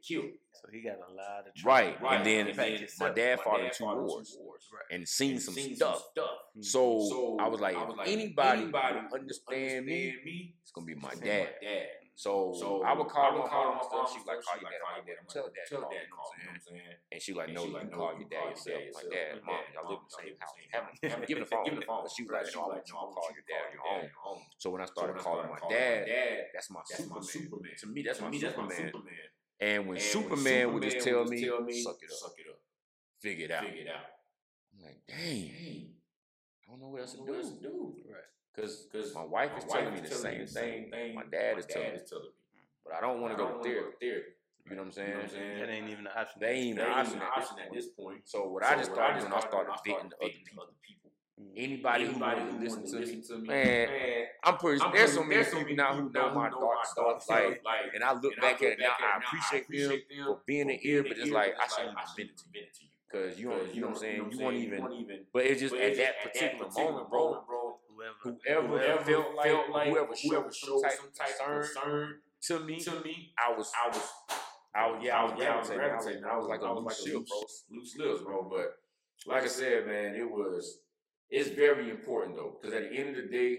So 0.52 0.68
he 0.70 0.82
got 0.82 0.96
a 0.96 1.12
lot 1.12 1.46
of 1.46 1.64
right. 1.64 2.00
right. 2.00 2.16
And 2.18 2.26
then, 2.26 2.46
and 2.48 2.58
then 2.58 2.86
my 3.00 3.10
dad 3.10 3.40
fought 3.40 3.60
in 3.60 3.70
two 3.72 3.84
wars, 3.84 4.36
wars. 4.38 4.68
Right. 4.72 4.96
and 4.96 5.08
seen 5.08 5.32
and 5.32 5.42
some 5.42 5.54
seen 5.54 5.76
stuff. 5.76 5.94
Some 5.94 6.04
stuff. 6.12 6.30
Mm-hmm. 6.52 6.62
So, 6.62 7.06
so, 7.08 7.36
I 7.40 7.48
was 7.48 7.60
like, 7.60 7.76
I 7.76 7.84
was 7.84 7.96
like 7.96 8.08
anybody, 8.08 8.62
anybody 8.62 8.98
understand, 8.98 9.20
understand 9.20 9.86
me, 9.86 10.14
me, 10.24 10.54
it's 10.62 10.70
gonna 10.72 10.86
be 10.86 10.94
my 10.94 11.14
dad. 11.14 11.48
My 11.60 11.68
dad. 11.68 11.86
So, 12.14 12.52
so, 12.54 12.82
I 12.84 12.92
would 12.92 13.08
call 13.08 13.24
I 13.24 13.32
would 13.32 13.42
my 13.42 13.48
call. 13.48 13.72
My 13.72 13.80
mom 13.80 14.06
she 14.06 14.20
was 14.20 14.28
like, 14.28 14.44
call 14.44 14.60
your 14.60 14.68
dad. 14.68 14.84
I'm 14.84 15.26
tell 15.26 15.48
dad, 15.48 15.64
tell 15.66 15.80
dad, 15.88 16.06
call 16.12 16.30
saying? 16.60 16.80
And 17.10 17.22
she 17.22 17.32
was 17.32 17.38
like, 17.40 17.52
no, 17.56 17.64
you 17.64 17.88
call 17.88 18.12
your 18.14 18.28
dad 18.28 18.52
yourself. 18.52 18.84
My 18.92 19.04
dad, 19.08 19.40
mom, 19.42 19.64
y'all 19.72 19.88
live 19.88 20.00
in 20.04 20.06
the 20.06 20.16
same 20.20 20.36
house. 20.36 21.26
Give 21.26 21.38
him 21.40 21.44
the 21.44 21.50
phone. 21.52 21.64
Give 21.64 21.76
the 21.80 21.88
phone. 21.88 22.04
She 22.12 22.22
was 22.22 22.32
like, 22.36 22.46
no, 22.54 22.68
I'll 22.68 23.12
call 23.16 23.28
your 23.32 23.46
dad 23.48 23.64
on 23.64 23.72
your 23.72 23.86
own. 24.28 24.38
So 24.60 24.70
when 24.70 24.84
I 24.84 24.88
started 24.92 25.16
calling 25.16 25.48
my 25.48 25.60
dad, 25.72 26.06
that's 26.52 26.70
my 26.70 26.84
Superman. 26.84 27.72
To 27.80 27.86
me, 27.88 28.04
that's 28.04 28.20
my 28.20 28.30
Superman. 28.30 28.92
And 29.62 29.86
when, 29.86 29.96
and 29.96 30.04
Superman, 30.04 30.38
Superman, 30.38 30.74
would 30.74 30.82
just 30.82 31.06
tell, 31.06 31.18
would 31.22 31.30
just 31.30 31.42
me, 31.42 31.48
tell 31.48 31.60
me, 31.62 31.82
suck 31.82 31.98
it 32.02 32.10
up, 32.10 32.18
suck 32.18 32.34
it 32.36 32.50
up. 32.50 32.58
Figure, 33.20 33.44
it 33.44 33.50
out. 33.52 33.64
figure 33.64 33.82
it 33.82 33.88
out. 33.88 34.10
I'm 34.74 34.84
like, 34.84 34.98
dang, 35.06 35.54
dang. 35.54 35.86
I 36.66 36.70
don't 36.72 36.82
know 36.82 36.88
what 36.88 37.00
else, 37.02 37.12
to, 37.12 37.24
do. 37.24 37.32
else 37.32 37.50
to 37.50 37.62
do. 37.62 37.94
Right. 38.10 38.26
Cause, 38.58 38.86
Cause 38.90 39.14
my 39.14 39.22
wife 39.22 39.52
my 39.52 39.58
is 39.58 39.64
telling 39.64 39.94
me 39.94 40.00
the 40.00 40.10
same, 40.10 40.46
thing. 40.46 40.90
thing. 40.90 41.14
My 41.14 41.22
dad, 41.30 41.54
my 41.54 41.58
is, 41.60 41.66
dad 41.66 41.74
telling 41.74 41.94
is 41.94 42.10
telling 42.10 42.24
me. 42.24 42.42
Mm. 42.58 42.66
But 42.82 42.94
I 42.94 43.00
don't 43.00 43.20
want 43.22 43.34
to 43.34 43.38
go 43.38 43.62
there. 43.62 44.34
You 44.66 44.74
know 44.74 44.82
what 44.82 44.86
I'm 44.86 44.92
saying? 44.92 45.14
I'm 45.22 45.30
saying? 45.30 45.58
That 45.60 45.70
ain't 45.70 45.90
even 45.90 46.06
an 46.06 46.12
option. 46.18 46.40
They 46.40 46.54
ain't, 46.54 46.78
even 46.78 46.82
an, 46.82 47.22
option, 47.22 47.58
at, 47.62 47.72
this 47.72 47.86
point. 47.94 48.22
So 48.24 48.50
what 48.50 48.64
I 48.66 48.74
just 48.74 48.90
started 48.90 49.20
doing, 49.20 49.32
I 49.32 49.40
started, 49.40 49.70
beating 49.84 50.10
the 50.10 50.18
other 50.18 50.74
people. 50.82 51.10
Mm. 51.40 51.52
Anybody, 51.56 52.04
who 52.04 52.10
Anybody 52.10 52.40
wanted 52.40 52.52
to 52.58 52.64
listen 52.64 52.84
to, 52.86 52.98
listen 52.98 53.16
me, 53.16 53.22
to 53.26 53.38
me, 53.38 53.48
man, 53.48 53.88
man, 53.88 54.24
I'm 54.44 54.56
pretty. 54.58 54.82
I'm 54.82 54.92
there's 54.92 55.10
pretty- 55.10 55.12
so 55.16 55.22
many 55.24 55.34
there's 55.34 55.50
so 55.50 55.58
people 55.58 55.76
now 55.76 55.94
who 55.94 56.10
know 56.12 56.34
my 56.34 56.50
know 56.50 56.60
dark 56.60 56.76
my 56.76 56.84
stuff. 56.84 57.04
dark 57.04 57.22
stuff, 57.22 57.36
Like, 57.40 57.62
like, 57.64 57.94
and 57.94 58.04
I 58.04 58.12
look 58.12 58.32
and 58.36 58.44
I 58.44 58.52
back 58.52 58.60
look 58.60 58.70
at 58.70 58.72
it 58.72 58.78
now. 58.80 58.86
I 58.86 58.92
it 58.92 59.00
now, 59.00 59.14
I 59.14 59.18
appreciate 59.18 59.68
them 59.68 60.00
them 60.18 60.26
for 60.26 60.40
being 60.46 60.70
an 60.70 60.78
ear, 60.82 61.02
but 61.02 61.12
it's 61.12 61.30
like 61.30 61.54
I 61.58 61.66
shouldn't 61.68 61.94
like, 61.96 62.04
even 62.12 62.12
I 62.12 62.16
been 62.16 62.28
to 62.28 62.32
you 62.32 62.36
shouldn't 62.36 62.40
have 62.42 62.52
been 62.52 62.62
it 62.62 62.74
to 62.74 62.84
you. 62.84 62.90
because 63.08 63.40
you 63.40 63.48
don't. 63.48 63.74
You 63.74 63.80
know 63.80 63.86
what 63.88 63.96
I'm 63.96 64.00
saying? 64.00 64.16
You 64.30 64.38
won't 64.44 64.56
even. 64.56 64.92
even. 64.92 65.18
But 65.32 65.46
it's 65.46 65.60
just 65.60 65.72
But 65.74 65.80
at 65.80 65.88
it's 65.88 65.98
that 65.98 66.08
at 66.08 66.22
particular 66.22 66.52
that 66.52 66.68
particular 66.68 66.92
moment, 66.92 67.10
bro. 67.10 67.24
moment, 67.24 67.46
bro. 67.46 67.78
Whoever, 68.22 68.66
Whoever, 68.66 68.66
Whoever 68.68 69.04
felt 69.04 69.34
like, 69.34 69.46
felt 69.46 69.70
like, 69.70 69.88
whoever 69.88 70.16
showed 70.16 70.28
whoever 70.30 70.50
some 70.52 70.68
showed 70.68 70.82
type, 70.82 70.92
some 70.98 71.06
of 71.06 71.14
type 71.16 71.28
of 71.28 71.36
concern 71.36 71.62
concern 71.62 72.18
to 72.42 72.60
me, 72.66 72.80
to 72.80 72.90
me, 73.00 73.32
I 73.38 73.56
was, 73.56 73.70
I 73.78 73.88
was, 73.88 74.02
I 74.74 74.90
was, 74.90 75.00
yeah, 75.04 75.16
I 75.16 75.24
was 75.24 75.32
yeah, 75.38 75.54
I 75.54 75.58
was 75.58 75.68
gravitating. 75.68 75.80
I 75.80 75.96
was, 75.96 76.04
gravitating. 76.04 76.24
I 76.24 76.36
was 76.36 76.46
like 76.48 76.60
a 76.60 76.64
I 76.64 76.72
was 76.72 76.84
loose 76.84 77.04
ship, 77.04 77.26
bro. 77.28 77.40
loose 77.78 77.96
lips, 77.96 78.20
bro. 78.22 78.42
But 78.50 78.74
like 79.32 79.44
I 79.44 79.46
said, 79.46 79.86
man, 79.86 80.14
it 80.16 80.28
was. 80.28 80.78
It's 81.32 81.48
very 81.48 81.88
important 81.88 82.36
though, 82.36 82.58
because 82.60 82.76
at 82.76 82.90
the 82.90 82.94
end 82.94 83.16
of 83.16 83.22
the 83.24 83.28
day, 83.30 83.58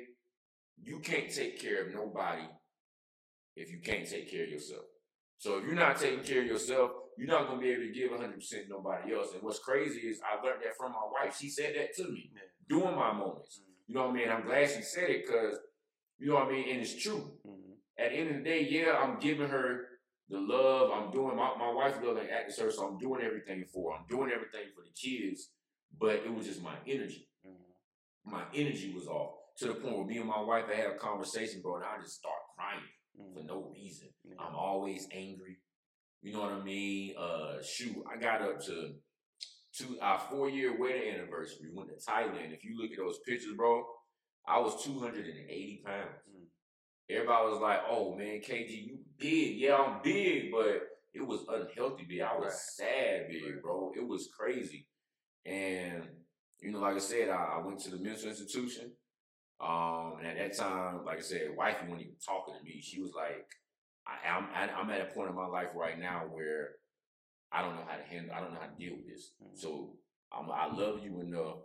you 0.79 0.99
can't 0.99 1.33
take 1.33 1.59
care 1.59 1.81
of 1.87 1.93
nobody 1.93 2.43
if 3.55 3.71
you 3.71 3.79
can't 3.83 4.07
take 4.07 4.29
care 4.29 4.43
of 4.43 4.49
yourself. 4.49 4.85
So 5.39 5.57
if 5.57 5.65
you're 5.65 5.73
not 5.73 5.97
taking 5.99 6.23
care 6.23 6.41
of 6.41 6.47
yourself, 6.47 6.91
you're 7.17 7.27
not 7.27 7.47
gonna 7.47 7.59
be 7.59 7.71
able 7.71 7.81
to 7.81 7.91
give 7.91 8.11
100 8.11 8.35
percent 8.35 8.65
to 8.65 8.69
nobody 8.69 9.13
else. 9.15 9.33
And 9.33 9.41
what's 9.41 9.57
crazy 9.57 10.01
is 10.01 10.21
I 10.21 10.35
learned 10.45 10.61
that 10.63 10.77
from 10.77 10.91
my 10.91 11.01
wife. 11.11 11.35
She 11.39 11.49
said 11.49 11.73
that 11.75 11.95
to 11.95 12.03
me 12.11 12.31
Yeah. 12.35 12.41
during 12.69 12.95
my 12.95 13.11
moments. 13.11 13.59
You 13.87 13.95
know 13.95 14.03
what 14.05 14.11
I 14.11 14.17
mean? 14.17 14.29
I'm 14.29 14.45
glad 14.45 14.69
she 14.69 14.83
said 14.83 15.09
it 15.09 15.25
because 15.25 15.59
you 16.19 16.27
know 16.27 16.35
what 16.35 16.49
I 16.49 16.51
mean, 16.51 16.69
and 16.69 16.79
it's 16.81 16.95
true. 17.01 17.39
Mhm. 17.43 17.77
At 17.97 18.11
the 18.11 18.15
end 18.17 18.29
of 18.29 18.37
the 18.37 18.43
day, 18.43 18.61
yeah, 18.61 18.97
I'm 18.97 19.19
giving 19.19 19.49
her 19.49 19.99
the 20.29 20.39
love. 20.39 20.91
I'm 20.91 21.11
doing 21.11 21.35
my, 21.35 21.55
my 21.57 21.71
wife 21.71 21.99
love 22.03 22.17
and 22.17 22.29
acting 22.29 22.63
her, 22.65 22.71
so 22.71 22.87
I'm 22.87 22.99
doing 22.99 23.23
everything 23.23 23.65
for 23.65 23.91
her. 23.91 23.97
I'm 23.99 24.07
doing 24.07 24.31
everything 24.31 24.69
for 24.75 24.83
the 24.83 24.91
kids, 24.93 25.49
but 25.99 26.17
it 26.17 26.33
was 26.33 26.45
just 26.45 26.61
my 26.61 26.77
energy. 26.87 27.27
My 28.25 28.43
energy 28.53 28.93
was 28.93 29.07
off 29.07 29.35
to 29.57 29.67
the 29.67 29.75
point 29.75 29.97
where 29.97 30.05
me 30.05 30.17
and 30.17 30.27
my 30.27 30.41
wife 30.41 30.65
I 30.71 30.75
had 30.75 30.91
a 30.91 30.97
conversation, 30.97 31.61
bro, 31.61 31.75
and 31.75 31.85
I 31.85 32.01
just 32.01 32.15
start 32.15 32.39
crying 32.55 32.83
for 33.33 33.41
Mhm. 33.41 33.45
no 33.45 33.63
reason. 33.75 34.13
Yeah. 34.23 34.35
I'm 34.39 34.55
always 34.55 35.07
angry. 35.11 35.57
You 36.21 36.33
know 36.33 36.41
what 36.41 36.51
I 36.53 36.63
mean? 36.63 37.15
Uh, 37.17 37.61
shoot, 37.61 38.03
I 38.07 38.17
got 38.17 38.41
up 38.41 38.61
to 38.61 38.95
two 39.73 39.99
our 39.99 40.19
four 40.19 40.49
year 40.49 40.77
wedding 40.77 41.15
anniversary. 41.15 41.69
We 41.69 41.75
went 41.75 41.89
to 41.89 41.95
Thailand. 41.97 42.53
If 42.53 42.63
you 42.63 42.77
look 42.77 42.91
at 42.91 42.97
those 42.97 43.19
pictures, 43.19 43.55
bro, 43.55 43.85
I 44.47 44.59
was 44.59 44.81
280 44.83 45.81
pounds. 45.85 46.21
Mm. 46.29 46.47
Everybody 47.09 47.49
was 47.51 47.59
like, 47.59 47.81
"Oh 47.89 48.15
man, 48.15 48.39
KG, 48.41 48.69
you 48.87 49.05
big? 49.17 49.57
Yeah, 49.57 49.75
I'm 49.77 50.01
big, 50.01 50.51
but 50.51 50.87
it 51.13 51.21
was 51.21 51.45
unhealthy 51.49 52.05
big. 52.05 52.21
I 52.21 52.35
was 52.35 52.45
Right. 52.45 52.53
sad 52.53 53.27
big, 53.29 53.43
Right. 53.43 53.61
bro. 53.61 53.91
It 53.95 54.07
was 54.07 54.29
crazy." 54.33 54.87
And 55.45 56.22
you 56.63 56.71
know, 56.71 56.79
like 56.79 56.95
I 56.95 56.99
said, 56.99 57.29
I, 57.29 57.57
I 57.59 57.65
went 57.65 57.79
to 57.81 57.91
the 57.91 57.97
mental 57.97 58.29
institution. 58.29 58.91
Um, 59.61 60.15
and 60.19 60.27
at 60.27 60.37
that 60.37 60.57
time, 60.57 61.05
like 61.05 61.19
I 61.19 61.21
said, 61.21 61.51
wifey 61.57 61.85
wasn't 61.87 62.01
even 62.01 62.15
talking 62.25 62.55
to 62.57 62.63
me. 62.63 62.81
She 62.81 63.01
was 63.01 63.13
like, 63.15 63.45
I, 64.07 64.29
I'm 64.29 64.45
I- 64.53 64.73
I'm 64.73 64.89
at 64.89 65.01
a 65.01 65.05
point 65.13 65.29
in 65.29 65.35
my 65.35 65.47
life 65.47 65.69
right 65.75 65.97
now 65.99 66.23
where 66.31 66.71
I 67.51 67.61
don't 67.61 67.75
know 67.75 67.85
how 67.87 67.97
to 67.97 68.03
handle. 68.03 68.35
I 68.35 68.39
don't 68.41 68.53
know 68.53 68.59
how 68.59 68.67
to 68.67 68.75
deal 68.77 68.95
with 68.97 69.07
this. 69.07 69.33
Mhm. 69.41 69.57
So 69.59 69.97
I'm, 70.31 70.49
I 70.51 70.67
love 70.73 71.03
you 71.03 71.21
enough 71.21 71.57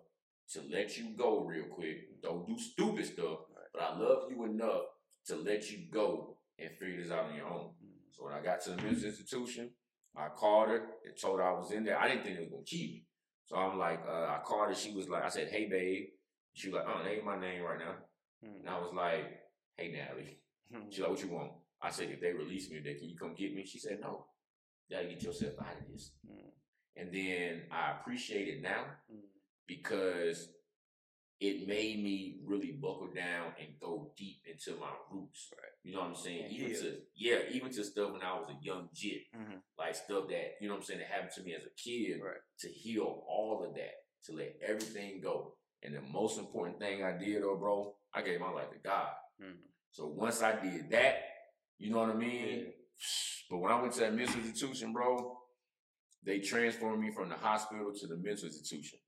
to 0.53 0.63
let 0.71 0.97
you 0.99 1.17
go 1.17 1.45
real 1.45 1.65
quick. 1.67 2.21
Don't 2.23 2.47
do 2.47 2.59
stupid 2.59 3.07
stuff, 3.07 3.39
but 3.73 3.83
I 3.83 3.99
love 3.99 4.31
you 4.31 4.45
enough 4.45 4.83
to 5.27 5.37
let 5.37 5.71
you 5.71 5.87
go 5.93 6.37
and 6.59 6.71
figure 6.79 7.03
this 7.03 7.11
out 7.11 7.27
on 7.27 7.35
your 7.35 7.47
own. 7.49 7.71
Mhm. 7.83 8.15
So 8.17 8.25
when 8.27 8.35
I 8.35 8.43
got 8.43 8.61
to 8.63 8.71
the 8.71 8.83
men's 8.83 9.05
institution, 9.05 9.71
I 10.17 10.29
called 10.29 10.69
her 10.69 10.87
and 11.05 11.17
told 11.21 11.39
her 11.41 11.45
I 11.45 11.53
was 11.59 11.73
in 11.73 11.85
there. 11.85 11.99
I 11.99 12.09
didn't 12.09 12.25
think 12.25 12.37
they 12.37 12.43
was 12.45 12.51
gonna 12.53 12.65
keep 12.65 12.91
me. 12.93 13.08
So 13.49 13.57
I'm 13.57 13.79
like, 13.79 14.01
uh, 14.07 14.27
I 14.27 14.41
called 14.45 14.69
her. 14.69 14.75
She 14.75 14.95
was 14.95 15.09
like, 15.09 15.25
I 15.25 15.29
said, 15.29 15.49
"Hey, 15.49 15.67
babe." 15.69 16.09
She 16.53 16.69
was 16.69 16.77
like, 16.77 16.87
"Oh, 16.87 17.03
that 17.03 17.11
ain't 17.11 17.25
my 17.25 17.39
name 17.41 17.63
right 17.63 17.79
now." 17.79 17.95
Mhm. 18.45 18.61
And 18.61 18.69
I 18.69 18.79
was 18.79 18.93
like, 18.93 19.41
"Hey, 19.77 19.91
Natalie." 19.91 20.41
Mhm. 20.71 20.91
She's 20.91 21.01
like, 21.01 21.11
"What 21.11 21.23
you 21.23 21.31
want?" 21.31 21.53
I 21.81 21.91
said, 21.91 22.11
"If 22.11 22.21
they 22.21 22.33
release 22.33 22.71
me 22.71 22.77
today, 22.77 22.97
can 22.99 23.09
you 23.09 23.17
come 23.17 23.35
get 23.35 23.55
me?" 23.55 23.65
She 23.65 23.79
said, 23.79 24.01
"No, 24.01 24.27
you 24.89 24.97
gotta 24.97 25.09
get 25.09 25.23
yourself 25.23 25.55
out 25.61 25.81
of 25.81 25.89
this." 25.91 26.13
Mhm. 26.27 26.53
And 26.97 27.13
then 27.15 27.69
I 27.71 27.93
appreciate 27.93 28.49
it 28.49 28.61
now 28.63 28.85
Mhm. 29.11 29.29
because 29.67 30.53
it 31.41 31.69
made 31.69 32.03
me 32.03 32.41
really 32.45 32.73
buckle 32.73 33.09
down 33.15 33.53
and 33.61 33.69
go 33.81 34.13
deep 34.17 34.39
into 34.45 34.79
my 34.81 34.91
roots. 35.11 35.51
Right. 35.57 35.71
You 35.85 35.93
know 35.95 36.01
what 36.01 36.09
I'm 36.09 36.15
saying? 36.17 36.45
And 36.45 36.53
even 36.53 36.71
heal. 36.71 36.81
to 36.81 36.97
yeah, 37.15 37.39
even 37.53 37.71
to 37.73 37.85
stuff 37.85 38.13
when 38.13 38.23
I 38.23 38.37
was 38.39 38.49
a 38.49 38.65
young 38.65 38.89
jit, 38.93 39.23
Mhm. 39.35 39.63
like 39.79 39.95
stuff 39.95 40.29
that 40.29 40.57
you 40.61 40.67
know 40.69 40.75
what 40.75 40.81
I'm 40.81 40.85
saying 40.85 41.01
that 41.01 41.09
happened 41.09 41.33
to 41.37 41.43
me 41.43 41.55
as 41.55 41.65
a 41.65 41.71
kid. 41.71 42.21
Right. 42.21 42.41
To 42.61 42.69
heal 42.69 43.25
all 43.29 43.65
of 43.65 43.75
that, 43.75 43.95
to 44.25 44.33
let 44.33 44.57
everything 44.61 45.21
go. 45.21 45.57
And 45.83 45.95
the 45.95 46.01
most 46.03 46.39
important 46.39 46.81
thing 46.81 47.05
I 47.05 47.17
did, 47.17 47.43
though, 47.43 47.57
bro, 47.57 47.95
I 48.13 48.23
gave 48.23 48.41
my 48.41 48.51
life 48.51 48.71
to 48.73 48.79
God. 48.79 49.13
Mhm. 49.41 49.59
So 49.93 50.07
once 50.09 50.43
I 50.43 50.61
did 50.61 50.91
that, 50.91 51.23
you 51.79 51.91
know 51.91 52.01
what 52.01 52.11
I 52.11 52.15
mean. 52.15 52.59
Yeah. 52.67 52.73
But 53.51 53.59
when 53.59 53.73
I 53.73 53.81
went 53.81 53.95
to 53.95 54.01
that 54.01 54.13
mental 54.13 54.41
institution, 54.41 54.93
bro, 54.93 55.41
they 56.23 56.41
transformed 56.41 57.01
me 57.01 57.11
from 57.13 57.31
the 57.31 57.37
hospital 57.37 57.95
to 57.95 58.07
the 58.07 58.17
mental 58.17 58.45
institution. 58.47 58.99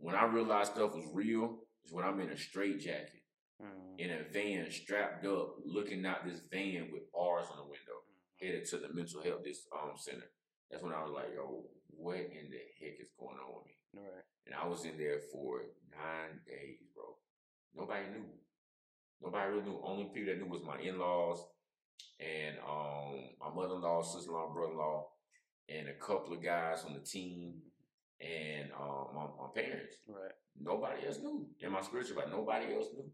When 0.00 0.14
I 0.14 0.24
realized 0.24 0.72
stuff 0.72 0.94
was 0.94 1.08
real, 1.12 1.58
is 1.84 1.92
when 1.92 2.04
I'm 2.04 2.20
in 2.20 2.30
a 2.30 2.36
straight 2.36 2.78
jacket, 2.80 3.22
Mhm. 3.60 3.98
in 3.98 4.10
a 4.10 4.22
van, 4.24 4.70
strapped 4.70 5.24
up, 5.24 5.56
looking 5.64 6.06
out 6.06 6.24
this 6.24 6.40
van 6.40 6.92
with 6.92 7.10
bars 7.12 7.48
on 7.50 7.56
the 7.58 7.64
window, 7.64 8.04
headed 8.40 8.64
to 8.66 8.78
the 8.78 8.92
mental 8.92 9.22
health 9.22 9.42
this 9.42 9.66
um 9.72 9.96
center. 9.96 10.30
That's 10.70 10.82
when 10.82 10.92
I 10.92 11.02
was 11.02 11.12
like, 11.12 11.32
yo, 11.34 11.68
what 11.88 12.16
in 12.18 12.50
the 12.50 12.58
heck 12.78 13.00
is 13.00 13.10
going 13.18 13.38
on 13.38 13.54
with 13.56 13.66
me? 13.66 13.74
Right. 13.94 14.24
And 14.46 14.54
I 14.54 14.66
was 14.66 14.84
in 14.84 14.96
there 14.96 15.18
for 15.32 15.64
nine 15.90 16.42
days, 16.46 16.78
bro. 16.94 17.18
Nobody 17.74 18.08
knew. 18.10 18.38
Nobody 19.20 19.50
really 19.50 19.62
knew. 19.64 19.80
Only 19.82 20.04
people 20.10 20.26
that 20.26 20.38
knew 20.38 20.46
was 20.46 20.62
my 20.62 20.78
in-laws 20.80 21.44
and 22.20 22.58
um 22.60 23.34
my 23.40 23.50
mother-in-law, 23.52 24.02
sister-in-law, 24.02 24.52
brother-in-law, 24.52 25.10
and 25.68 25.88
a 25.88 25.94
couple 25.94 26.32
of 26.34 26.42
guys 26.42 26.84
on 26.84 26.94
the 26.94 27.00
team 27.00 27.60
and 28.20 28.70
um 28.72 29.08
my, 29.14 29.24
my 29.38 29.48
parents. 29.54 29.96
Right. 30.06 30.32
Nobody 30.60 31.06
else 31.06 31.18
knew. 31.20 31.46
In 31.60 31.72
my 31.72 31.82
spiritual 31.82 32.16
life, 32.16 32.28
nobody 32.30 32.74
else 32.74 32.86
knew 32.94 33.10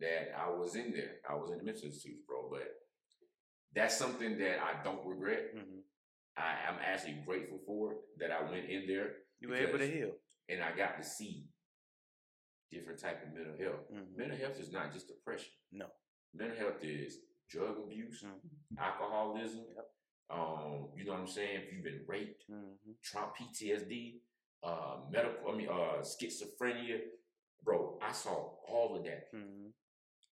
that 0.00 0.32
I 0.38 0.48
was 0.50 0.76
in 0.76 0.92
there. 0.92 1.16
I 1.28 1.34
was 1.34 1.50
in 1.50 1.58
the 1.58 1.64
mental 1.64 1.84
institute, 1.84 2.24
bro. 2.26 2.48
But 2.50 2.68
that's 3.74 3.96
something 3.96 4.38
that 4.38 4.58
I 4.62 4.82
don't 4.84 5.04
regret. 5.06 5.54
Mhm. 5.54 5.80
I 6.36 6.68
am 6.68 6.76
actually 6.84 7.22
grateful 7.26 7.58
for 7.66 7.92
it 7.92 7.98
that 8.18 8.30
I 8.30 8.42
went 8.50 8.68
in 8.68 8.86
there 8.86 9.14
You 9.40 9.48
were 9.48 9.56
able 9.56 9.78
to 9.78 9.86
heal. 9.90 10.12
and 10.48 10.62
I 10.62 10.76
got 10.76 10.98
to 10.98 11.02
see 11.04 11.46
different 12.70 13.00
type 13.00 13.22
of 13.22 13.32
mental 13.32 13.56
health. 13.56 13.90
Mhm. 13.90 14.16
Mental 14.16 14.36
health 14.36 14.60
is 14.60 14.70
not 14.70 14.92
just 14.92 15.08
depression. 15.08 15.52
No. 15.72 15.86
Mental 16.34 16.56
health 16.58 16.82
is 16.82 17.20
drug 17.48 17.78
abuse, 17.78 18.22
Mhm. 18.22 18.40
alcoholism. 18.78 19.64
Yep. 19.74 19.92
Um, 20.28 20.92
you 20.96 21.04
know 21.04 21.12
what 21.12 21.20
I'm 21.20 21.26
saying? 21.28 21.62
If 21.62 21.72
you've 21.72 21.84
been 21.84 22.04
raped, 22.06 22.44
Mhm. 22.50 23.00
trauma, 23.02 23.32
PTSD, 23.32 24.20
uh, 24.66 24.96
medical, 25.10 25.50
I 25.52 25.56
mean, 25.56 25.68
uh, 25.68 26.02
schizophrenia, 26.02 27.00
bro. 27.64 27.98
I 28.02 28.12
saw 28.12 28.56
all 28.66 28.96
of 28.96 29.04
that, 29.04 29.32
Mhm. 29.32 29.72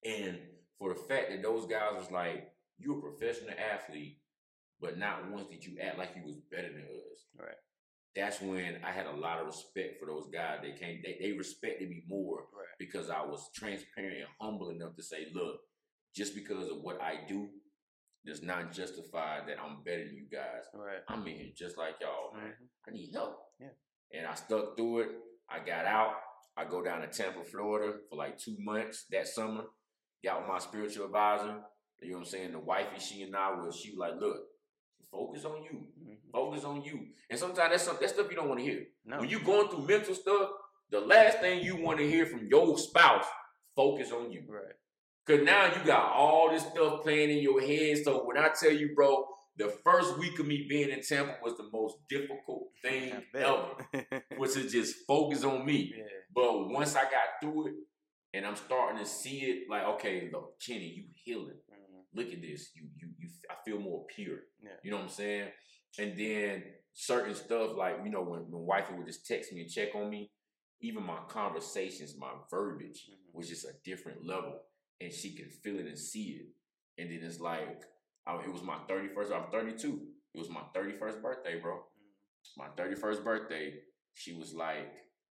and 0.05 0.41
for 0.79 0.93
the 0.93 1.01
fact 1.01 1.31
that 1.31 1.43
those 1.43 1.67
guys 1.67 1.95
was 1.95 2.11
like, 2.11 2.53
"You're 2.79 2.99
a 2.99 3.03
professional 3.03 3.55
athlete, 3.59 4.21
but 4.81 4.99
not 4.99 5.31
once 5.31 5.49
did 5.49 5.65
you 5.65 5.79
act 5.81 5.99
like 5.99 6.17
you 6.17 6.25
was 6.25 6.37
better 6.51 6.73
than 6.73 6.85
us." 6.85 7.27
Right. 7.35 7.57
That's 8.15 8.41
when 8.41 8.83
I 8.85 8.91
had 8.93 9.07
a 9.07 9.13
lot 9.17 9.41
of 9.41 9.47
respect 9.47 9.99
for 9.99 10.07
those 10.07 10.29
guys. 10.29 10.61
They 10.63 10.73
came, 10.73 11.03
they, 11.03 11.17
they 11.21 11.33
respected 11.33 11.89
me 11.91 12.03
more 12.07 12.49
Right. 12.53 12.69
because 12.79 13.11
I 13.11 13.23
was 13.23 13.51
transparent 13.53 14.17
and 14.19 14.29
humble 14.41 14.71
enough 14.71 14.95
to 14.97 15.03
say, 15.03 15.31
look, 15.33 15.61
just 16.15 16.35
because 16.35 16.69
of 16.71 16.81
what 16.83 17.01
I 17.01 17.25
do 17.27 17.51
does 18.25 18.41
not 18.43 18.71
justify 18.73 19.45
that 19.47 19.59
I'm 19.61 19.83
better 19.83 20.05
than 20.07 20.17
you 20.17 20.27
guys. 20.29 20.65
Right. 20.73 21.03
I'm 21.09 21.27
in 21.27 21.37
here 21.39 21.53
just 21.57 21.77
like 21.77 21.99
y'all, 22.01 22.33
man. 22.35 22.53
Mhm. 22.53 22.69
I 22.87 22.91
need 22.93 23.13
help. 23.13 23.53
Yeah. 23.59 23.75
And 24.13 24.27
I 24.27 24.35
stuck 24.35 24.77
through 24.77 25.01
it. 25.01 25.09
I 25.49 25.59
got 25.59 25.87
out. 25.87 26.13
I 26.57 26.65
go 26.65 26.83
down 26.83 27.01
to 27.01 27.09
Tampa, 27.09 27.45
Florida 27.45 27.95
for 28.09 28.17
like 28.17 28.39
two 28.39 28.57
months 28.61 29.07
that 29.11 29.27
summer. 29.27 29.65
Got 30.25 30.41
with 30.41 30.49
my 30.49 30.59
spiritual 30.59 31.07
advisor. 31.07 31.57
You 32.01 32.11
know 32.11 32.17
what 32.19 32.21
I'm 32.21 32.27
saying? 32.27 32.53
The 32.53 32.59
wifey, 32.59 33.01
she 33.01 33.23
and 33.23 33.35
I 33.35 33.51
was, 33.51 33.77
she 33.77 33.91
was 33.91 33.99
like, 33.99 34.21
look, 34.21 34.37
focus 35.11 35.45
on 35.45 35.63
you. 35.63 35.87
Mhm. 36.03 36.17
Focus 36.33 36.65
on 36.65 36.83
you. 36.83 37.07
And 37.31 37.39
sometimes 37.39 37.71
that's 37.71 37.83
some, 37.85 37.97
that 38.01 38.11
stuff 38.11 38.27
you 38.31 38.37
don't 38.37 38.49
want 38.49 38.61
to 38.61 38.67
hear. 38.67 38.85
No. 39.05 39.19
When 39.21 39.29
you're 39.29 39.41
going 39.41 39.69
through 39.69 39.87
mental 39.87 40.15
stuff, 40.15 40.51
the 40.91 41.01
last 41.01 41.39
thing 41.39 41.63
you 41.65 41.77
want 41.77 41.99
to 41.99 42.09
hear 42.09 42.27
from 42.27 42.47
your 42.49 42.77
spouse, 42.79 43.25
focus 43.75 44.13
on 44.13 44.31
you. 44.33 44.43
Right. 44.49 44.75
Cause 45.27 45.41
now 45.43 45.67
you 45.75 45.83
got 45.87 46.13
all 46.13 46.51
this 46.51 46.67
stuff 46.67 47.03
playing 47.03 47.31
in 47.31 47.39
your 47.39 47.61
head. 47.61 47.99
So 48.05 48.27
when 48.27 48.37
I 48.37 48.51
tell 48.61 48.73
you, 48.73 48.95
bro, 48.95 49.25
the 49.57 49.69
first 49.85 50.19
week 50.19 50.39
of 50.41 50.47
me 50.47 50.67
being 50.69 50.91
in 50.91 51.01
Tampa 51.03 51.37
was 51.43 51.57
the 51.57 51.69
most 51.73 51.97
difficult 52.09 52.69
thing 52.83 53.13
ever. 53.35 53.67
Was 54.39 54.55
to 54.55 54.69
just 54.69 54.97
focus 55.07 55.45
on 55.45 55.65
me. 55.65 55.95
yeah. 55.99 56.05
But 56.35 56.69
once 56.69 56.97
I 56.97 57.03
got 57.05 57.41
through 57.41 57.69
it 57.69 57.75
and 58.33 58.45
I'm 58.47 58.57
starting 58.57 58.99
to 58.99 59.07
see 59.07 59.39
it, 59.43 59.71
like, 59.71 59.85
okay, 59.95 60.29
look, 60.33 60.61
Kenny, 60.61 60.89
you 60.89 61.05
healing. 61.25 61.59
Mhm. 61.73 62.03
Look 62.15 62.33
at 62.33 62.43
this. 62.43 62.71
You 62.75 62.83
you 62.97 63.09
you 63.19 63.29
I 63.51 63.55
feel 63.65 63.79
more 63.79 64.05
pure. 64.07 64.39
Yeah. 64.63 64.71
You 64.83 64.91
know 64.91 64.97
what 64.99 65.05
I'm 65.05 65.09
saying? 65.11 65.49
And 65.99 66.19
then 66.19 66.65
certain 66.93 67.35
stuff 67.35 67.77
like, 67.77 67.97
you 68.05 68.11
know, 68.11 68.23
when, 68.23 68.41
when 68.51 68.67
wifey 68.67 68.95
would 68.95 69.07
just 69.07 69.27
text 69.27 69.53
me 69.53 69.61
and 69.61 69.71
check 69.71 69.95
on 69.95 70.11
me, 70.11 70.31
even 70.81 71.05
my 71.05 71.19
conversations, 71.29 72.17
my 72.19 72.33
verbiage 72.51 73.09
Mhm. 73.09 73.33
was 73.33 73.49
just 73.49 73.65
a 73.65 73.75
different 73.85 74.25
level, 74.27 74.61
and 75.01 75.13
she 75.13 75.35
could 75.37 75.53
feel 75.53 75.79
it 75.79 75.87
and 75.87 75.99
see 75.99 76.41
it. 76.41 76.47
And 76.99 77.11
then 77.11 77.21
it's 77.29 77.41
like, 77.41 77.83
I, 78.27 78.37
it 78.43 78.53
was 78.53 78.63
my 78.63 78.79
thirty 78.89 79.09
first. 79.09 79.33
I'm 79.33 79.51
thirty 79.51 79.73
two. 79.77 80.01
It 80.35 80.39
was 80.39 80.49
my 80.49 80.63
thirty 80.75 80.93
first 80.93 81.23
birthday, 81.23 81.61
bro. 81.61 81.81
My 82.57 82.69
thirty 82.77 82.95
first 82.95 83.25
birthday. 83.25 83.75
She 84.15 84.33
was 84.33 84.55
like, 84.55 84.93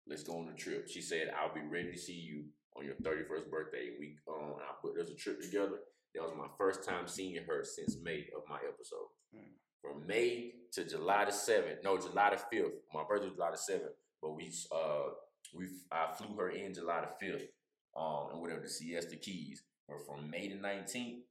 "Let's 0.06 0.22
go 0.22 0.38
on 0.38 0.48
a 0.48 0.56
trip." 0.56 0.88
She 0.88 1.00
said, 1.00 1.32
"I'll 1.38 1.54
be 1.54 1.60
ready 1.60 1.92
to 1.92 1.98
see 1.98 2.14
you 2.14 2.44
on 2.76 2.84
your 2.84 2.94
thirty 3.02 3.24
first 3.24 3.50
birthday." 3.50 3.90
We 3.98 4.16
um, 4.28 4.54
I 4.60 4.74
put 4.80 4.98
us 5.00 5.10
a 5.10 5.14
trip 5.14 5.40
together. 5.40 5.78
That 6.14 6.22
was 6.22 6.34
my 6.36 6.48
first 6.56 6.84
time 6.84 7.06
seeing 7.06 7.36
her 7.46 7.64
since 7.64 7.96
May 8.02 8.26
of 8.36 8.42
my 8.48 8.58
episode. 8.66 9.08
Mm. 9.34 9.52
From 9.82 10.06
May 10.06 10.52
to 10.72 10.84
July 10.84 11.26
the 11.26 11.32
seventh, 11.32 11.78
no, 11.84 11.98
July 11.98 12.30
the 12.30 12.38
fifth. 12.38 12.74
My 12.92 13.04
birthday 13.08 13.26
was 13.26 13.34
July 13.34 13.50
the 13.50 13.58
seventh, 13.58 13.92
but 14.22 14.34
we 14.34 14.50
uh 14.72 15.10
we 15.54 15.66
I 15.92 16.12
flew 16.14 16.36
her 16.36 16.50
in 16.50 16.74
July 16.74 17.02
the 17.02 17.26
fifth, 17.26 17.48
um, 17.96 18.28
and 18.32 18.40
whatever 18.40 18.60
the 18.60 18.68
Siesta 18.68 19.16
Keys. 19.16 19.62
But 19.88 19.98
from 20.06 20.30
May 20.30 20.48
the 20.48 20.56
nineteenth 20.56 21.24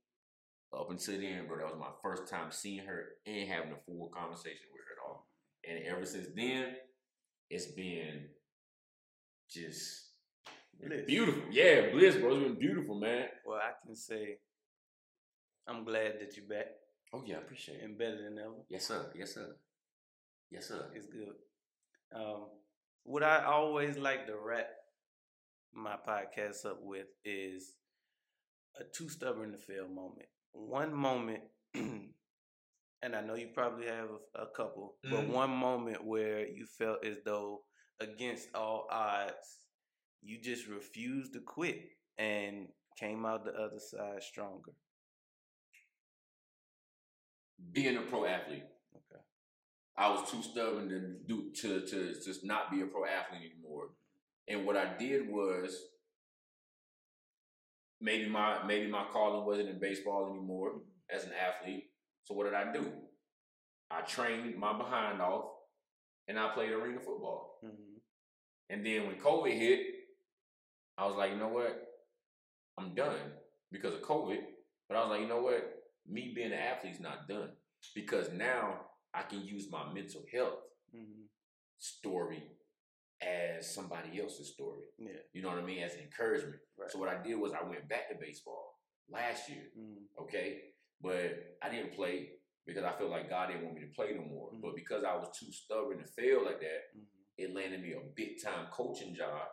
up 0.74 0.90
until 0.90 1.20
then, 1.20 1.48
bro, 1.48 1.58
that 1.58 1.66
was 1.68 1.80
my 1.80 1.92
first 2.02 2.28
time 2.30 2.52
seeing 2.52 2.86
her 2.86 3.06
and 3.26 3.48
having 3.50 3.72
a 3.72 3.82
full 3.86 4.10
conversation 4.14 4.68
with 4.74 4.82
her 4.84 4.94
at 4.96 5.08
all. 5.08 5.28
And 5.68 5.86
ever 5.86 6.06
since 6.06 6.28
then, 6.36 6.76
it's 7.50 7.68
been 7.68 8.26
just 9.50 10.04
Bliss. 10.80 11.06
beautiful. 11.08 11.44
Yeah, 11.52 11.90
bliss, 11.92 12.16
bro. 12.18 12.36
It's 12.36 12.44
been 12.44 12.60
beautiful, 12.60 13.00
man. 13.00 13.26
Well, 13.46 13.58
I 13.60 13.72
can 13.86 13.96
say 13.96 14.38
I'm 15.68 15.84
glad 15.84 16.20
that 16.20 16.36
you're 16.38 16.48
back 16.48 16.68
Oh 17.14 17.24
yeah, 17.26 17.36
I 17.36 17.40
appreciate 17.40 17.80
it. 17.80 17.84
and 17.84 17.98
better 17.98 18.18
than 18.22 18.38
ever. 18.38 18.54
Yes, 18.70 18.86
sir. 18.88 19.12
Yes, 19.16 19.34
sir. 19.34 19.56
Yes, 20.52 20.68
sir. 20.68 20.90
It's 20.94 21.08
good. 21.08 21.34
Um, 22.14 22.48
what 23.04 23.24
I 23.24 23.46
always 23.46 23.98
like 23.98 24.28
to 24.28 24.36
wrap 24.38 24.68
my 25.74 25.96
podcast 26.08 26.66
up 26.66 26.80
with 26.82 27.08
is 27.26 27.74
a 28.80 28.84
too 28.96 29.10
stubborn 29.10 29.52
to 29.54 29.58
fail 29.58 29.88
moment. 29.88 30.28
One 30.58 30.92
moment, 30.94 31.44
and 31.76 32.14
I 33.16 33.22
know 33.22 33.36
you 33.36 33.50
probably 33.54 33.86
have 33.86 34.10
a, 34.10 34.42
a 34.42 34.48
couple, 34.48 34.98
but 35.04 35.22
Mhm. 35.22 35.30
one 35.30 35.52
moment 35.52 36.04
where 36.04 36.48
you 36.48 36.66
felt 36.66 37.06
as 37.06 37.18
though, 37.24 37.64
against 38.00 38.54
all 38.56 38.88
odds, 38.90 39.60
you 40.22 40.40
just 40.40 40.68
refused 40.68 41.34
to 41.34 41.42
quit 41.42 41.92
and 42.18 42.68
came 42.98 43.24
out 43.26 43.46
the 43.46 43.54
other 43.54 43.80
side 43.80 44.24
stronger. 44.24 44.74
Being 47.72 47.98
a 47.98 48.02
pro 48.02 48.26
athlete. 48.26 48.66
Okay. 48.96 49.22
I 49.96 50.10
was 50.10 50.30
too 50.30 50.42
stubborn 50.42 50.90
to 50.90 51.00
do 51.28 51.52
to 51.62 51.86
to 51.88 52.14
just 52.20 52.44
not 52.44 52.72
be 52.72 52.82
a 52.82 52.88
pro 52.88 53.06
athlete 53.06 53.52
anymore. 53.52 53.90
And 54.48 54.66
what 54.66 54.76
I 54.76 54.98
did 54.98 55.30
was 55.30 55.80
maybe 58.00 58.30
my 58.30 58.64
maybe 58.66 58.88
my 58.90 59.06
calling 59.12 59.46
wasn't 59.46 59.70
in 59.70 59.80
baseball 59.80 60.30
anymore 60.30 60.82
as 61.10 61.24
an 61.26 61.32
athlete. 61.34 61.86
So 62.24 62.34
what 62.36 62.46
did 62.46 62.54
I 62.54 62.72
do? 62.72 62.92
I 63.90 64.02
trained 64.02 64.56
my 64.58 64.78
behind 64.78 65.22
off 65.22 65.46
and 66.28 66.38
I 66.38 66.50
played 66.54 66.72
arena 66.72 67.00
football. 67.00 67.60
Mhm. 67.64 68.02
And 68.70 68.86
then 68.86 69.08
when 69.08 69.20
COVID 69.20 69.58
hit, 69.58 69.80
I 70.98 71.06
was 71.06 71.16
like, 71.16 71.32
you 71.32 71.38
know 71.38 71.48
what? 71.48 71.84
I'm 72.78 72.94
done 72.94 73.34
because 73.72 73.94
of 73.94 74.02
COVID. 74.02 74.40
But 74.88 74.98
I 74.98 75.02
was 75.02 75.10
like, 75.12 75.22
you 75.22 75.28
know 75.28 75.42
what? 75.42 75.74
Me 76.06 76.34
being 76.36 76.52
an 76.52 76.60
athlete's 76.60 77.00
not 77.00 77.28
done 77.28 77.56
because 77.96 78.32
now 78.32 78.90
I 79.14 79.24
can 79.24 79.42
use 79.42 79.70
my 79.72 79.92
mental 79.94 80.24
health 80.32 80.60
Mhm. 80.94 81.28
story 81.78 82.44
as 83.22 83.74
somebody 83.74 84.20
else's 84.22 84.54
story. 84.54 84.84
Yeah. 84.98 85.18
You 85.34 85.42
know 85.42 85.50
what 85.50 85.58
I 85.58 85.64
mean? 85.64 85.84
As 85.84 85.96
an 85.96 86.02
encouragement. 86.02 86.62
Right. 86.78 86.92
So 86.92 87.00
what 87.00 87.10
I 87.10 87.22
did 87.22 87.36
was 87.36 87.54
I 87.54 87.64
went 87.68 87.88
back 87.90 88.10
to 88.10 88.16
baseball 88.20 88.80
last 89.10 89.50
year. 89.50 89.64
Mhm. 89.78 90.06
Okay. 90.22 90.74
But 91.02 91.58
I 91.62 91.70
didn't 91.70 91.94
play 91.94 92.34
because 92.66 92.84
I 92.84 92.98
felt 92.98 93.10
like 93.10 93.30
God 93.30 93.48
didn't 93.48 93.64
want 93.64 93.76
me 93.76 93.82
to 93.82 93.94
play 93.96 94.14
no 94.14 94.22
more. 94.24 94.52
Mhm. 94.52 94.62
But 94.62 94.76
because 94.76 95.04
I 95.04 95.16
was 95.16 95.36
too 95.38 95.52
stubborn 95.52 96.00
to 96.00 96.06
fail 96.08 96.44
like 96.44 96.60
that, 96.60 96.82
Mhm. 96.96 97.06
it 97.38 97.54
landed 97.54 97.82
me 97.82 97.94
a 97.94 98.02
big 98.02 98.42
time 98.42 98.68
coaching 98.72 99.16
job 99.16 99.48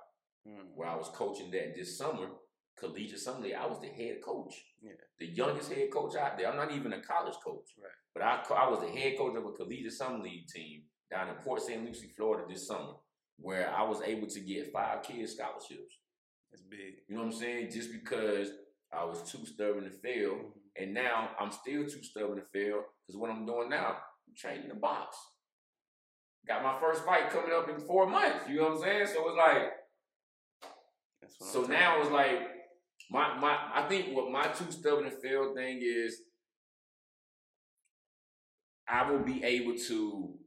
Mhm. 0.47 0.75
where 0.75 0.89
I 0.89 0.97
was 0.97 1.09
coaching 1.11 1.51
that 1.53 1.75
this 1.75 1.97
summer, 1.97 2.31
collegiate 2.77 3.21
summer 3.21 3.41
league. 3.41 3.55
I 3.55 3.67
was 3.67 3.81
the 3.81 3.89
head 3.89 4.21
coach, 4.23 4.75
Yeah. 4.83 4.93
the 5.19 5.27
youngest 5.27 5.73
head 5.73 5.91
coach 5.93 6.17
out 6.17 6.37
there. 6.37 6.49
I'm 6.49 6.57
not 6.57 6.73
even 6.73 6.93
a 6.93 7.01
college 7.03 7.37
coach, 7.37 7.73
Right. 7.79 7.93
but 8.13 8.23
I 8.23 8.43
I 8.51 8.69
was 8.69 8.81
the 8.81 8.91
head 8.91 9.17
coach 9.17 9.37
of 9.37 9.47
a 9.47 9.53
collegiate 9.53 9.93
summer 9.93 10.23
league 10.23 10.49
team 10.49 10.91
down 11.09 11.29
in 11.29 11.43
Port 11.43 11.63
St. 11.63 11.85
Lucie, 11.85 12.09
Florida 12.09 12.47
this 12.49 12.67
summer, 12.67 12.95
where 13.39 13.71
I 13.75 13.83
was 13.83 14.01
able 14.03 14.27
to 14.29 14.41
get 14.41 14.73
five 14.73 15.03
kids 15.03 15.33
scholarships. 15.35 15.99
That's 16.51 16.63
big. 16.63 16.95
You 17.09 17.17
know 17.17 17.23
what 17.23 17.33
I'm 17.35 17.39
saying? 17.39 17.71
Just 17.71 17.93
because 17.93 18.51
I 18.93 19.05
was 19.05 19.23
too 19.31 19.45
stubborn 19.45 19.85
to 19.85 19.91
fail, 19.91 20.35
Mhm. 20.35 20.53
and 20.77 20.95
now 20.95 21.35
I'm 21.39 21.51
still 21.51 21.85
too 21.85 22.03
stubborn 22.03 22.37
to 22.37 22.47
fail 22.53 22.85
because 23.07 23.19
what 23.19 23.31
I'm 23.31 23.45
doing 23.45 23.69
now, 23.69 23.97
I'm 24.29 24.35
training 24.37 24.69
the 24.69 24.75
box. 24.75 25.17
Got 26.47 26.63
my 26.63 26.79
first 26.79 27.05
fight 27.05 27.31
coming 27.31 27.53
up 27.53 27.69
in 27.69 27.81
four 27.81 28.07
months. 28.07 28.49
You 28.49 28.57
know 28.57 28.65
what 28.65 28.73
I'm 28.73 28.83
saying? 28.83 29.07
So 29.09 29.29
it's 29.29 29.37
like. 29.37 29.73
That's 31.21 31.41
what 31.41 31.47
I'm 31.47 31.53
So 31.53 31.63
now 31.73 32.01
it's 32.01 32.11
like 32.11 32.51
my 33.11 33.35
my 33.39 33.71
I 33.75 33.89
think 33.89 34.15
what 34.15 34.31
my 34.31 34.47
too 34.49 34.71
stubborn 34.71 35.05
to 35.05 35.11
fail 35.11 35.55
thing 35.55 35.81
is 35.83 36.23
I 38.87 39.11
will 39.11 39.21
be 39.21 39.43
able 39.43 39.77
to 39.89 40.39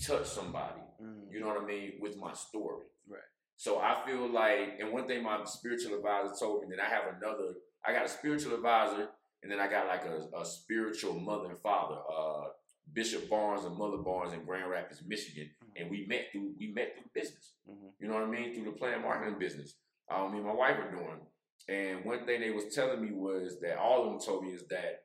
touch 0.00 0.26
somebody, 0.26 0.80
Mhm. 1.00 1.32
you 1.32 1.40
know 1.40 1.48
what 1.48 1.62
I 1.62 1.64
mean, 1.66 1.98
with 2.00 2.16
my 2.16 2.32
story. 2.34 2.86
Right. 3.06 3.20
So 3.56 3.78
I 3.80 4.04
feel 4.06 4.28
like, 4.28 4.78
and 4.80 4.92
one 4.92 5.06
thing 5.06 5.22
my 5.22 5.44
spiritual 5.44 5.96
advisor 5.96 6.34
told 6.38 6.68
me 6.68 6.74
that 6.76 6.84
I 6.84 6.88
have 6.88 7.16
another, 7.16 7.54
I 7.84 7.92
got 7.92 8.04
a 8.04 8.08
spiritual 8.08 8.54
advisor, 8.54 9.08
and 9.42 9.50
then 9.50 9.60
I 9.60 9.68
got 9.68 9.86
like 9.86 10.04
a, 10.04 10.28
a 10.36 10.44
spiritual 10.44 11.14
mother 11.14 11.48
and 11.50 11.58
father, 11.58 11.96
uh, 12.12 12.48
Bishop 12.92 13.28
Barnes 13.28 13.64
and 13.64 13.76
Mother 13.76 13.98
Barnes 13.98 14.32
in 14.32 14.44
Grand 14.44 14.70
Rapids, 14.70 15.02
Michigan, 15.06 15.50
and 15.76 15.90
we 15.90 16.06
met 16.06 16.26
through 16.32 16.54
we 16.58 16.72
met 16.72 16.94
through 16.94 17.10
business. 17.14 17.54
Mhm. 17.68 17.92
You 18.00 18.08
know 18.08 18.14
what 18.14 18.22
I 18.24 18.26
mean? 18.26 18.54
Through 18.54 18.64
the 18.64 18.78
planned 18.78 19.02
marketing 19.02 19.38
business. 19.38 19.76
Um, 20.10 20.32
me 20.32 20.38
and 20.38 20.46
my 20.46 20.54
wife 20.54 20.78
are 20.78 20.90
doing. 20.90 21.20
And 21.68 22.04
one 22.04 22.24
thing 22.24 22.40
they 22.40 22.50
was 22.50 22.74
telling 22.74 23.02
me 23.02 23.12
was 23.12 23.60
that 23.60 23.76
all 23.78 24.04
of 24.06 24.10
them 24.12 24.20
told 24.20 24.44
me 24.44 24.52
is 24.52 24.66
that 24.68 25.04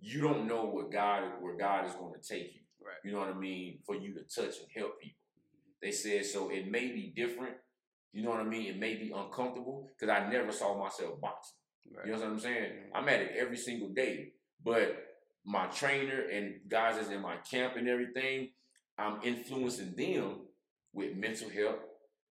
you 0.00 0.20
don't 0.20 0.46
know 0.46 0.64
what 0.66 0.92
God 0.92 1.40
where 1.40 1.56
God 1.56 1.86
is 1.86 1.94
going 1.94 2.14
to 2.14 2.20
take 2.20 2.54
you. 2.54 2.60
Right. 2.86 2.96
You 3.04 3.12
know 3.12 3.18
what 3.20 3.30
I 3.30 3.34
mean? 3.34 3.80
For 3.84 3.96
you 3.96 4.14
to 4.14 4.20
touch 4.20 4.58
and 4.58 4.68
help 4.74 5.00
people. 5.00 5.18
Mm-hmm. 5.38 5.70
They 5.82 5.90
said 5.90 6.24
so 6.26 6.50
it 6.50 6.70
may 6.70 6.88
be 6.88 7.12
different. 7.14 7.56
You 8.12 8.22
know 8.22 8.30
what 8.30 8.40
I 8.40 8.44
mean? 8.44 8.66
It 8.66 8.78
may 8.78 8.94
be 8.94 9.12
uncomfortable 9.14 9.90
because 9.98 10.14
I 10.14 10.30
never 10.30 10.52
saw 10.52 10.78
myself 10.78 11.20
boxing. 11.20 11.56
Right. 11.94 12.06
You 12.06 12.12
know 12.12 12.18
what 12.18 12.28
I'm 12.28 12.40
saying? 12.40 12.72
Mhm. 12.72 12.90
I'm 12.94 13.08
at 13.08 13.20
it 13.20 13.32
every 13.36 13.56
single 13.56 13.88
day. 13.88 14.32
But 14.64 14.96
my 15.44 15.66
trainer 15.66 16.22
and 16.22 16.60
guys 16.68 16.96
that's 16.96 17.08
in 17.10 17.20
my 17.20 17.36
camp 17.38 17.76
and 17.76 17.88
everything, 17.88 18.50
I'm 18.98 19.20
influencing 19.22 19.94
them 19.94 20.46
with 20.92 21.16
mental 21.16 21.50
health, 21.50 21.78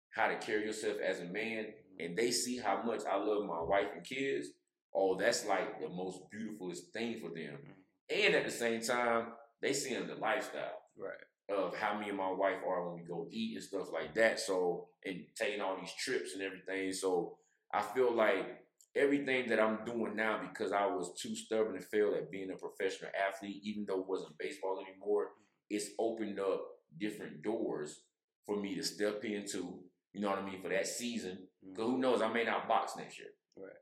how 0.09 0.27
to 0.27 0.37
carry 0.37 0.65
yourself 0.65 0.97
as 0.99 1.19
a 1.19 1.25
man, 1.25 1.65
mm-hmm. 1.65 1.99
and 1.99 2.17
they 2.17 2.31
see 2.31 2.57
how 2.57 2.81
much 2.83 3.01
I 3.05 3.15
love 3.17 3.45
my 3.45 3.61
wife 3.61 3.87
and 3.95 4.03
kids. 4.03 4.49
Oh, 4.93 5.15
that's 5.17 5.45
like 5.45 5.79
the 5.79 5.89
most 5.89 6.19
beautifulest 6.31 6.91
thing 6.93 7.19
for 7.19 7.29
them. 7.29 7.57
Mm-hmm. 7.57 8.25
And 8.25 8.35
at 8.35 8.45
the 8.45 8.51
same 8.51 8.81
time, 8.81 9.27
they 9.65 9.73
see 9.73 9.95
the 9.95 10.15
lifestyle 10.15 10.81
Right. 10.95 11.17
of 11.49 11.75
how 11.75 11.97
me 11.99 12.09
and 12.09 12.17
my 12.17 12.31
wife 12.31 12.59
are 12.65 12.87
when 12.87 13.01
we 13.01 13.07
go 13.07 13.27
eat 13.31 13.55
and 13.55 13.63
stuff 13.63 13.91
like 13.91 14.13
that. 14.13 14.39
So, 14.39 14.89
and 15.03 15.25
taking 15.35 15.59
all 15.61 15.75
these 15.79 15.93
trips 15.93 16.33
and 16.33 16.43
everything. 16.43 16.93
So, 16.93 17.37
I 17.73 17.81
feel 17.81 18.13
like 18.13 18.63
everything 18.95 19.49
that 19.49 19.59
I'm 19.59 19.83
doing 19.83 20.15
now 20.15 20.39
because 20.47 20.71
I 20.71 20.85
was 20.85 21.19
too 21.19 21.35
stubborn 21.35 21.75
to 21.75 21.81
fail 21.81 22.13
at 22.15 22.31
being 22.31 22.51
a 22.51 22.55
professional 22.55 23.11
athlete, 23.27 23.61
even 23.63 23.85
though 23.85 24.01
it 24.01 24.07
wasn't 24.07 24.37
baseball 24.37 24.83
anymore, 24.87 25.31
it's 25.69 25.89
opened 25.99 26.39
up 26.39 26.61
different 26.97 27.41
doors 27.41 28.03
for 28.45 28.55
me 28.55 28.75
to 28.75 28.83
step 28.83 29.25
into. 29.25 29.83
You 30.13 30.21
know 30.21 30.29
what 30.29 30.39
I 30.39 30.45
mean? 30.45 30.61
For 30.61 30.69
that 30.69 30.87
season. 30.87 31.47
Because 31.67 31.89
who 31.89 31.97
knows? 31.97 32.21
I 32.21 32.31
may 32.31 32.43
not 32.45 32.67
box 32.69 32.93
next 32.95 33.17
year. 33.17 33.29
Right. 33.57 33.81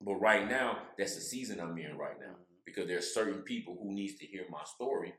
But 0.00 0.14
right 0.14 0.48
now, 0.48 0.78
that's 0.96 1.16
the 1.16 1.20
season 1.20 1.60
I'm 1.60 1.76
in 1.76 1.98
right 1.98 2.18
now 2.18 2.36
Mhm. 2.36 2.64
because 2.64 2.86
there's 2.86 3.12
certain 3.12 3.42
people 3.42 3.76
who 3.76 3.92
needs 3.92 4.16
to 4.20 4.26
hear 4.26 4.46
my 4.48 4.64
story. 4.64 5.12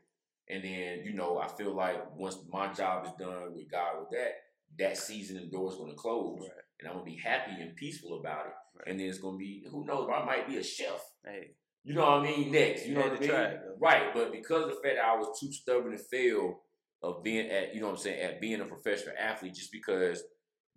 And 0.48 0.62
then, 0.62 1.00
you 1.04 1.12
know, 1.12 1.38
I 1.38 1.48
feel 1.48 1.74
like 1.74 1.96
once 2.16 2.38
my 2.52 2.72
job 2.72 3.04
is 3.06 3.12
done 3.18 3.54
with 3.54 3.70
God 3.70 4.00
with 4.00 4.10
that, 4.10 4.32
that 4.78 4.96
season 4.96 5.36
the 5.36 5.46
door's 5.46 5.76
gonna 5.76 5.94
close. 5.94 6.38
Right. 6.40 6.50
And 6.80 6.88
I'm 6.88 6.94
gonna 6.94 7.04
be 7.04 7.16
happy 7.16 7.60
and 7.60 7.74
peaceful 7.74 8.20
about 8.20 8.46
it. 8.46 8.52
Right. 8.78 8.88
And 8.88 9.00
then 9.00 9.08
it's 9.08 9.18
gonna 9.18 9.38
be, 9.38 9.64
who 9.70 9.84
knows, 9.84 10.08
I 10.12 10.24
might 10.24 10.48
be 10.48 10.58
a 10.58 10.62
chef. 10.62 11.02
Hey. 11.24 11.56
You 11.84 11.94
know 11.94 12.02
what 12.02 12.20
I 12.20 12.22
mean? 12.22 12.52
Next. 12.52 12.86
You 12.86 12.94
know 12.94 13.02
what 13.02 13.16
I 13.16 13.20
mean? 13.20 13.28
try 13.28 13.56
right. 13.78 14.14
But 14.14 14.32
because 14.32 14.64
of 14.64 14.68
the 14.70 14.74
fact 14.82 14.96
that 14.96 15.04
I 15.04 15.16
was 15.16 15.38
too 15.40 15.52
stubborn 15.52 15.92
to 15.92 15.98
fail 15.98 16.60
of 17.02 17.22
being 17.22 17.48
at, 17.50 17.74
you 17.74 17.80
know 17.80 17.86
what 17.86 17.92
I'm 17.94 17.98
saying, 17.98 18.20
at 18.20 18.40
being 18.40 18.60
a 18.60 18.64
professional 18.64 19.14
athlete 19.18 19.54
just 19.54 19.72
because 19.72 20.22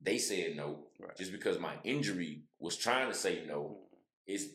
they 0.01 0.17
said 0.17 0.55
no, 0.55 0.87
Right. 0.99 1.15
just 1.17 1.31
because 1.31 1.59
my 1.59 1.75
injury 1.83 2.43
was 2.59 2.77
trying 2.77 3.07
to 3.09 3.13
say 3.13 3.45
no, 3.45 3.81
Mhm. 3.91 3.97
it's 4.27 4.45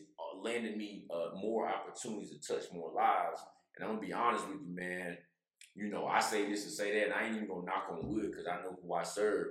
landed 0.41 0.77
me 0.77 1.07
uh, 1.11 1.31
more 1.35 1.67
opportunities 1.67 2.29
to 2.29 2.53
touch 2.53 2.71
more 2.71 2.91
lives. 2.93 3.41
And 3.75 3.85
I'm 3.85 3.95
gonna 3.95 4.07
be 4.07 4.13
honest 4.13 4.47
with 4.47 4.57
you, 4.61 4.75
man. 4.75 5.17
You 5.75 5.89
know, 5.89 6.05
I 6.07 6.19
say 6.21 6.49
this 6.49 6.63
and 6.63 6.71
say 6.73 6.93
that, 6.93 7.05
and 7.05 7.13
I 7.13 7.25
ain't 7.25 7.35
even 7.35 7.47
gonna 7.47 7.65
knock 7.65 7.87
on 7.91 8.07
wood 8.07 8.31
because 8.31 8.47
I 8.47 8.61
know 8.63 8.77
who 8.81 8.93
I 8.93 9.03
serve. 9.03 9.47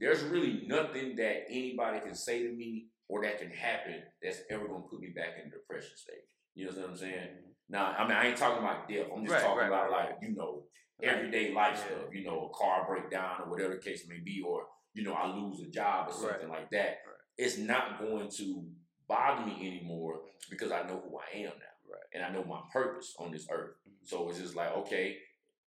there's 0.00 0.22
really 0.22 0.62
nothing 0.66 1.16
that 1.16 1.44
anybody 1.50 2.00
can 2.00 2.14
say 2.14 2.42
to 2.44 2.52
me 2.52 2.86
or 3.08 3.22
that 3.22 3.38
can 3.40 3.50
happen 3.50 3.96
that's 4.22 4.40
ever 4.50 4.66
gonna 4.68 4.84
put 4.90 5.00
me 5.00 5.08
back 5.08 5.34
in 5.42 5.50
the 5.50 5.56
depression 5.56 5.96
stage. 5.96 6.16
You 6.54 6.66
know 6.66 6.72
what 6.80 6.90
I'm 6.90 6.96
saying? 6.96 7.12
Mm-hmm. 7.14 7.50
Now, 7.70 7.94
I 7.98 8.02
mean, 8.04 8.16
I 8.16 8.26
ain't 8.28 8.36
talking 8.36 8.58
about 8.64 8.88
death. 8.88 9.06
I'm 9.14 9.22
just 9.24 9.32
Right, 9.34 9.42
talking 9.42 9.58
right, 9.58 9.66
about 9.68 9.90
right, 9.90 10.10
like 10.10 10.18
you 10.22 10.34
know 10.34 10.64
everyday 11.02 11.52
life 11.52 11.76
Yeah. 11.78 11.96
stuff. 11.98 12.14
You 12.14 12.24
know, 12.24 12.50
a 12.52 12.56
car 12.58 12.86
breakdown 12.88 13.42
or 13.44 13.50
whatever 13.50 13.74
the 13.74 13.80
case 13.80 14.06
may 14.08 14.18
be, 14.20 14.42
or 14.46 14.66
you 14.94 15.02
know, 15.04 15.12
I 15.14 15.26
lose 15.34 15.60
a 15.60 15.70
job 15.70 16.08
or 16.08 16.12
something 16.12 16.48
like 16.48 16.70
that. 16.70 16.98
It's 17.36 17.58
not 17.58 17.98
going 18.00 18.30
to 18.38 18.64
bother 19.08 19.44
me 19.46 19.54
anymore 19.66 20.14
mm-hmm. 20.14 20.50
because 20.50 20.72
I 20.72 20.82
know 20.84 21.02
who 21.08 21.18
I 21.18 21.38
am 21.38 21.52
now, 21.58 21.74
Right. 21.90 22.00
and 22.12 22.22
I 22.24 22.30
know 22.30 22.44
my 22.44 22.60
purpose 22.72 23.14
on 23.18 23.30
this 23.32 23.46
earth. 23.50 23.74
Mhm. 23.88 24.06
So 24.08 24.28
it's 24.28 24.38
just 24.38 24.54
like, 24.56 24.72
okay, 24.76 25.18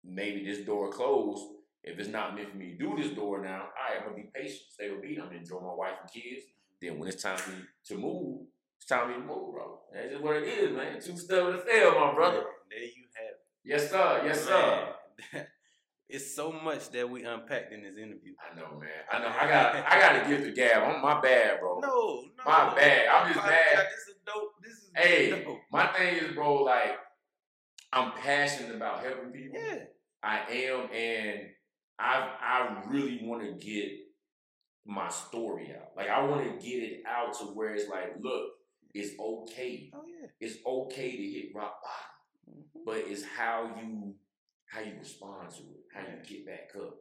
maybe 0.04 0.44
this 0.44 0.64
door 0.64 0.90
closed. 0.90 1.44
If 1.82 1.98
it's 1.98 2.08
not 2.10 2.34
meant 2.34 2.50
for 2.50 2.56
me 2.56 2.72
to 2.72 2.78
do 2.78 2.94
this 2.96 3.12
door 3.12 3.40
now, 3.40 3.62
all 3.62 3.68
right, 3.88 3.98
I'm 3.98 4.04
gonna 4.10 4.16
be 4.22 4.30
patient, 4.34 4.70
stay 4.70 4.90
with 4.90 5.00
me. 5.00 5.16
I'm 5.18 5.26
gonna 5.26 5.38
enjoy 5.38 5.60
my 5.60 5.72
wife 5.74 5.94
and 6.02 6.10
kids. 6.12 6.44
Then 6.80 6.98
when 6.98 7.08
it's 7.08 7.22
time 7.22 7.38
for 7.38 7.50
me 7.52 7.62
to 7.86 7.94
move, 7.96 8.46
it's 8.76 8.86
time 8.86 9.02
for 9.02 9.08
me 9.08 9.14
to 9.14 9.20
move, 9.20 9.54
bro. 9.54 9.80
That's 9.92 10.10
just 10.12 10.22
what 10.22 10.36
it 10.36 10.44
is, 10.44 10.76
man. 10.76 11.00
Too 11.00 11.16
stubborn 11.16 11.54
to 11.54 11.58
fail, 11.62 11.94
my 11.98 12.12
brother. 12.14 12.44
There 12.70 12.78
you 12.80 13.04
have 13.14 13.24
it. 13.30 13.40
Yes, 13.64 13.90
sir. 13.90 14.22
Yes, 14.24 14.44
sir. 14.44 14.94
Man, 15.32 15.46
it's 16.08 16.34
so 16.34 16.52
much 16.52 16.90
that 16.90 17.08
we 17.08 17.24
unpacked 17.24 17.72
in 17.72 17.82
this 17.82 17.96
interview. 17.96 18.34
I 18.40 18.54
know, 18.58 18.78
man. 18.78 18.90
I 19.10 19.18
know. 19.18 19.28
I 19.28 19.46
got. 19.48 19.74
I 19.92 20.00
got 20.00 20.22
to 20.22 20.28
give 20.28 20.44
the 20.44 20.52
gab. 20.52 20.82
I'm 20.82 21.00
my 21.02 21.20
bad, 21.20 21.60
bro. 21.60 21.80
No, 21.82 22.22
no. 22.36 22.44
My 22.44 22.74
bad. 22.74 23.08
I'm 23.08 23.32
just. 23.32 23.44
God, 23.44 23.50
This 23.52 24.08
is 24.08 24.16
dope. 24.26 24.52
This 24.62 24.72
is 24.72 24.79
Hey, 24.94 25.30
dope. 25.44 25.58
my 25.72 25.86
thing 25.88 26.16
is, 26.16 26.34
bro. 26.34 26.62
Like, 26.64 26.98
I'm 27.92 28.12
passionate 28.12 28.74
about 28.74 29.02
helping 29.04 29.30
people. 29.32 29.58
Yeah. 29.60 29.84
I 30.22 30.40
am, 30.50 30.88
and 30.92 31.40
I 31.98 32.30
I 32.40 32.82
really 32.88 33.20
want 33.22 33.42
to 33.42 33.64
get 33.64 33.90
my 34.86 35.08
story 35.08 35.72
out. 35.76 35.90
Like, 35.96 36.08
I 36.08 36.22
want 36.24 36.44
to 36.44 36.66
get 36.66 36.82
it 36.82 37.02
out 37.06 37.32
to 37.38 37.44
where 37.46 37.74
it's 37.74 37.88
like, 37.88 38.14
look, 38.20 38.50
it's 38.94 39.18
okay. 39.18 39.90
Oh 39.94 40.02
yeah. 40.06 40.26
It's 40.40 40.56
okay 40.66 41.16
to 41.16 41.22
hit 41.30 41.54
rock 41.54 41.80
bottom, 41.82 42.62
Mhm. 42.76 42.84
but 42.84 42.96
it's 42.98 43.24
how 43.24 43.74
you 43.80 44.14
how 44.66 44.80
you 44.80 44.92
respond 44.98 45.50
to 45.50 45.62
it, 45.62 45.84
how 45.92 46.00
you 46.02 46.22
get 46.24 46.46
back 46.46 46.70
up. 46.76 46.94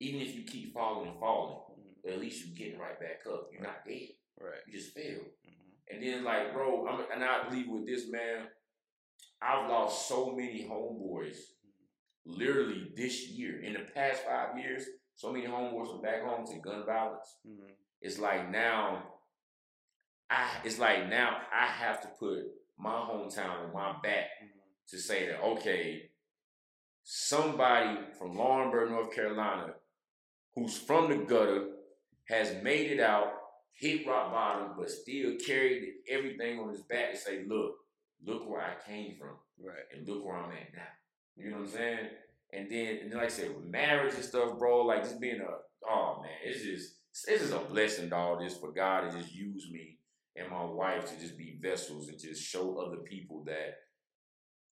Even 0.00 0.20
if 0.20 0.34
you 0.34 0.42
keep 0.42 0.74
falling 0.74 1.08
and 1.10 1.20
falling, 1.20 1.58
Mhm. 2.04 2.12
at 2.12 2.18
least 2.20 2.46
you're 2.46 2.56
getting 2.56 2.80
right 2.80 2.98
back 2.98 3.24
up. 3.28 3.48
You're 3.52 3.62
not 3.62 3.84
dead. 3.86 4.08
Right. 4.40 4.60
You 4.66 4.72
just 4.72 4.92
failed. 4.94 5.26
Mhm. 5.46 5.61
And 5.90 6.02
then 6.02 6.24
like, 6.24 6.52
bro, 6.52 6.86
I'm 6.86 7.04
and 7.12 7.24
I 7.24 7.48
leave 7.50 7.68
with 7.68 7.86
this 7.86 8.10
man. 8.10 8.46
I've 9.40 9.68
lost 9.68 10.08
so 10.08 10.32
many 10.32 10.66
homeboys 10.70 11.36
literally 12.24 12.92
this 12.96 13.28
year. 13.28 13.60
In 13.62 13.72
the 13.72 13.80
past 13.94 14.22
five 14.24 14.56
years, 14.58 14.84
so 15.14 15.32
many 15.32 15.46
homeboys 15.46 15.90
from 15.90 16.02
back 16.02 16.22
home 16.22 16.46
to 16.46 16.58
gun 16.60 16.86
violence. 16.86 17.38
Mhm. 17.46 17.74
It's 18.00 18.18
like 18.18 18.50
now 18.50 19.02
I 20.30 20.48
it's 20.64 20.78
like 20.78 21.08
now 21.08 21.42
I 21.52 21.66
have 21.66 22.00
to 22.02 22.08
put 22.08 22.44
my 22.78 22.90
hometown 22.94 23.66
on 23.66 23.72
my 23.72 23.92
back 24.02 24.30
Mhm. 24.42 24.48
to 24.88 24.98
say 24.98 25.26
that 25.26 25.40
okay, 25.42 26.10
somebody 27.02 28.12
from 28.18 28.36
Laurinburg, 28.36 28.90
North 28.90 29.12
Carolina, 29.14 29.74
who's 30.54 30.78
from 30.78 31.10
the 31.10 31.24
gutter, 31.24 31.76
has 32.28 32.62
made 32.62 32.90
it 32.92 33.00
out, 33.00 33.41
hit 33.72 34.06
rock 34.06 34.30
bottom, 34.32 34.70
but 34.78 34.90
still 34.90 35.34
carried 35.44 35.94
everything 36.08 36.58
on 36.58 36.70
his 36.70 36.82
back 36.82 37.12
to 37.12 37.16
say, 37.16 37.44
look, 37.46 37.76
look 38.24 38.48
where 38.48 38.60
I 38.60 38.74
came 38.88 39.16
from 39.18 39.36
Right. 39.62 39.84
and 39.94 40.06
look 40.06 40.24
where 40.24 40.36
I'm 40.36 40.50
at 40.50 40.74
now. 40.74 40.82
You 41.36 41.50
know 41.50 41.58
what 41.58 41.66
I'm 41.66 41.72
saying? 41.72 42.08
And 42.52 42.70
then, 42.70 42.98
and 43.02 43.10
then 43.10 43.18
like 43.18 43.26
I 43.26 43.30
said, 43.30 43.54
with 43.54 43.64
marriage 43.64 44.14
and 44.14 44.24
stuff, 44.24 44.58
bro, 44.58 44.84
like 44.84 45.02
just 45.02 45.20
being 45.20 45.40
a, 45.40 45.88
oh 45.88 46.20
man, 46.22 46.30
it's 46.44 46.62
just, 46.62 46.94
it's 47.28 47.42
just 47.42 47.52
a 47.52 47.58
blessing, 47.58 48.08
dog, 48.08 48.42
just 48.42 48.60
for 48.60 48.72
God 48.72 49.10
to 49.10 49.18
just 49.18 49.34
use 49.34 49.68
me 49.70 49.98
and 50.36 50.50
my 50.50 50.64
wife 50.64 51.08
to 51.10 51.20
just 51.20 51.36
be 51.36 51.58
vessels 51.60 52.08
and 52.08 52.18
just 52.18 52.42
show 52.42 52.78
other 52.78 52.98
people 52.98 53.44
that 53.44 53.78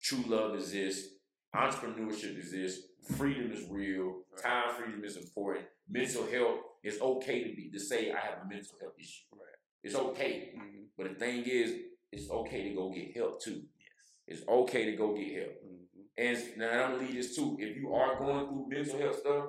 true 0.02 0.24
love 0.28 0.56
exists, 0.56 1.14
entrepreneurship 1.56 2.38
exists, 2.38 2.88
freedom 3.15 3.52
is 3.52 3.68
real, 3.69 4.22
time 4.41 4.74
freedom 4.76 5.03
is 5.03 5.18
important, 5.18 5.65
mental 5.90 6.26
health 6.28 6.60
is 6.88 7.02
okay 7.02 7.44
to 7.44 7.56
be 7.56 7.70
to 7.72 7.80
say 7.80 8.12
I 8.12 8.20
have 8.20 8.40
a 8.44 8.48
mental 8.48 8.78
health 8.82 8.94
issue. 9.00 9.26
Right. 9.34 9.60
It's 9.84 9.96
okay. 9.96 10.54
Mhm. 10.56 10.86
But 10.98 11.10
the 11.10 11.16
thing 11.16 11.44
is, 11.46 11.70
it's 12.12 12.30
okay 12.30 12.64
to 12.70 12.76
go 12.76 12.90
get 12.92 13.16
help 13.16 13.42
too. 13.42 13.60
Yes. 13.80 14.14
It's 14.28 14.48
okay 14.48 14.86
to 14.86 14.96
go 14.96 15.14
get 15.16 15.32
help. 15.40 15.56
Mhm. 15.64 16.06
And 16.18 16.58
now 16.58 16.72
I'm 16.86 16.92
gonna 16.94 17.04
leave 17.04 17.16
this 17.16 17.36
too. 17.36 17.58
If 17.60 17.78
you 17.78 17.94
are 17.94 18.18
going 18.18 18.48
through 18.48 18.68
mental 18.70 19.00
health 19.00 19.20
stuff, 19.20 19.46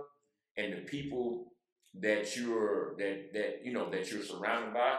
and 0.57 0.73
the 0.75 0.83
people 0.83 1.53
that 1.95 2.37
you're 2.37 2.97
that 2.97 3.33
that 3.33 3.65
you 3.65 3.73
know 3.73 3.89
that 3.91 4.11
you're 4.11 4.23
surrounded 4.23 4.75
by, 4.75 4.99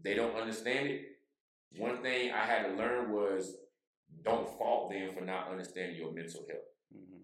they 0.00 0.14
don't 0.14 0.36
understand 0.36 0.88
it. 0.88 1.00
One 1.76 2.02
thing 2.02 2.30
I 2.32 2.44
had 2.46 2.62
to 2.68 2.74
learn 2.74 3.12
was 3.12 3.56
don't 4.22 4.48
fault 4.58 4.90
them 4.90 5.12
for 5.14 5.22
not 5.22 5.48
understanding 5.48 5.96
your 5.96 6.12
mental 6.12 6.46
health. 6.48 6.70
Mhm. 6.94 7.22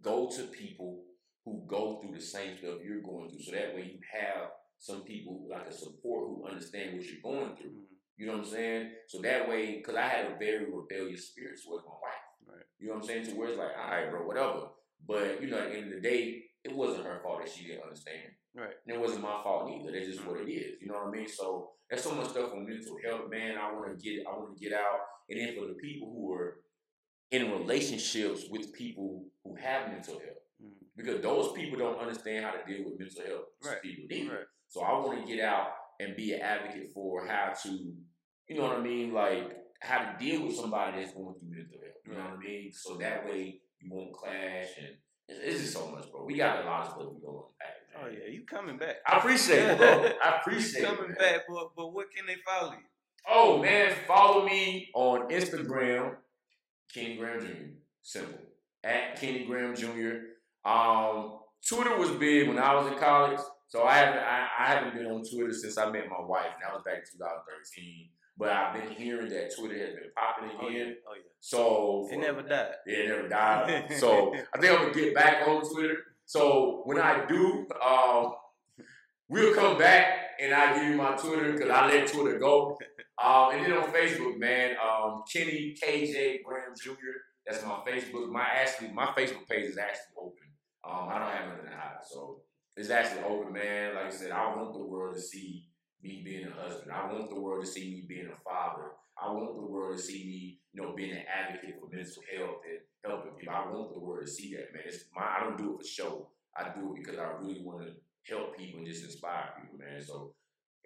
Go 0.00 0.28
to 0.30 0.44
people 0.48 1.04
who 1.44 1.64
go 1.66 2.00
through 2.00 2.14
the 2.14 2.20
same 2.20 2.56
stuff 2.58 2.78
you're 2.84 3.00
going 3.00 3.30
through, 3.30 3.42
so 3.42 3.52
that 3.52 3.74
way 3.74 3.82
you 3.92 3.98
have 4.12 4.50
some 4.78 5.02
people 5.02 5.46
like 5.50 5.66
a 5.68 5.72
support 5.72 6.28
who 6.28 6.46
understand 6.46 6.96
what 6.96 7.06
you're 7.06 7.22
going 7.22 7.56
through. 7.56 7.70
Mhm. 7.70 7.86
You 8.16 8.26
know 8.26 8.32
what 8.32 8.46
I'm 8.46 8.50
saying? 8.50 8.92
So 9.08 9.18
that 9.22 9.48
way, 9.48 9.76
because 9.76 9.96
I 9.96 10.06
had 10.06 10.32
a 10.32 10.36
very 10.36 10.66
rebellious 10.70 11.28
spirit 11.28 11.58
towards 11.64 11.84
my 11.84 11.92
wife. 11.92 12.24
Right. 12.46 12.64
You 12.78 12.88
know 12.88 12.94
what 12.94 13.02
I'm 13.02 13.08
saying? 13.08 13.26
To 13.26 13.32
where 13.32 13.48
it's 13.48 13.58
like, 13.58 13.76
all 13.76 13.90
right, 13.90 14.10
bro, 14.10 14.26
whatever. 14.26 14.68
But 15.06 15.42
you 15.42 15.48
know, 15.50 15.58
at 15.58 15.70
the 15.70 15.78
end 15.78 15.88
of 15.88 16.02
the 16.02 16.08
day, 16.08 16.44
it 16.64 16.72
wasn't 16.72 17.06
her 17.06 17.20
fault 17.22 17.40
that 17.44 17.52
she 17.52 17.66
didn't 17.66 17.82
understand. 17.82 18.32
Right. 18.54 18.74
And 18.86 18.96
it 18.96 19.00
wasn't 19.00 19.22
my 19.22 19.42
fault 19.42 19.70
either. 19.70 19.92
That's 19.92 20.06
just 20.06 20.24
what 20.26 20.40
it 20.40 20.50
is. 20.50 20.80
You 20.80 20.88
know 20.88 20.94
what 20.94 21.08
I 21.08 21.10
mean? 21.10 21.28
So 21.28 21.72
that's 21.88 22.04
so 22.04 22.14
much 22.14 22.30
stuff 22.30 22.52
on 22.52 22.66
mental 22.68 22.98
health, 23.04 23.30
man. 23.30 23.56
I 23.56 23.72
want 23.72 23.98
to 23.98 24.02
get, 24.02 24.26
I 24.26 24.36
want 24.36 24.56
to 24.56 24.62
get 24.62 24.72
out. 24.78 25.00
And 25.28 25.40
then 25.40 25.56
for 25.56 25.66
the 25.66 25.74
people 25.74 26.12
who 26.12 26.32
are 26.34 26.60
in 27.30 27.50
relationships 27.50 28.44
with 28.50 28.72
people 28.74 29.24
who 29.42 29.56
have 29.56 29.90
mental 29.90 30.14
health. 30.18 30.41
Because 30.96 31.20
those 31.22 31.52
people 31.52 31.78
don't 31.78 31.98
understand 31.98 32.44
how 32.44 32.52
to 32.52 32.58
deal 32.66 32.84
with 32.84 32.98
mental 32.98 33.24
health 33.24 33.44
Right. 33.64 33.82
people 33.82 34.04
either. 34.10 34.34
Right. 34.34 34.44
So 34.68 34.80
I 34.82 34.92
want 34.98 35.20
to 35.26 35.32
get 35.34 35.44
out 35.44 35.68
and 36.00 36.16
be 36.16 36.32
an 36.32 36.40
advocate 36.40 36.90
for 36.94 37.26
how 37.26 37.52
to, 37.62 37.68
you 37.70 38.56
know 38.56 38.62
what 38.62 38.78
I 38.78 38.80
mean, 38.82 39.12
like 39.12 39.56
how 39.80 39.98
to 39.98 40.16
deal 40.18 40.42
with 40.46 40.56
somebody 40.56 40.98
that's 41.00 41.12
going 41.14 41.34
through 41.38 41.50
mental 41.50 41.78
health. 41.80 41.96
You 42.06 42.12
know 42.14 42.20
what 42.20 42.38
I 42.38 42.42
mean? 42.44 42.70
So 42.72 42.96
that 42.96 43.24
way 43.26 43.60
you 43.80 43.90
won't 43.90 44.12
clash, 44.12 44.68
and 44.78 44.88
it's, 45.28 45.40
it's 45.44 45.60
just 45.62 45.72
so 45.74 45.88
much, 45.88 46.10
bro. 46.10 46.24
We 46.24 46.36
got 46.36 46.64
a 46.64 46.66
lot 46.66 46.82
of 46.86 46.92
stuff 46.92 47.02
we 47.12 47.20
going 47.20 47.42
back. 47.58 47.76
Oh 48.02 48.08
yeah, 48.08 48.30
you 48.32 48.44
coming 48.44 48.78
back. 48.78 48.96
I 49.06 49.18
appreciate 49.18 49.58
it, 49.60 49.78
bro. 49.78 50.10
I 50.24 50.36
appreciate 50.40 50.82
it. 50.82 50.86
coming 50.86 51.08
man. 51.10 51.16
back, 51.18 51.40
but 51.48 51.70
but 51.76 51.92
what 51.92 52.06
can 52.14 52.26
they 52.26 52.36
follow 52.46 52.72
you? 52.72 52.78
Oh 53.28 53.58
man, 53.62 53.92
follow 54.06 54.44
me 54.46 54.88
on 54.94 55.28
Instagram, 55.30 56.16
Kenny 56.92 57.16
Graham 57.16 57.40
Jr. 57.40 57.74
Simple 58.02 58.38
at 58.84 59.16
Kenny 59.20 59.44
Graham 59.44 59.76
Jr. 59.76 60.16
Um, 60.64 61.38
Twitter 61.68 61.96
was 61.96 62.10
big 62.10 62.48
when 62.48 62.58
I 62.58 62.74
was 62.74 62.90
in 62.92 62.98
college, 62.98 63.38
so 63.68 63.84
I 63.84 63.94
haven't 63.96 64.18
I, 64.22 64.46
I 64.58 64.66
haven't 64.66 64.94
been 64.96 65.06
on 65.06 65.22
Twitter 65.24 65.52
since 65.52 65.78
I 65.78 65.90
met 65.90 66.08
my 66.08 66.20
wife. 66.24 66.46
And 66.54 66.62
that 66.62 66.72
was 66.74 66.82
back 66.84 66.98
in 66.98 67.18
2013. 67.18 68.08
But 68.38 68.50
I've 68.50 68.74
been 68.74 68.92
hearing 68.96 69.28
that 69.28 69.54
Twitter 69.54 69.78
has 69.78 69.94
been 69.94 70.10
popping 70.16 70.50
Oh 70.60 70.68
yeah, 70.68 70.80
again. 70.82 70.96
oh 71.08 71.14
yeah. 71.14 71.22
So 71.40 72.08
It 72.10 72.18
never 72.18 72.42
died. 72.42 72.72
yeah, 72.86 72.96
it 72.96 73.08
never 73.08 73.28
died. 73.28 73.92
so 73.98 74.34
I 74.54 74.58
think 74.58 74.72
I'm 74.72 74.82
gonna 74.88 74.94
get 74.94 75.14
back 75.14 75.46
on 75.46 75.62
Twitter. 75.70 75.96
So 76.24 76.82
when 76.86 76.98
I 76.98 77.26
do, 77.26 77.66
um, 77.84 78.32
we'll 79.28 79.54
come 79.54 79.76
back 79.78 80.30
and 80.40 80.54
I 80.54 80.74
give 80.74 80.84
you 80.90 80.96
my 80.96 81.12
Twitter 81.12 81.52
because 81.52 81.70
I 81.70 81.86
let 81.86 82.06
Twitter 82.08 82.38
go. 82.38 82.78
Um, 83.22 83.50
and 83.52 83.64
then 83.64 83.72
on 83.74 83.92
Facebook, 83.92 84.38
man, 84.38 84.76
um, 84.82 85.22
Kenny 85.32 85.76
KJ 85.80 86.42
Graham 86.42 86.72
Jr. 86.82 86.92
That's 87.46 87.62
my 87.64 87.80
Facebook. 87.86 88.28
My 88.30 88.46
actually 88.54 88.88
my 88.92 89.06
Facebook 89.06 89.46
page 89.48 89.66
is 89.66 89.78
actually 89.78 90.14
open. 90.18 90.41
Um, 90.84 91.08
I 91.08 91.18
don't 91.18 91.30
have 91.30 91.48
nothing 91.48 91.70
to 91.70 91.76
hide, 91.76 92.02
so 92.02 92.40
it's 92.76 92.90
actually 92.90 93.22
open, 93.22 93.52
man. 93.52 93.94
Like 93.94 94.06
I 94.06 94.10
said, 94.10 94.32
I 94.32 94.54
want 94.56 94.72
the 94.72 94.84
world 94.84 95.14
to 95.14 95.20
see 95.20 95.68
me 96.02 96.22
being 96.24 96.46
a 96.46 96.50
husband. 96.50 96.90
I 96.92 97.12
want 97.12 97.30
the 97.30 97.40
world 97.40 97.64
to 97.64 97.70
see 97.70 97.90
me 97.90 98.04
being 98.08 98.26
a 98.26 98.40
father. 98.48 98.90
I 99.20 99.30
want 99.30 99.54
the 99.54 99.62
world 99.62 99.96
to 99.96 100.02
see 100.02 100.24
me, 100.24 100.60
you 100.72 100.82
know, 100.82 100.94
being 100.96 101.12
an 101.12 101.24
advocate 101.28 101.76
for 101.78 101.94
mental 101.94 102.22
health 102.34 102.62
and 102.68 102.80
helping 103.04 103.32
people. 103.38 103.54
I 103.54 103.70
want 103.70 103.92
the 103.92 104.00
world 104.00 104.26
to 104.26 104.32
see 104.32 104.54
that, 104.54 104.72
man. 104.72 104.82
It's 104.86 105.04
my, 105.14 105.22
I 105.22 105.44
don't 105.44 105.58
do 105.58 105.74
it 105.74 105.82
for 105.82 105.86
show. 105.86 106.28
I 106.56 106.70
do 106.74 106.92
it 106.92 107.04
because 107.04 107.18
I 107.18 107.30
really 107.40 107.62
want 107.62 107.86
to 107.86 107.92
help 108.32 108.56
people 108.56 108.78
and 108.78 108.86
just 108.86 109.04
inspire 109.04 109.50
people, 109.60 109.78
man. 109.78 110.02
So 110.02 110.34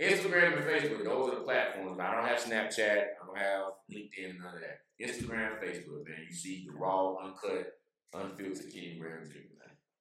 Instagram 0.00 0.58
and 0.58 0.66
Facebook, 0.66 1.04
those 1.04 1.32
are 1.32 1.36
the 1.36 1.44
platforms. 1.44 1.98
I 1.98 2.14
don't 2.14 2.26
have 2.26 2.38
Snapchat. 2.38 3.02
I 3.16 3.26
don't 3.26 3.38
have 3.38 3.64
LinkedIn, 3.90 4.38
none 4.38 4.54
of 4.54 4.60
that. 4.60 4.84
Instagram, 5.00 5.62
Facebook, 5.62 6.04
man. 6.04 6.26
You 6.28 6.34
see 6.34 6.66
the 6.66 6.76
raw, 6.76 7.16
uncut, 7.16 7.78
unfiltered 8.12 8.72
Kenny 8.72 8.98
Graham. 9.00 9.24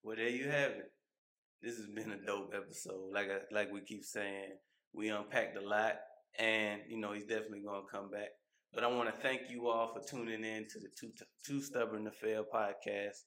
Well, 0.06 0.18
there 0.18 0.30
you 0.30 0.48
have 0.52 0.74
it. 0.74 0.92
This 1.64 1.78
has 1.78 1.88
been 1.88 2.12
a 2.12 2.24
dope 2.28 2.54
episode. 2.56 3.12
Like 3.12 3.26
I, 3.26 3.40
like 3.52 3.74
we 3.74 3.82
keep 3.82 4.04
saying, 4.04 4.52
we 4.94 5.10
unpacked 5.10 5.58
a 5.58 5.68
lot, 5.68 5.96
and 6.38 6.82
you 6.88 7.00
know 7.00 7.14
he's 7.14 7.26
definitely 7.26 7.64
gonna 7.66 7.88
come 7.92 8.12
back. 8.12 8.30
But 8.72 8.84
I 8.84 8.88
want 8.88 9.10
to 9.10 9.20
thank 9.20 9.50
you 9.50 9.68
all 9.68 9.92
for 9.92 10.08
tuning 10.08 10.44
in 10.44 10.68
to 10.70 10.80
the 10.80 10.90
Too, 11.00 11.10
Too 11.44 11.60
Stubborn 11.60 12.06
to 12.06 12.12
Fail 12.12 12.46
podcast. 12.54 13.24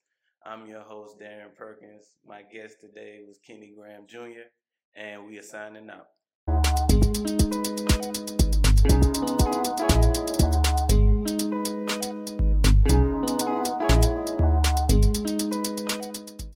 I'm 0.47 0.69
your 0.69 0.83
host 0.83 1.17
Darren 1.21 1.53
Perkins. 1.57 2.07
My 2.25 2.43
guest 2.43 2.77
today 2.81 3.23
was 3.27 3.41
Kenny 3.45 3.73
Graham 3.77 4.07
Jr. 4.07 4.47
and 4.95 5.27
we 5.27 5.37
are 5.37 5.43
signing 5.43 5.91
out. 5.91 6.07